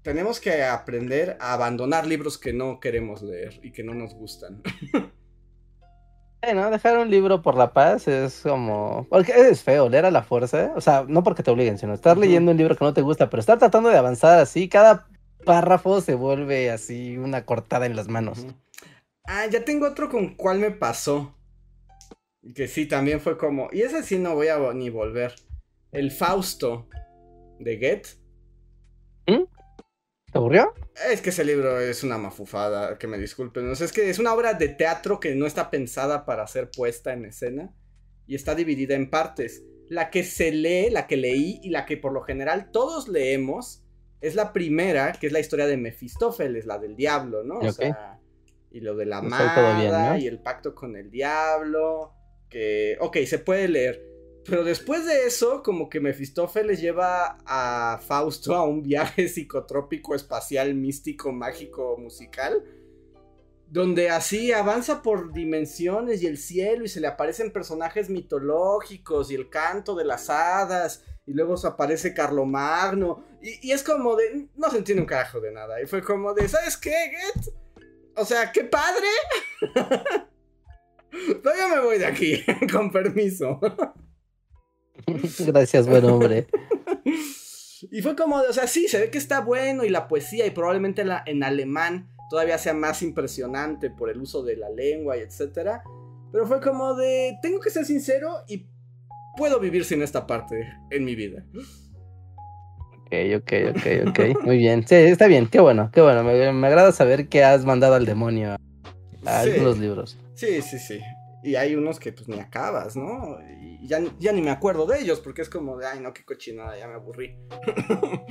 tenemos 0.00 0.40
que 0.40 0.64
aprender 0.64 1.36
a 1.38 1.52
abandonar 1.52 2.06
libros 2.06 2.38
que 2.38 2.54
no 2.54 2.80
queremos 2.80 3.20
leer 3.20 3.60
y 3.62 3.72
que 3.72 3.84
no 3.84 3.92
nos 3.92 4.14
gustan. 4.14 4.62
Bueno, 6.40 6.70
dejar 6.70 6.96
un 6.98 7.10
libro 7.10 7.42
por 7.42 7.56
la 7.56 7.72
paz 7.72 8.06
es 8.06 8.42
como. 8.42 9.08
Porque 9.10 9.32
es 9.32 9.60
feo, 9.64 9.88
leer 9.88 10.04
a 10.06 10.12
la 10.12 10.22
fuerza. 10.22 10.72
O 10.76 10.80
sea, 10.80 11.04
no 11.08 11.24
porque 11.24 11.42
te 11.42 11.50
obliguen, 11.50 11.78
sino 11.78 11.94
estar 11.94 12.16
leyendo 12.16 12.52
un 12.52 12.56
libro 12.56 12.76
que 12.76 12.84
no 12.84 12.94
te 12.94 13.02
gusta, 13.02 13.28
pero 13.28 13.40
estar 13.40 13.58
tratando 13.58 13.88
de 13.88 13.98
avanzar 13.98 14.38
así, 14.38 14.68
cada 14.68 15.08
párrafo 15.44 16.00
se 16.00 16.14
vuelve 16.14 16.70
así 16.70 17.18
una 17.18 17.44
cortada 17.44 17.86
en 17.86 17.96
las 17.96 18.06
manos. 18.06 18.46
Ah, 19.24 19.46
ya 19.46 19.64
tengo 19.64 19.88
otro 19.88 20.08
con 20.08 20.36
cuál 20.36 20.60
me 20.60 20.70
pasó. 20.70 21.34
Que 22.54 22.68
sí, 22.68 22.86
también 22.86 23.20
fue 23.20 23.36
como. 23.36 23.68
Y 23.72 23.82
ese 23.82 24.02
sí 24.02 24.18
no 24.18 24.34
voy 24.34 24.48
a 24.48 24.58
ni 24.72 24.90
volver. 24.90 25.34
El 25.92 26.10
Fausto 26.10 26.88
de 27.58 27.76
Get. 27.78 28.06
¿Mm? 29.26 29.44
¿Te 30.30 30.38
aburrió? 30.38 30.72
Es 31.10 31.20
que 31.20 31.30
ese 31.30 31.44
libro 31.44 31.80
es 31.80 32.04
una 32.04 32.18
mafufada, 32.18 32.98
que 32.98 33.06
me 33.06 33.18
disculpen. 33.18 33.70
es 33.70 33.92
que 33.92 34.10
es 34.10 34.18
una 34.18 34.34
obra 34.34 34.54
de 34.54 34.68
teatro 34.68 35.20
que 35.20 35.34
no 35.34 35.46
está 35.46 35.70
pensada 35.70 36.24
para 36.24 36.46
ser 36.46 36.70
puesta 36.70 37.12
en 37.12 37.24
escena. 37.24 37.74
Y 38.26 38.34
está 38.34 38.54
dividida 38.54 38.94
en 38.94 39.10
partes. 39.10 39.62
La 39.88 40.10
que 40.10 40.22
se 40.22 40.52
lee, 40.52 40.90
la 40.90 41.06
que 41.06 41.16
leí 41.16 41.60
y 41.62 41.70
la 41.70 41.86
que 41.86 41.96
por 41.96 42.12
lo 42.12 42.22
general 42.22 42.70
todos 42.70 43.08
leemos 43.08 43.82
es 44.20 44.34
la 44.34 44.52
primera, 44.52 45.12
que 45.12 45.28
es 45.28 45.32
la 45.32 45.40
historia 45.40 45.66
de 45.66 45.78
Mefistófeles, 45.78 46.66
la 46.66 46.78
del 46.78 46.94
diablo, 46.94 47.42
¿no? 47.42 47.58
O 47.60 47.72
sea, 47.72 48.20
y 48.70 48.80
lo 48.80 48.96
de 48.96 49.06
la 49.06 49.18
amada 49.18 50.18
y 50.18 50.26
el 50.26 50.40
pacto 50.40 50.74
con 50.74 50.94
el 50.96 51.10
diablo 51.10 52.17
que, 52.48 52.96
ok, 53.00 53.18
se 53.26 53.38
puede 53.38 53.68
leer. 53.68 54.08
Pero 54.48 54.64
después 54.64 55.04
de 55.04 55.26
eso, 55.26 55.62
como 55.62 55.90
que 55.90 56.00
Mefistófeles 56.00 56.80
lleva 56.80 57.36
a 57.44 57.98
Fausto 57.98 58.54
a 58.54 58.64
un 58.64 58.82
viaje 58.82 59.28
psicotrópico, 59.28 60.14
espacial, 60.14 60.74
místico, 60.74 61.32
mágico, 61.32 61.96
musical. 61.98 62.64
Donde 63.66 64.08
así 64.08 64.50
avanza 64.52 65.02
por 65.02 65.34
dimensiones 65.34 66.22
y 66.22 66.26
el 66.26 66.38
cielo 66.38 66.86
y 66.86 66.88
se 66.88 67.00
le 67.00 67.06
aparecen 67.06 67.52
personajes 67.52 68.08
mitológicos 68.08 69.30
y 69.30 69.34
el 69.34 69.50
canto 69.50 69.94
de 69.94 70.06
las 70.06 70.30
hadas. 70.30 71.04
Y 71.26 71.34
luego 71.34 71.54
aparece 71.66 72.14
Carlomagno. 72.14 73.22
Y, 73.42 73.68
y 73.68 73.72
es 73.72 73.82
como 73.82 74.16
de. 74.16 74.48
No 74.56 74.70
se 74.70 74.78
entiende 74.78 75.02
un 75.02 75.06
carajo 75.06 75.40
de 75.40 75.52
nada. 75.52 75.82
Y 75.82 75.86
fue 75.86 76.02
como 76.02 76.32
de. 76.32 76.48
¿Sabes 76.48 76.78
qué, 76.78 76.90
Get? 76.90 77.52
O 78.16 78.24
sea, 78.24 78.50
qué 78.50 78.64
padre. 78.64 79.06
Todavía 81.42 81.68
me 81.68 81.80
voy 81.80 81.98
de 81.98 82.06
aquí, 82.06 82.42
con 82.72 82.90
permiso. 82.90 83.60
Gracias, 85.46 85.86
buen 85.86 86.04
hombre. 86.04 86.46
Y 87.90 88.02
fue 88.02 88.16
como, 88.16 88.36
o 88.36 88.52
sea, 88.52 88.66
sí, 88.66 88.88
se 88.88 88.98
ve 88.98 89.10
que 89.10 89.18
está 89.18 89.40
bueno 89.40 89.84
y 89.84 89.88
la 89.88 90.08
poesía 90.08 90.46
y 90.46 90.50
probablemente 90.50 91.04
la, 91.04 91.22
en 91.26 91.44
alemán 91.44 92.08
todavía 92.28 92.58
sea 92.58 92.74
más 92.74 93.02
impresionante 93.02 93.90
por 93.90 94.10
el 94.10 94.20
uso 94.20 94.42
de 94.42 94.56
la 94.56 94.68
lengua 94.70 95.16
y 95.16 95.20
etcétera. 95.20 95.82
Pero 96.32 96.46
fue 96.46 96.60
como 96.60 96.94
de, 96.94 97.38
tengo 97.40 97.60
que 97.60 97.70
ser 97.70 97.84
sincero 97.84 98.42
y 98.48 98.66
puedo 99.36 99.60
vivir 99.60 99.84
sin 99.84 100.02
esta 100.02 100.26
parte 100.26 100.68
en 100.90 101.04
mi 101.04 101.14
vida. 101.14 101.44
Ok, 103.06 103.14
ok, 103.36 103.52
ok, 103.70 104.08
ok. 104.08 104.44
Muy 104.44 104.58
bien. 104.58 104.86
Sí, 104.86 104.96
está 104.96 105.26
bien, 105.26 105.46
qué 105.46 105.60
bueno, 105.60 105.90
qué 105.92 106.02
bueno. 106.02 106.22
Me, 106.24 106.66
agrada 106.66 106.92
saber 106.92 107.28
que 107.28 107.42
has 107.42 107.64
mandado 107.64 107.94
al 107.94 108.04
demonio 108.04 108.56
a 109.24 109.40
algunos 109.40 109.78
libros. 109.78 110.18
Sí, 110.38 110.62
sí, 110.62 110.78
sí. 110.78 111.00
Y 111.42 111.56
hay 111.56 111.74
unos 111.74 111.98
que 111.98 112.12
pues 112.12 112.28
ni 112.28 112.38
acabas, 112.38 112.96
¿no? 112.96 113.38
Y 113.60 113.88
ya, 113.88 114.00
ya 114.20 114.32
ni 114.32 114.40
me 114.40 114.50
acuerdo 114.50 114.86
de 114.86 115.00
ellos 115.00 115.18
porque 115.18 115.42
es 115.42 115.50
como 115.50 115.76
de, 115.76 115.86
ay, 115.86 115.98
no, 115.98 116.14
qué 116.14 116.24
cochinada, 116.24 116.78
ya 116.78 116.86
me 116.86 116.94
aburrí. 116.94 117.36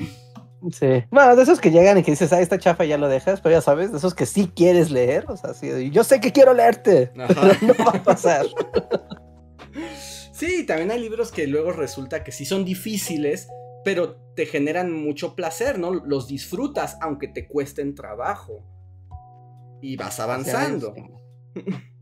Sí. 0.71 1.03
Bueno, 1.11 1.35
de 1.35 1.43
esos 1.43 1.61
que 1.61 1.69
llegan 1.69 1.99
y 1.99 2.03
que 2.03 2.11
dices, 2.11 2.33
ah, 2.33 2.41
esta 2.41 2.57
chafa 2.57 2.83
ya 2.83 2.97
lo 2.97 3.07
dejas, 3.07 3.41
pero 3.41 3.53
ya 3.53 3.61
sabes, 3.61 3.91
de 3.91 3.99
esos 3.99 4.15
que 4.15 4.25
sí 4.25 4.51
quieres 4.53 4.89
leer, 4.89 5.25
o 5.29 5.37
sea, 5.37 5.53
sí, 5.53 5.91
yo 5.91 6.03
sé 6.03 6.19
que 6.19 6.31
quiero 6.31 6.51
leerte, 6.55 7.11
no 7.13 7.27
va 7.85 7.91
a 7.91 8.03
pasar. 8.03 8.47
Sí, 10.33 10.65
también 10.67 10.91
hay 10.91 10.99
libros 10.99 11.31
que 11.31 11.47
luego 11.47 11.71
resulta 11.71 12.23
que 12.23 12.31
sí 12.31 12.45
son 12.45 12.63
difíciles, 12.63 13.47
pero 13.83 14.17
te 14.35 14.45
generan 14.45 14.91
mucho 14.91 15.35
placer, 15.35 15.79
¿no? 15.79 15.93
Los 15.93 16.27
disfrutas 16.27 16.95
aunque 17.01 17.27
te 17.27 17.47
cuesten 17.47 17.95
trabajo. 17.95 18.63
Y 19.81 19.95
vas 19.95 20.19
avanzando. 20.19 20.93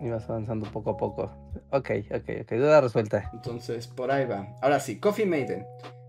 Y 0.00 0.08
vas 0.08 0.28
avanzando 0.28 0.70
poco 0.70 0.90
a 0.90 0.96
poco. 0.96 1.30
Ok, 1.70 1.90
ok, 2.10 2.28
ok. 2.42 2.52
Duda 2.52 2.80
resuelta. 2.80 3.30
Entonces, 3.32 3.86
por 3.86 4.10
ahí 4.10 4.26
va. 4.26 4.54
Ahora 4.60 4.80
sí, 4.80 5.00
Coffee 5.00 5.26
Maiden. 5.26 5.66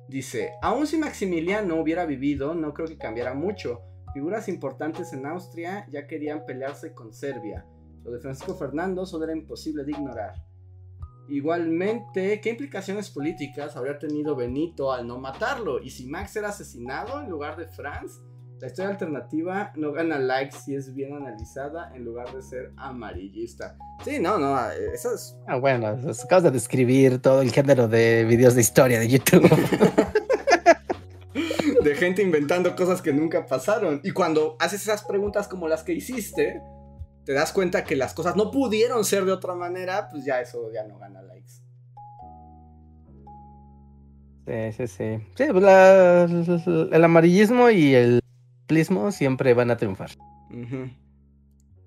Dice, 0.07 0.51
aún 0.61 0.87
si 0.87 0.97
Maximiliano 0.97 1.75
hubiera 1.79 2.05
vivido, 2.05 2.53
no 2.53 2.73
creo 2.73 2.87
que 2.87 2.97
cambiara 2.97 3.33
mucho. 3.33 3.81
Figuras 4.13 4.47
importantes 4.47 5.13
en 5.13 5.25
Austria 5.25 5.85
ya 5.91 6.07
querían 6.07 6.45
pelearse 6.45 6.93
con 6.93 7.13
Serbia. 7.13 7.65
Lo 8.03 8.11
de 8.11 8.19
Francisco 8.19 8.55
Fernando 8.55 9.05
solo 9.05 9.25
era 9.25 9.33
imposible 9.33 9.83
de 9.83 9.91
ignorar. 9.91 10.33
Igualmente, 11.29 12.39
¿qué 12.39 12.51
implicaciones 12.51 13.09
políticas 13.09 13.75
habría 13.75 13.99
tenido 13.99 14.33
Benito 14.33 14.93
al 14.93 15.05
no 15.05 15.19
matarlo? 15.19 15.81
¿Y 15.81 15.89
si 15.89 16.07
Max 16.07 16.35
era 16.37 16.49
asesinado 16.49 17.21
en 17.21 17.29
lugar 17.29 17.57
de 17.57 17.67
Franz? 17.67 18.21
La 18.59 18.67
historia 18.67 18.89
alternativa 18.89 19.71
no 19.75 19.91
gana 19.91 20.17
likes 20.17 20.57
si 20.65 20.73
es 20.73 20.95
bien 20.95 21.15
analizada 21.15 21.91
en 21.93 22.03
lugar 22.03 22.33
de 22.33 22.41
ser 22.41 22.71
amarillista. 22.75 23.77
Sí, 24.03 24.17
no, 24.19 24.39
no, 24.39 24.57
eso 24.71 25.13
es. 25.13 25.37
Ah, 25.47 25.57
bueno, 25.57 25.85
acabas 25.87 26.43
de 26.43 26.49
describir 26.49 27.21
todo 27.21 27.43
el 27.43 27.51
género 27.51 27.87
de 27.87 28.25
videos 28.25 28.55
de 28.55 28.61
historia 28.61 28.99
de 28.99 29.09
YouTube. 29.09 29.43
de 31.83 31.95
gente 31.95 32.23
inventando 32.23 32.75
cosas 32.75 33.03
que 33.03 33.13
nunca 33.13 33.45
pasaron. 33.45 34.01
Y 34.03 34.09
cuando 34.09 34.57
haces 34.59 34.81
esas 34.81 35.03
preguntas 35.03 35.47
como 35.47 35.67
las 35.67 35.83
que 35.83 35.93
hiciste, 35.93 36.59
te 37.25 37.33
das 37.33 37.53
cuenta 37.53 37.83
que 37.83 37.95
las 37.95 38.15
cosas 38.15 38.35
no 38.35 38.49
pudieron 38.49 39.05
ser 39.05 39.25
de 39.25 39.33
otra 39.33 39.53
manera, 39.53 40.09
pues 40.09 40.25
ya 40.25 40.41
eso 40.41 40.71
ya 40.73 40.83
no 40.83 40.97
gana 40.97 41.21
likes. 41.21 41.61
Sí, 44.47 44.71
sí, 44.77 44.87
sí. 44.87 45.19
Sí, 45.35 45.43
pues 45.51 46.65
el 46.65 47.03
amarillismo 47.03 47.69
y 47.69 47.93
el 47.93 48.19
siempre 49.11 49.53
van 49.53 49.71
a 49.71 49.77
triunfar. 49.77 50.11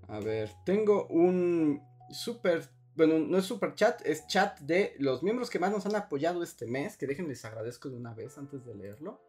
A 0.09 0.21
ver, 0.21 0.51
tengo 0.65 1.07
un 1.07 1.83
super, 2.11 2.69
bueno, 2.97 3.19
no 3.19 3.39
es 3.39 3.45
super 3.45 3.75
chat, 3.75 4.01
es 4.05 4.27
chat 4.27 4.59
de 4.61 4.95
los 4.99 5.23
miembros 5.23 5.51
que 5.51 5.59
más 5.59 5.71
nos 5.71 5.87
han 5.87 5.95
apoyado 5.95 6.43
este 6.43 6.67
mes, 6.67 6.97
que 6.97 7.07
déjenles 7.07 7.45
agradezco 7.45 7.89
de 7.89 7.97
una 7.97 8.15
vez 8.15 8.37
antes 8.39 8.65
de 8.65 8.75
leerlo. 8.75 9.21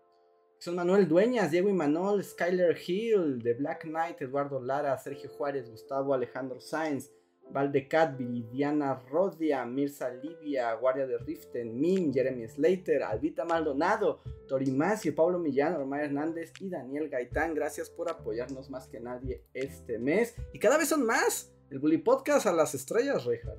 Son 0.60 0.76
Manuel 0.76 1.08
Dueñas, 1.08 1.50
Diego 1.50 1.70
y 1.70 1.74
Manuel, 1.74 2.24
Skyler 2.24 2.78
Hill, 2.86 3.40
The 3.42 3.56
Black 3.56 3.84
Knight, 3.84 4.22
Eduardo 4.22 4.62
Lara, 4.62 4.98
Sergio 4.98 5.30
Juárez, 5.30 5.70
Gustavo 5.70 6.14
Alejandro 6.14 6.60
Sainz, 6.62 7.10
Valdecat, 7.50 8.18
Viridiana 8.18 9.02
Rodia, 9.10 9.66
Mirza 9.66 10.10
Livia, 10.10 10.74
Guardia 10.76 11.08
de 11.08 11.18
Riften, 11.18 11.80
Min, 11.80 12.14
Jeremy 12.14 12.48
Slater, 12.48 13.04
Albita 13.04 13.46
Maldonado, 13.46 14.22
Torimacio, 14.48 15.14
Pablo 15.14 15.40
Millán, 15.40 15.76
Román 15.76 16.02
Hernández 16.02 16.54
y 16.60 16.70
Daniel 16.70 17.10
Gaitán. 17.10 17.54
Gracias 17.54 17.90
por 17.90 18.10
apoyarnos 18.10 18.70
más 18.70 18.88
que 18.88 19.00
nadie 19.00 19.44
este 19.54 20.00
mes. 20.00 20.36
Y 20.54 20.60
cada 20.60 20.78
vez 20.78 20.90
son 20.90 21.06
más. 21.06 21.54
El 21.70 21.80
Bully 21.80 21.98
Podcast 22.00 22.48
a 22.48 22.52
las 22.52 22.74
estrellas, 22.76 23.26
Reja. 23.26 23.52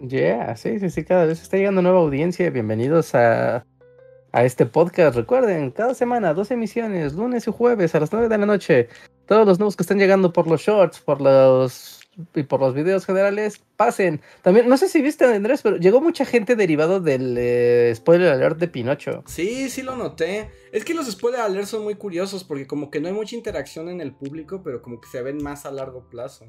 Yeah, 0.00 0.56
sí, 0.56 0.78
sí, 0.78 0.90
sí, 0.90 1.04
cada 1.04 1.26
vez 1.26 1.42
está 1.42 1.56
llegando 1.56 1.82
nueva 1.82 1.98
audiencia. 1.98 2.48
Bienvenidos 2.50 3.14
a, 3.14 3.66
a 4.32 4.44
este 4.44 4.64
podcast. 4.64 5.16
Recuerden, 5.16 5.70
cada 5.70 5.94
semana, 5.94 6.34
dos 6.34 6.50
emisiones, 6.50 7.14
lunes 7.14 7.46
y 7.48 7.52
jueves 7.52 7.94
a 7.94 8.00
las 8.00 8.12
9 8.12 8.28
de 8.28 8.38
la 8.38 8.46
noche. 8.46 8.88
Todos 9.26 9.46
los 9.46 9.58
nuevos 9.58 9.76
que 9.76 9.82
están 9.82 9.98
llegando 9.98 10.32
por 10.32 10.46
los 10.46 10.60
shorts, 10.60 11.00
por 11.00 11.20
los 11.20 12.07
y 12.34 12.42
por 12.42 12.60
los 12.60 12.74
videos 12.74 13.06
generales, 13.06 13.60
pasen. 13.76 14.20
También, 14.42 14.68
no 14.68 14.76
sé 14.76 14.88
si 14.88 15.00
viste, 15.00 15.24
Andrés, 15.24 15.62
pero 15.62 15.76
llegó 15.76 16.00
mucha 16.00 16.24
gente 16.24 16.56
derivado 16.56 17.00
del 17.00 17.36
eh, 17.38 17.92
spoiler 17.94 18.32
alert 18.32 18.58
de 18.58 18.68
Pinocho. 18.68 19.22
Sí, 19.26 19.70
sí 19.70 19.82
lo 19.82 19.96
noté. 19.96 20.50
Es 20.72 20.84
que 20.84 20.94
los 20.94 21.10
spoiler 21.10 21.40
alerts 21.40 21.70
son 21.70 21.84
muy 21.84 21.94
curiosos 21.94 22.44
porque 22.44 22.66
como 22.66 22.90
que 22.90 23.00
no 23.00 23.08
hay 23.08 23.14
mucha 23.14 23.36
interacción 23.36 23.88
en 23.88 24.00
el 24.00 24.12
público, 24.12 24.62
pero 24.62 24.82
como 24.82 25.00
que 25.00 25.08
se 25.08 25.22
ven 25.22 25.42
más 25.42 25.64
a 25.66 25.70
largo 25.70 26.08
plazo. 26.08 26.46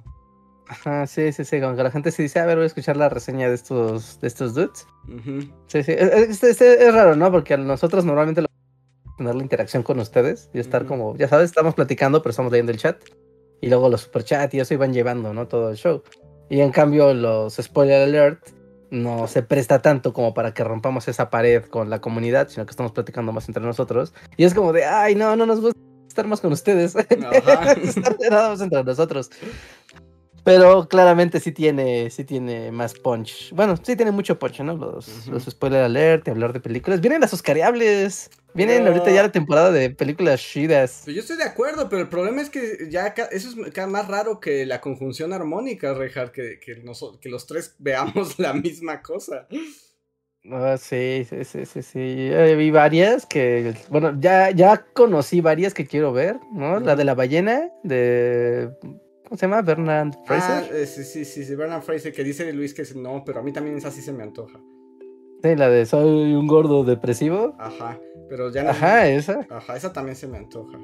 Ajá, 0.68 1.08
sí, 1.08 1.32
sí, 1.32 1.46
sí, 1.46 1.60
como 1.60 1.76
que 1.76 1.84
la 1.84 1.92
gente 1.92 2.12
se 2.12 2.22
dice, 2.22 2.40
a 2.40 2.46
ver, 2.46 2.58
voy 2.58 2.66
a 2.66 2.68
escuchar 2.68 2.96
la 2.96 3.10
reseña 3.10 3.50
de 3.50 3.56
estos, 3.56 4.20
de 4.22 4.28
estos 4.28 4.54
dudes. 4.54 4.86
Sí, 5.68 5.84
sí, 5.84 5.94
es, 5.98 6.44
es, 6.44 6.62
es, 6.62 6.94
raro, 6.94 7.16
¿no? 7.16 7.32
Porque 7.32 7.58
nosotros 7.58 8.06
normalmente 8.06 8.42
lo 8.42 8.48
tener 9.18 9.36
la 9.36 9.42
interacción 9.44 9.84
con 9.84 10.00
ustedes 10.00 10.50
y 10.54 10.60
estar 10.60 10.86
como, 10.86 11.18
ya 11.18 11.28
sabes, 11.28 11.50
estamos 11.50 11.74
platicando, 11.74 12.22
pero 12.22 12.30
estamos 12.30 12.52
leyendo 12.52 12.72
el 12.72 12.78
chat 12.78 13.04
y 13.62 13.68
luego 13.68 13.90
los 13.90 14.02
superchats 14.02 14.54
y 14.54 14.60
eso 14.60 14.74
iban 14.74 14.94
llevando, 14.94 15.34
¿no? 15.34 15.48
Todo 15.48 15.70
el 15.70 15.78
show. 15.78 16.04
Y 16.50 16.62
en 16.62 16.72
cambio 16.72 17.14
los 17.14 17.56
spoiler 17.56 18.04
alert 18.04 18.40
no 18.92 19.28
se 19.28 19.44
presta 19.44 19.82
tanto 19.82 20.14
como 20.14 20.34
para 20.34 20.54
que 20.54 20.64
rompamos 20.64 21.08
esa 21.08 21.30
pared 21.30 21.64
con 21.66 21.90
la 21.90 22.02
comunidad, 22.02 22.50
sino 22.50 22.66
que 22.66 22.72
estamos 22.72 22.92
platicando 22.92 23.32
más 23.32 23.48
entre 23.48 23.64
nosotros. 23.64 24.14
Y 24.36 24.46
es 24.46 24.54
como 24.54 24.74
de, 24.74 24.86
ay, 24.86 25.16
no, 25.16 25.36
no 25.36 25.46
nos 25.46 25.62
gusta 25.62 25.80
estar 26.08 26.26
más 26.26 26.42
con 26.42 26.52
ustedes. 26.52 26.96
estar 26.96 28.18
nada 28.30 28.50
más 28.50 28.62
entre 28.62 28.84
nosotros. 28.84 29.30
Pero 30.44 30.88
claramente 30.88 31.40
sí 31.40 31.52
tiene, 31.52 32.10
sí 32.10 32.24
tiene 32.24 32.72
más 32.72 32.94
punch. 32.94 33.52
Bueno, 33.54 33.76
sí 33.78 33.96
tiene 33.96 34.12
mucho 34.12 34.40
punch, 34.40 34.62
¿no? 34.62 34.76
Los, 34.76 35.28
los 35.28 35.44
spoiler 35.44 35.84
alert 35.84 36.28
y 36.28 36.32
hablar 36.32 36.54
de 36.54 36.60
películas. 36.60 37.02
Vienen 37.02 37.22
las 37.22 37.34
Oscariables. 37.34 38.30
Vienen 38.54 38.88
ahorita 38.88 39.12
ya 39.12 39.22
la 39.22 39.32
temporada 39.32 39.72
de 39.72 39.92
películas 39.92 40.42
chidas. 40.42 41.02
Pues 41.06 41.16
yo 41.16 41.22
estoy 41.22 41.38
de 41.38 41.44
acuerdo, 41.44 41.88
pero 41.88 42.02
el 42.02 42.10
problema 42.10 42.42
es 42.42 42.50
que 42.50 42.88
ya 42.90 43.14
eso 43.32 43.50
es 43.50 43.88
más 43.88 44.08
raro 44.08 44.40
que 44.40 44.66
la 44.66 44.82
conjunción 44.82 45.34
armónica, 45.34 45.94
Rejar, 45.94 46.32
que, 46.32 46.60
que, 46.60 46.82
que 47.22 47.30
los 47.30 47.48
tres 47.48 47.76
veamos 47.80 48.40
la 48.40 48.54
misma 48.54 49.02
cosa. 49.02 49.48
Ah, 50.52 50.78
sí, 50.78 51.28
sí, 51.30 51.44
sí, 51.44 51.66
sí, 51.66 51.82
sí. 51.84 52.30
vi 52.58 52.72
varias 52.72 53.26
que, 53.26 53.76
bueno, 53.90 54.18
ya, 54.20 54.52
ya 54.52 54.86
conocí 54.94 55.42
varias 55.42 55.74
que 55.74 55.86
quiero 55.86 56.14
ver, 56.14 56.38
¿no? 56.54 56.80
La 56.80 56.96
de 56.96 57.04
la 57.04 57.14
ballena, 57.14 57.70
de 57.84 58.70
¿Cómo 59.30 59.38
se 59.38 59.46
llama? 59.46 59.62
Bernard 59.62 60.16
Fraser. 60.26 60.64
Ah, 60.64 60.76
eh, 60.76 60.88
sí, 60.88 61.04
sí, 61.04 61.24
sí, 61.24 61.46
sí, 61.46 61.54
Bernard 61.54 61.84
Fraser, 61.84 62.12
que 62.12 62.24
dice 62.24 62.52
Luis 62.52 62.74
que 62.74 62.82
no, 62.96 63.24
pero 63.24 63.42
a 63.42 63.44
mí 63.44 63.54
también 63.54 63.78
esa 63.78 63.92
sí 63.92 64.02
se 64.02 64.12
me 64.12 64.24
antoja. 64.24 64.60
Sí, 65.44 65.56
la 65.56 65.70
de 65.70 65.86
soy 65.86 66.34
un 66.34 66.48
gordo 66.48 66.84
depresivo. 66.84 67.54
Ajá, 67.60 68.00
pero 68.28 68.52
ya 68.52 68.64
no. 68.64 68.72
Ajá, 68.72 69.08
esa. 69.08 69.46
Ajá, 69.52 69.78
esa 69.78 69.94
también 69.94 70.16
se 70.16 70.28
me 70.28 70.40
antoja. 70.40 70.80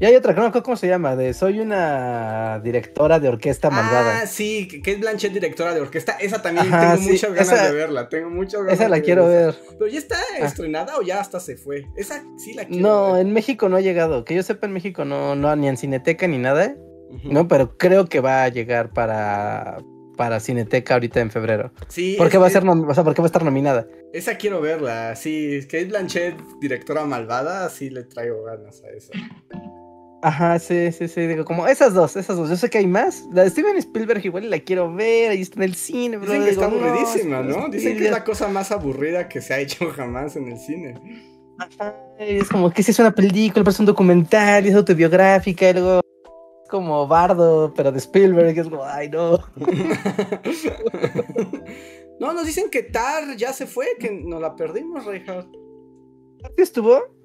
Y 0.00 0.04
hay 0.04 0.16
otra, 0.16 0.32
no 0.32 0.62
cómo 0.62 0.76
se 0.76 0.88
llama, 0.88 1.14
de 1.14 1.32
soy 1.32 1.60
una 1.60 2.60
directora 2.60 3.20
de 3.20 3.28
orquesta 3.28 3.70
malvada. 3.70 4.22
Ah, 4.22 4.26
sí, 4.26 4.66
que 4.66 4.92
es 4.92 5.00
Blanchett 5.00 5.32
directora 5.32 5.74
de 5.74 5.80
orquesta. 5.80 6.12
Esa 6.12 6.42
también 6.42 6.70
tengo 6.70 6.98
muchas 6.98 7.32
ganas 7.32 7.70
de 7.70 7.72
verla, 7.72 8.08
tengo 8.08 8.30
muchas 8.30 8.62
ganas 8.62 8.74
Esa 8.74 8.88
la 8.88 9.00
quiero 9.00 9.28
ver. 9.28 9.54
Pero 9.78 9.86
ya 9.86 9.98
está 9.98 10.16
ah. 10.16 10.44
estrenada 10.44 10.96
o 10.98 11.02
ya 11.02 11.20
hasta 11.20 11.38
se 11.38 11.56
fue. 11.56 11.86
Esa 11.96 12.24
sí 12.36 12.54
la 12.54 12.64
quiero 12.64 12.82
No, 12.82 13.18
en 13.18 13.32
México 13.32 13.68
no 13.68 13.76
ha 13.76 13.80
llegado. 13.80 14.24
Que 14.24 14.34
yo 14.34 14.42
sepa 14.42 14.66
en 14.66 14.72
México 14.72 15.04
no, 15.04 15.36
no 15.36 15.54
ni 15.54 15.68
en 15.68 15.76
Cineteca 15.76 16.26
ni 16.26 16.38
nada. 16.38 16.74
No, 17.24 17.46
pero 17.46 17.76
creo 17.76 18.06
que 18.06 18.20
va 18.20 18.44
a 18.44 18.48
llegar 18.48 18.90
para 18.92 19.78
para 20.16 20.40
Cineteca 20.40 20.94
ahorita 20.94 21.20
en 21.20 21.30
febrero. 21.30 21.72
Sí. 21.88 22.14
¿Por 22.16 22.28
qué 22.28 22.38
va 22.38 22.46
a 22.46 22.50
ser 22.50 22.64
o 22.66 22.94
sea, 22.94 23.04
¿por 23.04 23.14
qué 23.14 23.22
va 23.22 23.26
a 23.26 23.30
estar 23.30 23.44
nominada? 23.44 23.86
Esa 24.12 24.36
quiero 24.36 24.60
verla, 24.60 25.16
sí, 25.16 25.60
Kate 25.62 25.86
Blanchett, 25.86 26.38
directora 26.60 27.04
malvada, 27.06 27.68
sí 27.70 27.90
le 27.90 28.04
traigo 28.04 28.42
ganas 28.44 28.82
a 28.84 28.90
eso. 28.90 29.10
Ajá, 30.24 30.56
sí, 30.60 30.92
sí, 30.92 31.08
sí, 31.08 31.26
digo, 31.26 31.44
como 31.44 31.66
esas 31.66 31.94
dos, 31.94 32.14
esas 32.14 32.36
dos. 32.36 32.48
Yo 32.48 32.56
sé 32.56 32.70
que 32.70 32.78
hay 32.78 32.86
más. 32.86 33.26
La 33.32 33.42
de 33.42 33.50
Steven 33.50 33.76
Spielberg 33.76 34.24
igual 34.24 34.50
la 34.50 34.60
quiero 34.60 34.94
ver, 34.94 35.32
ahí 35.32 35.42
está 35.42 35.56
en 35.56 35.64
el 35.64 35.74
cine, 35.74 36.16
bro. 36.16 36.26
Dicen 36.26 36.44
que 36.44 36.50
está 36.50 36.66
aburridísima, 36.66 37.42
¿no? 37.42 37.68
Dicen 37.68 37.96
que 37.96 38.04
es 38.04 38.12
la 38.12 38.22
cosa 38.22 38.46
más 38.46 38.70
aburrida 38.70 39.28
que 39.28 39.40
se 39.40 39.52
ha 39.52 39.58
hecho 39.58 39.90
jamás 39.96 40.36
en 40.36 40.46
el 40.46 40.58
cine. 40.58 40.94
Ajá, 41.58 41.96
es 42.20 42.48
como 42.48 42.70
que 42.70 42.84
si 42.84 42.92
es 42.92 43.00
una 43.00 43.12
película, 43.12 43.68
es 43.68 43.80
un 43.80 43.86
documental, 43.86 44.64
es 44.64 44.76
autobiográfica, 44.76 45.70
y 45.70 45.72
luego 45.72 46.00
como 46.70 47.08
Bardo, 47.08 47.74
pero 47.74 47.90
de 47.90 47.98
Spielberg, 47.98 48.56
es 48.56 48.68
como, 48.68 48.84
ay, 48.84 49.10
no. 49.10 49.40
no, 52.20 52.32
nos 52.32 52.46
dicen 52.46 52.70
que 52.70 52.84
Tar 52.84 53.36
ya 53.36 53.52
se 53.52 53.66
fue, 53.66 53.86
que 53.98 54.10
nos 54.10 54.40
la 54.40 54.54
perdimos, 54.54 55.04
Reinhardt. 55.04 55.52
¿Qué 56.56 56.62
estuvo? 56.62 57.21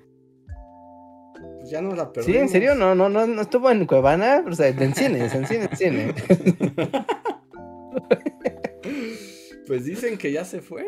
Pues 1.68 1.74
ya 1.74 1.82
nos 1.82 1.98
la 1.98 2.14
perdimos. 2.14 2.34
Sí, 2.34 2.42
en 2.42 2.48
serio, 2.48 2.76
no, 2.76 2.96
no, 2.96 3.10
no, 3.10 3.28
no 3.28 3.42
estuvo 3.42 3.70
en 3.70 3.86
Cuevana, 3.86 4.42
o 4.48 4.54
sea, 4.54 4.70
en 4.70 4.96
cine, 4.96 5.26
en 5.26 5.46
cine, 5.46 5.68
en 5.70 5.76
cine. 5.76 6.16
pues 9.68 9.84
dicen 9.84 10.18
que 10.18 10.32
ya 10.32 10.46
se 10.46 10.62
fue. 10.62 10.86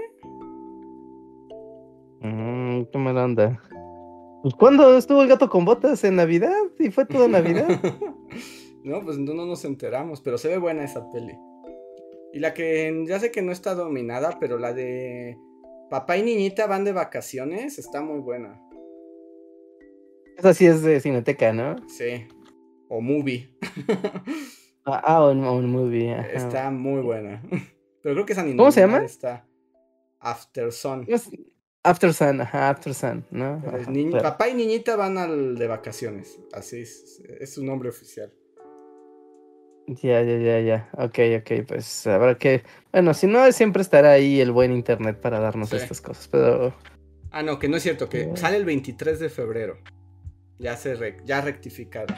Mmm, 2.22 2.84
qué 2.94 2.98
mala 2.98 3.26
onda. 3.26 3.62
Pues 4.42 4.56
cuando 4.56 4.98
estuvo 4.98 5.22
el 5.22 5.28
gato 5.28 5.50
con 5.50 5.66
botas 5.66 6.02
en 6.06 6.16
Navidad 6.16 6.56
y 6.80 6.92
fue 6.92 7.06
toda 7.06 7.28
Navidad. 7.28 7.68
no, 8.86 9.04
pues 9.04 9.18
no, 9.18 9.34
no 9.34 9.46
nos 9.46 9.66
enteramos, 9.66 10.22
pero 10.22 10.38
se 10.38 10.48
ve 10.48 10.60
buena 10.60 10.86
esa 10.86 11.12
peli. 11.12 11.38
Y 12.32 12.40
la 12.40 12.54
que 12.54 13.04
ya 13.06 13.20
sé 13.20 13.32
que 13.32 13.42
no 13.42 13.52
está 13.52 13.76
dominada, 13.76 14.38
pero 14.40 14.58
la 14.58 14.72
de 14.72 15.38
Papá 15.90 16.16
y 16.16 16.24
Niñita 16.24 16.68
van 16.68 16.86
de 16.86 16.94
vacaciones 16.94 17.80
está 17.80 18.02
muy 18.02 18.20
buena. 18.20 18.62
Esa 20.40 20.54
sí 20.54 20.66
es 20.66 20.82
de 20.82 21.02
Cineteca, 21.02 21.52
¿no? 21.52 21.76
Sí. 21.90 22.26
O 22.88 23.02
movie. 23.02 23.50
ah, 24.86 25.02
ah 25.04 25.26
un, 25.28 25.70
movie. 25.70 26.16
Está 26.34 26.72
muy 26.72 27.02
buena. 27.02 27.44
Pero 28.02 28.16
creo 28.16 28.26
que 28.26 28.32
es 28.32 28.40
¿Cómo 28.40 28.72
se 28.72 28.80
llama? 28.80 29.04
Está 29.04 29.46
After 30.22 30.72
Sun. 30.72 31.06
After 31.84 32.14
Sun, 32.14 32.40
ajá, 32.40 32.70
After 32.70 32.94
Sun, 32.94 33.26
¿no? 33.32 33.62
Papá 34.22 34.48
y 34.48 34.54
niñita 34.54 34.96
van 34.96 35.18
al 35.18 35.58
de 35.58 35.68
vacaciones. 35.68 36.40
Así 36.54 36.84
es. 36.84 37.22
Es 37.42 37.56
su 37.56 37.66
nombre 37.66 37.90
oficial. 37.90 38.34
Ya, 39.88 40.22
ya, 40.22 40.38
ya, 40.38 40.62
ya. 40.62 40.90
Ok, 40.94 41.20
ok, 41.40 41.68
pues 41.68 42.08
habrá 42.08 42.38
que. 42.38 42.64
Bueno, 42.94 43.14
si 43.14 43.28
no, 43.28 43.52
siempre 43.52 43.82
estará 43.82 44.12
ahí 44.12 44.40
el 44.40 44.54
buen 44.54 44.72
internet 44.72 45.20
para 45.20 45.42
darnos 45.42 45.74
estas 45.74 46.00
cosas, 46.00 46.30
pero. 46.30 46.74
Ah, 47.32 47.44
no, 47.44 47.60
que 47.60 47.68
no 47.68 47.76
es 47.76 47.84
cierto, 47.84 48.08
que 48.08 48.38
sale 48.38 48.56
el 48.56 48.64
23 48.64 49.20
de 49.20 49.30
febrero. 49.30 49.78
Ya 50.60 50.76
se 50.76 51.18
ya 51.26 51.42
rectificado. 51.42 52.14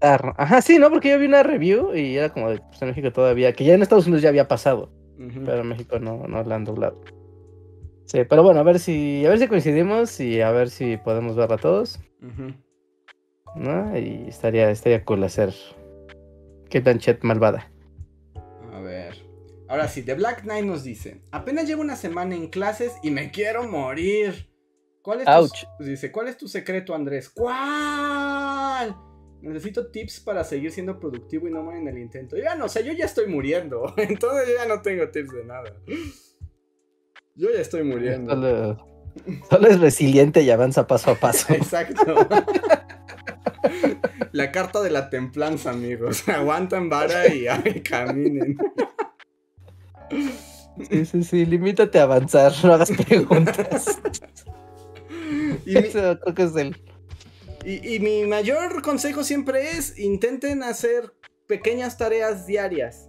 Ajá, 0.00 0.62
sí, 0.62 0.78
¿no? 0.78 0.90
Porque 0.90 1.10
yo 1.10 1.18
vi 1.18 1.26
una 1.26 1.42
review 1.42 1.94
y 1.94 2.16
era 2.16 2.28
como 2.30 2.50
de 2.50 2.58
pues, 2.58 2.80
en 2.82 2.88
México 2.88 3.12
todavía, 3.12 3.52
que 3.52 3.64
ya 3.64 3.74
en 3.74 3.82
Estados 3.82 4.06
Unidos 4.06 4.22
ya 4.22 4.28
había 4.28 4.48
pasado. 4.48 4.92
Pero 5.18 5.60
en 5.60 5.68
México 5.68 5.98
no, 5.98 6.26
no 6.28 6.42
la 6.42 6.54
han 6.54 6.64
doblado. 6.64 7.02
Sí, 8.04 8.20
pero 8.28 8.42
bueno, 8.42 8.60
a 8.60 8.62
ver 8.62 8.78
si, 8.78 9.24
a 9.26 9.30
ver 9.30 9.38
si 9.38 9.48
coincidimos 9.48 10.20
y 10.20 10.40
a 10.40 10.52
ver 10.52 10.70
si 10.70 10.96
podemos 10.98 11.34
verla 11.34 11.56
todos. 11.56 11.98
¿No? 13.56 13.98
Y 13.98 14.26
estaría, 14.28 14.70
estaría 14.70 15.04
cool 15.04 15.24
hacer 15.24 15.52
qué 16.68 16.80
tan 16.80 16.98
chat 16.98 17.22
malvada. 17.22 17.70
A 18.72 18.80
ver. 18.80 19.16
Ahora 19.68 19.88
sí, 19.88 20.02
The 20.02 20.14
Black 20.14 20.42
Knight 20.42 20.66
nos 20.66 20.84
dice: 20.84 21.22
Apenas 21.32 21.66
llevo 21.66 21.80
una 21.80 21.96
semana 21.96 22.36
en 22.36 22.48
clases 22.48 22.92
y 23.02 23.10
me 23.10 23.30
quiero 23.30 23.66
morir. 23.66 24.50
¿Cuál 25.06 25.20
es 25.20 25.26
Tu, 25.78 25.84
dice, 25.84 26.10
¿cuál 26.10 26.26
es 26.26 26.36
tu 26.36 26.48
secreto, 26.48 26.92
Andrés? 26.92 27.30
¿Cuál? 27.30 28.96
Necesito 29.40 29.88
tips 29.92 30.18
para 30.18 30.42
seguir 30.42 30.72
siendo 30.72 30.98
productivo 30.98 31.46
y 31.46 31.52
no 31.52 31.62
morir 31.62 31.82
en 31.82 31.86
el 31.86 31.98
intento. 31.98 32.36
Ya 32.36 32.56
no, 32.56 32.64
o 32.64 32.68
sea, 32.68 32.82
yo 32.82 32.92
ya 32.92 33.04
estoy 33.04 33.28
muriendo. 33.28 33.94
Entonces 33.96 34.48
yo 34.48 34.54
ya 34.56 34.66
no 34.66 34.82
tengo 34.82 35.08
tips 35.08 35.32
de 35.32 35.44
nada. 35.44 35.72
Yo 37.36 37.50
ya 37.54 37.60
estoy 37.60 37.84
muriendo. 37.84 38.32
Solo, 39.48 39.68
es 39.68 39.78
resiliente 39.78 40.42
y 40.42 40.50
avanza 40.50 40.88
paso 40.88 41.12
a 41.12 41.14
paso. 41.14 41.52
Exacto. 41.54 42.26
La 44.32 44.50
carta 44.50 44.82
de 44.82 44.90
la 44.90 45.08
templanza, 45.08 45.70
amigos. 45.70 46.28
Aguantan 46.28 46.88
vara 46.88 47.28
y 47.28 47.46
caminen. 47.80 48.58
Sí, 50.90 51.06
sí, 51.06 51.22
sí. 51.22 51.46
Limítate 51.46 52.00
a 52.00 52.02
avanzar, 52.02 52.52
no 52.64 52.74
hagas 52.74 52.90
preguntas. 52.90 54.00
Y 55.64 55.74
que 56.34 56.42
es 56.42 56.56
el... 56.56 56.76
y, 57.64 57.94
y 57.94 58.00
mi 58.00 58.26
mayor 58.26 58.82
consejo 58.82 59.24
siempre 59.24 59.70
es 59.70 59.98
intenten 59.98 60.62
hacer 60.62 61.12
pequeñas 61.46 61.96
tareas 61.96 62.46
diarias. 62.46 63.08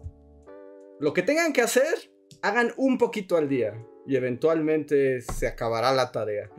Lo 0.99 1.13
que 1.13 1.21
tengan 1.21 1.53
que 1.53 1.61
hacer, 1.61 2.11
hagan 2.41 2.73
un 2.77 2.97
poquito 2.97 3.37
al 3.37 3.49
día 3.49 3.73
y 4.07 4.15
eventualmente 4.15 5.21
se 5.21 5.47
acabará 5.47 5.91
la 5.93 6.11
tarea. 6.11 6.49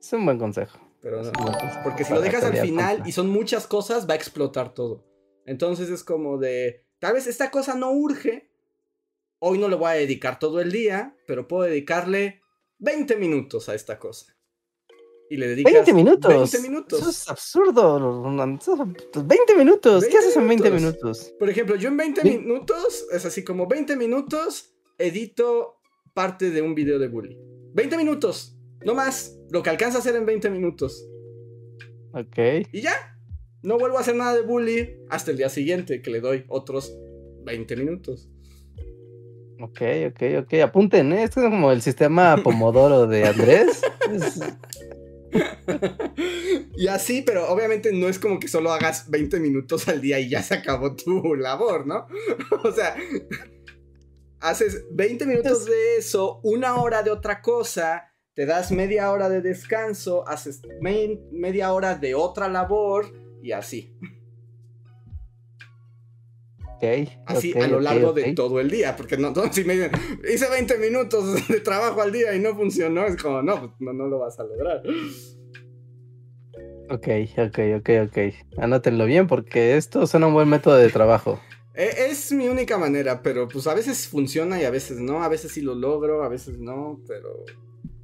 Es 0.00 0.12
un 0.12 0.24
buen 0.24 0.38
consejo. 0.38 0.78
Pero 1.02 1.22
no, 1.22 1.32
consejo 1.32 1.80
porque 1.82 2.04
si 2.04 2.12
lo 2.12 2.20
dejas 2.20 2.44
al 2.44 2.56
final 2.56 3.02
y 3.06 3.12
son 3.12 3.28
muchas 3.28 3.66
cosas, 3.66 4.08
va 4.08 4.14
a 4.14 4.16
explotar 4.16 4.72
todo. 4.74 5.04
Entonces 5.46 5.90
es 5.90 6.04
como 6.04 6.38
de, 6.38 6.84
tal 6.98 7.14
vez 7.14 7.26
esta 7.26 7.50
cosa 7.50 7.74
no 7.74 7.90
urge, 7.90 8.50
hoy 9.38 9.58
no 9.58 9.68
le 9.68 9.76
voy 9.76 9.88
a 9.88 9.94
dedicar 9.94 10.38
todo 10.38 10.60
el 10.60 10.70
día, 10.70 11.16
pero 11.26 11.48
puedo 11.48 11.64
dedicarle 11.64 12.39
20 12.80 13.16
minutos 13.16 13.68
a 13.68 13.74
esta 13.74 13.98
cosa. 13.98 14.34
Y 15.28 15.36
le 15.36 15.46
dedicas 15.48 15.72
20 15.72 15.94
minutos. 15.94 16.28
20 16.52 16.60
minutos. 16.68 17.00
Eso 17.00 17.10
es 17.10 17.28
absurdo. 17.28 17.98
Ronan. 18.00 18.58
Eso 18.60 18.74
es- 18.74 19.26
20 19.26 19.54
minutos. 19.56 20.02
¿Qué 20.04 20.10
20 20.10 20.18
haces 20.18 20.36
en 20.36 20.48
20 20.48 20.70
minutos. 20.72 20.92
minutos? 21.02 21.34
Por 21.38 21.48
ejemplo, 21.50 21.76
yo 21.76 21.88
en 21.88 21.96
20 21.96 22.22
Sí. 22.22 22.38
minutos, 22.38 23.06
es 23.12 23.24
así 23.24 23.44
como 23.44 23.68
20 23.68 23.96
minutos, 23.96 24.74
edito 24.98 25.76
parte 26.14 26.50
de 26.50 26.62
un 26.62 26.74
video 26.74 26.98
de 26.98 27.06
bully. 27.06 27.38
20 27.74 27.96
minutos, 27.96 28.56
no 28.84 28.94
más, 28.94 29.38
lo 29.50 29.62
que 29.62 29.70
alcanza 29.70 29.98
a 29.98 30.00
hacer 30.00 30.16
en 30.16 30.26
20 30.26 30.50
minutos. 30.50 31.06
Ok. 32.12 32.66
Y 32.72 32.80
ya, 32.80 32.92
no 33.62 33.78
vuelvo 33.78 33.98
a 33.98 34.00
hacer 34.00 34.16
nada 34.16 34.34
de 34.34 34.42
bully 34.42 34.96
hasta 35.10 35.30
el 35.30 35.36
día 35.36 35.48
siguiente, 35.48 36.02
que 36.02 36.10
le 36.10 36.20
doy 36.20 36.44
otros 36.48 36.92
20 37.44 37.76
minutos. 37.76 38.28
Ok, 39.60 39.80
ok, 40.08 40.22
ok. 40.44 40.54
Apunten, 40.64 41.12
¿eh? 41.12 41.24
Esto 41.24 41.40
es 41.40 41.46
como 41.50 41.70
el 41.72 41.82
sistema 41.82 42.36
Pomodoro 42.42 43.06
de 43.06 43.26
Andrés. 43.26 43.82
Es- 44.10 44.40
y 46.76 46.88
así, 46.88 47.22
pero 47.22 47.48
obviamente 47.48 47.92
no 47.92 48.08
es 48.08 48.18
como 48.18 48.40
que 48.40 48.48
solo 48.48 48.72
hagas 48.72 49.08
20 49.10 49.38
minutos 49.38 49.86
al 49.88 50.00
día 50.00 50.18
y 50.18 50.28
ya 50.28 50.42
se 50.42 50.54
acabó 50.54 50.96
tu 50.96 51.34
labor, 51.36 51.86
¿no? 51.86 52.06
o 52.64 52.72
sea, 52.72 52.96
haces 54.40 54.84
20 54.90 55.26
minutos 55.26 55.66
de 55.66 55.96
eso, 55.98 56.40
una 56.42 56.80
hora 56.80 57.02
de 57.02 57.10
otra 57.10 57.42
cosa, 57.42 58.12
te 58.34 58.46
das 58.46 58.72
media 58.72 59.10
hora 59.12 59.28
de 59.28 59.40
descanso, 59.42 60.26
haces 60.26 60.62
me- 60.80 61.20
media 61.30 61.72
hora 61.72 61.94
de 61.94 62.14
otra 62.14 62.48
labor 62.48 63.12
y 63.42 63.52
así. 63.52 63.92
Así 67.26 67.52
a 67.52 67.66
lo 67.68 67.80
largo 67.80 68.12
de 68.12 68.32
todo 68.34 68.60
el 68.60 68.70
día, 68.70 68.96
porque 68.96 69.16
no, 69.16 69.30
no, 69.30 69.52
si 69.52 69.64
me 69.64 69.74
dicen, 69.74 69.92
hice 70.32 70.48
20 70.50 70.78
minutos 70.78 71.46
de 71.48 71.60
trabajo 71.60 72.00
al 72.02 72.12
día 72.12 72.34
y 72.34 72.40
no 72.40 72.54
funcionó, 72.56 73.06
es 73.06 73.16
como, 73.22 73.42
no, 73.42 73.60
pues, 73.60 73.72
no, 73.78 73.92
no 73.92 74.06
lo 74.08 74.18
vas 74.18 74.38
a 74.40 74.44
lograr. 74.44 74.82
Ok, 76.88 77.06
ok, 77.38 77.58
ok, 77.78 77.88
ok. 78.08 78.18
Anótenlo 78.58 79.06
bien 79.06 79.28
porque 79.28 79.76
esto 79.76 80.06
suena 80.08 80.26
un 80.26 80.34
buen 80.34 80.48
método 80.48 80.76
de 80.76 80.90
trabajo. 80.90 81.40
E- 81.74 82.08
Es 82.10 82.32
mi 82.32 82.48
única 82.48 82.78
manera, 82.78 83.22
pero 83.22 83.46
pues 83.48 83.66
a 83.68 83.74
veces 83.74 84.08
funciona 84.08 84.60
y 84.60 84.64
a 84.64 84.70
veces 84.70 84.98
no, 84.98 85.22
a 85.22 85.28
veces 85.28 85.52
sí 85.52 85.60
lo 85.60 85.76
logro, 85.76 86.24
a 86.24 86.28
veces 86.28 86.58
no, 86.58 87.00
pero 87.06 87.44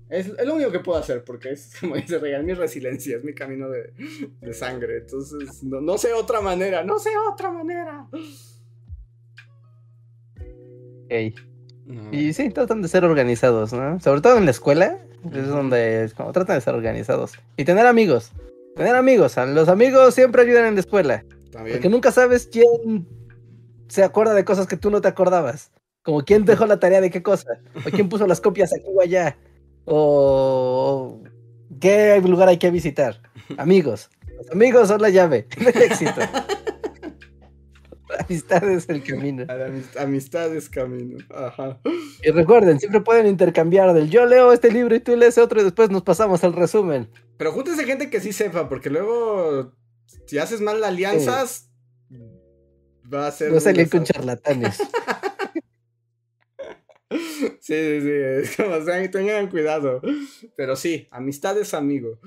es, 0.09 0.29
es 0.29 0.47
lo 0.47 0.55
único 0.55 0.71
que 0.71 0.79
puedo 0.79 0.99
hacer 0.99 1.25
porque 1.25 1.51
es, 1.51 1.73
como 1.81 1.97
dice 1.97 2.19
Regal, 2.19 2.45
mi 2.45 2.55
resiliencia, 2.55 3.17
es 3.17 3.25
mi 3.25 3.35
camino 3.35 3.69
de, 3.69 3.93
de 4.41 4.55
sangre, 4.55 4.99
entonces 4.99 5.65
no, 5.65 5.81
no 5.81 5.99
sé 5.99 6.13
otra 6.13 6.41
manera, 6.41 6.85
no 6.85 7.01
sé 7.01 7.11
otra 7.33 7.51
manera. 7.51 8.07
Ok. 11.07 11.35
Y 12.11 12.33
sí, 12.33 12.51
tratan 12.51 12.83
de 12.83 12.89
ser 12.89 13.05
organizados, 13.05 13.73
¿no? 13.73 14.01
Sobre 14.01 14.21
todo 14.21 14.39
en 14.39 14.45
la 14.45 14.51
escuela, 14.51 14.99
es 15.33 15.49
donde 15.49 16.05
es 16.05 16.15
como 16.15 16.33
tratan 16.33 16.57
de 16.57 16.61
ser 16.61 16.75
organizados. 16.75 17.33
Y 17.57 17.65
tener 17.65 17.87
amigos. 17.87 18.33
Tener 18.75 18.95
amigos. 18.95 19.37
Los 19.37 19.69
amigos 19.69 20.15
siempre 20.15 20.43
ayudan 20.43 20.67
en 20.67 20.75
la 20.75 20.81
escuela. 20.81 21.25
También. 21.53 21.77
Porque 21.77 21.89
nunca 21.89 22.11
sabes 22.11 22.49
quién 22.51 23.07
se 23.89 24.03
acuerda 24.03 24.35
de 24.35 24.45
cosas 24.45 24.67
que 24.67 24.77
tú 24.77 24.91
no 24.91 25.01
te 25.01 25.09
acordabas. 25.09 25.71
Como 26.03 26.23
quién 26.23 26.45
dejó 26.45 26.67
la 26.67 26.79
tarea 26.79 27.01
de 27.01 27.11
qué 27.11 27.23
cosa. 27.23 27.49
O 27.87 27.91
quién 27.91 28.09
puso 28.09 28.27
las 28.27 28.41
copias 28.41 28.73
aquí 28.75 28.87
o 28.93 29.01
allá. 29.01 29.37
O 29.85 31.21
qué 31.81 32.21
lugar 32.21 32.49
hay 32.49 32.59
que 32.59 32.71
visitar. 32.71 33.21
Amigos. 33.57 34.11
Los 34.37 34.51
amigos 34.51 34.89
son 34.89 35.01
la 35.01 35.09
llave 35.09 35.47
del 35.57 35.83
éxito. 35.83 36.21
La 38.19 38.25
amistad 38.29 38.71
es 38.71 38.89
el 38.89 39.03
camino. 39.03 39.45
La 39.47 39.69
amist- 39.69 39.97
amistad 39.99 40.55
es 40.55 40.69
camino. 40.69 41.19
Ajá. 41.35 41.81
Y 42.23 42.31
recuerden, 42.31 42.79
siempre 42.79 43.01
pueden 43.01 43.27
intercambiar 43.27 43.93
del 43.95 44.09
yo 44.11 44.27
leo 44.27 44.53
este 44.53 44.71
libro 44.71 44.95
y 44.95 45.01
tú 45.01 45.17
lees 45.17 45.39
otro 45.39 45.61
y 45.61 45.65
después 45.65 45.91
nos 45.91 46.03
pasamos 46.03 46.45
al 46.45 46.53
resumen. 46.53 47.11
Pero 47.37 47.53
júntense 47.53 47.85
gente 47.85 48.09
que 48.11 48.21
sí 48.21 48.33
sepa, 48.33 48.69
porque 48.69 48.91
luego 48.91 49.73
si 50.27 50.39
haces 50.39 50.61
mal 50.61 50.83
alianzas 50.85 51.71
va 53.13 53.27
a 53.29 53.33
ser 53.33 53.53
No 53.53 53.61
salir 53.61 53.89
con 53.91 54.05
charlatanes. 54.05 54.79
Sí, 57.61 57.75
sí, 57.75 58.01
sí. 58.01 58.11
Es 58.11 58.57
como, 58.57 58.75
o 58.75 58.85
sea, 58.85 59.11
tengan 59.11 59.49
cuidado. 59.49 60.01
Pero 60.57 60.77
sí, 60.77 61.07
amistad 61.11 61.59
es 61.59 61.75
amigo. 61.75 62.19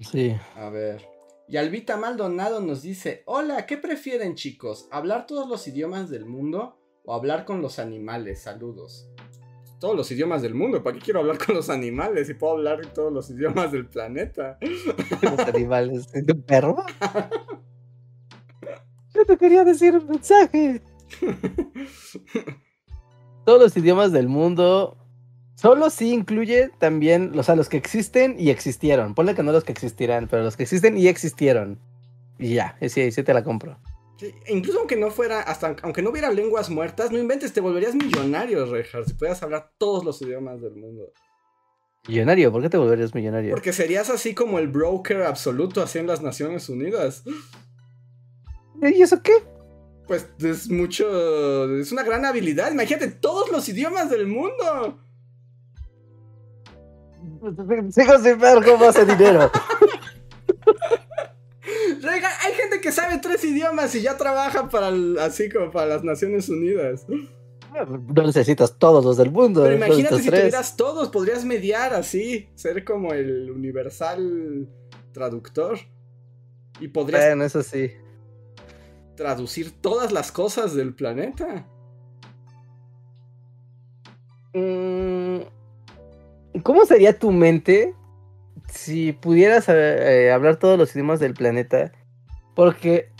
Sí. 0.00 0.34
A 0.56 0.68
ver. 0.70 1.13
Y 1.46 1.58
Albita 1.58 1.96
Maldonado 1.96 2.60
nos 2.60 2.82
dice: 2.82 3.22
Hola, 3.26 3.66
¿qué 3.66 3.76
prefieren, 3.76 4.34
chicos? 4.34 4.88
¿Hablar 4.90 5.26
todos 5.26 5.48
los 5.48 5.68
idiomas 5.68 6.10
del 6.10 6.24
mundo 6.24 6.78
o 7.04 7.14
hablar 7.14 7.44
con 7.44 7.60
los 7.60 7.78
animales? 7.78 8.42
Saludos. 8.42 9.10
Todos 9.78 9.96
los 9.96 10.10
idiomas 10.10 10.40
del 10.40 10.54
mundo. 10.54 10.82
¿Para 10.82 10.96
qué 10.96 11.04
quiero 11.04 11.20
hablar 11.20 11.36
con 11.44 11.54
los 11.54 11.68
animales 11.68 12.28
si 12.28 12.34
puedo 12.34 12.54
hablar 12.54 12.80
todos 12.94 13.12
los 13.12 13.28
idiomas 13.28 13.72
del 13.72 13.86
planeta? 13.86 14.58
Los 15.20 15.38
animales. 15.40 16.08
¿Un 16.14 16.42
perro? 16.42 16.76
Yo 19.14 19.26
te 19.26 19.36
quería 19.36 19.64
decir 19.64 19.94
un 19.96 20.08
mensaje. 20.08 20.80
Todos 23.44 23.60
los 23.60 23.76
idiomas 23.76 24.10
del 24.10 24.28
mundo. 24.28 24.96
Solo 25.54 25.88
sí 25.88 26.12
incluye 26.12 26.70
también 26.78 27.30
los 27.34 27.48
a 27.48 27.56
los 27.56 27.68
que 27.68 27.76
existen 27.76 28.36
y 28.38 28.50
existieron. 28.50 29.14
Ponle 29.14 29.34
que 29.34 29.42
no 29.42 29.52
los 29.52 29.64
que 29.64 29.72
existirán, 29.72 30.28
pero 30.28 30.42
los 30.42 30.56
que 30.56 30.64
existen 30.64 30.98
y 30.98 31.06
existieron. 31.06 31.78
Y 32.38 32.54
ya, 32.54 32.76
sí, 32.88 33.12
sí 33.12 33.22
te 33.22 33.32
la 33.32 33.44
compro. 33.44 33.78
Sí, 34.18 34.34
e 34.46 34.54
incluso 34.54 34.78
aunque 34.78 34.96
no 34.96 35.10
fuera, 35.10 35.40
hasta 35.40 35.76
aunque 35.82 36.02
no 36.02 36.10
hubiera 36.10 36.30
lenguas 36.30 36.70
muertas, 36.70 37.10
no 37.10 37.18
inventes, 37.18 37.52
te 37.52 37.60
volverías 37.60 37.94
millonario, 37.94 38.66
Reinhardt, 38.66 39.08
si 39.08 39.14
pudieras 39.14 39.42
hablar 39.42 39.72
todos 39.78 40.04
los 40.04 40.20
idiomas 40.22 40.60
del 40.60 40.74
mundo. 40.74 41.12
Millonario, 42.06 42.52
¿por 42.52 42.60
qué 42.60 42.68
te 42.68 42.76
volverías 42.76 43.14
millonario? 43.14 43.54
Porque 43.54 43.72
serías 43.72 44.10
así 44.10 44.34
como 44.34 44.58
el 44.58 44.68
broker 44.68 45.22
absoluto 45.22 45.82
así 45.82 45.98
en 45.98 46.06
las 46.06 46.20
Naciones 46.20 46.68
Unidas. 46.68 47.22
¿Y 48.82 49.00
eso 49.00 49.22
qué? 49.22 49.32
Pues 50.06 50.28
es 50.40 50.68
mucho, 50.68 51.78
es 51.78 51.92
una 51.92 52.02
gran 52.02 52.26
habilidad. 52.26 52.72
Imagínate 52.72 53.08
todos 53.08 53.50
los 53.50 53.68
idiomas 53.68 54.10
del 54.10 54.26
mundo. 54.26 55.03
Sigo 57.90 58.18
sin 58.18 58.38
ver 58.38 58.64
cómo 58.64 58.84
hace 58.86 59.04
dinero. 59.04 59.50
Hay 62.06 62.52
gente 62.54 62.80
que 62.80 62.92
sabe 62.92 63.18
tres 63.18 63.42
idiomas 63.44 63.94
y 63.94 64.02
ya 64.02 64.16
trabaja 64.16 64.68
para 64.68 64.88
el- 64.88 65.18
así 65.18 65.48
como 65.48 65.70
para 65.70 65.86
las 65.86 66.04
Naciones 66.04 66.48
Unidas. 66.48 67.06
No 67.08 68.22
necesitas 68.22 68.78
todos 68.78 69.04
los 69.04 69.16
del 69.16 69.30
mundo. 69.32 69.62
Pero 69.62 69.74
imagínate 69.76 70.18
si 70.22 70.28
tres. 70.28 70.40
tuvieras 70.42 70.76
todos, 70.76 71.08
podrías 71.08 71.44
mediar 71.44 71.92
así, 71.94 72.48
ser 72.54 72.84
como 72.84 73.12
el 73.12 73.50
universal 73.50 74.68
traductor. 75.12 75.78
Y 76.80 76.88
podrías 76.88 77.24
Bueno, 77.26 77.44
eso 77.44 77.62
sí. 77.62 77.90
traducir 79.16 79.70
todas 79.80 80.12
las 80.12 80.30
cosas 80.30 80.74
del 80.74 80.94
planeta. 80.94 81.66
Mm, 84.52 84.93
¿Cómo 86.62 86.84
sería 86.86 87.18
tu 87.18 87.32
mente 87.32 87.94
si 88.72 89.12
pudieras 89.12 89.66
eh, 89.68 90.30
hablar 90.32 90.56
todos 90.56 90.78
los 90.78 90.94
idiomas 90.94 91.20
del 91.20 91.34
planeta? 91.34 91.92
Porque 92.54 93.10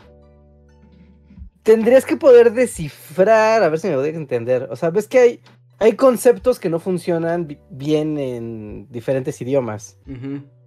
tendrías 1.63 2.05
que 2.05 2.17
poder 2.17 2.53
descifrar, 2.53 3.63
a 3.63 3.69
ver 3.69 3.79
si 3.81 3.89
me 3.89 3.97
voy 3.97 4.09
a 4.09 4.13
entender. 4.13 4.69
O 4.71 4.77
sea, 4.77 4.91
ves 4.91 5.09
que 5.09 5.19
hay, 5.19 5.41
hay 5.79 5.95
conceptos 5.95 6.59
que 6.61 6.69
no 6.71 6.79
funcionan 6.79 7.47
bi- 7.47 7.59
bien 7.71 8.19
en 8.19 8.87
diferentes 8.91 9.41
idiomas, 9.41 9.99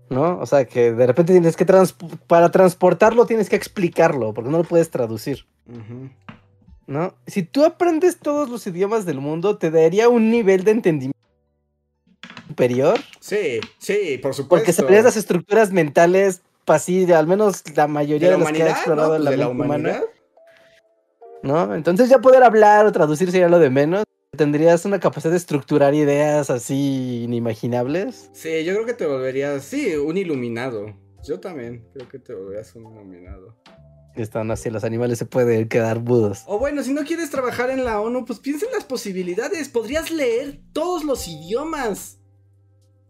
¿no? 0.10 0.40
O 0.40 0.46
sea, 0.46 0.66
que 0.66 0.92
de 0.94 1.08
repente 1.08 1.34
tienes 1.34 1.56
que, 1.56 1.66
trans- 1.66 1.96
para 2.28 2.50
transportarlo 2.52 3.26
tienes 3.26 3.50
que 3.50 3.56
explicarlo, 3.56 4.34
porque 4.34 4.50
no 4.50 4.58
lo 4.58 4.64
puedes 4.64 4.90
traducir. 4.90 5.46
¿no? 6.88 7.14
Si 7.28 7.44
tú 7.44 7.66
aprendes 7.66 8.18
todos 8.18 8.50
los 8.50 8.66
idiomas 8.68 9.06
del 9.06 9.20
mundo, 9.20 9.58
te 9.58 9.70
daría 9.72 10.08
un 10.10 10.32
nivel 10.32 10.64
de 10.64 10.72
entendimiento 10.72 11.17
superior, 12.48 13.00
Sí, 13.20 13.60
sí, 13.78 14.18
por 14.22 14.34
supuesto. 14.34 14.48
porque 14.50 14.74
sabrías 14.74 15.04
las 15.04 15.18
estructuras 15.18 15.72
mentales, 15.72 16.42
así, 16.66 17.06
de 17.06 17.14
al 17.16 17.28
menos 17.28 17.64
la 17.76 17.88
mayoría 17.88 18.30
de 18.30 18.36
de, 18.36 18.40
la 18.40 18.44
las 18.44 18.54
que 18.54 18.62
ha 18.62 18.66
humanidad, 18.66 18.78
explorado 18.78 19.18
¿no? 19.18 19.24
la, 19.24 19.32
de 19.32 19.38
la 19.38 19.48
mente 19.48 19.64
humana, 19.64 19.76
humanidad. 19.90 20.04
¿no? 21.44 21.76
Entonces 21.76 22.10
ya 22.10 22.20
poder 22.20 22.44
hablar 22.44 22.86
o 22.86 22.92
traducir 22.92 23.32
sería 23.32 23.48
lo 23.50 23.60
de 23.60 23.70
menos. 23.70 24.04
Tendrías 24.36 24.86
una 24.86 25.00
capacidad 25.00 25.32
de 25.32 25.38
estructurar 25.38 25.94
ideas 25.94 26.50
así 26.50 27.24
inimaginables. 27.24 28.30
Sí, 28.34 28.64
yo 28.66 28.74
creo 28.74 28.86
que 28.86 28.94
te 28.94 29.06
volverías, 29.06 29.64
sí, 29.64 29.96
un 29.96 30.18
iluminado. 30.18 30.94
Yo 31.26 31.40
también 31.40 31.88
creo 31.94 32.08
que 32.10 32.20
te 32.20 32.34
volverías 32.34 32.76
un 32.76 32.92
iluminado. 32.94 33.56
Están 34.22 34.52
así, 34.52 34.70
los 34.70 34.84
animales 34.84 35.20
se 35.20 35.26
pueden 35.26 35.68
quedar 35.70 36.00
mudos. 36.00 36.44
O 36.48 36.60
bueno, 36.60 36.84
si 36.84 36.94
no 36.94 37.04
quieres 37.04 37.30
trabajar 37.30 37.70
en 37.70 37.84
la 37.84 38.02
ONU, 38.02 38.26
pues 38.26 38.40
piensa 38.40 38.66
en 38.66 38.74
las 38.74 38.84
posibilidades. 38.84 39.70
Podrías 39.70 40.12
leer 40.12 40.60
todos 40.74 41.04
los 41.04 41.28
idiomas. 41.28 42.20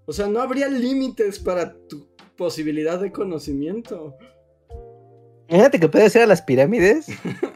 O 0.06 0.14
sea, 0.14 0.28
no 0.28 0.42
habría 0.42 0.68
límites 0.68 1.40
para 1.40 1.76
tu 1.88 2.08
posibilidad 2.38 3.00
de 3.00 3.12
conocimiento. 3.12 4.18
Fíjate 5.50 5.80
que 5.80 5.88
puedes 5.88 6.14
ir 6.16 6.22
a 6.22 6.26
las 6.26 6.42
pirámides 6.42 7.08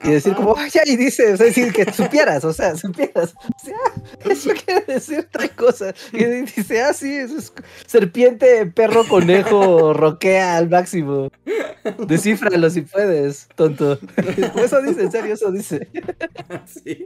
y 0.03 0.09
decir 0.09 0.33
como, 0.33 0.55
ay, 0.57 0.71
ahí 0.85 0.95
dice, 0.95 1.33
o 1.33 1.37
sea, 1.37 1.47
decir 1.47 1.73
que 1.73 1.91
supieras, 1.91 2.45
o 2.45 2.53
sea, 2.53 2.75
supieras. 2.75 3.33
O 3.61 3.63
sea, 3.63 4.31
eso 4.31 4.49
quiere 4.65 4.85
decir 4.85 5.19
otra 5.19 5.47
cosa. 5.49 5.93
Y 6.11 6.23
dice, 6.23 6.81
ah, 6.81 6.93
sí, 6.93 7.13
es 7.13 7.53
serpiente, 7.85 8.65
perro, 8.65 9.07
conejo, 9.07 9.93
roquea 9.93 10.57
al 10.57 10.69
máximo. 10.69 11.29
Descífralo 12.07 12.69
si 12.69 12.81
puedes, 12.81 13.47
tonto. 13.55 13.99
Eso 14.55 14.81
dice, 14.81 15.01
en 15.03 15.11
serio, 15.11 15.33
eso 15.33 15.51
dice. 15.51 15.87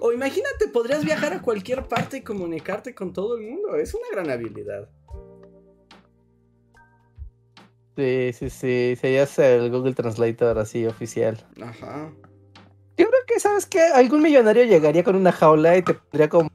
O 0.00 0.12
imagínate, 0.12 0.68
podrías 0.72 1.04
viajar 1.04 1.32
a 1.34 1.42
cualquier 1.42 1.86
parte 1.86 2.16
y 2.16 2.22
comunicarte 2.22 2.94
con 2.94 3.12
todo 3.12 3.36
el 3.36 3.44
mundo. 3.44 3.76
Es 3.76 3.94
una 3.94 4.06
gran 4.10 4.30
habilidad. 4.30 4.88
Sí, 7.98 8.32
sí, 8.32 8.48
sí. 8.48 8.94
Serías 9.00 9.36
el 9.40 9.72
Google 9.72 9.92
Translator 9.92 10.56
así 10.60 10.86
oficial. 10.86 11.44
Ajá. 11.60 12.12
Yo 12.96 13.06
creo 13.08 13.20
que, 13.26 13.40
¿sabes 13.40 13.66
qué? 13.66 13.80
Algún 13.80 14.22
millonario 14.22 14.62
llegaría 14.62 15.02
con 15.02 15.16
una 15.16 15.32
jaula 15.32 15.76
y 15.76 15.82
te 15.82 15.94
pondría 15.94 16.28
como 16.28 16.48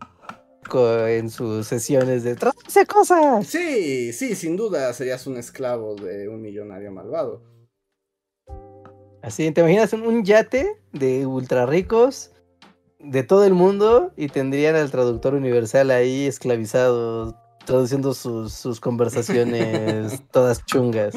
co- 0.69 1.05
en 1.05 1.29
sus 1.29 1.67
sesiones 1.67 2.23
de 2.23 2.35
traduce 2.35 2.85
cosas. 2.85 3.45
Sí, 3.45 4.13
sí, 4.13 4.35
sin 4.35 4.55
duda 4.55 4.93
serías 4.93 5.27
un 5.27 5.35
esclavo 5.35 5.95
de 5.95 6.29
un 6.29 6.41
millonario 6.41 6.93
malvado. 6.93 7.43
Así, 9.21 9.51
¿te 9.51 9.59
imaginas 9.59 9.91
un, 9.91 10.03
un 10.03 10.23
yate 10.23 10.81
de 10.93 11.25
ultra 11.25 11.65
ricos 11.65 12.31
de 12.99 13.23
todo 13.23 13.43
el 13.43 13.53
mundo 13.53 14.13
y 14.15 14.29
tendrían 14.29 14.75
al 14.77 14.91
traductor 14.91 15.33
universal 15.33 15.91
ahí 15.91 16.25
esclavizado, 16.25 17.37
traduciendo 17.65 18.13
sus, 18.13 18.53
sus 18.53 18.79
conversaciones 18.79 20.21
todas 20.31 20.65
chungas, 20.65 21.15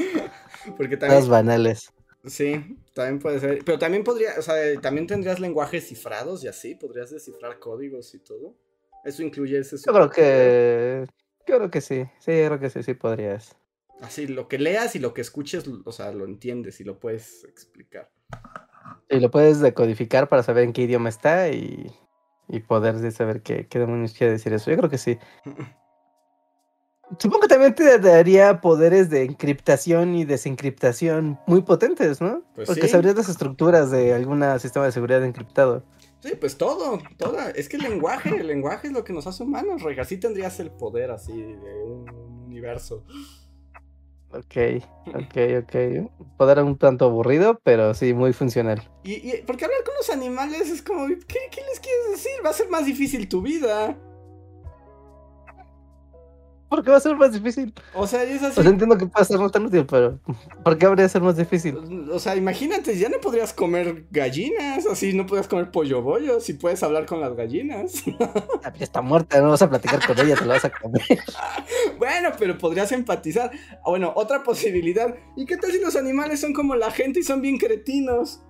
Porque 0.77 0.97
todas 0.97 1.27
también. 1.27 1.31
banales. 1.31 1.93
Sí, 2.25 2.77
también 2.93 3.19
puede 3.21 3.39
ser. 3.41 3.65
Pero 3.65 3.79
también 3.79 4.03
podría, 4.05 4.31
o 4.39 4.43
sea, 4.43 4.55
también 4.81 5.07
tendrías 5.07 5.39
lenguajes 5.39 5.89
cifrados 5.89 6.43
y 6.45 6.49
así, 6.49 6.75
podrías 6.75 7.11
descifrar 7.11 7.59
códigos 7.59 8.15
y 8.15 8.19
todo. 8.19 8.57
Eso 9.05 9.23
incluye 9.23 9.59
ese 9.59 9.77
Yo 9.77 9.93
creo 9.93 10.11
que. 10.11 11.07
Yo 11.47 11.57
creo 11.59 11.71
que 11.71 11.81
sí. 11.81 12.05
Sí, 12.19 12.37
yo 12.37 12.47
creo 12.47 12.59
que 12.59 12.71
sí, 12.71 12.83
sí 12.83 12.95
podrías. 12.95 13.57
Así, 14.01 14.27
lo 14.27 14.49
que 14.49 14.59
leas 14.59 14.97
y 14.97 14.99
lo 14.99 15.15
que 15.15 15.21
escuches, 15.21 15.65
o 15.85 15.93
sea, 15.93 16.13
lo 16.13 16.25
entiendes 16.25 16.81
y 16.81 16.85
lo 16.85 16.99
puedes 16.99 17.45
explicar. 17.45 18.11
Y 19.09 19.21
lo 19.21 19.31
puedes 19.31 19.61
decodificar 19.61 20.29
para 20.29 20.43
saber 20.43 20.65
en 20.65 20.73
qué 20.73 20.83
idioma 20.83 21.09
está 21.09 21.49
y, 21.51 21.93
y 22.49 22.61
poder 22.61 22.97
de 22.97 23.13
saber 23.13 23.43
qué, 23.43 23.69
qué 23.69 23.79
demonios 23.79 24.13
quiere 24.13 24.33
decir 24.33 24.53
eso. 24.53 24.71
Yo 24.71 24.77
creo 24.77 24.91
que 24.91 24.99
sí. 24.99 25.19
Supongo 27.19 27.43
que 27.43 27.49
también 27.49 27.75
te 27.75 27.99
daría 27.99 28.61
poderes 28.61 29.11
de 29.11 29.23
encriptación 29.23 30.17
y 30.17 30.25
desencriptación 30.25 31.39
muy 31.47 31.63
potentes, 31.63 32.21
¿no? 32.21 32.43
Pues 32.55 32.67
Porque 32.67 32.83
sí. 32.83 32.89
sabrías 32.89 33.15
las 33.15 33.29
estructuras 33.29 33.91
de 33.91 34.13
algún 34.13 34.43
sistema 34.59 34.87
de 34.87 34.93
seguridad 34.93 35.25
encriptado. 35.25 35.85
Sí, 36.21 36.33
pues 36.41 36.57
todo, 36.59 36.99
toda. 37.17 37.51
Es 37.51 37.69
que 37.69 37.77
el 37.77 37.85
lenguaje, 37.85 38.31
el 38.41 38.49
lenguaje 38.49 38.89
es 38.89 38.93
lo 38.93 39.05
que 39.05 39.13
nos 39.13 39.27
hace 39.27 39.45
humanos, 39.45 39.83
Rey. 39.83 39.97
Así 40.01 40.17
tendrías 40.17 40.59
el 40.59 40.73
poder 40.73 41.13
así 41.13 41.33
de 41.33 41.85
un 41.85 42.11
universo. 42.47 43.05
Ok, 44.31 44.83
ok, 45.07 45.63
ok. 45.63 46.11
Poder 46.37 46.59
un 46.63 46.77
tanto 46.77 47.05
aburrido, 47.05 47.61
pero 47.63 47.95
sí, 47.95 48.13
muy 48.13 48.33
funcional. 48.33 48.83
Y, 49.05 49.13
y 49.15 49.43
porque 49.47 49.65
hablar 49.65 49.85
con 49.85 49.95
los 49.95 50.11
animales 50.11 50.69
es 50.69 50.83
como, 50.83 51.07
¿qué, 51.07 51.39
qué 51.51 51.61
les 51.71 51.79
quieres 51.79 52.11
decir? 52.11 52.33
Va 52.45 52.51
a 52.51 52.55
ser 52.55 52.69
más 52.69 52.85
difícil 52.85 53.29
tu 53.29 53.41
vida. 53.43 53.97
Porque 56.69 56.91
va 56.91 56.97
a 56.97 57.01
ser 57.01 57.15
más 57.17 57.33
difícil. 57.33 57.73
O 57.95 58.07
sea, 58.07 58.25
es 58.25 58.43
así. 58.43 58.59
O 58.59 58.63
sea, 58.63 58.71
entiendo 58.71 58.99
que 58.99 59.07
puede 59.07 59.25
ser 59.25 59.39
no 59.39 59.51
tan 59.51 59.67
útil, 59.67 59.87
pero 59.87 60.19
¿por 60.65 60.77
qué 60.77 60.87
habría 60.87 61.05
de 61.05 61.09
ser 61.09 61.23
más 61.23 61.37
difícil? 61.37 61.77
O 62.11 62.19
sea, 62.19 62.35
imagínate, 62.35 62.99
ya 62.99 63.09
no 63.09 63.19
podrías 63.21 63.53
comer 63.53 64.07
gallinas, 64.11 64.85
así 64.87 65.13
no 65.13 65.27
podrías 65.27 65.47
comer 65.47 65.71
pollo 65.71 66.03
bollo, 66.03 66.41
si 66.41 66.55
puedes 66.55 66.83
hablar 66.83 67.07
con 67.07 67.21
las 67.21 67.35
gallinas. 67.37 68.03
Ya 68.77 68.85
está 68.85 69.01
muerta, 69.01 69.41
no 69.41 69.51
vas 69.51 69.63
a 69.63 69.71
platicar 69.71 70.05
con 70.05 70.19
ella, 70.19 70.35
te 70.35 70.45
la 70.45 70.55
vas 70.55 70.65
a 70.65 70.71
comer. 70.71 71.03
bueno, 71.99 72.31
pero 72.39 72.59
podrías 72.59 72.91
empatizar. 72.93 73.51
Ah, 73.73 73.79
Bueno, 73.87 74.13
otra 74.17 74.43
posibilidad. 74.43 75.15
¿Y 75.37 75.47
qué 75.47 75.57
tal 75.57 75.71
si 75.71 75.81
los 75.81 75.97
animales 75.97 76.41
son 76.41 76.53
como 76.53 76.75
la 76.75 76.91
gente 76.91 77.21
y 77.21 77.23
son 77.23 77.41
bien 77.41 77.59
cretinos? 77.59 78.43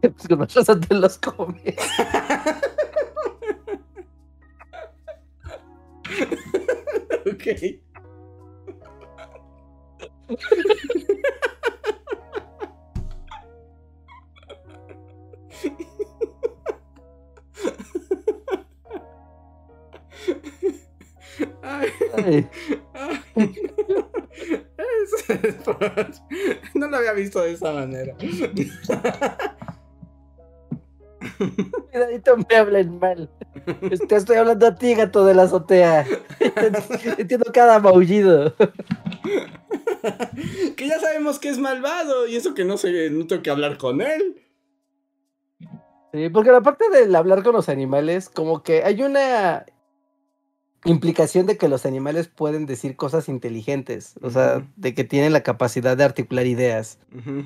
Pues 0.00 0.28
con 0.28 0.40
razón 0.40 0.80
te 0.80 0.94
los 0.94 1.18
comes. 1.18 1.74
ok. 7.26 7.46
Ay, 21.62 21.90
No 26.74 26.88
lo 26.88 26.96
había 26.96 27.12
visto 27.12 27.40
de 27.42 27.52
esa 27.52 27.72
manera. 27.72 28.16
cuidadito 31.90 32.36
me 32.36 32.56
hablen 32.56 32.98
mal. 32.98 33.30
Te 34.08 34.16
estoy 34.16 34.36
hablando 34.36 34.66
a 34.66 34.74
ti, 34.74 34.94
gato 34.94 35.24
de 35.24 35.34
la 35.34 35.44
azotea. 35.44 36.06
Entiendo 37.18 37.50
cada 37.52 37.80
maullido. 37.80 38.54
que 40.76 40.88
ya 40.88 41.00
sabemos 41.00 41.38
que 41.38 41.48
es 41.48 41.58
malvado 41.58 42.26
y 42.26 42.36
eso 42.36 42.54
que 42.54 42.64
no 42.64 42.76
sé, 42.76 43.10
no 43.10 43.26
tengo 43.26 43.42
que 43.42 43.50
hablar 43.50 43.78
con 43.78 44.00
él. 44.00 44.36
Sí, 46.12 46.28
porque 46.28 46.50
la 46.50 46.60
parte 46.60 46.88
del 46.90 47.14
hablar 47.14 47.42
con 47.42 47.54
los 47.54 47.68
animales, 47.68 48.28
como 48.28 48.62
que 48.62 48.82
hay 48.82 49.02
una 49.02 49.64
implicación 50.84 51.46
de 51.46 51.56
que 51.56 51.68
los 51.68 51.86
animales 51.86 52.28
pueden 52.28 52.66
decir 52.66 52.96
cosas 52.96 53.28
inteligentes, 53.28 54.14
o 54.22 54.30
sea, 54.30 54.66
de 54.76 54.94
que 54.94 55.04
tienen 55.04 55.32
la 55.32 55.42
capacidad 55.42 55.96
de 55.96 56.04
articular 56.04 56.46
ideas, 56.46 56.98
Ujú. 57.14 57.44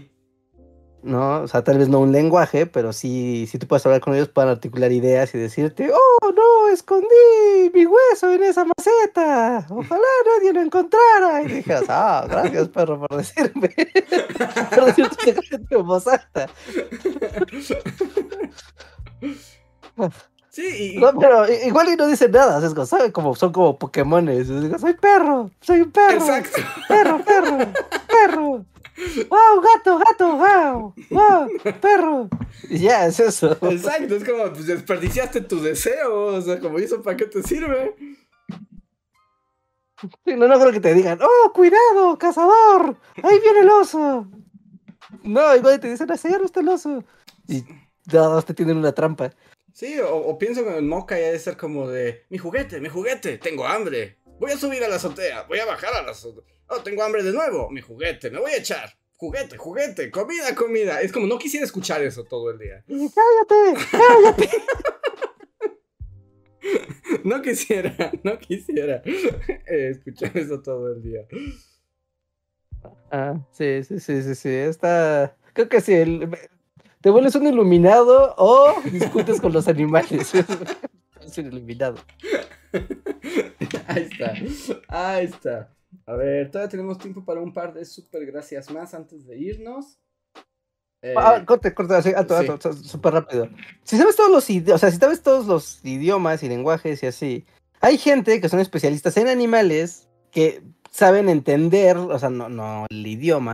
¿No? 1.05 1.43
O 1.43 1.49
sea, 1.49 1.63
tal 1.63 1.79
vez 1.79 1.89
no 1.89 2.01
un 2.01 2.13
lenguaje, 2.13 2.67
pero 2.67 2.93
sí, 2.93 3.47
si 3.51 3.59
tú 3.59 3.67
puedes 3.67 3.85
hablar 3.85 4.01
con 4.01 4.15
ellos, 4.15 4.29
pueden 4.29 4.51
articular 4.51 4.91
ideas 4.91 5.35
y 5.35 5.39
decirte, 5.39 5.91
oh, 5.93 6.33
no, 6.33 6.69
escondí 6.73 7.07
mi 7.73 7.87
hueso 7.87 8.33
en 8.33 8.43
esa 8.43 8.65
maceta, 8.65 9.67
ojalá 9.69 10.03
nadie 10.39 10.53
lo 10.53 10.63
encontrara. 10.63 11.43
Y 11.43 11.49
dijeras, 11.49 11.85
ah, 11.89 12.27
gracias, 12.29 12.69
perro, 12.69 13.01
por 13.01 13.17
decirme. 13.19 13.69
por 14.75 14.85
decirte 14.87 15.37
en 15.71 15.87
voz 15.87 16.07
alta. 16.07 16.49
Sí, 20.49 20.95
y, 20.95 20.99
No, 20.99 21.19
pero 21.19 21.47
igual 21.67 21.89
y 21.89 21.97
no 21.97 22.07
dicen 22.07 22.31
nada, 22.31 22.65
es 22.65 22.73
como, 22.73 22.87
¿sabe? 22.87 23.13
Como, 23.13 23.35
son 23.35 23.53
como 23.53 23.79
Pokémones. 23.79 24.49
soy 24.81 24.95
perro, 24.95 25.51
soy 25.61 25.83
un 25.83 25.91
perro. 25.91 26.17
exacto. 26.17 26.63
Perro, 26.89 27.25
perro, 27.25 27.59
perro. 28.09 28.65
Wow, 29.29 29.61
gato, 29.61 29.99
gato, 29.99 30.37
wow, 30.37 30.95
wow, 31.11 31.49
perro. 31.81 32.29
Ya, 32.71 33.07
es 33.07 33.19
eso. 33.19 33.53
Exacto, 33.63 34.15
es 34.15 34.25
como 34.25 34.45
pues, 34.53 34.67
desperdiciaste 34.67 35.41
tu 35.41 35.61
deseo. 35.61 36.27
O 36.27 36.41
sea, 36.41 36.61
como 36.61 36.79
¿y 36.79 36.85
eso 36.85 37.03
para 37.03 37.17
qué 37.17 37.27
te 37.27 37.43
sirve? 37.43 37.95
Sí, 40.25 40.37
no, 40.37 40.47
no 40.47 40.61
creo 40.61 40.73
que 40.73 40.81
te 40.81 40.95
digan, 40.95 41.19
oh, 41.23 41.53
cuidado, 41.53 42.19
cazador, 42.19 42.97
ahí 43.23 43.41
viene 43.41 43.61
el 43.61 43.71
oso. 43.71 44.29
No, 45.23 45.57
igual 45.57 45.81
te 45.81 45.89
dicen, 45.91 46.17
señor, 46.19 46.43
usted 46.43 46.61
el 46.61 46.69
oso. 46.69 47.05
Y 47.49 47.65
todos 48.11 48.45
te 48.45 48.55
tienen 48.55 48.77
una 48.77 48.93
trampa. 48.93 49.33
Sí, 49.73 49.99
o, 49.99 50.15
o 50.15 50.39
pienso 50.39 50.63
que 50.65 50.77
en 50.77 50.89
Moca 50.89 51.19
ya 51.19 51.27
debe 51.27 51.39
ser 51.39 51.57
como 51.57 51.89
de 51.89 52.27
mi 52.29 52.39
juguete, 52.39 52.81
mi 52.81 52.89
juguete, 52.89 53.39
tengo 53.39 53.67
hambre. 53.67 54.19
Voy 54.39 54.53
a 54.53 54.59
subir 54.59 54.85
a 54.85 54.89
la 54.89 54.97
azotea, 54.97 55.45
voy 55.45 55.59
a 55.59 55.67
bajar 55.67 55.95
a 55.95 56.03
la 56.03 56.11
azotea. 56.13 56.54
Oh, 56.69 56.81
tengo 56.83 57.03
hambre 57.03 57.23
de 57.23 57.33
nuevo, 57.33 57.71
mi 57.71 57.81
juguete, 57.81 58.31
me 58.31 58.41
voy 58.41 58.53
a 58.53 58.57
echar. 58.59 58.91
Juguete, 59.17 59.57
juguete, 59.57 60.11
comida, 60.11 60.55
comida. 60.55 61.01
Es 61.01 61.13
como 61.13 61.27
no 61.27 61.39
quisiera 61.39 61.65
escuchar 61.65 62.03
eso 62.03 62.25
todo 62.25 62.51
el 62.51 62.59
día. 62.59 62.85
Cállate, 62.89 63.87
cállate. 63.91 64.51
No 67.25 67.41
quisiera, 67.43 67.95
no 68.23 68.39
quisiera 68.39 69.03
eh, 69.05 69.91
escuchar 69.91 70.37
eso 70.37 70.61
todo 70.63 70.93
el 70.93 71.03
día. 71.03 71.21
Ah, 73.11 73.35
sí, 73.53 73.83
sí, 73.85 74.01
sí, 74.01 74.23
sí, 74.23 74.35
sí. 74.35 74.49
Está. 74.49 75.37
Creo 75.53 75.69
que 75.69 75.81
sí. 75.81 75.93
el- 75.95 76.37
Te 77.01 77.11
vuelves 77.11 77.35
un 77.35 77.47
iluminado 77.47 78.35
o 78.39 78.75
discutes 78.91 79.41
con 79.41 79.53
los 79.53 79.69
animales. 79.69 80.33
Es 81.25 81.39
un 81.39 81.47
iluminado. 81.47 81.97
Ahí 83.87 84.03
está, 84.11 84.35
ahí 84.89 85.25
está. 85.25 85.75
A 86.07 86.15
ver, 86.15 86.51
todavía 86.51 86.71
tenemos 86.71 86.99
tiempo 86.99 87.25
para 87.25 87.41
un 87.41 87.53
par 87.53 87.75
de 87.75 87.85
super 87.85 88.25
gracias 88.27 88.71
más 88.71 88.95
antes 88.95 89.27
de 89.27 89.37
irnos. 89.37 89.99
Eh, 91.03 91.15
ah, 91.17 91.43
corte, 91.45 91.75
corte, 91.75 91.95
así, 91.95 92.13
súper 92.83 93.13
rápido. 93.13 93.49
Si 93.83 93.99
sabes 93.99 94.17
todos 94.17 94.31
los 94.31 94.49
idiomas, 94.49 94.77
o 94.77 94.79
sea, 94.79 94.91
si 94.91 94.97
sabes 94.97 95.23
todos 95.23 95.47
los 95.47 95.85
idiomas 95.85 96.43
y 96.43 96.49
lenguajes 96.49 97.03
y 97.03 97.07
así, 97.07 97.45
hay 97.81 97.99
gente 97.99 98.41
que 98.41 98.49
son 98.49 98.61
especialistas 98.61 99.17
en 99.19 99.29
animales 99.29 100.09
que 100.31 100.63
saben 100.91 101.29
entender, 101.29 101.99
o 101.99 102.19
sea, 102.19 102.31
no, 102.31 102.49
no 102.49 102.87
el 102.89 103.07
idioma, 103.07 103.53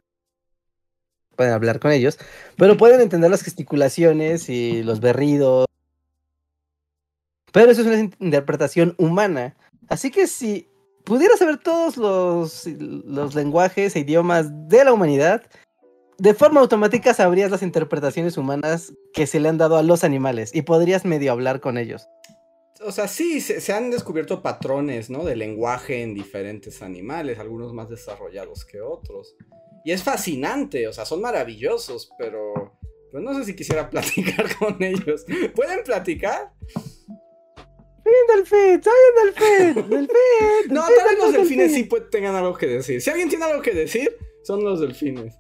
pueden 1.41 1.55
hablar 1.55 1.81
con 1.81 1.91
ellos, 1.91 2.19
pero 2.57 2.77
pueden 2.77 3.01
entender 3.01 3.31
las 3.31 3.43
gesticulaciones 3.43 4.49
y 4.49 4.83
los 4.83 5.01
berridos. 5.01 5.67
Pero 7.51 7.73
eso 7.73 7.81
es 7.81 7.87
una 7.87 8.11
interpretación 8.21 8.95
humana. 8.99 9.57
Así 9.89 10.11
que 10.11 10.27
si 10.27 10.70
pudieras 11.11 11.41
saber 11.41 11.59
todos 11.59 11.97
los, 11.97 12.67
los 12.69 13.35
lenguajes 13.35 13.97
e 13.97 13.99
idiomas 13.99 14.47
de 14.69 14.85
la 14.85 14.93
humanidad, 14.93 15.43
de 16.19 16.35
forma 16.35 16.61
automática 16.61 17.13
sabrías 17.15 17.51
las 17.51 17.63
interpretaciones 17.63 18.37
humanas 18.37 18.93
que 19.13 19.27
se 19.27 19.41
le 19.41 19.49
han 19.49 19.59
dado 19.59 19.77
a 19.77 19.83
los 19.83 20.05
animales 20.05 20.55
y 20.55 20.63
podrías 20.63 21.05
medio 21.05 21.33
hablar 21.33 21.61
con 21.61 21.79
ellos. 21.79 22.07
O 22.87 22.93
sea, 22.93 23.09
sí, 23.09 23.41
se, 23.41 23.73
han 23.73 23.91
descubierto 23.91 24.41
patrones, 24.41 25.11
¿no? 25.11 25.25
De 25.25 25.35
lenguaje 25.35 26.01
en 26.01 26.15
diferentes 26.15 26.81
animales, 26.81 27.41
algunos 27.41 27.73
más 27.73 27.89
desarrollados 27.89 28.65
que 28.65 28.81
otros. 28.81 29.35
Y 29.85 29.91
es 29.91 30.05
fascinante, 30.05 30.87
o 30.87 30.93
sea, 30.93 31.07
son 31.07 31.21
maravillosos, 31.23 32.09
pero 32.19 32.79
no 33.15 33.35
sé 33.35 33.47
si 33.47 33.57
quisiera 33.57 33.91
platicar 33.91 34.47
con 34.59 34.81
ellos. 34.81 35.27
¿Pueden 35.57 35.83
platicar? 35.83 36.53
Delfín! 38.37 38.83
¡Soy 38.83 38.93
un 39.09 39.15
delfín! 39.25 39.91
¡Delfín! 39.91 40.75
no, 40.75 40.81
tal 40.83 40.93
vez 41.09 41.19
los 41.19 41.33
delfines 41.33 41.73
sí 41.73 41.89
tengan 42.11 42.35
algo 42.35 42.57
que 42.57 42.67
decir. 42.67 43.01
Si 43.01 43.11
alguien 43.11 43.29
tiene 43.29 43.45
algo 43.45 43.63
que 43.63 43.73
decir, 43.73 44.17
son 44.43 44.65
los 44.65 44.81
delfines. 44.81 45.35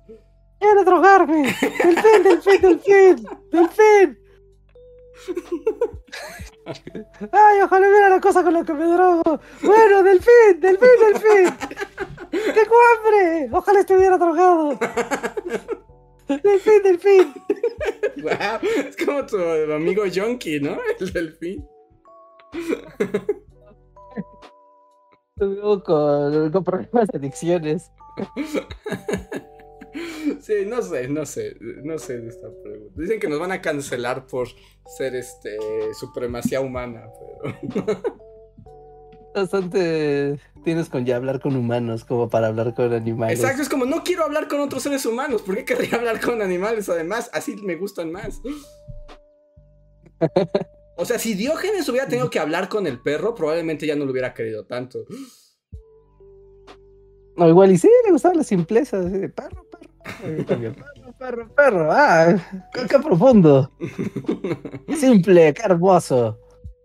¡Quiero 0.58 0.84
drogarme! 0.84 1.54
¡Delfín, 1.60 2.22
delfín, 2.22 2.60
delfín! 2.60 3.28
¡Delfín! 3.50 4.18
¡Ay, 7.32 7.60
ojalá 7.62 7.88
viera 7.88 8.08
la 8.08 8.20
cosa 8.20 8.42
con 8.42 8.52
la 8.52 8.64
que 8.64 8.72
me 8.72 8.84
drogo! 8.84 9.40
Bueno, 9.62 10.02
delfín, 10.02 10.60
delfín, 10.60 10.88
delfín. 11.00 11.54
¡Tengo 12.30 12.74
hambre! 12.94 13.48
Ojalá 13.52 13.80
estuviera 13.80 14.18
drogado. 14.18 14.78
Delfín, 16.28 16.82
delfín. 16.84 17.34
Wow, 18.22 18.60
es 18.86 18.96
como 19.04 19.26
tu 19.26 19.36
amigo 19.38 20.04
Jonky, 20.14 20.60
¿no? 20.60 20.78
El 21.00 21.12
delfín. 21.12 21.66
Con, 25.84 26.50
con 26.52 26.64
problemas 26.64 27.08
de 27.08 27.18
adicciones. 27.18 27.90
Sí, 30.40 30.64
no 30.66 30.82
sé, 30.82 31.08
no 31.08 31.26
sé, 31.26 31.56
no 31.60 31.98
sé 31.98 32.18
de 32.20 32.28
esta 32.28 32.48
pregunta. 32.62 32.94
Dicen 32.96 33.20
que 33.20 33.28
nos 33.28 33.40
van 33.40 33.52
a 33.52 33.60
cancelar 33.60 34.26
por 34.26 34.48
ser 34.96 35.14
este 35.14 35.58
supremacía 35.94 36.60
humana, 36.60 37.08
pero. 37.18 37.90
Bastante 39.34 40.40
tienes 40.64 40.88
con 40.88 41.04
ya 41.04 41.16
hablar 41.16 41.40
con 41.40 41.54
humanos 41.56 42.04
como 42.04 42.28
para 42.28 42.48
hablar 42.48 42.74
con 42.74 42.92
animales. 42.92 43.38
Exacto, 43.38 43.62
es 43.62 43.68
como 43.68 43.84
no 43.84 44.02
quiero 44.02 44.24
hablar 44.24 44.48
con 44.48 44.60
otros 44.60 44.82
seres 44.82 45.06
humanos, 45.06 45.42
¿por 45.42 45.56
qué 45.56 45.64
querría 45.64 45.96
hablar 45.96 46.20
con 46.20 46.42
animales? 46.42 46.88
Además, 46.88 47.30
así 47.32 47.56
me 47.56 47.76
gustan 47.76 48.10
más. 48.12 48.40
O 51.00 51.06
sea, 51.06 51.18
si 51.18 51.32
Diógenes 51.32 51.88
hubiera 51.88 52.06
tenido 52.06 52.28
que 52.28 52.38
hablar 52.38 52.68
con 52.68 52.86
el 52.86 53.00
perro, 53.00 53.34
probablemente 53.34 53.86
ya 53.86 53.96
no 53.96 54.04
lo 54.04 54.12
hubiera 54.12 54.34
querido 54.34 54.66
tanto. 54.66 55.06
No, 57.36 57.48
igual 57.48 57.72
y 57.72 57.78
sí, 57.78 57.88
le 58.04 58.12
gustaba 58.12 58.34
la 58.34 58.44
simpleza, 58.44 59.00
de 59.00 59.30
perro, 59.30 59.66
perro. 59.70 59.80
Perro, 60.46 60.74
perro, 61.18 61.54
perro. 61.54 61.88
Ah, 61.90 62.36
qué, 62.72 62.98
profundo. 62.98 63.72
Simple, 64.96 65.54
qué 65.54 65.62
hermoso. 65.62 66.38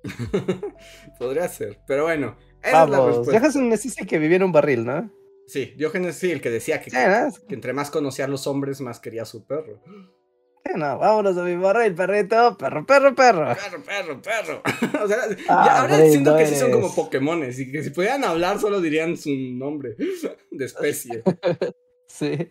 Podría 1.20 1.48
ser, 1.48 1.80
pero 1.86 2.04
bueno. 2.04 2.38
Vamos, 2.72 3.28
Diógenes 3.28 3.84
dice 3.84 4.06
que 4.06 4.18
vivía 4.18 4.38
en 4.38 4.44
un 4.44 4.52
barril, 4.52 4.86
¿no? 4.86 5.12
Sí, 5.48 5.74
Diógenes 5.78 6.16
sí, 6.16 6.32
el 6.32 6.42
que 6.42 6.50
decía 6.50 6.82
que, 6.82 6.90
que 6.90 7.54
entre 7.54 7.74
más 7.74 7.90
conocía 7.90 8.26
a 8.26 8.30
los 8.30 8.48
hombres, 8.48 8.82
más 8.82 9.00
quería 9.00 9.24
a 9.24 9.26
su 9.26 9.46
perro. 9.46 9.82
No, 10.76 10.98
vámonos 10.98 11.38
a 11.38 11.44
mi 11.44 11.56
barril, 11.56 11.94
perrito, 11.96 12.58
perro, 12.58 12.86
perro, 12.86 13.16
perro. 13.16 13.56
Perro, 13.56 13.84
perro, 13.84 14.22
perro. 14.22 14.62
o 15.04 15.08
sea, 15.08 15.18
ah, 15.48 15.82
ahora 15.82 15.98
siento 16.10 16.36
que 16.36 16.46
sí 16.48 16.56
son 16.56 16.72
como 16.72 16.94
Pokémones 16.94 17.60
y 17.60 17.72
que 17.72 17.84
si 17.84 17.92
pudieran 17.92 18.24
hablar 18.24 18.60
solo 18.60 18.82
dirían 18.82 19.16
su 19.16 19.30
nombre 19.30 19.96
de 20.52 20.66
especie. 20.66 21.24
sí. 22.08 22.48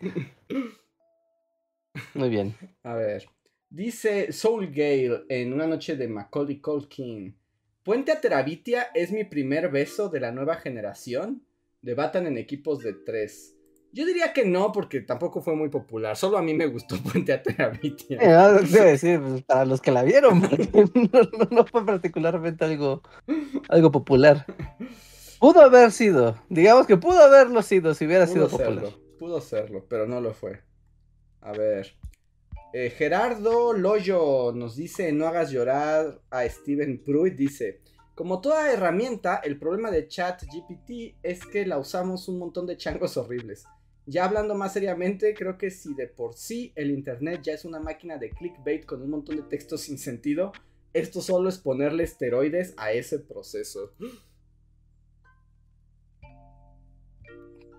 Muy 2.13 2.29
bien. 2.29 2.55
A 2.83 2.95
ver. 2.95 3.27
Dice 3.69 4.31
Soul 4.31 4.67
Gale 4.67 5.25
en 5.27 5.53
una 5.53 5.67
noche 5.67 5.97
de 5.97 6.07
Macaulay 6.07 6.59
Culkin. 6.59 7.35
Puente 7.83 8.11
a 8.11 8.21
Terabitia 8.21 8.87
es 8.93 9.11
mi 9.11 9.25
primer 9.25 9.69
beso 9.69 10.09
de 10.09 10.19
la 10.19 10.31
nueva 10.31 10.55
generación. 10.55 11.45
Debatan 11.81 12.25
en 12.25 12.37
equipos 12.37 12.79
de 12.79 12.93
tres. 12.93 13.54
Yo 13.95 14.05
diría 14.05 14.33
que 14.33 14.43
no, 14.43 14.73
porque 14.73 14.99
tampoco 14.99 15.41
fue 15.41 15.55
muy 15.55 15.69
popular. 15.69 16.17
Solo 16.17 16.37
a 16.37 16.41
mí 16.41 16.53
me 16.53 16.65
gustó 16.65 16.97
Puente 17.11 17.31
a 17.31 17.41
Terabitia. 17.41 18.17
Eh, 18.19 18.67
pues, 18.69 19.43
para 19.45 19.63
los 19.63 19.79
que 19.79 19.89
la 19.89 20.03
vieron, 20.03 20.41
no, 21.49 21.65
fue 21.65 21.85
particularmente 21.85 22.65
algo, 22.65 23.01
algo 23.69 23.91
popular. 23.93 24.45
Pudo 25.39 25.61
haber 25.61 25.93
sido, 25.93 26.35
digamos 26.49 26.87
que 26.87 26.97
pudo 26.97 27.21
haberlo 27.21 27.61
sido 27.61 27.93
si 27.93 28.05
hubiera 28.05 28.27
sido 28.27 28.49
popular. 28.49 28.83
pudo 29.17 29.39
serlo, 29.39 29.85
pero 29.87 30.05
no 30.05 30.19
lo 30.19 30.33
fue. 30.33 30.61
A 31.39 31.53
ver. 31.53 31.95
Eh, 32.73 32.89
Gerardo 32.89 33.71
Loyo 33.71 34.51
nos 34.51 34.75
dice: 34.75 35.13
No 35.13 35.25
hagas 35.25 35.51
llorar 35.51 36.19
a 36.31 36.43
Steven 36.49 37.01
Pruitt. 37.01 37.35
Dice: 37.35 37.79
Como 38.13 38.41
toda 38.41 38.73
herramienta, 38.73 39.37
el 39.37 39.57
problema 39.57 39.89
de 39.89 40.09
ChatGPT 40.09 41.15
es 41.23 41.45
que 41.45 41.65
la 41.65 41.77
usamos 41.77 42.27
un 42.27 42.39
montón 42.39 42.65
de 42.65 42.75
changos 42.75 43.15
horribles. 43.15 43.65
Ya 44.07 44.25
hablando 44.25 44.53
más 44.53 44.73
seriamente, 44.73 45.33
creo 45.33 45.57
que 45.57 45.71
si 45.71 45.95
de 45.95 46.07
por 46.07 46.35
sí 46.35 46.71
el 46.75 46.91
Internet 46.91 47.41
ya 47.41 47.53
es 47.53 47.65
una 47.65 47.79
máquina 47.79 48.17
de 48.17 48.29
clickbait 48.29 48.85
con 48.85 49.01
un 49.01 49.09
montón 49.09 49.37
de 49.37 49.41
textos 49.43 49.81
sin 49.81 49.97
sentido, 49.97 50.51
esto 50.93 51.21
solo 51.21 51.49
es 51.49 51.57
ponerle 51.57 52.03
esteroides 52.03 52.75
a 52.77 52.91
ese 52.91 53.19
proceso. 53.19 53.93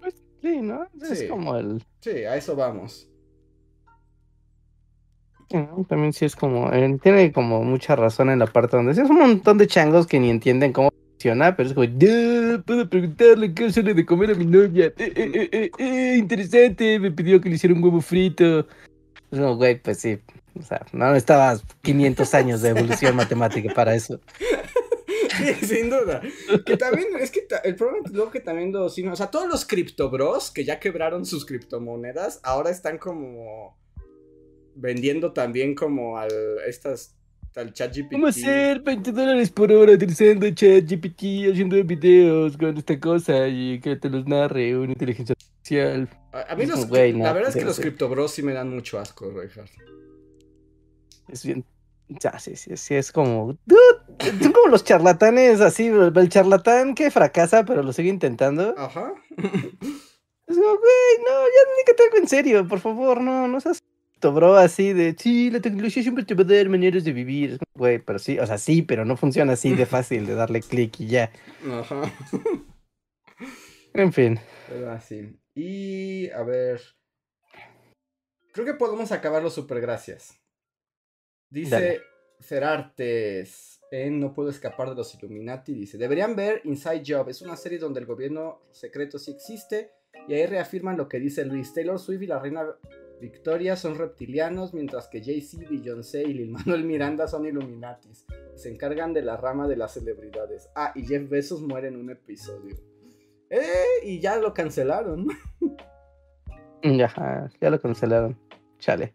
Pues 0.01 0.15
sí, 0.43 0.61
¿no? 0.63 0.89
Es 1.01 1.25
como 1.31 1.57
el... 1.57 1.85
Sí, 2.01 2.25
a 2.25 2.37
eso 2.37 2.57
vamos. 2.57 3.09
también 5.89 6.13
sí 6.13 6.25
es 6.25 6.35
como... 6.35 6.73
Eh, 6.73 6.99
tiene 7.01 7.31
como 7.33 7.63
mucha 7.63 7.95
razón 7.95 8.31
en 8.31 8.41
la 8.41 8.47
parte 8.47 8.77
donde 8.77 8.93
es 8.93 8.99
un 8.99 9.17
montón 9.17 9.59
de 9.59 9.69
changos 9.69 10.09
que 10.09 10.19
ni 10.19 10.29
entienden 10.29 10.73
cómo 10.73 10.91
pero 11.19 11.69
es 11.69 11.75
como, 11.75 11.87
puedo 12.65 12.89
preguntarle 12.89 13.55
qué 13.55 13.67
hacerle 13.67 13.95
de 13.95 14.07
comer 14.07 14.31
a 14.31 14.35
mi 14.35 14.45
novia. 14.45 14.93
Eh, 14.99 15.13
eh, 15.17 15.71
eh, 15.79 16.17
interesante, 16.19 16.99
me 16.99 17.11
pidió 17.11 17.41
que 17.41 17.49
le 17.49 17.57
hiciera 17.57 17.75
un 17.75 17.83
huevo 17.83 18.01
frito. 18.01 18.67
No, 19.31 19.57
güey, 19.57 19.81
pues 19.81 19.99
sí. 19.99 20.19
O 20.59 20.63
sea, 20.63 20.85
no 20.93 21.15
estabas 21.15 21.65
500 21.83 22.35
años 22.35 22.63
de 22.63 22.71
evolución 22.71 23.17
matemática 23.17 23.73
para 23.75 23.95
eso. 23.95 24.21
Sí, 25.37 25.67
sin 25.67 25.91
duda. 25.91 26.23
Que 26.65 26.79
también, 26.79 27.09
es 27.21 27.31
que 27.31 27.47
el 27.65 27.77
problema 27.77 28.07
es 28.07 28.33
que 28.33 28.41
también 28.41 28.73
los, 28.73 28.99
o 28.99 29.17
sea, 29.17 29.27
todos 29.27 29.47
los 29.47 29.67
criptobros 29.67 30.51
que 30.51 30.65
ya 30.65 30.81
quebraron 30.81 31.27
sus 31.27 31.45
criptomonedas, 31.45 32.41
ahora 32.43 32.71
están 32.71 32.97
como 32.97 33.77
vendiendo 34.75 35.35
también 35.35 35.75
como 35.75 36.17
a 36.17 36.27
estas 36.67 37.16
al 37.57 37.73
ChatGPT. 37.73 38.13
¿Cómo 38.13 38.27
hacer 38.27 38.81
20 38.81 39.13
dólares 39.13 39.51
por 39.51 39.73
hora 39.73 39.93
utilizando 39.93 40.49
ChatGPT 40.51 41.51
haciendo 41.51 41.83
videos 41.85 42.57
con 42.57 42.77
esta 42.77 42.99
cosa 43.01 43.49
y 43.49 43.81
que 43.81 43.97
te 43.97 44.11
los 44.11 44.27
narre 44.27 44.77
una 44.79 44.93
inteligencia 44.93 45.35
artificial? 45.35 46.09
A, 46.33 46.55
mí 46.55 46.67
los, 46.67 46.91
la 46.91 47.33
verdad 47.33 47.49
es 47.49 47.57
que 47.57 47.65
los 47.65 47.81
criptobros 47.81 48.33
sí 48.33 48.43
me 48.43 48.53
dan 48.53 48.69
mucho 48.69 48.99
asco, 48.99 49.31
Reinhardt. 49.31 49.71
Es 51.29 51.45
bien. 51.45 51.65
Ya, 52.09 52.39
sí, 52.39 52.55
sí, 52.55 52.77
sí, 52.77 52.95
es 52.95 53.11
como. 53.11 53.59
son 54.41 54.53
como 54.53 54.69
los 54.69 54.85
charlatanes, 54.85 55.61
así, 55.61 55.87
el 55.87 56.29
charlatán 56.29 56.95
que 56.95 57.11
fracasa, 57.11 57.65
pero 57.65 57.83
lo 57.83 57.93
sigue 57.93 58.11
intentando. 58.11 58.75
Ajá. 58.79 59.13
Es 60.47 60.57
como, 60.57 60.69
güey, 60.69 61.25
no, 61.25 61.43
ya 61.43 61.85
que 61.85 62.03
algo 62.05 62.17
en 62.19 62.29
serio, 62.29 62.69
por 62.69 62.79
favor, 62.79 63.21
no, 63.21 63.49
no 63.49 63.61
seas 63.61 63.83
bro, 64.21 64.57
así 64.57 64.93
de, 64.93 65.15
sí, 65.19 65.51
la 65.51 65.61
tecnología 65.61 66.03
siempre 66.03 66.25
te 66.25 66.35
va 66.35 66.43
a 66.43 66.47
dar 66.47 66.69
maneras 66.69 67.05
de 67.05 67.13
vivir. 67.13 67.59
Güey, 67.75 67.99
pero 67.99 68.19
sí, 68.19 68.39
o 68.39 68.47
sea, 68.47 68.59
sí, 68.59 68.83
pero 68.83 69.05
no 69.05 69.17
funciona 69.17 69.53
así 69.53 69.75
de 69.75 69.87
fácil 69.87 70.27
de 70.27 70.35
darle 70.35 70.61
clic 70.61 71.01
y 71.01 71.09
ya. 71.09 71.31
Ajá. 71.71 72.03
En 73.95 74.13
fin. 74.13 74.39
Pero 74.69 74.91
así. 74.91 75.39
Y, 75.55 76.29
a 76.31 76.43
ver. 76.43 76.81
Creo 78.53 78.67
que 78.67 78.75
podemos 78.75 79.13
acabar 79.13 79.43
los 79.43 79.55
super 79.55 79.81
gracias. 79.81 80.39
Dice 81.51 82.01
Cerartes 82.41 83.81
en 83.91 84.19
No 84.19 84.35
puedo 84.35 84.51
escapar 84.51 84.89
de 84.91 84.97
los 84.97 85.15
Illuminati 85.15 85.73
dice, 85.73 85.97
deberían 85.97 86.35
ver 86.35 86.61
Inside 86.65 87.05
Job, 87.07 87.29
es 87.29 87.41
una 87.41 87.57
serie 87.57 87.79
donde 87.79 88.01
el 88.01 88.07
gobierno 88.07 88.63
secreto 88.73 89.19
sí 89.19 89.31
existe 89.31 89.93
y 90.29 90.35
ahí 90.35 90.47
reafirman 90.47 90.97
lo 90.97 91.09
que 91.09 91.21
dice 91.21 91.45
Luis. 91.45 91.73
Taylor 91.73 91.99
Swift 91.99 92.23
y 92.23 92.27
la 92.27 92.39
reina 92.39 92.67
Victoria 93.21 93.77
son 93.77 93.95
reptilianos, 93.97 94.75
mientras 94.75 95.09
que 95.09 95.23
Jay-Z, 95.23 95.69
Beyoncé 95.71 96.23
y 96.23 96.35
Lil 96.35 96.51
Manuel 96.51 96.85
Miranda 96.85 97.27
son 97.29 97.47
Illuminatis. 97.47 98.27
Se 98.55 98.71
encargan 98.71 99.13
de 99.13 99.23
la 99.23 99.37
rama 99.37 99.67
de 99.69 99.77
las 99.77 99.95
celebridades. 99.95 100.69
Ah, 100.75 100.93
y 100.95 101.07
Jeff 101.07 101.29
Bezos 101.29 101.63
muere 101.63 101.89
en 101.89 101.97
un 101.97 102.11
episodio. 102.11 102.77
¡Eh! 103.49 104.05
Y 104.05 104.21
ya 104.21 104.37
lo 104.37 104.53
cancelaron. 104.55 105.27
Ya, 106.83 107.51
ya 107.61 107.71
lo 107.71 107.81
cancelaron. 107.81 108.39
Chale. 108.79 109.13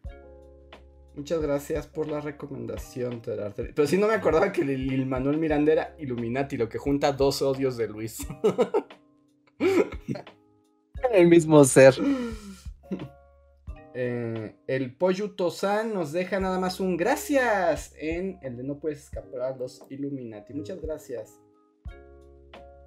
Muchas 1.16 1.42
gracias 1.42 1.88
por 1.88 2.08
la 2.08 2.20
recomendación, 2.20 3.22
Pero 3.22 3.88
sí 3.88 3.98
no 3.98 4.08
me 4.08 4.14
acordaba 4.14 4.52
que 4.52 4.66
Lil 4.66 5.06
Manuel 5.06 5.38
Miranda 5.38 5.72
era 5.72 5.96
Illuminati, 5.98 6.58
lo 6.58 6.68
que 6.68 6.78
junta 6.78 7.14
dos 7.14 7.42
odios 7.42 7.78
de 7.78 7.88
Luis. 7.88 8.28
El 11.14 11.28
mismo 11.28 11.64
ser. 11.64 11.96
Eh, 13.94 14.56
el 14.68 14.96
Pollo 14.96 15.32
Tosan 15.36 15.94
nos 15.94 16.12
deja 16.14 16.40
nada 16.40 16.60
más 16.60 16.80
un 16.80 16.96
gracias 16.98 17.94
en 18.00 18.40
el 18.42 18.56
de 18.58 18.64
No 18.64 18.80
puedes 18.80 19.04
escapar 19.04 19.42
a 19.42 19.56
los 19.56 19.86
Illuminati. 19.90 20.54
Muchas 20.54 20.82
gracias. 20.82 21.40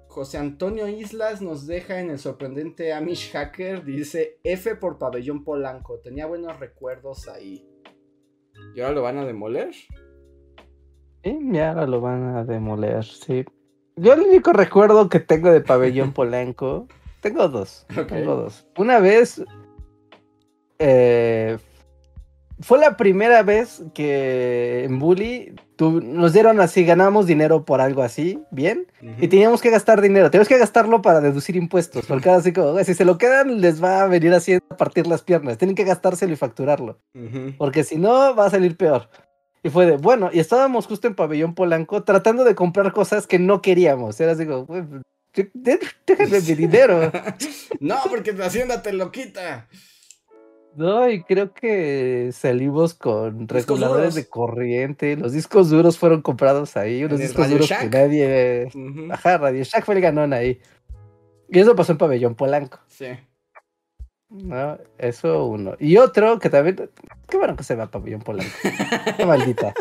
José 0.07 0.37
Antonio 0.37 0.87
Islas 0.87 1.41
nos 1.41 1.67
deja 1.67 1.99
en 1.99 2.09
el 2.09 2.19
sorprendente 2.19 2.93
Amish 2.93 3.31
Hacker. 3.31 3.83
Dice 3.83 4.39
F 4.43 4.75
por 4.75 4.97
Pabellón 4.97 5.43
Polanco. 5.43 5.99
Tenía 5.99 6.25
buenos 6.25 6.57
recuerdos 6.59 7.27
ahí. 7.27 7.67
¿Y 8.73 8.79
ahora 8.81 8.93
lo 8.93 9.01
van 9.01 9.17
a 9.17 9.25
demoler? 9.25 9.73
Sí, 9.73 11.39
ya 11.51 11.69
ahora 11.71 11.85
lo 11.85 11.99
van 12.01 12.35
a 12.35 12.45
demoler, 12.45 13.03
sí. 13.03 13.43
Yo 13.97 14.13
el 14.13 14.21
único 14.21 14.53
recuerdo 14.53 15.09
que 15.09 15.19
tengo 15.19 15.51
de 15.51 15.61
Pabellón 15.61 16.13
Polanco. 16.13 16.87
tengo 17.21 17.47
dos. 17.49 17.85
Tengo 18.07 18.35
dos. 18.35 18.65
Una 18.77 18.99
vez. 18.99 19.43
Eh, 20.79 21.57
fue 22.59 22.79
la 22.79 22.95
primera 22.95 23.43
vez 23.43 23.83
que 23.93 24.85
en 24.85 24.97
Bully 24.97 25.53
nos 25.77 26.31
dieron 26.31 26.61
así, 26.61 26.85
ganábamos 26.85 27.27
dinero 27.27 27.65
por 27.65 27.81
algo 27.81 28.01
así, 28.01 28.39
bien, 28.49 28.87
y 29.19 29.27
teníamos 29.27 29.61
que 29.61 29.69
gastar 29.69 30.01
dinero, 30.01 30.31
teníamos 30.31 30.47
que 30.47 30.57
gastarlo 30.57 31.01
para 31.01 31.19
deducir 31.19 31.57
impuestos, 31.57 32.05
porque 32.05 32.29
así 32.29 32.53
como, 32.53 32.81
si 32.83 32.93
se 32.93 33.03
lo 33.03 33.17
quedan, 33.17 33.59
les 33.59 33.83
va 33.83 34.03
a 34.03 34.07
venir 34.07 34.33
así 34.33 34.53
a 34.53 34.77
partir 34.77 35.05
las 35.05 35.21
piernas, 35.21 35.57
tienen 35.57 35.75
que 35.75 35.83
gastárselo 35.83 36.31
y 36.31 36.37
facturarlo, 36.37 36.99
porque 37.57 37.83
si 37.83 37.97
no, 37.97 38.33
va 38.35 38.45
a 38.45 38.49
salir 38.49 38.77
peor. 38.77 39.09
Y 39.61 39.69
fue 39.69 39.87
de, 39.87 39.97
bueno, 39.97 40.29
y 40.31 40.39
estábamos 40.39 40.85
justo 40.85 41.07
en 41.07 41.15
Pabellón 41.15 41.55
Polanco 41.55 42.03
tratando 42.03 42.43
de 42.43 42.55
comprar 42.55 42.93
cosas 42.93 43.27
que 43.27 43.39
no 43.39 43.61
queríamos, 43.61 44.19
era 44.21 44.31
así 44.31 44.45
como, 44.45 44.65
déjame 45.53 46.41
mi 46.41 46.55
dinero. 46.55 47.11
no, 47.81 47.97
porque 48.09 48.31
la 48.31 48.45
hacienda 48.45 48.81
te 48.81 48.93
lo 48.93 49.11
quita. 49.11 49.67
No, 50.75 51.09
y 51.09 51.23
creo 51.23 51.53
que 51.53 52.31
salimos 52.33 52.93
con 52.93 53.47
reguladores 53.47 54.13
de 54.15 54.27
corriente. 54.27 55.15
Los 55.15 55.31
discos 55.31 55.69
duros 55.69 55.97
fueron 55.97 56.21
comprados 56.21 56.75
ahí. 56.75 57.03
Unos 57.03 57.19
discos 57.19 57.49
duros 57.49 57.69
que 57.69 57.89
nadie. 57.89 58.69
Ajá, 59.09 59.37
Radio 59.37 59.63
Shack 59.63 59.85
fue 59.85 59.95
el 59.95 60.01
ganón 60.01 60.33
ahí. 60.33 60.59
Y 61.49 61.59
eso 61.59 61.75
pasó 61.75 61.93
en 61.93 61.97
Pabellón 61.97 62.35
Polanco. 62.35 62.79
Sí. 62.87 63.07
No, 64.29 64.77
eso 64.97 65.45
uno. 65.45 65.75
Y 65.79 65.95
otro 65.97 66.39
que 66.39 66.49
también. 66.49 66.89
Qué 67.27 67.37
bueno 67.37 67.55
que 67.55 67.63
se 67.63 67.75
va 67.75 67.85
a 67.85 67.91
Pabellón 67.91 68.21
Polanco. 68.21 68.51
Qué 69.17 69.25
maldita. 69.25 69.73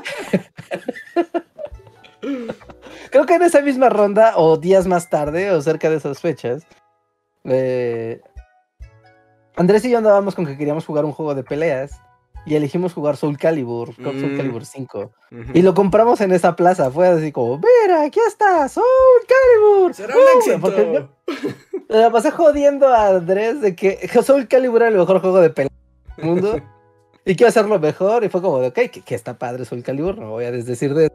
creo 3.11 3.27
que 3.27 3.35
en 3.35 3.43
esa 3.43 3.63
misma 3.63 3.89
ronda, 3.89 4.35
o 4.37 4.59
días 4.59 4.87
más 4.87 5.11
tarde, 5.11 5.51
o 5.51 5.61
cerca 5.61 5.91
de 5.91 5.97
esas 5.97 6.21
fechas, 6.21 6.65
eh, 7.45 8.21
Andrés 9.57 9.85
y 9.85 9.91
yo 9.91 9.99
andábamos 9.99 10.35
con 10.35 10.47
que 10.47 10.57
queríamos 10.57 10.85
jugar 10.85 11.05
un 11.05 11.13
juego 11.13 11.35
de 11.35 11.45
peleas 11.45 12.01
y 12.47 12.57
elegimos 12.57 12.93
jugar 12.93 13.17
Soul 13.17 13.39
Calibur, 13.39 13.95
Soul 13.95 14.33
mm. 14.33 14.37
Calibur 14.37 14.65
5. 14.65 15.13
Y 15.55 15.63
lo 15.63 15.75
compramos 15.75 16.21
en 16.21 16.33
esa 16.33 16.57
plaza. 16.57 16.91
Fue 16.91 17.09
así 17.09 17.33
como, 17.33 17.59
mira, 17.59 18.03
aquí 18.03 18.21
está, 18.27 18.69
Soul 18.69 18.85
Calibur. 19.27 19.95
Será 19.95 20.15
un 20.15 20.23
éxito. 20.37 21.09
la 21.89 22.11
pasé 22.11 22.31
jodiendo 22.31 22.89
a 22.89 23.09
Andrés 23.09 23.61
de 23.61 23.75
que 23.75 24.09
Soul 24.25 24.49
Calibur 24.49 24.83
era 24.83 24.91
el 24.91 24.99
mejor 24.99 25.21
juego 25.21 25.41
de 25.41 25.51
peleas 25.51 25.73
del 26.17 26.27
mundo. 26.27 26.61
y 27.25 27.35
quiero 27.35 27.49
hacerlo 27.49 27.79
mejor. 27.79 28.25
Y 28.25 28.29
fue 28.29 28.43
como, 28.43 28.57
ok, 28.57 28.75
que, 28.75 29.03
que 29.03 29.15
está 29.15 29.39
padre 29.39 29.65
Soul 29.65 29.83
Calibur, 29.83 30.19
no 30.19 30.31
voy 30.31 30.45
a 30.45 30.51
desdecir 30.51 30.93
de 30.95 31.11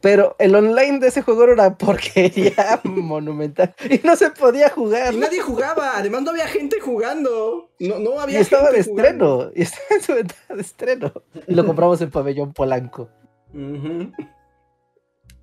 pero 0.00 0.36
el 0.38 0.54
online 0.54 1.00
de 1.00 1.08
ese 1.08 1.22
juego 1.22 1.44
era 1.44 1.52
una 1.54 1.76
porquería 1.76 2.80
monumental. 2.84 3.74
Y 3.90 4.06
no 4.06 4.14
se 4.16 4.30
podía 4.30 4.70
jugar. 4.70 5.12
Y 5.12 5.16
nadie 5.16 5.40
jugaba. 5.40 5.96
Además, 5.96 6.22
no 6.22 6.30
había 6.30 6.46
gente 6.46 6.80
jugando. 6.80 7.70
No, 7.80 7.98
no 7.98 8.20
había 8.20 8.38
y 8.38 8.42
estaba 8.42 8.70
de 8.70 8.80
estreno. 8.80 9.50
Y 9.54 9.62
estaba 9.62 9.86
en 9.90 10.02
su 10.02 10.14
ventana 10.14 10.54
de 10.54 10.60
estreno. 10.60 11.12
Y 11.46 11.54
lo 11.54 11.66
compramos 11.66 12.00
en 12.00 12.10
Pabellón 12.10 12.52
Polanco. 12.52 13.08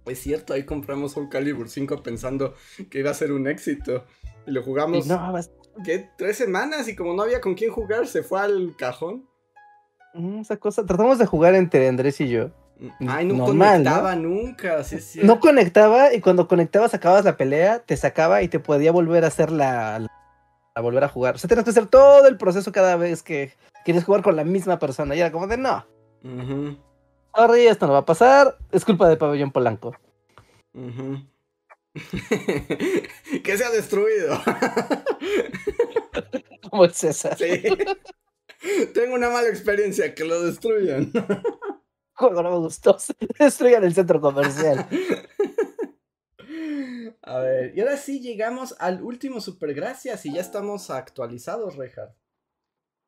Es 0.06 0.20
cierto, 0.20 0.54
ahí 0.54 0.64
compramos 0.64 1.14
Soul 1.14 1.30
Calibur 1.30 1.68
5 1.68 2.02
pensando 2.02 2.54
que 2.90 3.00
iba 3.00 3.12
a 3.12 3.16
ser 3.16 3.32
un 3.32 3.48
éxito. 3.48 4.06
Y 4.48 4.52
lo 4.52 4.64
jugamos. 4.64 5.06
no, 5.08 5.34
¿Qué? 5.84 6.10
Tres 6.18 6.38
semanas. 6.38 6.88
Y 6.88 6.96
como 6.96 7.14
no 7.14 7.24
había 7.24 7.42
con 7.42 7.56
quién 7.56 7.72
jugar, 7.72 8.08
se 8.08 8.24
fue 8.24 8.40
al 8.40 8.76
cajón. 8.78 9.28
Mm, 10.14 10.40
esa 10.40 10.56
cosa. 10.56 10.86
Tratamos 10.86 11.20
de 11.20 11.26
jugar 11.26 11.56
entre 11.56 11.90
Andrés 11.90 12.22
y 12.22 12.30
yo. 12.30 12.52
Ay, 13.08 13.26
no 13.26 13.46
conectaba 13.46 14.16
nunca, 14.16 14.82
No 15.24 15.40
conectaba 15.40 16.14
y 16.14 16.22
cuando 16.22 16.48
conectabas 16.48 16.94
acabas 16.94 17.26
la 17.26 17.38
pelea, 17.38 17.80
te 17.80 17.96
sacaba 17.96 18.42
y 18.42 18.48
te 18.48 18.60
podía 18.60 18.92
volver 18.92 19.24
a 19.24 19.28
hacer 19.28 19.52
la, 19.52 20.08
a 20.76 20.82
volver 20.82 21.04
a 21.04 21.10
jugar. 21.10 21.36
O 21.36 21.38
sea, 21.38 21.48
tenías 21.48 21.64
que 21.64 21.72
hacer 21.72 21.88
todo 21.88 22.28
el 22.28 22.38
proceso 22.38 22.72
cada 22.72 22.96
vez 22.98 23.24
que 23.24 23.54
quieres 23.86 24.04
jugar 24.04 24.22
con 24.22 24.36
la 24.36 24.44
misma 24.44 24.78
persona. 24.78 25.16
Y 25.16 25.22
era 25.22 25.32
como 25.32 25.48
de 25.48 25.58
no. 25.58 25.86
Sorry, 27.36 27.68
esto 27.68 27.88
no 27.88 27.94
va 27.94 28.00
a 28.00 28.06
pasar. 28.06 28.58
Es 28.72 28.84
culpa 28.84 29.08
de 29.08 29.18
Pabellón 29.18 29.52
Polanco. 29.52 29.96
que 33.44 33.58
se 33.58 33.64
ha 33.64 33.70
destruido. 33.70 34.38
como 36.70 36.90
César. 36.90 37.38
Sí. 37.38 37.64
Tengo 38.94 39.16
una 39.16 39.30
mala 39.30 39.48
experiencia, 39.48 40.14
que 40.14 40.26
lo 40.26 40.42
destruyan 40.42 41.12
juego 42.16 42.42
no 42.42 42.52
me 42.52 42.58
gustó. 42.58 42.98
Destruyan 43.40 43.84
el 43.84 43.94
centro 43.94 44.20
comercial. 44.20 44.88
A 47.22 47.40
ver, 47.40 47.74
y 47.76 47.82
ahora 47.82 47.98
sí 47.98 48.22
llegamos 48.22 48.76
al 48.80 49.02
último 49.02 49.42
super 49.42 49.74
gracias 49.74 50.26
y 50.26 50.34
ya 50.34 50.42
estamos 50.42 50.90
actualizados, 50.90 51.76
Reinhardt. 51.76 52.16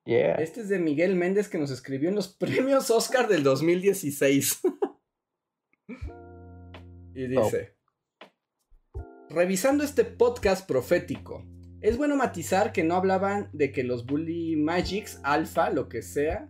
Yeah. 0.05 0.35
Este 0.35 0.61
es 0.61 0.69
de 0.69 0.79
Miguel 0.79 1.15
Méndez 1.15 1.49
que 1.49 1.57
nos 1.57 1.69
escribió 1.71 2.09
en 2.09 2.15
los 2.15 2.27
premios 2.37 2.89
Oscar 2.89 3.27
del 3.27 3.43
2016. 3.43 4.61
y 7.13 7.27
dice: 7.27 7.75
Revisando 9.29 9.83
este 9.83 10.03
podcast 10.05 10.67
profético, 10.67 11.45
es 11.81 11.97
bueno 11.97 12.15
matizar 12.15 12.71
que 12.71 12.83
no 12.83 12.95
hablaban 12.95 13.49
de 13.53 13.71
que 13.71 13.83
los 13.83 14.05
Bully 14.05 14.55
Magics, 14.55 15.19
Alpha, 15.23 15.69
lo 15.69 15.89
que 15.89 16.01
sea, 16.01 16.49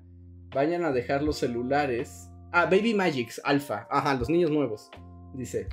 vayan 0.53 0.85
a 0.85 0.91
dejar 0.91 1.21
los 1.23 1.37
celulares 1.37 2.26
Ah, 2.51 2.65
Baby 2.65 2.93
Magics 2.93 3.41
Alpha. 3.43 3.87
Ajá, 3.89 4.13
los 4.15 4.29
niños 4.29 4.51
nuevos. 4.51 4.89
Dice. 5.33 5.67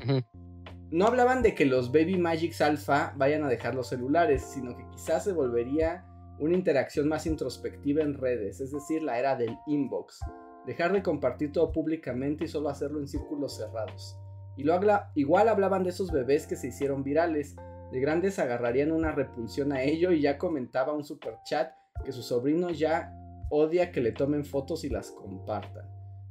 No 0.90 1.06
hablaban 1.06 1.42
de 1.42 1.54
que 1.54 1.64
los 1.64 1.90
Baby 1.90 2.18
Magics 2.18 2.60
Alpha 2.60 3.14
vayan 3.16 3.42
a 3.42 3.48
dejar 3.48 3.74
los 3.74 3.88
celulares, 3.88 4.42
sino 4.42 4.76
que 4.76 4.86
quizás 4.90 5.24
se 5.24 5.32
volvería 5.32 6.04
una 6.38 6.54
interacción 6.54 7.08
más 7.08 7.26
introspectiva 7.26 8.02
en 8.02 8.14
redes, 8.14 8.60
es 8.60 8.72
decir, 8.72 9.02
la 9.02 9.18
era 9.18 9.36
del 9.36 9.56
inbox. 9.66 10.20
Dejar 10.66 10.92
de 10.92 11.02
compartir 11.02 11.52
todo 11.52 11.72
públicamente 11.72 12.44
y 12.44 12.48
solo 12.48 12.68
hacerlo 12.68 13.00
en 13.00 13.08
círculos 13.08 13.56
cerrados. 13.56 14.16
Y 14.56 14.64
lo 14.64 14.78
igual 15.14 15.48
hablaban 15.48 15.82
de 15.82 15.90
esos 15.90 16.12
bebés 16.12 16.46
que 16.46 16.56
se 16.56 16.68
hicieron 16.68 17.02
virales. 17.02 17.56
De 17.92 18.00
grandes 18.00 18.38
agarrarían 18.38 18.92
una 18.92 19.12
repulsión 19.12 19.72
a 19.72 19.82
ello 19.82 20.12
y 20.12 20.22
ya 20.22 20.38
comentaba 20.38 20.92
un 20.92 21.04
super 21.04 21.38
chat 21.44 21.72
que 22.04 22.12
su 22.12 22.22
sobrino 22.22 22.70
ya 22.70 23.12
odia 23.50 23.90
que 23.90 24.00
le 24.00 24.12
tomen 24.12 24.44
fotos 24.44 24.84
y 24.84 24.88
las 24.88 25.10
compartan. 25.10 25.88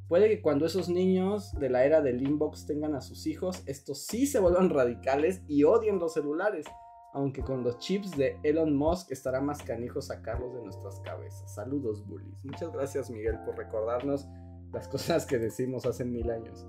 Puede 0.08 0.30
que 0.30 0.42
cuando 0.42 0.66
esos 0.66 0.90
niños 0.90 1.54
de 1.60 1.70
la 1.70 1.86
era 1.86 2.02
del 2.02 2.22
inbox 2.22 2.66
tengan 2.66 2.96
a 2.96 3.02
sus 3.02 3.26
hijos, 3.26 3.64
estos 3.66 4.06
sí 4.06 4.28
se 4.28 4.40
vuelvan 4.40 4.70
radicales 4.70 5.42
y 5.48 5.64
odien 5.64 6.00
los 6.00 6.14
celulares. 6.14 6.66
Aunque 7.14 7.42
con 7.42 7.64
los 7.64 7.78
chips 7.78 8.12
de 8.18 8.38
Elon 8.44 8.76
Musk 8.76 9.12
estará 9.12 9.40
más 9.40 9.62
canijo 9.62 10.02
sacarlos 10.02 10.54
de 10.56 10.64
nuestras 10.64 11.00
cabezas. 11.02 11.54
Saludos, 11.54 12.06
bullies. 12.08 12.44
Muchas 12.44 12.72
gracias, 12.72 13.10
Miguel, 13.10 13.40
por 13.46 13.58
recordarnos 13.58 14.28
las 14.72 14.88
cosas 14.90 15.26
que 15.26 15.38
decimos 15.38 15.86
hace 15.86 16.04
mil 16.04 16.30
años. 16.30 16.68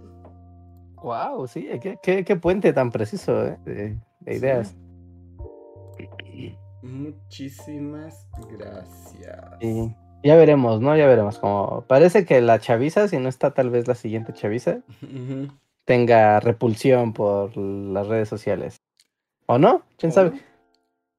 Wow, 1.03 1.47
sí, 1.47 1.69
qué, 2.03 2.37
puente 2.41 2.73
tan 2.73 2.91
preciso 2.91 3.47
¿eh? 3.47 3.59
de, 3.65 4.35
ideas. 4.35 4.75
Muchísimas 6.83 8.27
gracias. 8.49 10.04
Ya 10.25 10.37
veremos, 10.37 10.81
¿no? 10.81 10.97
Ya 10.97 11.07
veremos. 11.07 11.39
Como 11.39 11.85
parece 11.87 12.25
que 12.25 12.41
la 12.41 12.59
chaviza, 12.59 13.09
si 13.09 13.19
no 13.19 13.29
está 13.29 13.53
tal 13.53 13.69
vez 13.69 13.87
la 13.87 13.95
siguiente 13.95 14.33
chaviza, 14.33 14.81
tenga 15.85 16.41
repulsión 16.41 17.13
por 17.13 17.55
las 17.59 18.07
redes 18.07 18.31
sociales. 18.31 18.81
¿O 19.47 19.59
no? 19.59 19.83
¿Quién 19.99 20.13
sabe? 20.13 20.41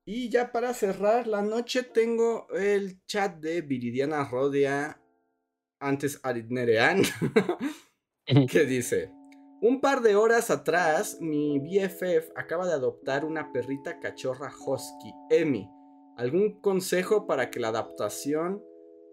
Y 0.06 0.30
ya 0.30 0.52
para 0.52 0.74
cerrar 0.74 1.28
la 1.28 1.44
noche 1.44 1.84
tengo 1.84 2.48
el 2.50 3.06
chat 3.06 3.38
de 3.38 3.62
Viridiana 3.62 4.24
Rodia, 4.24 5.00
antes 5.80 6.20
Aritnerean, 6.24 7.04
que 8.50 8.66
dice, 8.66 9.12
un 9.62 9.82
par 9.82 10.02
de 10.02 10.16
horas 10.16 10.50
atrás 10.50 11.20
mi 11.22 11.60
BFF 11.60 12.32
acaba 12.36 12.66
de 12.66 12.74
adoptar 12.74 13.24
una 13.24 13.52
perrita 13.52 14.00
cachorra 14.00 14.52
husky, 14.66 15.14
Emmy. 15.30 15.70
¿Algún 16.18 16.60
consejo 16.62 17.28
para 17.28 17.52
que 17.52 17.60
la 17.60 17.68
adaptación 17.68 18.64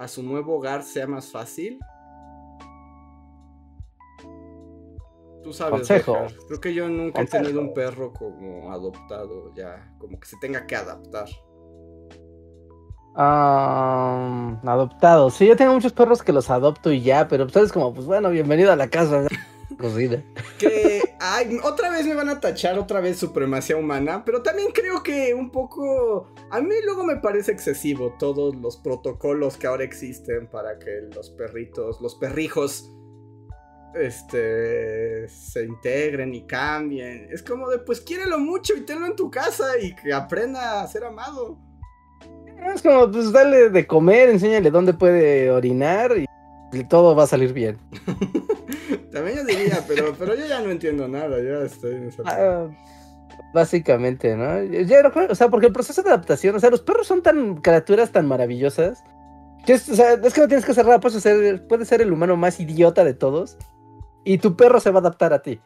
a 0.02 0.08
su 0.08 0.22
nuevo 0.22 0.56
hogar 0.56 0.82
sea 0.82 1.06
más 1.06 1.30
fácil? 1.30 1.78
Tú 5.44 5.52
sabes, 5.52 5.86
creo 5.86 6.60
que 6.60 6.74
yo 6.74 6.88
nunca 6.88 7.22
he 7.22 7.26
tenido 7.26 7.60
un 7.60 7.72
perro 7.72 8.12
como 8.12 8.72
adoptado, 8.72 9.54
ya, 9.54 9.94
como 9.98 10.18
que 10.18 10.26
se 10.26 10.36
tenga 10.38 10.66
que 10.66 10.74
adaptar. 10.76 11.28
adoptado. 13.14 15.30
Sí, 15.30 15.46
yo 15.46 15.56
tengo 15.56 15.74
muchos 15.74 15.92
perros 15.92 16.22
que 16.22 16.32
los 16.32 16.50
adopto 16.50 16.90
y 16.90 17.02
ya, 17.02 17.28
pero 17.28 17.44
ustedes 17.44 17.72
como, 17.72 17.94
pues 17.94 18.06
bueno, 18.06 18.30
bienvenido 18.30 18.72
a 18.72 18.76
la 18.76 18.88
casa. 18.88 19.26
Cocina. 19.78 20.22
Que 20.58 21.00
ay, 21.20 21.58
otra 21.62 21.90
vez 21.90 22.06
me 22.06 22.14
van 22.14 22.28
a 22.28 22.40
tachar 22.40 22.78
otra 22.78 23.00
vez 23.00 23.18
supremacía 23.18 23.76
humana, 23.76 24.24
pero 24.24 24.42
también 24.42 24.68
creo 24.72 25.02
que 25.02 25.34
un 25.34 25.50
poco 25.50 26.32
a 26.50 26.60
mí 26.60 26.74
luego 26.84 27.04
me 27.04 27.16
parece 27.16 27.52
excesivo 27.52 28.16
todos 28.18 28.54
los 28.56 28.76
protocolos 28.76 29.56
que 29.56 29.66
ahora 29.66 29.84
existen 29.84 30.48
para 30.48 30.78
que 30.78 30.90
los 31.14 31.30
perritos, 31.30 32.00
los 32.00 32.14
perrijos 32.16 32.92
este, 33.94 35.28
se 35.28 35.64
integren 35.64 36.34
y 36.34 36.46
cambien. 36.46 37.28
Es 37.30 37.42
como 37.42 37.68
de, 37.68 37.78
pues 37.78 38.00
quiérelo 38.00 38.38
mucho 38.38 38.74
y 38.76 38.82
tenlo 38.82 39.06
en 39.06 39.16
tu 39.16 39.30
casa 39.30 39.78
y 39.80 39.94
que 39.94 40.12
aprenda 40.12 40.82
a 40.82 40.86
ser 40.86 41.04
amado. 41.04 41.58
Es 42.74 42.82
como, 42.82 43.10
pues 43.10 43.32
dale 43.32 43.70
de 43.70 43.86
comer, 43.86 44.30
enséñale 44.30 44.70
dónde 44.70 44.94
puede 44.94 45.50
orinar 45.50 46.16
y, 46.16 46.26
todo 46.88 47.14
va 47.14 47.24
a 47.24 47.26
salir 47.26 47.52
bien. 47.52 47.78
También 49.12 49.38
yo 49.38 49.44
diría, 49.44 49.84
pero, 49.86 50.14
pero 50.18 50.34
yo 50.34 50.46
ya 50.46 50.60
no 50.60 50.70
entiendo 50.70 51.08
nada, 51.08 51.40
ya 51.42 51.64
estoy 51.64 51.94
en 51.94 52.08
esa... 52.08 52.22
Ah, 52.26 52.68
básicamente, 53.52 54.36
¿no? 54.36 54.62
Yo, 54.62 54.96
o 55.28 55.34
sea, 55.34 55.48
porque 55.48 55.66
el 55.66 55.72
proceso 55.72 56.02
de 56.02 56.10
adaptación, 56.10 56.54
o 56.56 56.60
sea, 56.60 56.70
los 56.70 56.82
perros 56.82 57.06
son 57.06 57.22
tan 57.22 57.56
criaturas 57.56 58.12
tan 58.12 58.26
maravillosas. 58.26 59.02
Que 59.66 59.74
es, 59.74 59.88
o 59.88 59.94
sea, 59.94 60.14
es 60.14 60.34
que 60.34 60.40
no 60.40 60.48
tienes 60.48 60.64
que 60.64 60.74
cerrar, 60.74 61.00
puedes 61.00 61.22
ser, 61.22 61.66
puede 61.68 61.84
ser 61.84 62.02
el 62.02 62.12
humano 62.12 62.36
más 62.36 62.58
idiota 62.58 63.04
de 63.04 63.14
todos 63.14 63.56
y 64.24 64.38
tu 64.38 64.56
perro 64.56 64.80
se 64.80 64.90
va 64.90 64.98
a 64.98 65.00
adaptar 65.00 65.32
a 65.32 65.42
ti. 65.42 65.60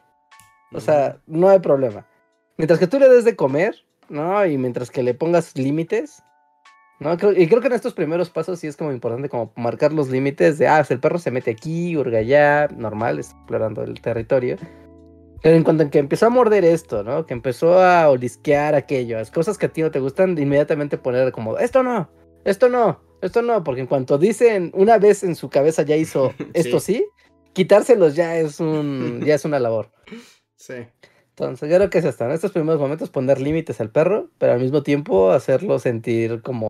O 0.73 0.81
sea, 0.81 1.19
no 1.27 1.49
hay 1.49 1.61
problema. 1.61 2.07
Mientras 2.59 2.79
que 2.79 2.87
tú 2.87 2.99
le 2.99 3.09
des 3.09 3.25
de 3.25 3.37
comer, 3.37 3.75
¿no? 4.09 4.45
Y 4.45 4.59
mientras 4.59 4.91
que 4.91 5.03
le 5.03 5.15
pongas 5.15 5.57
límites, 5.57 6.23
¿no? 7.01 7.13
y 7.15 7.47
creo 7.47 7.61
que 7.61 7.67
en 7.67 7.73
estos 7.73 7.95
primeros 7.95 8.31
pasos 8.31 8.59
sí 8.59 8.67
es 8.67 8.77
como 8.77 8.93
importante 8.93 9.29
como 9.29 9.53
marcar 9.57 9.93
los 9.93 10.09
límites 10.09 10.59
de, 10.59 10.67
ah, 10.67 10.83
si 10.85 10.95
el 10.95 11.01
perro 11.01 11.19
se 11.19 11.31
mete 11.31 11.51
aquí, 11.51 11.97
hurga 11.97 12.19
allá, 12.19 12.69
normal, 12.69 13.19
está 13.19 13.37
explorando 13.37 13.83
el 13.83 14.01
territorio. 14.01 14.57
Pero 15.43 15.57
en 15.57 15.65
cuanto 15.65 15.83
en 15.83 15.91
que 15.91 15.99
empezó 15.99 16.27
a 16.27 16.31
morder 16.31 16.65
esto, 16.65 17.05
¿no? 17.05 17.27
Que 17.27 17.35
empezó 17.35 17.81
a 17.81 18.09
olisquear 18.09 18.75
aquello, 18.75 19.19
las 19.19 19.31
cosas 19.31 19.59
que 19.59 19.67
a 19.67 19.73
ti 19.73 19.83
no 19.83 19.91
te 19.91 20.01
gustan, 20.01 20.39
inmediatamente 20.39 20.99
poner 20.99 21.31
como, 21.31 21.59
esto 21.59 21.83
no, 21.83 22.11
esto 22.45 22.69
no, 22.69 23.01
esto 23.21 23.43
no, 23.43 23.63
porque 23.63 23.83
en 23.83 23.87
cuanto 23.87 24.19
dicen, 24.19 24.73
una 24.75 24.99
vez 24.99 25.23
en 25.23 25.37
su 25.37 25.51
cabeza 25.51 25.83
ya 25.83 25.97
hizo 25.97 26.33
esto 26.55 26.81
sí 26.81 27.07
quitárselos 27.57 28.15
ya 28.15 28.37
es 28.37 28.61
un 28.61 29.23
ya 29.25 29.35
es 29.35 29.47
una 29.47 29.59
labor. 29.59 29.91
Sí. 30.57 30.75
Entonces, 31.31 31.71
yo 31.71 31.77
creo 31.77 31.91
que 31.91 31.99
es 31.99 32.05
hasta 32.05 32.27
en 32.27 32.33
estos 32.33 32.53
primeros 32.53 32.79
momentos 32.79 33.09
poner 33.09 33.41
límites 33.41 33.81
al 33.81 33.91
perro, 33.91 34.31
pero 34.39 34.53
al 34.53 34.61
mismo 34.61 34.83
tiempo 34.83 35.31
hacerlo 35.31 35.79
sentir 35.79 36.43
como 36.43 36.69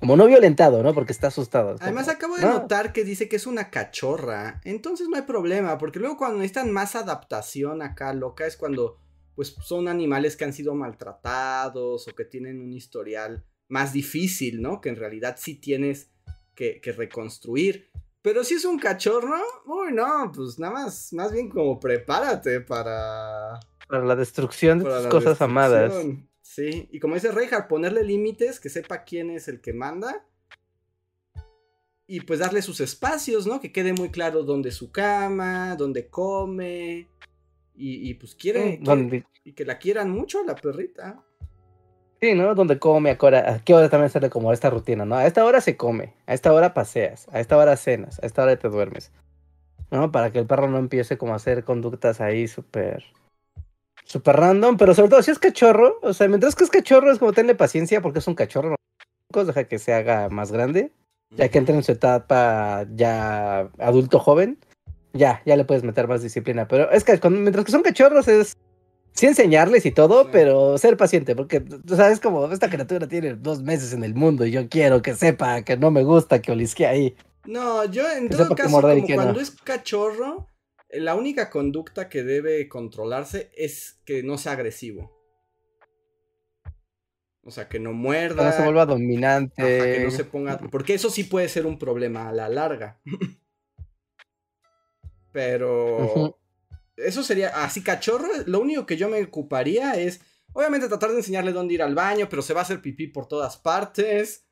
como 0.00 0.16
no 0.16 0.26
violentado, 0.26 0.82
¿no? 0.82 0.94
Porque 0.94 1.12
está 1.12 1.28
asustado. 1.28 1.76
Además, 1.80 2.08
acabo 2.08 2.36
de 2.36 2.42
notar 2.42 2.92
que 2.92 3.04
dice 3.04 3.28
que 3.28 3.36
es 3.36 3.46
una 3.46 3.70
cachorra. 3.70 4.60
Entonces 4.64 5.08
no 5.08 5.16
hay 5.16 5.22
problema, 5.22 5.78
porque 5.78 5.98
luego 5.98 6.16
cuando 6.16 6.38
necesitan 6.38 6.72
más 6.72 6.94
adaptación 6.96 7.82
acá, 7.82 8.12
loca, 8.12 8.46
es 8.46 8.56
cuando 8.56 8.98
pues 9.34 9.54
son 9.62 9.88
animales 9.88 10.36
que 10.36 10.44
han 10.44 10.52
sido 10.52 10.74
maltratados 10.74 12.06
o 12.06 12.14
que 12.14 12.24
tienen 12.24 12.60
un 12.60 12.72
historial 12.72 13.44
más 13.68 13.92
difícil, 13.92 14.62
¿no? 14.62 14.80
Que 14.80 14.90
en 14.90 14.96
realidad 14.96 15.36
sí 15.38 15.56
tienes 15.56 16.10
que, 16.54 16.80
que 16.80 16.92
reconstruir. 16.92 17.90
Pero 18.22 18.42
si 18.42 18.54
es 18.54 18.64
un 18.64 18.78
cachorro, 18.78 19.36
uy, 19.66 19.92
no, 19.92 20.32
pues 20.34 20.58
nada 20.58 20.72
más, 20.72 21.12
más 21.12 21.32
bien 21.32 21.50
como 21.50 21.78
prepárate 21.78 22.60
para... 22.60 23.60
Para 23.86 24.04
la 24.04 24.16
destrucción 24.16 24.78
de 24.78 24.84
tus 24.84 25.06
cosas 25.08 25.42
amadas. 25.42 25.92
Sí, 26.54 26.88
y 26.92 27.00
como 27.00 27.16
dice 27.16 27.32
Reinhardt, 27.32 27.66
ponerle 27.66 28.04
límites, 28.04 28.60
que 28.60 28.68
sepa 28.68 29.02
quién 29.02 29.28
es 29.28 29.48
el 29.48 29.60
que 29.60 29.72
manda. 29.72 30.24
Y 32.06 32.20
pues 32.20 32.38
darle 32.38 32.62
sus 32.62 32.80
espacios, 32.80 33.44
¿no? 33.44 33.60
Que 33.60 33.72
quede 33.72 33.92
muy 33.92 34.10
claro 34.10 34.44
dónde 34.44 34.68
es 34.68 34.76
su 34.76 34.92
cama, 34.92 35.74
dónde 35.74 36.06
come. 36.06 37.08
Y, 37.74 38.14
pues 38.14 38.36
quiere... 38.36 38.78
y 39.42 39.52
que 39.52 39.64
la 39.64 39.78
quieran 39.78 40.12
mucho 40.12 40.44
la 40.44 40.54
perrita. 40.54 41.24
Sí, 42.20 42.34
¿no? 42.34 42.54
Donde 42.54 42.78
come, 42.78 43.10
a 43.10 43.18
qué 43.18 43.26
hora, 43.26 43.54
a 43.54 43.58
qué 43.58 43.74
hora 43.74 43.88
también 43.90 44.10
sale 44.10 44.30
como 44.30 44.52
esta 44.52 44.70
rutina, 44.70 45.04
¿no? 45.04 45.16
A 45.16 45.26
esta 45.26 45.44
hora 45.44 45.60
se 45.60 45.76
come, 45.76 46.14
a 46.26 46.34
esta 46.34 46.52
hora 46.52 46.72
paseas, 46.72 47.26
a 47.32 47.40
esta 47.40 47.56
hora 47.56 47.76
cenas, 47.76 48.20
a 48.22 48.26
esta 48.26 48.44
hora 48.44 48.56
te 48.56 48.68
duermes. 48.68 49.10
¿No? 49.90 50.12
Para 50.12 50.30
que 50.30 50.38
el 50.38 50.46
perro 50.46 50.70
no 50.70 50.78
empiece 50.78 51.18
como 51.18 51.32
a 51.32 51.36
hacer 51.36 51.64
conductas 51.64 52.20
ahí 52.20 52.46
súper... 52.46 53.02
Súper 54.04 54.36
random, 54.36 54.76
pero 54.76 54.94
sobre 54.94 55.10
todo 55.10 55.22
si 55.22 55.30
es 55.30 55.38
cachorro, 55.38 55.98
o 56.02 56.12
sea, 56.12 56.28
mientras 56.28 56.54
que 56.54 56.64
es 56.64 56.70
cachorro 56.70 57.10
es 57.10 57.18
como 57.18 57.32
tenerle 57.32 57.54
paciencia 57.54 58.02
porque 58.02 58.18
es 58.18 58.26
un 58.26 58.34
cachorro, 58.34 58.70
¿no? 58.70 59.44
deja 59.44 59.64
que 59.64 59.78
se 59.78 59.92
haga 59.92 60.28
más 60.28 60.52
grande, 60.52 60.92
ya 61.30 61.48
que 61.48 61.58
entre 61.58 61.74
en 61.74 61.82
su 61.82 61.92
etapa 61.92 62.86
ya 62.94 63.68
adulto 63.78 64.20
joven, 64.20 64.58
ya, 65.12 65.42
ya 65.44 65.56
le 65.56 65.64
puedes 65.64 65.82
meter 65.82 66.06
más 66.06 66.22
disciplina. 66.22 66.68
Pero 66.68 66.90
es 66.90 67.02
que 67.02 67.18
mientras 67.28 67.64
que 67.64 67.72
son 67.72 67.82
cachorros 67.82 68.28
es 68.28 68.56
sí 69.14 69.26
enseñarles 69.26 69.86
y 69.86 69.92
todo, 69.92 70.30
pero 70.30 70.76
ser 70.76 70.96
paciente, 70.96 71.34
porque, 71.34 71.60
tú 71.60 71.96
sabes, 71.96 72.20
como 72.20 72.50
esta 72.52 72.68
criatura 72.68 73.06
tiene 73.06 73.34
dos 73.34 73.62
meses 73.62 73.92
en 73.92 74.04
el 74.04 74.14
mundo 74.14 74.44
y 74.44 74.50
yo 74.50 74.68
quiero 74.68 75.02
que 75.02 75.14
sepa 75.14 75.62
que 75.62 75.76
no 75.76 75.90
me 75.90 76.04
gusta 76.04 76.42
que 76.42 76.52
olisque 76.52 76.86
ahí. 76.86 77.16
No, 77.46 77.84
yo 77.84 78.10
en 78.10 78.28
todo 78.28 78.54
caso, 78.54 78.80
como 78.80 78.80
cuando 78.80 79.40
es 79.40 79.50
cachorro, 79.50 80.48
la 80.96 81.14
única 81.14 81.50
conducta 81.50 82.08
que 82.08 82.22
debe 82.22 82.68
controlarse 82.68 83.50
es 83.56 84.00
que 84.04 84.22
no 84.22 84.38
sea 84.38 84.52
agresivo. 84.52 85.12
O 87.42 87.50
sea, 87.50 87.68
que 87.68 87.78
no 87.78 87.92
muerda. 87.92 88.42
Que 88.42 88.44
no 88.44 88.52
se 88.56 88.62
vuelva 88.62 88.86
dominante. 88.86 89.62
que 89.62 90.00
no 90.04 90.10
se 90.10 90.24
ponga. 90.24 90.58
Porque 90.58 90.94
eso 90.94 91.10
sí 91.10 91.24
puede 91.24 91.48
ser 91.48 91.66
un 91.66 91.78
problema 91.78 92.28
a 92.28 92.32
la 92.32 92.48
larga. 92.48 93.00
Pero. 95.32 96.38
Eso 96.96 97.22
sería 97.22 97.64
así 97.64 97.82
cachorro. 97.82 98.28
Lo 98.46 98.60
único 98.60 98.86
que 98.86 98.96
yo 98.96 99.08
me 99.08 99.22
ocuparía 99.22 99.94
es, 99.94 100.20
obviamente, 100.52 100.88
tratar 100.88 101.10
de 101.10 101.16
enseñarle 101.16 101.52
dónde 101.52 101.74
ir 101.74 101.82
al 101.82 101.96
baño, 101.96 102.28
pero 102.30 102.40
se 102.40 102.54
va 102.54 102.60
a 102.60 102.62
hacer 102.62 102.80
pipí 102.80 103.08
por 103.08 103.26
todas 103.26 103.56
partes. 103.56 104.46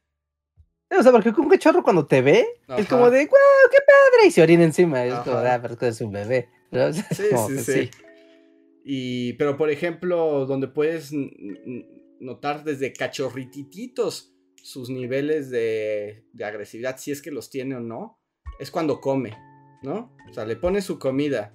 O 0.98 1.02
sea, 1.02 1.12
porque 1.12 1.30
un 1.30 1.48
cachorro 1.48 1.82
cuando 1.82 2.06
te 2.06 2.22
ve 2.22 2.46
es 2.76 2.86
como 2.86 3.10
de, 3.10 3.20
¡wow, 3.20 3.70
qué 3.70 3.78
padre! 3.78 4.28
Y 4.28 4.30
se 4.30 4.42
orina 4.42 4.64
encima. 4.64 5.04
Es 5.04 5.14
como, 5.20 5.36
ah, 5.38 5.58
pero 5.60 5.76
es 5.80 6.00
un 6.00 6.12
bebé. 6.12 6.48
Sí, 7.12 7.24
sí, 7.48 7.58
sí. 7.58 7.90
Y, 8.82 9.34
pero 9.34 9.58
por 9.58 9.68
ejemplo, 9.68 10.46
donde 10.46 10.68
puedes 10.68 11.12
notar 12.18 12.64
desde 12.64 12.94
cachorritititos 12.94 14.34
sus 14.56 14.88
niveles 14.88 15.50
de, 15.50 16.24
de 16.32 16.44
agresividad, 16.44 16.96
si 16.96 17.12
es 17.12 17.20
que 17.20 17.30
los 17.30 17.50
tiene 17.50 17.76
o 17.76 17.80
no, 17.80 18.18
es 18.58 18.70
cuando 18.70 19.02
come, 19.02 19.36
¿no? 19.82 20.16
O 20.30 20.32
sea, 20.32 20.46
le 20.46 20.56
pone 20.56 20.80
su 20.80 20.98
comida 20.98 21.52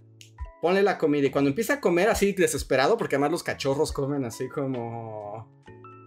ponle 0.62 0.84
la 0.84 0.98
comida 0.98 1.28
y 1.28 1.32
cuando 1.32 1.50
empieza 1.50 1.76
a 1.76 1.82
comer 1.82 2.10
así 2.10 2.34
desesperado, 2.34 2.98
porque 2.98 3.16
además 3.16 3.32
los 3.32 3.44
cachorros 3.44 3.92
comen 3.92 4.26
así 4.26 4.50
como 4.50 5.64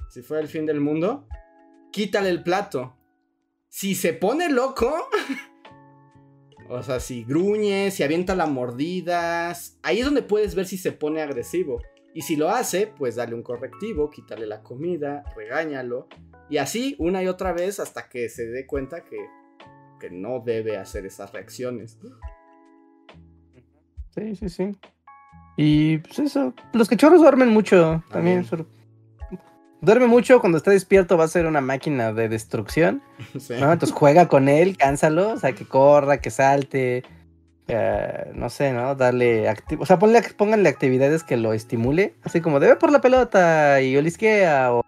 si 0.09 0.23
fuera 0.23 0.43
el 0.43 0.49
fin 0.49 0.67
del 0.67 0.81
mundo, 0.81 1.27
quítale 1.93 2.29
el 2.29 2.43
plato. 2.43 2.97
Si 3.71 3.95
se 3.95 4.13
pone 4.13 4.49
loco, 4.51 4.93
o 6.69 6.83
sea, 6.83 6.99
si 6.99 7.23
gruñe, 7.23 7.93
si 7.93 8.03
avienta 8.03 8.35
las 8.35 8.51
mordidas, 8.51 9.79
ahí 9.85 10.01
es 10.01 10.05
donde 10.05 10.23
puedes 10.23 10.57
ver 10.57 10.67
si 10.67 10.77
se 10.77 10.91
pone 10.91 11.23
agresivo. 11.23 11.81
Y 12.13 12.23
si 12.23 12.35
lo 12.35 12.51
hace, 12.51 12.89
pues 12.89 13.15
dale 13.15 13.33
un 13.33 13.45
correctivo, 13.45 14.11
quítale 14.11 14.49
la 14.49 14.65
comida, 14.65 15.23
regáñalo. 15.37 16.09
Y 16.49 16.57
así 16.57 16.97
una 16.99 17.23
y 17.23 17.29
otra 17.29 17.53
vez 17.53 17.79
hasta 17.79 18.09
que 18.09 18.29
se 18.29 18.47
dé 18.47 18.67
cuenta 18.67 19.05
que, 19.05 19.19
que 20.01 20.11
no 20.11 20.41
debe 20.45 20.77
hacer 20.77 21.07
esas 21.07 21.33
reacciones. 21.33 21.97
Sí, 24.17 24.35
sí, 24.35 24.49
sí. 24.49 24.77
Y 25.57 25.99
pues 25.99 26.19
eso, 26.19 26.55
los 26.73 26.89
cachorros 26.89 27.21
duermen 27.21 27.51
mucho 27.51 28.03
también. 28.11 28.45
Duerme 29.81 30.07
mucho, 30.07 30.41
cuando 30.41 30.59
está 30.59 30.71
despierto 30.71 31.17
va 31.17 31.25
a 31.25 31.29
ser 31.29 31.47
una 31.47 31.61
máquina 31.61 32.13
de 32.13 32.29
destrucción. 32.29 33.03
¿no? 33.51 33.73
Entonces 33.73 33.93
juega 33.93 34.29
con 34.29 34.49
él, 34.49 34.77
cánsalo, 34.77 35.33
o 35.33 35.37
sea, 35.37 35.53
que 35.53 35.67
corra, 35.67 36.21
que 36.21 36.31
salte, 36.31 37.03
eh, 37.69 38.33
no 38.35 38.51
sé, 38.51 38.73
¿no? 38.73 38.95
Darle, 38.95 39.53
o 39.79 39.87
sea, 39.87 39.99
ponle, 39.99 40.23
pónganle 40.37 40.69
actividades 40.69 41.23
que 41.23 41.37
lo 41.37 41.53
estimule, 41.53 42.15
así 42.23 42.41
como 42.41 42.59
debe 42.59 42.77
por 42.77 42.91
la 42.91 43.01
pelota 43.01 43.81
y 43.81 43.97
olisquea 43.97 44.73
o 44.73 44.85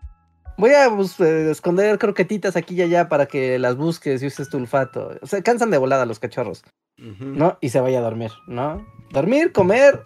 voy 0.58 0.72
a 0.72 0.90
pues, 0.94 1.18
eh, 1.20 1.50
esconder 1.50 1.98
croquetitas 1.98 2.56
aquí 2.56 2.74
y 2.74 2.82
allá 2.82 3.08
para 3.08 3.26
que 3.26 3.58
las 3.58 3.76
busques 3.76 4.22
y 4.22 4.26
uses 4.26 4.48
tu 4.48 4.56
olfato. 4.56 5.16
O 5.22 5.26
sea, 5.26 5.42
cansan 5.42 5.70
de 5.70 5.78
volada 5.78 6.06
los 6.06 6.18
cachorros, 6.18 6.64
¿no? 6.96 7.58
Y 7.60 7.68
se 7.68 7.80
vaya 7.80 7.98
a 7.98 8.02
dormir, 8.02 8.32
¿no? 8.46 8.84
Dormir, 9.12 9.52
comer, 9.52 10.02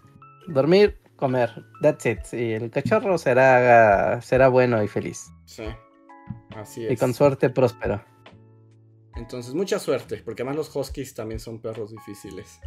dormir, 0.46 0.98
comer. 1.16 1.64
That's 1.82 2.06
it. 2.06 2.20
Y 2.32 2.52
el 2.52 2.70
cachorro 2.70 3.18
será, 3.18 4.20
será 4.22 4.48
bueno 4.48 4.82
y 4.82 4.88
feliz. 4.88 5.26
Sí. 5.44 5.64
Así 6.54 6.86
es. 6.86 6.92
Y 6.92 6.96
con 6.96 7.14
suerte 7.14 7.50
próspero. 7.50 8.02
Entonces, 9.16 9.54
mucha 9.54 9.78
suerte, 9.78 10.22
porque 10.24 10.42
además 10.42 10.56
los 10.56 10.76
huskies 10.76 11.14
también 11.14 11.40
son 11.40 11.60
perros 11.60 11.90
difíciles. 11.90 12.60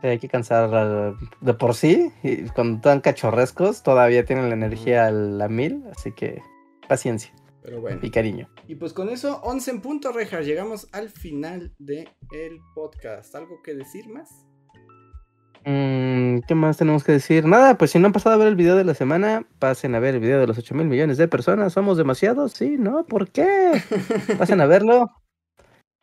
Sí, 0.00 0.08
hay 0.08 0.18
que 0.18 0.28
cansar 0.28 1.14
de 1.40 1.54
por 1.54 1.74
sí. 1.74 2.10
Y 2.22 2.48
cuando 2.48 2.76
están 2.76 3.00
cachorrescos, 3.00 3.82
todavía 3.82 4.24
tienen 4.24 4.48
la 4.48 4.54
energía 4.54 5.06
a 5.06 5.10
la 5.10 5.48
mil. 5.48 5.84
Así 5.94 6.12
que 6.12 6.40
paciencia. 6.88 7.32
Pero 7.62 7.80
bueno. 7.80 8.00
Y 8.02 8.10
cariño. 8.10 8.48
Y 8.66 8.74
pues 8.74 8.92
con 8.92 9.10
eso, 9.10 9.40
11 9.44 9.70
en 9.70 9.80
punto, 9.82 10.10
Rejar. 10.10 10.42
Llegamos 10.42 10.88
al 10.92 11.10
final 11.10 11.74
del 11.78 12.08
podcast. 12.74 13.34
¿Algo 13.34 13.62
que 13.62 13.74
decir 13.74 14.08
más? 14.08 14.46
Mm, 15.64 16.40
¿Qué 16.46 16.54
más 16.54 16.76
tenemos 16.76 17.04
que 17.04 17.12
decir? 17.12 17.44
Nada, 17.46 17.78
pues 17.78 17.92
si 17.92 17.98
no 17.98 18.06
han 18.06 18.12
pasado 18.12 18.34
a 18.34 18.38
ver 18.38 18.48
el 18.48 18.56
video 18.56 18.76
de 18.76 18.84
la 18.84 18.94
semana, 18.94 19.46
pasen 19.58 19.94
a 19.94 20.00
ver 20.00 20.14
el 20.14 20.20
video 20.20 20.40
de 20.40 20.46
los 20.46 20.58
8 20.58 20.74
mil 20.74 20.86
millones 20.86 21.18
de 21.18 21.28
personas. 21.28 21.72
¿Somos 21.72 21.96
demasiados? 21.96 22.52
Sí, 22.52 22.76
¿no? 22.78 23.04
¿Por 23.06 23.30
qué? 23.30 23.82
Pasen 24.38 24.60
a 24.60 24.66
verlo. 24.66 25.10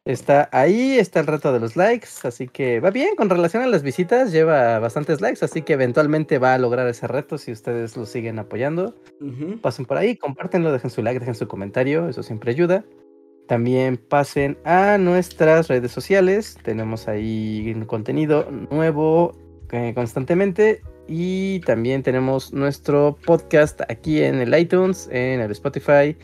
Está 0.05 0.49
ahí, 0.53 0.97
está 0.97 1.19
el 1.19 1.27
reto 1.27 1.51
de 1.53 1.59
los 1.59 1.75
likes, 1.75 2.07
así 2.23 2.47
que 2.47 2.79
va 2.79 2.89
bien. 2.89 3.15
Con 3.15 3.29
relación 3.29 3.61
a 3.61 3.67
las 3.67 3.83
visitas, 3.83 4.31
lleva 4.31 4.79
bastantes 4.79 5.21
likes, 5.21 5.43
así 5.43 5.61
que 5.61 5.73
eventualmente 5.73 6.39
va 6.39 6.53
a 6.53 6.57
lograr 6.57 6.87
ese 6.87 7.05
reto 7.05 7.37
si 7.37 7.51
ustedes 7.51 7.95
lo 7.97 8.05
siguen 8.05 8.39
apoyando. 8.39 8.95
Pasen 9.61 9.85
por 9.85 9.97
ahí, 9.97 10.15
compártenlo, 10.15 10.71
dejen 10.71 10.89
su 10.89 11.03
like, 11.03 11.19
dejen 11.19 11.35
su 11.35 11.47
comentario, 11.47 12.07
eso 12.07 12.23
siempre 12.23 12.51
ayuda. 12.51 12.85
También 13.47 13.97
pasen 13.97 14.57
a 14.63 14.97
nuestras 14.97 15.67
redes 15.67 15.91
sociales, 15.91 16.57
tenemos 16.63 17.07
ahí 17.07 17.75
contenido 17.87 18.47
nuevo 18.71 19.33
eh, 19.71 19.93
constantemente 19.93 20.81
y 21.07 21.59
también 21.61 22.03
tenemos 22.03 22.53
nuestro 22.53 23.17
podcast 23.25 23.81
aquí 23.89 24.21
en 24.21 24.35
el 24.35 24.57
iTunes, 24.57 25.09
en 25.11 25.39
el 25.41 25.51
Spotify, 25.51 26.15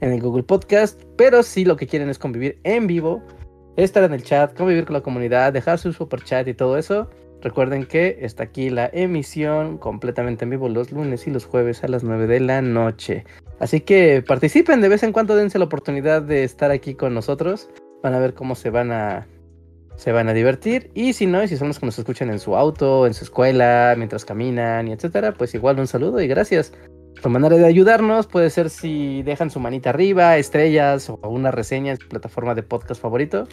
en 0.00 0.12
el 0.12 0.20
Google 0.20 0.44
Podcast. 0.44 1.02
Pero 1.16 1.42
si 1.42 1.64
lo 1.64 1.76
que 1.76 1.86
quieren 1.86 2.08
es 2.08 2.18
convivir 2.18 2.58
en 2.62 2.86
vivo, 2.86 3.22
estar 3.76 4.04
en 4.04 4.12
el 4.12 4.22
chat, 4.22 4.56
convivir 4.56 4.84
con 4.84 4.94
la 4.94 5.00
comunidad, 5.00 5.52
dejar 5.52 5.78
su 5.78 5.92
super 5.92 6.22
chat 6.22 6.46
y 6.46 6.54
todo 6.54 6.78
eso, 6.78 7.10
recuerden 7.42 7.84
que 7.84 8.18
está 8.20 8.44
aquí 8.44 8.70
la 8.70 8.90
emisión 8.92 9.78
completamente 9.78 10.44
en 10.44 10.50
vivo 10.50 10.68
los 10.68 10.92
lunes 10.92 11.26
y 11.26 11.30
los 11.30 11.44
jueves 11.44 11.82
a 11.82 11.88
las 11.88 12.04
9 12.04 12.26
de 12.26 12.40
la 12.40 12.62
noche. 12.62 13.24
Así 13.58 13.80
que 13.80 14.22
participen 14.26 14.80
de 14.80 14.88
vez 14.88 15.02
en 15.02 15.12
cuando, 15.12 15.34
dense 15.34 15.58
la 15.58 15.64
oportunidad 15.64 16.22
de 16.22 16.44
estar 16.44 16.70
aquí 16.70 16.94
con 16.94 17.12
nosotros. 17.12 17.68
Van 18.02 18.14
a 18.14 18.20
ver 18.20 18.34
cómo 18.34 18.54
se 18.54 18.70
van 18.70 18.92
a 18.92 19.26
se 19.98 20.12
van 20.12 20.28
a 20.28 20.32
divertir. 20.32 20.90
Y 20.94 21.12
si 21.12 21.26
no, 21.26 21.42
y 21.42 21.48
si 21.48 21.56
son 21.56 21.68
los 21.68 21.78
que 21.78 21.86
nos 21.86 21.98
escuchan 21.98 22.30
en 22.30 22.38
su 22.38 22.56
auto, 22.56 23.06
en 23.06 23.14
su 23.14 23.24
escuela, 23.24 23.94
mientras 23.98 24.24
caminan 24.24 24.86
y 24.88 24.92
etcétera, 24.92 25.32
pues 25.32 25.54
igual 25.54 25.78
un 25.80 25.88
saludo 25.88 26.22
y 26.22 26.28
gracias. 26.28 26.72
Otra 27.18 27.30
manera 27.30 27.56
de 27.56 27.66
ayudarnos 27.66 28.28
puede 28.28 28.48
ser 28.48 28.70
si 28.70 29.24
dejan 29.24 29.50
su 29.50 29.58
manita 29.58 29.90
arriba, 29.90 30.36
estrellas 30.36 31.10
o 31.10 31.18
una 31.28 31.50
reseña 31.50 31.90
en 31.90 31.98
su 31.98 32.08
plataforma 32.08 32.54
de 32.54 32.62
podcast 32.62 33.02
favorito. 33.02 33.48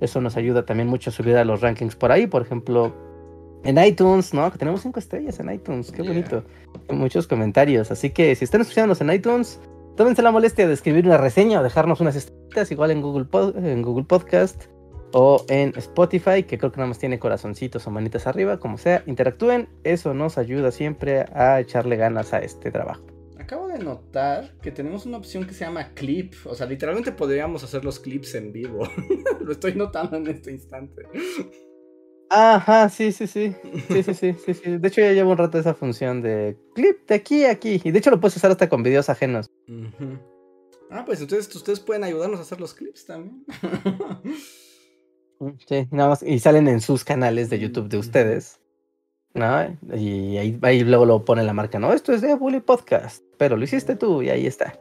Eso 0.00 0.20
nos 0.20 0.36
ayuda 0.36 0.64
también 0.64 0.88
mucho 0.88 1.10
a 1.10 1.12
subir 1.12 1.36
a 1.36 1.44
los 1.44 1.60
rankings 1.60 1.96
por 1.96 2.12
ahí. 2.12 2.28
Por 2.28 2.42
ejemplo, 2.42 2.94
en 3.64 3.84
iTunes, 3.84 4.32
¿no? 4.32 4.52
Que 4.52 4.58
tenemos 4.58 4.82
cinco 4.82 5.00
estrellas 5.00 5.40
en 5.40 5.52
iTunes. 5.52 5.90
Qué 5.90 6.02
bonito. 6.02 6.44
muchos 6.90 7.26
comentarios. 7.26 7.90
Así 7.90 8.10
que 8.10 8.36
si 8.36 8.44
están 8.44 8.60
escuchándonos 8.60 9.00
en 9.00 9.10
iTunes, 9.10 9.60
tómense 9.96 10.22
la 10.22 10.30
molestia 10.30 10.68
de 10.68 10.74
escribir 10.74 11.06
una 11.06 11.16
reseña 11.16 11.58
o 11.58 11.64
dejarnos 11.64 12.00
unas 12.00 12.14
estrellas, 12.14 12.70
igual 12.70 12.92
en 12.92 13.02
Google, 13.02 13.26
en 13.56 13.82
Google 13.82 14.04
Podcast 14.04 14.66
o 15.12 15.44
en 15.48 15.72
Spotify, 15.76 16.42
que 16.42 16.58
creo 16.58 16.70
que 16.70 16.78
nada 16.78 16.88
más 16.88 16.98
tiene 16.98 17.18
corazoncitos 17.18 17.86
o 17.86 17.90
manitas 17.90 18.26
arriba, 18.26 18.58
como 18.58 18.78
sea, 18.78 19.02
interactúen, 19.06 19.68
eso 19.84 20.14
nos 20.14 20.38
ayuda 20.38 20.70
siempre 20.70 21.26
a 21.32 21.60
echarle 21.60 21.96
ganas 21.96 22.32
a 22.32 22.38
este 22.38 22.70
trabajo. 22.70 23.06
Acabo 23.38 23.68
de 23.68 23.78
notar 23.78 24.52
que 24.60 24.70
tenemos 24.70 25.06
una 25.06 25.16
opción 25.16 25.46
que 25.46 25.54
se 25.54 25.64
llama 25.64 25.94
clip, 25.94 26.34
o 26.44 26.54
sea, 26.54 26.66
literalmente 26.66 27.12
podríamos 27.12 27.64
hacer 27.64 27.84
los 27.84 27.98
clips 27.98 28.34
en 28.34 28.52
vivo. 28.52 28.86
Lo 29.40 29.52
estoy 29.52 29.74
notando 29.74 30.16
en 30.18 30.26
este 30.26 30.52
instante. 30.52 31.06
Ajá, 32.30 32.90
sí, 32.90 33.10
sí, 33.10 33.26
sí. 33.26 33.54
Sí, 33.88 34.02
sí, 34.02 34.12
sí, 34.12 34.34
sí, 34.44 34.52
sí. 34.54 34.76
De 34.76 34.88
hecho 34.88 35.00
ya 35.00 35.12
llevo 35.12 35.30
un 35.30 35.38
rato 35.38 35.58
esa 35.58 35.72
función 35.72 36.20
de 36.20 36.58
clip 36.74 37.08
de 37.08 37.14
aquí 37.14 37.46
a 37.46 37.52
aquí. 37.52 37.80
Y 37.82 37.90
de 37.90 37.98
hecho 37.98 38.10
lo 38.10 38.20
puedes 38.20 38.36
usar 38.36 38.50
hasta 38.50 38.68
con 38.68 38.82
videos 38.82 39.08
ajenos. 39.08 39.46
Ah, 40.90 41.04
pues 41.06 41.20
entonces 41.22 41.54
ustedes 41.54 41.80
pueden 41.80 42.04
ayudarnos 42.04 42.38
a 42.38 42.42
hacer 42.42 42.60
los 42.60 42.74
clips 42.74 43.06
también. 43.06 43.46
Sí, 45.66 45.86
nada 45.90 46.10
más, 46.10 46.22
y 46.22 46.38
salen 46.38 46.68
en 46.68 46.80
sus 46.80 47.04
canales 47.04 47.50
de 47.50 47.58
YouTube 47.58 47.88
de 47.88 47.98
ustedes. 47.98 48.60
¿No? 49.34 49.76
Y 49.94 50.36
ahí, 50.36 50.84
luego 50.84 51.04
lo 51.04 51.24
pone 51.24 51.44
la 51.44 51.52
marca, 51.52 51.78
no, 51.78 51.92
esto 51.92 52.12
es 52.12 52.22
de 52.22 52.34
Bully 52.34 52.60
Podcast, 52.60 53.22
pero 53.36 53.56
lo 53.56 53.64
hiciste 53.64 53.94
tú 53.94 54.22
y 54.22 54.30
ahí 54.30 54.46
está. 54.46 54.74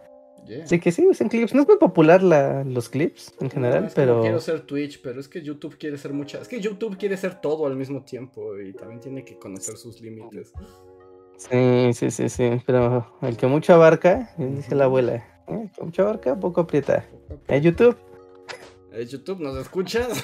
Así 0.63 0.79
que 0.79 0.91
sí, 0.91 1.05
usen 1.05 1.27
clips. 1.27 1.53
No 1.53 1.63
es 1.63 1.67
muy 1.67 1.77
popular 1.77 2.23
la, 2.23 2.63
los 2.63 2.87
clips 2.89 3.33
en 3.41 3.49
general, 3.49 3.91
pero. 3.93 4.15
No 4.15 4.21
quiero 4.21 4.39
ser 4.39 4.61
Twitch, 4.61 5.01
pero 5.01 5.19
es 5.19 5.27
que 5.27 5.41
YouTube 5.41 5.77
quiere 5.77 5.97
ser 5.97 6.13
mucha. 6.13 6.39
Es 6.39 6.47
que 6.47 6.61
YouTube 6.61 6.97
quiere 6.97 7.17
ser 7.17 7.41
todo 7.41 7.67
al 7.67 7.75
mismo 7.75 8.03
tiempo 8.03 8.57
y 8.57 8.73
también 8.73 9.01
tiene 9.01 9.25
que 9.25 9.37
conocer 9.37 9.75
sus 9.75 9.99
límites. 9.99 10.53
Sí, 11.37 11.91
sí, 11.93 12.11
sí, 12.11 12.29
sí. 12.29 12.61
Pero 12.65 13.05
el 13.21 13.35
que 13.35 13.47
mucho 13.47 13.73
abarca, 13.73 14.33
dice 14.37 14.73
la 14.73 14.85
abuela, 14.85 15.15
¿eh? 15.15 15.23
el 15.49 15.71
que 15.71 15.83
mucho 15.83 16.03
abarca, 16.03 16.39
poco 16.39 16.61
aprieta. 16.61 17.05
En 17.47 17.61
YouTube 17.61 17.97
YouTube, 19.05 19.39
¿nos 19.39 19.57
escuchas? 19.57 20.23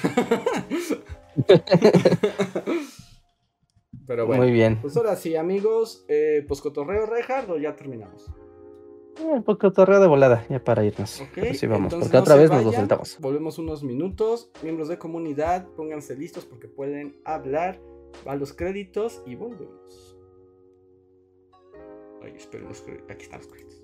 Pero 4.06 4.26
bueno. 4.26 4.42
Muy 4.42 4.52
bien. 4.52 4.78
Pues 4.80 4.96
ahora 4.96 5.16
sí, 5.16 5.36
amigos, 5.36 6.04
eh, 6.08 6.44
pues 6.46 6.60
cotorreo 6.60 7.06
Rejardo, 7.06 7.58
ya 7.58 7.74
terminamos. 7.74 8.26
Un 9.22 9.38
eh, 9.38 9.42
poco 9.42 9.58
cotorreo 9.68 10.00
de 10.00 10.06
volada, 10.06 10.44
ya 10.48 10.62
para 10.62 10.84
irnos. 10.84 11.20
Ok. 11.20 11.54
Sí, 11.54 11.66
vamos, 11.66 11.94
porque 11.94 12.16
otra 12.16 12.36
vez 12.36 12.50
nos 12.50 12.64
lo 12.64 12.72
sentamos. 12.72 13.16
Volvemos 13.20 13.58
unos 13.58 13.82
minutos. 13.82 14.50
Miembros 14.62 14.88
de 14.88 14.98
comunidad, 14.98 15.66
pónganse 15.76 16.16
listos 16.16 16.44
porque 16.44 16.68
pueden 16.68 17.20
hablar. 17.24 17.80
a 18.26 18.36
los 18.36 18.52
créditos 18.52 19.22
y 19.26 19.34
volvemos. 19.34 20.16
Ay, 22.22 22.32
esperemos. 22.36 22.84
Aquí 23.08 23.24
están 23.24 23.40
los 23.40 23.48
créditos. 23.48 23.83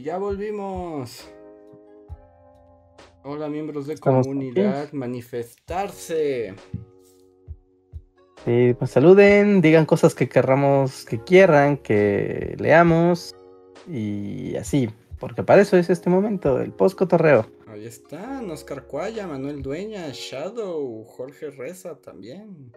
Y 0.00 0.04
ya 0.04 0.16
volvimos. 0.16 1.28
Hola 3.22 3.50
miembros 3.50 3.86
de 3.86 3.98
comunidad, 3.98 4.90
manifestarse. 4.92 6.54
Sí, 8.42 8.74
pues 8.78 8.90
saluden, 8.92 9.60
digan 9.60 9.84
cosas 9.84 10.14
que 10.14 10.26
querramos, 10.26 11.04
que 11.04 11.22
quieran, 11.22 11.76
que 11.76 12.56
leamos 12.58 13.36
y 13.86 14.56
así, 14.56 14.88
porque 15.18 15.42
para 15.42 15.60
eso 15.60 15.76
es 15.76 15.90
este 15.90 16.08
momento, 16.08 16.62
el 16.62 16.72
post 16.72 16.96
cotorreo. 16.96 17.44
Ahí 17.66 17.84
están, 17.84 18.50
Oscar 18.50 18.86
Cuaya, 18.86 19.26
Manuel 19.26 19.60
Dueña, 19.60 20.08
Shadow, 20.14 21.04
Jorge 21.04 21.50
Reza 21.50 22.00
también. 22.00 22.72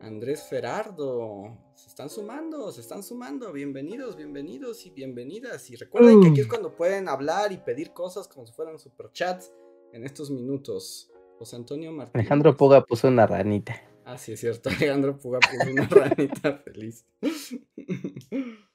Andrés 0.00 0.44
Ferardo. 0.48 1.58
Se 1.74 1.88
están 1.88 2.08
sumando, 2.08 2.70
se 2.72 2.80
están 2.80 3.02
sumando. 3.02 3.52
Bienvenidos, 3.52 4.16
bienvenidos 4.16 4.86
y 4.86 4.90
bienvenidas. 4.90 5.70
Y 5.70 5.76
recuerden 5.76 6.20
que 6.22 6.28
aquí 6.28 6.40
es 6.40 6.46
mm. 6.46 6.50
cuando 6.50 6.74
pueden 6.76 7.08
hablar 7.08 7.52
y 7.52 7.58
pedir 7.58 7.92
cosas 7.92 8.28
como 8.28 8.46
si 8.46 8.52
fueran 8.52 8.78
superchats 8.78 9.52
en 9.92 10.04
estos 10.04 10.30
minutos. 10.30 11.10
José 11.38 11.56
Antonio 11.56 11.92
Martínez. 11.92 12.14
Alejandro 12.14 12.56
Puga 12.56 12.84
puso 12.84 13.08
una 13.08 13.26
ranita. 13.26 13.82
Ah, 14.04 14.16
sí, 14.18 14.32
es 14.32 14.40
cierto. 14.40 14.68
Alejandro 14.76 15.18
Puga 15.18 15.40
puso 15.40 15.70
una 15.70 15.86
ranita 15.88 16.58
feliz. 16.58 17.04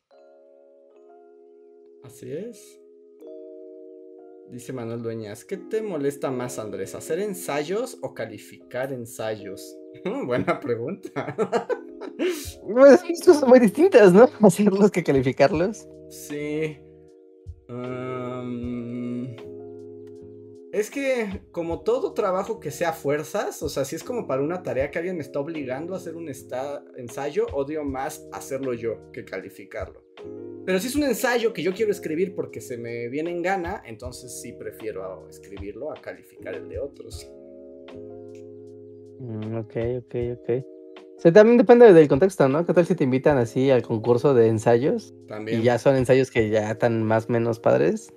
Así 2.03 2.31
es. 2.31 2.82
Dice 4.49 4.71
Manuel 4.73 5.01
Dueñas, 5.01 5.45
¿qué 5.45 5.57
te 5.57 5.81
molesta 5.81 6.29
más, 6.29 6.59
Andrés? 6.59 6.93
¿Hacer 6.95 7.19
ensayos 7.19 7.97
o 8.01 8.13
calificar 8.13 8.93
ensayos? 8.93 9.77
Buena 10.25 10.59
pregunta. 10.59 11.35
Pues 12.61 13.01
son 13.23 13.49
muy 13.49 13.59
distintas, 13.59 14.13
¿no? 14.13 14.29
Hacerlos 14.41 14.91
que 14.91 15.03
calificarlos. 15.03 15.87
Sí. 16.09 16.77
Es 20.71 20.89
que 20.89 21.43
como 21.51 21.81
todo 21.81 22.13
trabajo 22.13 22.59
que 22.59 22.71
sea 22.71 22.93
fuerzas, 22.93 23.61
o 23.63 23.69
sea, 23.69 23.85
si 23.85 23.95
es 23.95 24.03
como 24.03 24.27
para 24.27 24.41
una 24.41 24.63
tarea 24.63 24.91
que 24.91 24.99
alguien 24.99 25.17
me 25.17 25.23
está 25.23 25.39
obligando 25.39 25.93
a 25.93 25.97
hacer 25.97 26.15
un 26.15 26.29
ensayo, 26.29 27.47
odio 27.53 27.83
más 27.83 28.27
hacerlo 28.31 28.73
yo 28.73 29.11
que 29.11 29.25
calificarlo. 29.25 30.03
Pero 30.65 30.79
si 30.79 30.87
es 30.87 30.95
un 30.95 31.03
ensayo 31.03 31.51
que 31.51 31.61
yo 31.61 31.73
quiero 31.73 31.91
escribir 31.91 32.33
porque 32.35 32.61
se 32.61 32.77
me 32.77 33.09
viene 33.09 33.31
en 33.31 33.41
gana, 33.41 33.83
entonces 33.85 34.41
sí 34.41 34.53
prefiero 34.53 35.27
escribirlo 35.29 35.91
a 35.91 35.95
calificar 35.95 36.55
el 36.55 36.69
de 36.69 36.79
otros. 36.79 37.29
Mm, 39.19 39.57
ok, 39.57 39.75
ok, 39.99 40.15
ok. 40.39 40.65
O 41.17 41.19
sea, 41.23 41.31
también 41.31 41.57
depende 41.57 41.91
del 41.93 42.07
contexto, 42.07 42.47
¿no? 42.47 42.65
¿Qué 42.65 42.73
tal 42.73 42.85
si 42.85 42.95
te 42.95 43.03
invitan 43.03 43.37
así 43.37 43.69
al 43.69 43.83
concurso 43.83 44.33
de 44.33 44.47
ensayos? 44.47 45.13
También. 45.27 45.59
Y 45.59 45.63
ya 45.63 45.77
son 45.79 45.95
ensayos 45.95 46.31
que 46.31 46.49
ya 46.49 46.71
están 46.71 47.03
más 47.03 47.29
o 47.29 47.33
menos 47.33 47.59
padres. 47.59 48.13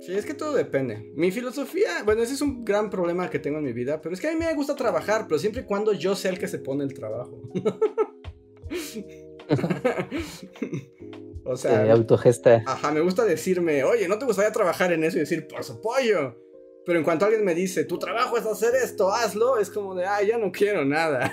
Sí, 0.00 0.14
es 0.14 0.24
que 0.24 0.34
todo 0.34 0.54
depende. 0.54 1.12
Mi 1.16 1.30
filosofía, 1.30 2.02
bueno, 2.04 2.22
ese 2.22 2.34
es 2.34 2.40
un 2.40 2.64
gran 2.64 2.90
problema 2.90 3.28
que 3.28 3.38
tengo 3.38 3.58
en 3.58 3.64
mi 3.64 3.72
vida, 3.72 4.00
pero 4.00 4.14
es 4.14 4.20
que 4.20 4.28
a 4.28 4.32
mí 4.32 4.38
me 4.38 4.54
gusta 4.54 4.74
trabajar, 4.74 5.26
pero 5.28 5.38
siempre 5.38 5.62
y 5.62 5.64
cuando 5.64 5.92
yo 5.92 6.14
sea 6.14 6.30
el 6.30 6.38
que 6.38 6.48
se 6.48 6.58
pone 6.58 6.84
el 6.84 6.94
trabajo. 6.94 7.42
o 11.44 11.56
sea, 11.56 11.92
autogesta. 11.92 12.62
Ajá, 12.66 12.90
me 12.92 13.00
gusta 13.00 13.24
decirme, 13.24 13.84
oye, 13.84 14.08
¿no 14.08 14.18
te 14.18 14.24
gustaría 14.24 14.52
trabajar 14.52 14.92
en 14.92 15.04
eso? 15.04 15.16
Y 15.16 15.20
decir, 15.20 15.46
por 15.46 15.64
su 15.64 15.80
pollo. 15.80 16.36
Pero 16.84 16.98
en 16.98 17.04
cuanto 17.04 17.24
alguien 17.24 17.44
me 17.44 17.54
dice, 17.54 17.84
tu 17.84 17.98
trabajo 17.98 18.36
es 18.38 18.46
hacer 18.46 18.74
esto, 18.76 19.12
hazlo, 19.12 19.58
es 19.58 19.70
como 19.70 19.94
de, 19.94 20.04
ah, 20.06 20.22
ya 20.22 20.38
no 20.38 20.52
quiero 20.52 20.84
nada. 20.84 21.32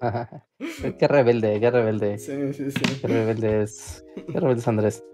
qué 0.98 1.08
rebelde, 1.08 1.60
qué 1.60 1.70
rebelde. 1.70 2.18
Sí, 2.18 2.52
sí, 2.54 2.70
sí. 2.70 2.80
Qué 3.00 3.06
rebelde 3.06 3.62
es. 3.62 4.04
Qué 4.14 4.40
rebelde 4.40 4.60
es 4.60 4.68
Andrés. 4.68 5.04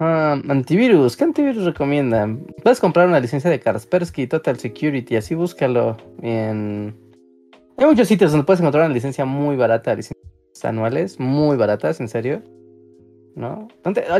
Antivirus, 0.00 1.16
¿qué 1.16 1.24
antivirus 1.24 1.64
recomiendan? 1.64 2.44
Puedes 2.62 2.80
comprar 2.80 3.06
una 3.06 3.20
licencia 3.20 3.48
de 3.48 3.60
Kaspersky 3.60 4.26
Total 4.26 4.58
Security, 4.58 5.16
así 5.16 5.34
búscalo 5.34 5.96
en... 6.20 7.09
Hay 7.80 7.86
muchos 7.86 8.08
sitios 8.08 8.30
donde 8.30 8.44
puedes 8.44 8.60
encontrar 8.60 8.84
una 8.84 8.92
licencia 8.92 9.24
muy 9.24 9.56
barata, 9.56 9.94
licencias 9.94 10.64
anuales, 10.64 11.18
muy 11.18 11.56
baratas, 11.56 11.98
en 12.00 12.08
serio. 12.08 12.42
¿No? 13.34 13.68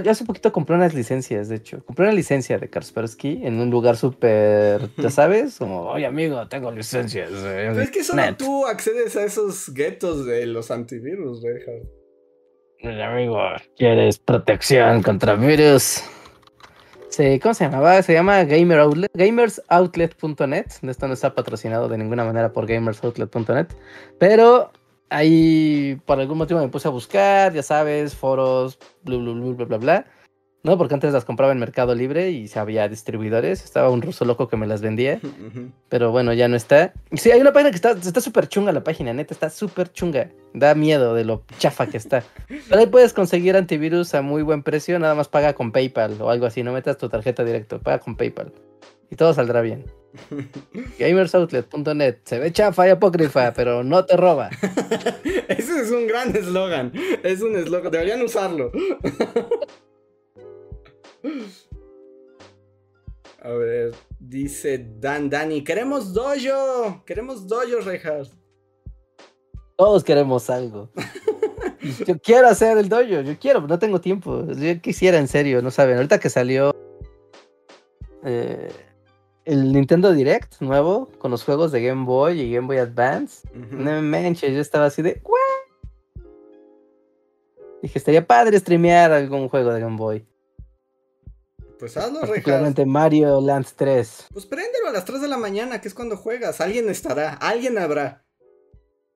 Yo 0.03 0.11
hace 0.11 0.25
poquito 0.25 0.51
compré 0.51 0.77
unas 0.77 0.95
licencias, 0.95 1.51
de 1.51 1.57
hecho. 1.57 1.85
Compré 1.85 2.07
una 2.07 2.15
licencia 2.15 2.57
de 2.57 2.71
Kaspersky 2.71 3.43
en 3.45 3.61
un 3.61 3.69
lugar 3.69 3.99
súper, 3.99 4.89
ya 4.97 5.11
sabes, 5.11 5.59
como, 5.59 5.83
oye 5.91 6.07
amigo, 6.07 6.49
tengo 6.49 6.73
licencias. 6.73 7.29
Pero 7.33 7.83
es 7.83 7.91
que 7.91 8.03
solo 8.03 8.23
tú 8.35 8.65
accedes 8.65 9.15
a 9.17 9.25
esos 9.25 9.75
guetos 9.75 10.25
de 10.25 10.47
los 10.47 10.71
antivirus, 10.71 11.43
Reja 11.43 11.73
amigo, 13.05 13.39
¿quieres 13.77 14.19
protección 14.19 15.03
contra 15.03 15.35
virus? 15.35 16.03
Sí, 17.11 17.41
¿cómo 17.41 17.55
se 17.55 17.65
llamaba? 17.65 18.01
Se 18.03 18.13
llama 18.13 18.45
Gamer 18.45 18.79
Outlet, 18.79 19.11
gamersoutlet.net. 19.15 20.67
Esto 20.83 21.09
no 21.09 21.15
está 21.15 21.35
patrocinado 21.35 21.89
de 21.89 21.99
ninguna 21.99 22.25
manera 22.25 22.53
por 22.53 22.67
gamersoutlet.net. 22.67 23.67
Pero 24.19 24.71
ahí 25.09 26.01
por 26.07 26.21
algún 26.21 26.39
motivo 26.39 26.61
me 26.61 26.69
puse 26.69 26.87
a 26.87 26.93
buscar, 26.93 27.53
ya 27.53 27.65
sabes, 27.65 28.15
foros, 28.15 28.79
bla, 29.03 29.17
bla, 29.17 29.33
bla, 29.33 29.65
bla, 29.65 29.79
bla. 29.79 30.07
No, 30.63 30.77
porque 30.77 30.93
antes 30.93 31.13
las 31.13 31.25
compraba 31.25 31.53
en 31.53 31.59
Mercado 31.59 31.95
Libre 31.95 32.31
y 32.33 32.51
había 32.55 32.87
distribuidores. 32.89 33.65
Estaba 33.65 33.89
un 33.89 34.03
ruso 34.03 34.27
loco 34.27 34.49
que 34.49 34.59
me 34.59 34.67
las 34.67 34.83
vendía. 34.83 35.19
Pero 35.89 36.11
bueno, 36.11 36.35
ya 36.35 36.49
no 36.49 36.57
está. 36.57 36.93
Sí, 37.13 37.31
hay 37.31 37.41
una 37.41 37.53
página 37.53 37.71
que 37.71 37.77
está 37.77 37.95
súper 38.23 38.45
está 38.45 38.49
chunga 38.49 38.73
la 38.73 38.85
página, 38.85 39.13
neta, 39.15 39.33
está 39.33 39.49
súper 39.49 39.91
chunga. 39.91 40.31
Da 40.53 40.75
miedo 40.75 41.15
de 41.15 41.25
lo 41.25 41.45
chafa 41.59 41.87
que 41.87 41.97
está. 41.97 42.25
Pero 42.69 42.81
ahí 42.81 42.87
puedes 42.87 43.15
conseguir 43.15 43.57
antivirus 43.57 44.15
a 44.15 44.21
muy 44.21 44.43
buen 44.43 44.63
precio. 44.63 44.99
Nada 44.99 45.15
más 45.15 45.29
paga 45.29 45.55
con 45.55 45.73
PayPal 45.73 46.21
o 46.21 46.29
algo 46.29 46.45
así. 46.45 46.63
No 46.63 46.73
metas 46.73 46.99
tu 46.99 47.09
tarjeta 47.09 47.43
directo, 47.43 47.81
paga 47.81 48.01
con 48.01 48.17
PayPal. 48.17 48.53
Y 49.11 49.17
todo 49.17 49.33
saldrá 49.33 49.63
bien. 49.63 49.87
Gamersoutlet.net. 50.99 52.19
Se 52.25 52.39
ve 52.39 52.53
chafa 52.53 52.87
y 52.87 52.91
apócrifa, 52.91 53.53
pero 53.55 53.83
no 53.83 54.05
te 54.05 54.17
roba. 54.17 54.51
Ese 55.49 55.81
es 55.81 55.91
un 55.91 56.07
gran 56.07 56.37
eslogan. 56.37 56.93
Es 57.23 57.41
un 57.41 57.57
eslogan. 57.57 57.91
Deberían 57.91 58.23
usarlo. 58.23 58.71
A 63.43 63.51
ver, 63.51 63.95
dice 64.19 64.87
Dan 64.99 65.31
Dani, 65.31 65.65
queremos 65.65 66.13
dojo, 66.13 67.03
queremos 67.07 67.47
dojo, 67.47 67.81
Rejas. 67.85 68.37
Todos 69.77 70.05
queremos 70.05 70.51
algo. 70.51 70.91
yo 72.07 72.19
quiero 72.19 72.49
hacer 72.49 72.77
el 72.77 72.91
dojo, 72.91 73.03
yo 73.23 73.39
quiero, 73.39 73.63
no 73.63 73.79
tengo 73.79 74.01
tiempo. 74.01 74.47
Yo 74.53 74.81
quisiera, 74.83 75.19
en 75.19 75.29
serio, 75.29 75.63
no 75.63 75.71
saben. 75.71 75.97
Ahorita 75.97 76.21
que 76.21 76.29
salió 76.29 76.75
eh, 78.25 78.71
el 79.47 79.73
Nintendo 79.73 80.13
Direct 80.13 80.61
nuevo 80.61 81.09
con 81.19 81.31
los 81.31 81.43
juegos 81.43 81.73
de 81.73 81.83
Game 81.83 82.05
Boy 82.05 82.41
y 82.41 82.53
Game 82.53 82.67
Boy 82.67 82.77
Advance, 82.77 83.49
no 83.55 84.03
me 84.03 84.35
yo 84.35 84.61
estaba 84.61 84.87
así 84.87 85.01
de, 85.01 85.23
Dije, 87.83 87.99
estaría 87.99 88.27
padre 88.27 88.59
streamear 88.59 89.11
algún 89.13 89.49
juego 89.49 89.73
de 89.73 89.81
Game 89.81 89.97
Boy. 89.97 90.27
Pues 91.81 91.97
hazlo, 91.97 92.21
Particularmente 92.21 92.85
Mario 92.85 93.41
Land 93.41 93.69
3. 93.75 94.27
Pues 94.35 94.45
préndelo 94.45 94.89
a 94.89 94.93
las 94.93 95.07
3 95.07 95.23
de 95.23 95.29
la 95.29 95.39
mañana, 95.39 95.81
que 95.81 95.89
es 95.89 95.95
cuando 95.95 96.19
juegas. 96.19 96.61
Alguien 96.61 96.91
estará, 96.91 97.33
alguien 97.33 97.79
habrá. 97.79 98.23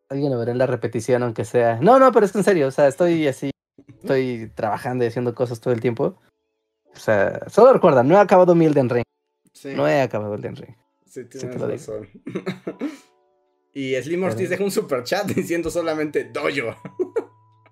Alguien 0.08 0.36
verá 0.38 0.50
en 0.50 0.56
la 0.56 0.66
repetición, 0.66 1.22
aunque 1.22 1.44
sea. 1.44 1.78
No, 1.82 1.98
no, 1.98 2.10
pero 2.10 2.24
es 2.24 2.32
que 2.32 2.38
en 2.38 2.44
serio, 2.44 2.68
o 2.68 2.70
sea, 2.70 2.88
estoy 2.88 3.28
así, 3.28 3.50
estoy 3.86 4.50
trabajando 4.54 5.04
y 5.04 5.08
haciendo 5.08 5.34
cosas 5.34 5.60
todo 5.60 5.74
el 5.74 5.80
tiempo. 5.82 6.18
O 6.94 6.98
sea, 6.98 7.42
solo 7.50 7.74
recuerda, 7.74 8.02
no 8.02 8.14
he 8.14 8.18
acabado 8.18 8.54
mi 8.54 8.64
Elden 8.64 8.88
Ring. 8.88 9.04
Sí. 9.52 9.74
No 9.74 9.86
he 9.86 10.00
acabado 10.00 10.34
Elden 10.34 10.56
Ring. 10.56 10.74
Sí, 11.06 11.26
tienes 11.26 11.60
razón. 11.60 12.08
y 13.74 13.94
Slim 13.94 14.24
Ortiz 14.24 14.48
deja 14.48 14.64
un 14.64 14.70
super 14.70 15.04
chat 15.04 15.26
diciendo 15.26 15.70
solamente 15.70 16.24
Dojo. 16.32 16.76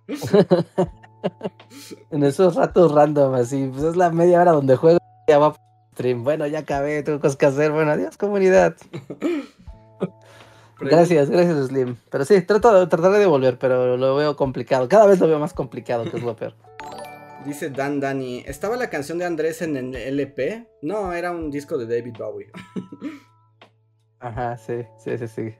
en 2.10 2.24
esos 2.24 2.56
ratos 2.56 2.92
random, 2.92 3.34
así, 3.34 3.70
pues 3.72 3.84
es 3.84 3.96
la 3.96 4.10
media 4.10 4.40
hora 4.40 4.52
donde 4.52 4.76
juego 4.76 4.98
ya 5.28 5.38
va 5.38 5.54
stream. 5.92 6.24
Bueno, 6.24 6.46
ya 6.46 6.60
acabé, 6.60 7.02
tengo 7.02 7.20
cosas 7.20 7.36
que 7.36 7.46
hacer. 7.46 7.72
Bueno, 7.72 7.92
adiós, 7.92 8.16
comunidad. 8.16 8.76
gracias, 10.80 11.30
gracias, 11.30 11.68
Slim. 11.68 11.96
Pero 12.10 12.24
sí, 12.24 12.40
trato 12.42 12.80
de, 12.80 12.86
trataré 12.86 13.18
de 13.18 13.26
volver, 13.26 13.58
pero 13.58 13.96
lo 13.96 14.16
veo 14.16 14.36
complicado. 14.36 14.88
Cada 14.88 15.06
vez 15.06 15.20
lo 15.20 15.26
veo 15.26 15.38
más 15.38 15.52
complicado, 15.52 16.04
que 16.04 16.16
es 16.16 16.22
lo 16.22 16.36
peor. 16.36 16.54
Dice 17.44 17.70
Dan 17.70 17.98
Dani, 17.98 18.44
¿estaba 18.46 18.76
la 18.76 18.88
canción 18.88 19.18
de 19.18 19.24
Andrés 19.24 19.62
en 19.62 19.76
el 19.76 19.96
LP? 19.96 20.68
No, 20.82 21.12
era 21.12 21.32
un 21.32 21.50
disco 21.50 21.76
de 21.76 21.86
David 21.86 22.14
Bowie. 22.16 22.52
Ajá, 24.20 24.56
sí, 24.56 24.84
sí, 24.96 25.18
sí, 25.18 25.26
sí. 25.26 25.54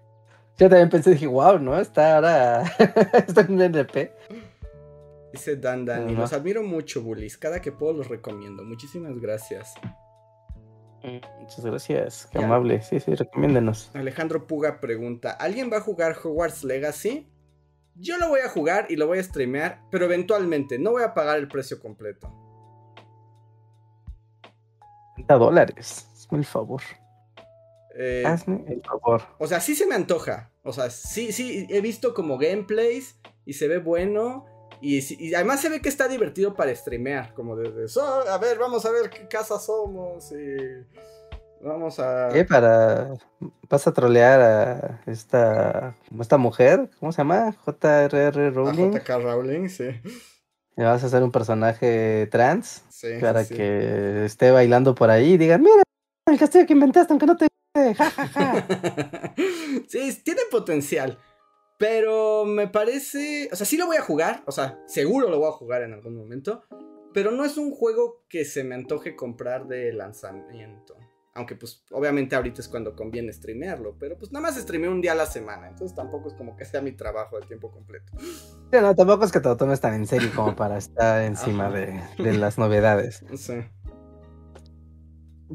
Yo 0.58 0.68
también 0.68 0.90
pensé, 0.90 1.10
dije, 1.10 1.26
wow, 1.26 1.58
¿no? 1.58 1.76
Está 1.80 2.16
ahora, 2.16 2.62
está 3.26 3.40
en 3.40 3.60
el 3.60 3.74
LP. 3.74 4.12
Dice 5.32 5.56
Dan 5.56 5.86
Dani, 5.86 6.14
los 6.14 6.32
admiro 6.32 6.62
mucho, 6.62 7.02
bullies. 7.02 7.38
Cada 7.38 7.60
que 7.60 7.72
puedo 7.72 7.94
los 7.94 8.08
recomiendo. 8.08 8.64
Muchísimas 8.64 9.18
gracias. 9.18 9.74
Mm, 11.02 11.40
muchas 11.40 11.64
gracias, 11.64 12.28
qué 12.30 12.38
amable. 12.38 12.80
Sí, 12.82 13.00
sí, 13.00 13.14
recomiéndenos. 13.14 13.90
Alejandro 13.94 14.46
Puga 14.46 14.78
pregunta: 14.78 15.32
¿Alguien 15.32 15.72
va 15.72 15.78
a 15.78 15.80
jugar 15.80 16.16
Hogwarts 16.22 16.64
Legacy? 16.64 17.28
Yo 17.94 18.18
lo 18.18 18.28
voy 18.28 18.40
a 18.40 18.48
jugar 18.48 18.86
y 18.88 18.96
lo 18.96 19.06
voy 19.06 19.18
a 19.18 19.22
streamear, 19.22 19.82
pero 19.90 20.04
eventualmente 20.04 20.78
no 20.78 20.92
voy 20.92 21.02
a 21.02 21.14
pagar 21.14 21.38
el 21.38 21.48
precio 21.48 21.80
completo. 21.80 22.32
30 25.14 25.34
dólares, 25.34 26.08
hazme 26.12 26.38
el 26.38 26.44
favor. 26.44 26.82
Eh, 27.94 28.22
hazme 28.24 28.64
el 28.68 28.82
favor. 28.82 29.22
O 29.38 29.46
sea, 29.46 29.60
sí 29.60 29.74
se 29.74 29.86
me 29.86 29.94
antoja. 29.94 30.50
O 30.62 30.72
sea, 30.72 30.88
sí, 30.90 31.32
sí, 31.32 31.66
he 31.68 31.80
visto 31.80 32.14
como 32.14 32.38
gameplays 32.38 33.18
y 33.44 33.54
se 33.54 33.68
ve 33.68 33.78
bueno. 33.78 34.46
Y, 34.82 35.32
además 35.34 35.60
se 35.60 35.68
ve 35.68 35.80
que 35.80 35.88
está 35.88 36.08
divertido 36.08 36.54
para 36.54 36.74
streamear, 36.74 37.32
como 37.34 37.56
desde, 37.56 37.86
a 38.28 38.36
ver, 38.38 38.58
vamos 38.58 38.84
a 38.84 38.90
ver 38.90 39.10
qué 39.10 39.28
casa 39.28 39.60
somos 39.60 40.32
y 40.32 40.56
vamos 41.60 42.00
a... 42.00 42.30
¿Qué? 42.32 42.44
Para... 42.44 43.14
¿Vas 43.70 43.86
a 43.86 43.92
trolear 43.92 44.40
a 44.40 45.02
esta, 45.06 45.96
esta 46.20 46.36
mujer? 46.36 46.90
¿Cómo 46.98 47.12
se 47.12 47.18
llama? 47.18 47.52
J.R.R. 47.64 48.50
Rowling. 48.50 48.92
J.K. 48.92 49.18
Rowling, 49.18 49.68
sí. 49.68 49.88
Y 50.76 50.82
vas 50.82 51.04
a 51.04 51.06
hacer 51.06 51.22
un 51.22 51.30
personaje 51.30 52.26
trans 52.32 52.82
sí, 52.88 53.18
para 53.20 53.46
que 53.46 54.24
esté 54.24 54.50
bailando 54.50 54.96
por 54.96 55.10
ahí 55.10 55.34
y 55.34 55.38
digan, 55.38 55.62
mira, 55.62 55.82
el 56.26 56.38
castillo 56.38 56.66
que 56.66 56.72
inventaste, 56.72 57.12
aunque 57.12 57.26
no 57.26 57.36
te... 57.36 57.46
Ja, 57.74 58.10
ja, 58.10 58.28
ja. 58.28 58.66
sí, 59.88 60.20
tiene 60.22 60.42
potencial. 60.50 61.18
Pero 61.78 62.44
me 62.44 62.68
parece. 62.68 63.48
O 63.52 63.56
sea, 63.56 63.66
sí 63.66 63.76
lo 63.76 63.86
voy 63.86 63.96
a 63.96 64.02
jugar. 64.02 64.42
O 64.46 64.52
sea, 64.52 64.78
seguro 64.86 65.28
lo 65.28 65.38
voy 65.38 65.48
a 65.48 65.52
jugar 65.52 65.82
en 65.82 65.92
algún 65.92 66.16
momento. 66.16 66.62
Pero 67.12 67.30
no 67.30 67.44
es 67.44 67.56
un 67.58 67.70
juego 67.72 68.24
que 68.28 68.44
se 68.44 68.64
me 68.64 68.74
antoje 68.74 69.16
comprar 69.16 69.66
de 69.66 69.92
lanzamiento. 69.92 70.96
Aunque 71.34 71.56
pues 71.56 71.82
obviamente 71.90 72.36
ahorita 72.36 72.60
es 72.60 72.68
cuando 72.68 72.94
conviene 72.94 73.32
streamearlo. 73.32 73.96
Pero 73.98 74.16
pues 74.16 74.32
nada 74.32 74.42
más 74.46 74.56
streameo 74.56 74.90
un 74.90 75.00
día 75.00 75.12
a 75.12 75.16
la 75.16 75.26
semana. 75.26 75.68
Entonces 75.68 75.94
tampoco 75.94 76.28
es 76.28 76.34
como 76.34 76.56
que 76.56 76.64
sea 76.64 76.80
mi 76.80 76.92
trabajo 76.92 77.38
de 77.38 77.46
tiempo 77.46 77.70
completo. 77.70 78.12
Sí, 78.18 78.78
no, 78.80 78.94
tampoco 78.94 79.24
es 79.24 79.32
que 79.32 79.40
te 79.40 79.48
lo 79.48 79.56
tomes 79.56 79.80
tan 79.80 79.94
en 79.94 80.06
serio 80.06 80.30
como 80.34 80.54
para 80.56 80.78
estar 80.78 81.22
encima 81.22 81.70
de, 81.70 82.02
de, 82.18 82.32
las 82.34 82.58
novedades. 82.58 83.24
Sí. 83.36 83.54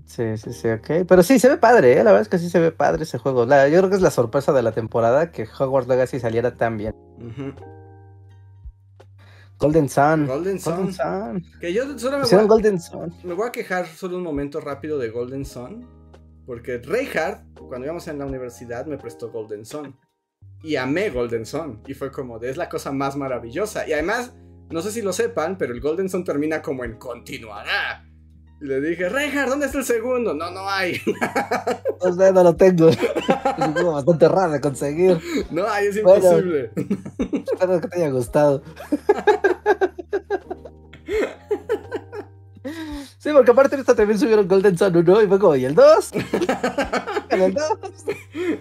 Sí, 0.05 0.37
sí, 0.37 0.53
sí, 0.53 0.69
ok. 0.69 1.05
Pero 1.07 1.23
sí, 1.23 1.39
se 1.39 1.49
ve 1.49 1.57
padre, 1.57 1.93
¿eh? 1.93 2.03
La 2.03 2.11
verdad 2.11 2.21
es 2.21 2.29
que 2.29 2.37
sí 2.37 2.49
se 2.49 2.59
ve 2.59 2.71
padre 2.71 3.03
ese 3.03 3.17
juego. 3.17 3.45
La, 3.45 3.67
yo 3.67 3.77
creo 3.79 3.89
que 3.89 3.95
es 3.95 4.01
la 4.01 4.11
sorpresa 4.11 4.53
de 4.53 4.61
la 4.61 4.71
temporada 4.71 5.31
que 5.31 5.47
Hogwarts 5.47 5.87
Legacy 5.87 6.19
saliera 6.19 6.55
tan 6.55 6.77
bien. 6.77 6.95
Golden 9.59 9.89
Sun. 9.89 10.27
Golden 10.27 10.59
Sun. 10.59 10.75
Golden 10.75 10.93
Sun. 10.93 11.45
Que 11.59 11.73
yo 11.73 11.97
solo 11.97 12.19
me 12.19 12.25
voy, 12.25 12.39
a, 12.39 12.43
Golden 12.43 12.79
Sun. 12.79 13.13
me 13.23 13.33
voy 13.33 13.47
a 13.47 13.51
quejar 13.51 13.87
solo 13.87 14.17
un 14.17 14.23
momento 14.23 14.59
rápido 14.59 14.99
de 14.99 15.09
Golden 15.09 15.45
Sun. 15.45 15.87
Porque 16.45 16.77
Reinhardt, 16.77 17.57
cuando 17.57 17.85
íbamos 17.85 18.07
en 18.07 18.19
la 18.19 18.25
universidad, 18.25 18.85
me 18.85 18.97
prestó 18.97 19.31
Golden 19.31 19.65
Sun. 19.65 19.97
Y 20.63 20.75
amé 20.75 21.09
Golden 21.09 21.45
Sun. 21.45 21.81
Y 21.87 21.93
fue 21.93 22.11
como 22.11 22.39
de 22.39 22.49
es 22.49 22.57
la 22.57 22.69
cosa 22.69 22.91
más 22.91 23.15
maravillosa. 23.15 23.87
Y 23.87 23.93
además, 23.93 24.33
no 24.69 24.81
sé 24.81 24.91
si 24.91 25.01
lo 25.01 25.11
sepan, 25.11 25.57
pero 25.57 25.73
el 25.73 25.81
Golden 25.81 26.09
Sun 26.09 26.23
termina 26.23 26.61
como 26.61 26.83
en 26.83 26.97
continuará. 26.97 28.07
Y 28.59 28.65
le 28.65 28.81
dije, 28.81 29.07
Reinhardt, 29.07 29.49
¿dónde 29.49 29.67
está 29.67 29.77
el 29.79 29.85
segundo? 29.85 30.33
No, 30.33 30.49
no 30.51 30.67
hay. 30.69 30.99
No 32.33 32.43
lo 32.43 32.55
tengo. 32.55 32.89
Es 33.57 33.83
bastante 33.83 34.27
raro 34.27 34.51
de 34.53 34.61
conseguir. 34.61 35.19
no 35.51 35.67
hay, 35.67 35.87
es 35.87 36.01
Bueno. 36.03 36.23
imposible. 36.25 36.71
Espero 37.51 37.81
que 37.81 37.87
te 37.87 37.97
haya 37.97 38.09
gustado. 38.09 38.61
Sí, 43.17 43.29
porque 43.33 43.51
aparte 43.51 43.75
de 43.75 43.81
esto 43.81 43.95
también 43.95 44.19
subieron 44.19 44.47
Golden 44.47 44.77
Sun 44.77 44.95
1 44.95 45.23
y 45.23 45.27
fue 45.27 45.39
como, 45.39 45.55
¿y 45.55 45.65
el 45.65 45.75
2? 45.75 46.11
¿El 47.29 47.53
2? 47.53 47.63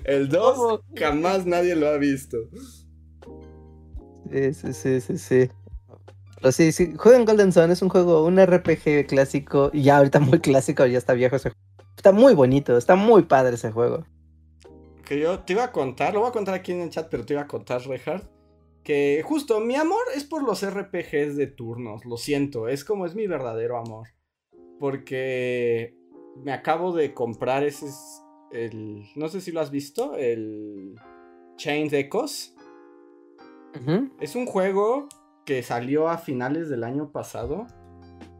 El 0.05 0.29
2 0.29 0.57
¿Cómo? 0.57 0.81
jamás 0.97 1.47
nadie 1.47 1.75
lo 1.77 1.89
ha 1.89 1.97
visto. 1.99 2.39
Sí, 4.33 4.55
sí, 4.55 4.73
sí, 4.73 5.01
sí, 5.01 5.19
sí. 5.19 5.51
Pero 6.37 6.53
sí, 6.53 6.73
sí, 6.73 6.95
jueguen 6.97 7.25
Golden 7.25 7.53
Sun, 7.53 7.71
es 7.71 7.83
un 7.83 7.89
juego, 7.89 8.25
un 8.25 8.39
RPG 8.39 9.07
clásico, 9.07 9.71
y 9.73 9.83
ya 9.83 9.99
ahorita 9.99 10.21
muy 10.21 10.39
clásico, 10.41 10.85
ya 10.87 10.99
está 10.99 11.15
viejo 11.15 11.37
ese 11.37 11.51
juego. 11.51 11.67
Está 11.97 12.13
muy 12.13 12.35
bonito, 12.35 12.77
está 12.77 12.95
muy 12.95 13.23
padre 13.23 13.55
ese 13.55 13.73
juego. 13.73 14.05
Que 15.05 15.19
yo 15.19 15.41
te 15.41 15.55
iba 15.55 15.65
a 15.65 15.73
contar, 15.73 16.13
lo 16.13 16.21
voy 16.21 16.29
a 16.29 16.33
contar 16.33 16.55
aquí 16.55 16.73
en 16.73 16.83
el 16.83 16.91
chat, 16.91 17.09
pero 17.11 17.25
te 17.25 17.33
iba 17.35 17.43
a 17.43 17.49
contar, 17.49 17.81
Reinhardt. 17.87 18.29
Que 18.83 19.23
justo 19.25 19.61
mi 19.61 19.75
amor 19.75 20.03
es 20.15 20.25
por 20.25 20.43
los 20.43 20.65
RPGs 20.65 21.37
de 21.37 21.47
turnos, 21.49 22.05
lo 22.05 22.17
siento, 22.17 22.69
es 22.69 22.85
como 22.85 23.07
es 23.07 23.15
mi 23.15 23.27
verdadero 23.27 23.79
amor. 23.79 24.09
Porque 24.79 25.97
me 26.45 26.53
acabo 26.53 26.95
de 26.95 27.15
comprar 27.15 27.65
ese, 27.65 27.87
es 27.87 28.23
el, 28.53 29.05
no 29.17 29.29
sé 29.29 29.41
si 29.41 29.53
lo 29.53 29.61
has 29.61 29.71
visto, 29.71 30.17
el 30.17 30.95
Chained 31.57 31.95
Echoes. 31.95 32.55
Ujú. 33.81 34.11
Es 34.21 34.37
un 34.37 34.47
juego 34.47 35.09
que 35.47 35.63
salió 35.63 36.09
a 36.09 36.19
finales 36.19 36.69
del 36.69 36.85
año 36.85 37.11
pasado, 37.13 37.67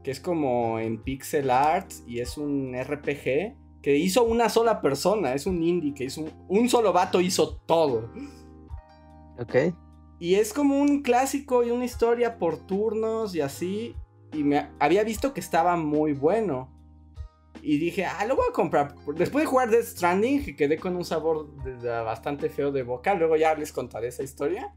que 0.03 0.11
es 0.11 0.21
como 0.21 0.79
en 0.79 1.03
pixel 1.03 1.51
art 1.51 1.91
y 2.07 2.21
es 2.21 2.37
un 2.37 2.75
RPG 2.79 3.57
que 3.81 3.97
hizo 3.97 4.25
una 4.25 4.49
sola 4.49 4.83
persona, 4.83 5.33
es 5.33 5.47
un 5.47 5.63
indie 5.63 5.95
que 5.95 6.05
hizo 6.05 6.23
un, 6.23 6.31
un 6.49 6.69
solo 6.69 6.93
vato 6.93 7.21
hizo 7.21 7.57
todo. 7.67 8.11
Ok. 9.39 9.55
Y 10.19 10.35
es 10.35 10.53
como 10.53 10.81
un 10.81 11.03
clásico 11.03 11.63
y 11.63 11.71
una 11.71 11.85
historia 11.85 12.39
por 12.39 12.59
turnos 12.67 13.35
y 13.35 13.41
así. 13.41 13.95
Y 14.33 14.43
me 14.45 14.71
había 14.81 15.05
visto 15.05 15.33
que 15.33 15.41
estaba 15.41 15.77
muy 15.77 16.13
bueno. 16.15 16.73
Y 17.63 17.79
dije, 17.79 18.05
ah, 18.07 18.25
lo 18.27 18.37
voy 18.37 18.47
a 18.49 18.53
comprar. 18.53 18.95
Después 19.15 19.45
de 19.45 19.51
jugar 19.51 19.71
Death 19.71 19.85
Stranding, 19.85 20.45
que 20.45 20.57
quedé 20.57 20.79
con 20.79 20.97
un 20.97 21.05
sabor 21.05 21.55
de- 21.63 21.77
de 21.77 21.89
bastante 22.03 22.49
feo 22.49 22.73
de 22.73 22.83
boca. 22.83 23.15
Luego 23.15 23.37
ya 23.37 23.55
les 23.55 23.73
contaré 23.73 24.09
esa 24.09 24.23
historia. 24.23 24.75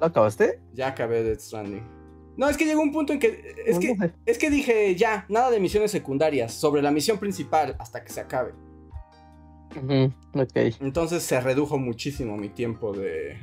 ¿Lo 0.00 0.06
acabaste? 0.06 0.60
Ya 0.72 0.88
acabé 0.88 1.22
Death 1.22 1.40
Stranding. 1.40 1.98
No, 2.36 2.48
es 2.48 2.56
que 2.56 2.64
llegó 2.64 2.80
un 2.80 2.92
punto 2.92 3.12
en 3.12 3.18
que. 3.18 3.54
Es 3.66 3.78
que, 3.78 3.96
es 4.24 4.38
que 4.38 4.48
dije, 4.48 4.94
ya, 4.94 5.26
nada 5.28 5.50
de 5.50 5.58
misiones 5.58 5.90
secundarias. 5.90 6.52
Sobre 6.52 6.82
la 6.82 6.92
misión 6.92 7.18
principal 7.18 7.74
hasta 7.80 8.04
que 8.04 8.12
se 8.12 8.20
acabe. 8.20 8.52
Ujú, 9.76 10.12
Ok. 10.34 10.56
Entonces 10.80 11.22
se 11.24 11.40
redujo 11.40 11.78
muchísimo 11.78 12.36
mi 12.36 12.48
tiempo 12.48 12.92
de. 12.92 13.38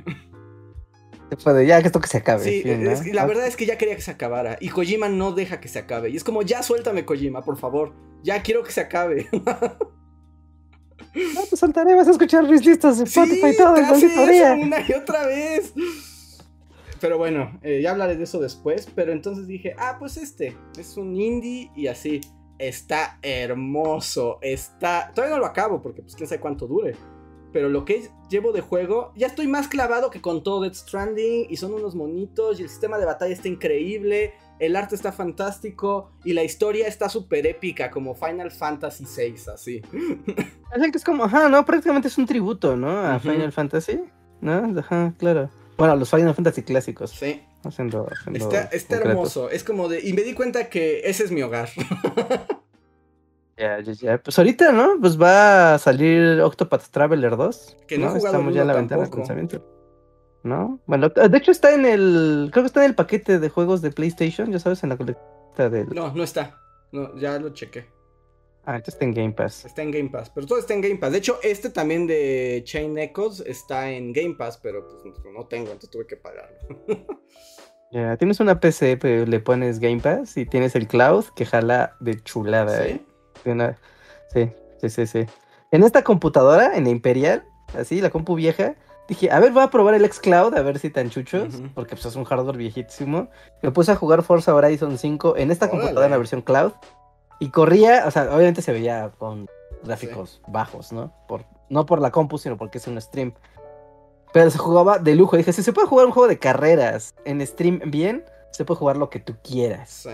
Se 1.28 1.36
puede, 1.36 1.66
ya 1.66 1.80
que 1.80 1.88
esto 1.88 2.00
que 2.00 2.08
se 2.08 2.18
acabe. 2.18 2.44
Sí, 2.44 2.62
fin, 2.62 2.84
¿no? 2.84 2.90
es 2.90 3.02
que 3.02 3.12
la 3.12 3.26
verdad 3.26 3.46
es 3.46 3.56
que 3.56 3.66
ya 3.66 3.76
quería 3.76 3.96
que 3.96 4.02
se 4.02 4.12
acabara. 4.12 4.56
Y 4.60 4.68
Kojima 4.68 5.08
no 5.08 5.32
deja 5.32 5.60
que 5.60 5.68
se 5.68 5.80
acabe. 5.80 6.08
Y 6.08 6.16
es 6.16 6.24
como, 6.24 6.42
ya 6.42 6.62
suéltame, 6.62 7.04
Kojima, 7.04 7.42
por 7.42 7.58
favor. 7.58 7.92
Ya 8.22 8.42
quiero 8.42 8.62
que 8.62 8.72
se 8.72 8.80
acabe. 8.80 9.28
No 11.34 11.42
te 11.48 11.56
soltaré, 11.56 11.94
vas 11.94 12.08
a 12.08 12.10
escuchar 12.10 12.46
mis 12.48 12.64
listas 12.64 12.98
de 12.98 13.06
sí, 13.06 13.20
Spotify 13.20 13.54
y 13.54 13.56
todo 13.56 13.74
te 13.74 13.80
hace 13.80 14.06
eso 14.06 14.54
una 14.60 14.80
y 14.86 14.92
otra 14.92 15.26
vez. 15.26 15.72
Pero 17.00 17.18
bueno, 17.18 17.58
eh, 17.62 17.80
ya 17.82 17.92
hablaré 17.92 18.16
de 18.16 18.24
eso 18.24 18.40
después. 18.40 18.88
Pero 18.94 19.12
entonces 19.12 19.46
dije, 19.46 19.74
ah, 19.78 19.96
pues 19.98 20.16
este. 20.16 20.56
Es 20.78 20.96
un 20.96 21.16
indie 21.16 21.70
y 21.74 21.86
así. 21.88 22.20
Está 22.58 23.18
hermoso. 23.22 24.38
Está. 24.40 25.12
Todavía 25.14 25.36
no 25.36 25.40
lo 25.40 25.46
acabo 25.46 25.82
porque 25.82 26.02
pues 26.02 26.14
quién 26.14 26.28
sabe 26.28 26.40
cuánto 26.40 26.66
dure. 26.66 26.94
Pero 27.52 27.68
lo 27.68 27.84
que 27.84 28.08
llevo 28.28 28.52
de 28.52 28.60
juego, 28.60 29.12
ya 29.16 29.28
estoy 29.28 29.46
más 29.46 29.68
clavado 29.68 30.10
que 30.10 30.20
con 30.20 30.42
todo 30.42 30.62
Death 30.62 30.74
Stranding. 30.74 31.46
Y 31.48 31.56
son 31.56 31.74
unos 31.74 31.94
monitos. 31.94 32.58
Y 32.58 32.62
el 32.62 32.68
sistema 32.68 32.98
de 32.98 33.06
batalla 33.06 33.34
está 33.34 33.48
increíble. 33.48 34.34
El 34.58 34.74
arte 34.74 34.94
está 34.94 35.12
fantástico. 35.12 36.10
Y 36.24 36.32
la 36.32 36.44
historia 36.44 36.88
está 36.88 37.08
súper 37.08 37.46
épica, 37.46 37.90
como 37.90 38.14
Final 38.14 38.50
Fantasy 38.50 39.04
VI, 39.04 39.34
así. 39.52 39.82
Es 40.74 40.82
el 40.82 40.90
que 40.90 40.98
es 40.98 41.04
como, 41.04 41.24
ajá, 41.24 41.48
no, 41.48 41.64
prácticamente 41.64 42.08
es 42.08 42.18
un 42.18 42.26
tributo, 42.26 42.76
¿no? 42.76 42.90
A. 42.90 43.18
Final 43.18 43.52
Fantasy, 43.52 44.00
¿no? 44.42 44.78
Ajá, 44.80 45.14
claro. 45.16 45.48
Bueno, 45.76 45.96
los 45.96 46.10
Final 46.10 46.34
Fantasy 46.34 46.62
clásicos. 46.62 47.10
Sí. 47.10 47.42
Haciendo, 47.64 48.08
haciendo 48.10 48.50
Está, 48.72 48.96
hermoso. 48.96 49.50
Es 49.50 49.64
como 49.64 49.88
de. 49.88 50.00
Y 50.00 50.12
me 50.12 50.22
di 50.22 50.34
cuenta 50.34 50.68
que 50.68 51.00
ese 51.04 51.24
es 51.24 51.30
mi 51.30 51.42
hogar. 51.42 51.68
Ya, 53.58 53.80
ya, 53.80 53.92
ya. 53.94 54.18
Pues 54.18 54.38
ahorita, 54.38 54.70
¿no? 54.70 55.00
Pues 55.00 55.18
va 55.18 55.74
a 55.74 55.78
salir 55.78 56.42
Octopath 56.42 56.90
Traveler 56.90 57.38
2. 57.38 57.76
Que 57.88 57.96
no 57.96 58.08
jugado 58.08 58.26
Estamos 58.26 58.54
ya 58.54 58.60
en 58.60 58.66
la 58.66 58.74
ventana 58.74 59.04
de 59.04 59.06
tampoco. 59.06 59.18
lanzamiento. 59.20 59.64
¿No? 60.42 60.78
Bueno, 60.86 61.08
de 61.08 61.38
hecho 61.38 61.52
está 61.52 61.72
en 61.74 61.86
el. 61.86 62.50
Creo 62.52 62.64
que 62.64 62.66
está 62.66 62.84
en 62.84 62.90
el 62.90 62.94
paquete 62.94 63.38
de 63.38 63.48
juegos 63.48 63.80
de 63.80 63.92
PlayStation, 63.92 64.52
ya 64.52 64.58
sabes, 64.58 64.82
en 64.82 64.90
la 64.90 64.98
colecta 64.98 65.70
del. 65.70 65.88
No, 65.88 66.12
no 66.12 66.22
está. 66.22 66.60
No, 66.92 67.16
ya 67.16 67.38
lo 67.38 67.48
chequé. 67.54 67.86
Ah, 68.66 68.76
este 68.76 68.90
está 68.90 69.04
en 69.04 69.14
Game 69.14 69.32
Pass. 69.32 69.64
Está 69.64 69.82
en 69.82 69.92
Game 69.92 70.10
Pass. 70.10 70.28
Pero 70.34 70.46
todo 70.46 70.58
está 70.58 70.74
en 70.74 70.80
Game 70.80 70.96
Pass. 70.96 71.12
De 71.12 71.18
hecho, 71.18 71.38
este 71.42 71.70
también 71.70 72.06
de 72.06 72.62
Chain 72.64 72.98
Echoes 72.98 73.40
está 73.46 73.90
en 73.90 74.12
Game 74.12 74.34
Pass, 74.34 74.58
pero 74.58 74.86
pues 74.86 75.04
no 75.32 75.46
tengo, 75.46 75.66
entonces 75.66 75.90
tuve 75.90 76.06
que 76.06 76.16
pagarlo. 76.16 76.56
Ya, 77.92 78.16
tienes 78.16 78.40
una 78.40 78.58
PC, 78.58 78.96
pero 78.96 79.24
le 79.26 79.38
pones 79.38 79.78
Game 79.78 80.00
Pass 80.00 80.36
y 80.36 80.44
tienes 80.44 80.74
el 80.74 80.88
cloud 80.88 81.24
que 81.36 81.46
jala 81.46 81.96
de 82.00 82.20
chulada, 82.20 82.84
¿eh? 82.84 83.00
¿Sí? 83.00 83.40
De 83.44 83.52
una- 83.52 83.78
Sí, 84.34 84.50
sí, 84.80 84.90
sí, 84.90 85.06
sí. 85.06 85.24
En 85.70 85.84
esta 85.84 86.02
computadora, 86.02 86.76
en 86.76 86.82
la 86.84 86.90
Imperial, 86.90 87.44
así, 87.78 88.00
la 88.00 88.10
compu 88.10 88.34
vieja, 88.34 88.74
dije, 89.08 89.30
a 89.30 89.38
ver, 89.38 89.52
voy 89.52 89.62
a 89.62 89.70
probar 89.70 89.94
el 89.94 90.04
xCloud, 90.12 90.54
a 90.56 90.62
ver 90.62 90.80
si 90.80 90.90
tan 90.90 91.10
chuchos, 91.10 91.62
porque 91.76 91.94
pues 91.94 92.04
es 92.06 92.16
un 92.16 92.24
hardware 92.24 92.56
viejísimo. 92.56 93.28
Me 93.62 93.70
puse 93.70 93.92
a 93.92 93.96
jugar 93.96 94.24
Forza 94.24 94.52
Horizon 94.52 94.98
5 94.98 95.36
en 95.36 95.52
esta 95.52 95.70
computadora 95.70 96.06
en 96.06 96.10
la 96.10 96.18
versión 96.18 96.42
cloud 96.42 96.72
y 97.38 97.50
corría, 97.50 98.04
o 98.06 98.10
sea, 98.10 98.24
obviamente 98.34 98.62
se 98.62 98.72
veía 98.72 99.10
con 99.18 99.48
gráficos 99.84 100.40
bajos, 100.48 100.92
¿no? 100.92 101.12
Por, 101.28 101.44
no 101.68 101.86
por 101.86 102.00
la 102.00 102.10
compu, 102.10 102.38
sino 102.38 102.56
porque 102.56 102.78
es 102.78 102.86
un 102.86 103.00
stream. 103.00 103.34
Pero 104.32 104.50
se 104.50 104.58
jugaba 104.58 104.98
de 104.98 105.14
lujo. 105.14 105.36
Dije, 105.36 105.52
si 105.52 105.62
se 105.62 105.72
puede 105.72 105.86
jugar 105.86 106.06
un 106.06 106.12
juego 106.12 106.28
de 106.28 106.38
carreras 106.38 107.14
en 107.24 107.46
stream 107.46 107.80
bien, 107.86 108.24
se 108.50 108.64
puede 108.64 108.78
jugar 108.78 108.96
lo 108.96 109.10
que 109.10 109.20
tú 109.20 109.36
quieras. 109.42 109.90
Sí. 109.90 110.10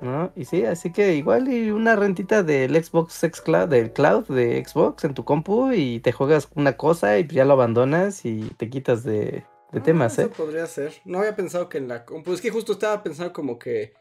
¿no? 0.00 0.30
Y 0.36 0.44
sí, 0.44 0.64
así 0.64 0.92
que 0.92 1.14
igual 1.14 1.48
y 1.48 1.70
una 1.70 1.96
rentita 1.96 2.42
del 2.42 2.82
Xbox 2.82 3.22
X 3.24 3.40
Cloud, 3.40 3.68
del 3.68 3.92
cloud 3.92 4.26
de 4.26 4.62
Xbox 4.64 5.04
en 5.04 5.14
tu 5.14 5.24
compu 5.24 5.72
y 5.72 6.00
te 6.00 6.12
juegas 6.12 6.48
una 6.54 6.76
cosa 6.76 7.18
y 7.18 7.26
ya 7.26 7.44
lo 7.44 7.54
abandonas 7.54 8.24
y 8.24 8.50
te 8.58 8.68
quitas 8.68 9.04
de, 9.04 9.44
de 9.72 9.80
Ah, 9.80 9.82
temas, 9.82 10.18
eso 10.18 10.28
¿eh? 10.28 10.32
podría 10.36 10.66
ser. 10.66 10.92
No 11.04 11.20
había 11.20 11.34
pensado 11.34 11.68
que 11.68 11.78
en 11.78 11.88
la 11.88 12.04
compu. 12.04 12.32
Es 12.32 12.40
que 12.40 12.50
justo 12.50 12.72
estaba 12.72 13.02
pensando 13.02 13.32
como 13.32 13.58
que 13.58 13.94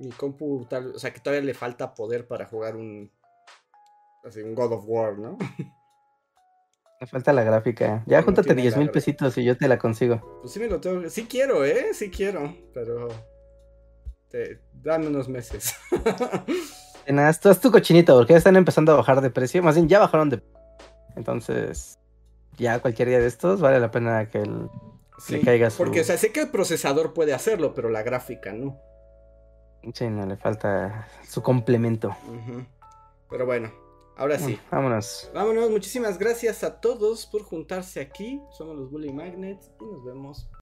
mi 0.00 0.10
compu 0.10 0.66
tal, 0.68 0.94
o 0.94 0.98
sea, 0.98 1.12
que 1.12 1.20
todavía 1.20 1.44
le 1.46 1.54
falta 1.54 1.94
poder 1.94 2.26
para 2.26 2.46
jugar 2.46 2.76
un 2.76 3.10
así 4.24 4.40
un 4.40 4.54
God 4.54 4.72
of 4.72 4.84
War, 4.86 5.18
¿no? 5.18 5.38
Me 7.00 7.06
falta 7.06 7.32
la 7.32 7.42
gráfica. 7.42 8.04
Ya 8.06 8.18
No 8.18 8.24
júntate 8.26 8.48
tiene 8.48 8.60
10 8.60 8.76
mil 8.76 8.90
pesitos 8.90 9.38
y 9.38 9.44
yo 9.44 9.56
te 9.56 9.66
la 9.68 9.78
consigo. 9.78 10.20
Pues 10.42 10.52
sí 10.52 10.60
me 10.60 10.68
lo 10.68 10.82
tengo. 10.82 11.08
Sí 11.08 11.24
quiero, 11.24 11.64
¿eh? 11.64 11.94
Sí 11.94 12.10
quiero, 12.10 12.54
pero 12.74 13.08
te, 14.28 14.60
dame 14.74 15.06
unos 15.06 15.26
meses. 15.26 15.74
Haz, 17.08 17.46
haz 17.46 17.58
tu 17.58 17.72
cochinito 17.72 18.14
porque 18.18 18.34
ya 18.34 18.36
están 18.36 18.54
empezando 18.56 18.92
a 18.92 18.96
bajar 18.96 19.22
de 19.22 19.30
precio. 19.30 19.62
Más 19.62 19.76
bien, 19.76 19.88
ya 19.88 19.98
bajaron 19.98 20.28
de 20.28 20.42
Entonces, 21.16 21.98
ya 22.58 22.80
cualquier 22.80 23.08
día 23.08 23.18
de 23.18 23.28
estos 23.28 23.62
vale 23.62 23.80
la 23.80 23.90
pena 23.90 24.28
que 24.28 24.42
el, 24.42 24.68
Sí, 25.20 25.34
le 25.34 25.40
caiga 25.40 25.70
su... 25.70 25.78
Porque, 25.78 26.00
o 26.00 26.04
sea, 26.04 26.16
sé 26.16 26.32
que 26.32 26.40
el 26.40 26.50
procesador 26.50 27.12
puede 27.12 27.34
hacerlo, 27.34 27.74
pero 27.74 27.90
la 27.90 28.02
gráfica 28.02 28.52
no. 28.52 28.80
Sí, 29.94 30.08
no, 30.08 30.26
le 30.26 30.36
falta 30.36 31.08
su 31.26 31.42
complemento. 31.42 32.14
Pero 33.30 33.46
bueno, 33.46 33.70
ahora 34.16 34.38
sí. 34.38 34.44
Bueno, 34.44 34.62
vámonos. 34.70 35.30
Vámonos, 35.34 35.70
muchísimas 35.70 36.18
gracias 36.18 36.62
a 36.64 36.80
todos 36.80 37.26
por 37.26 37.42
juntarse 37.42 38.00
aquí. 38.00 38.40
Somos 38.50 38.76
los 38.76 38.90
Bully 38.90 39.12
Magnets 39.12 39.70
y 39.80 39.84
nos 39.84 40.04
vemos 40.04 40.50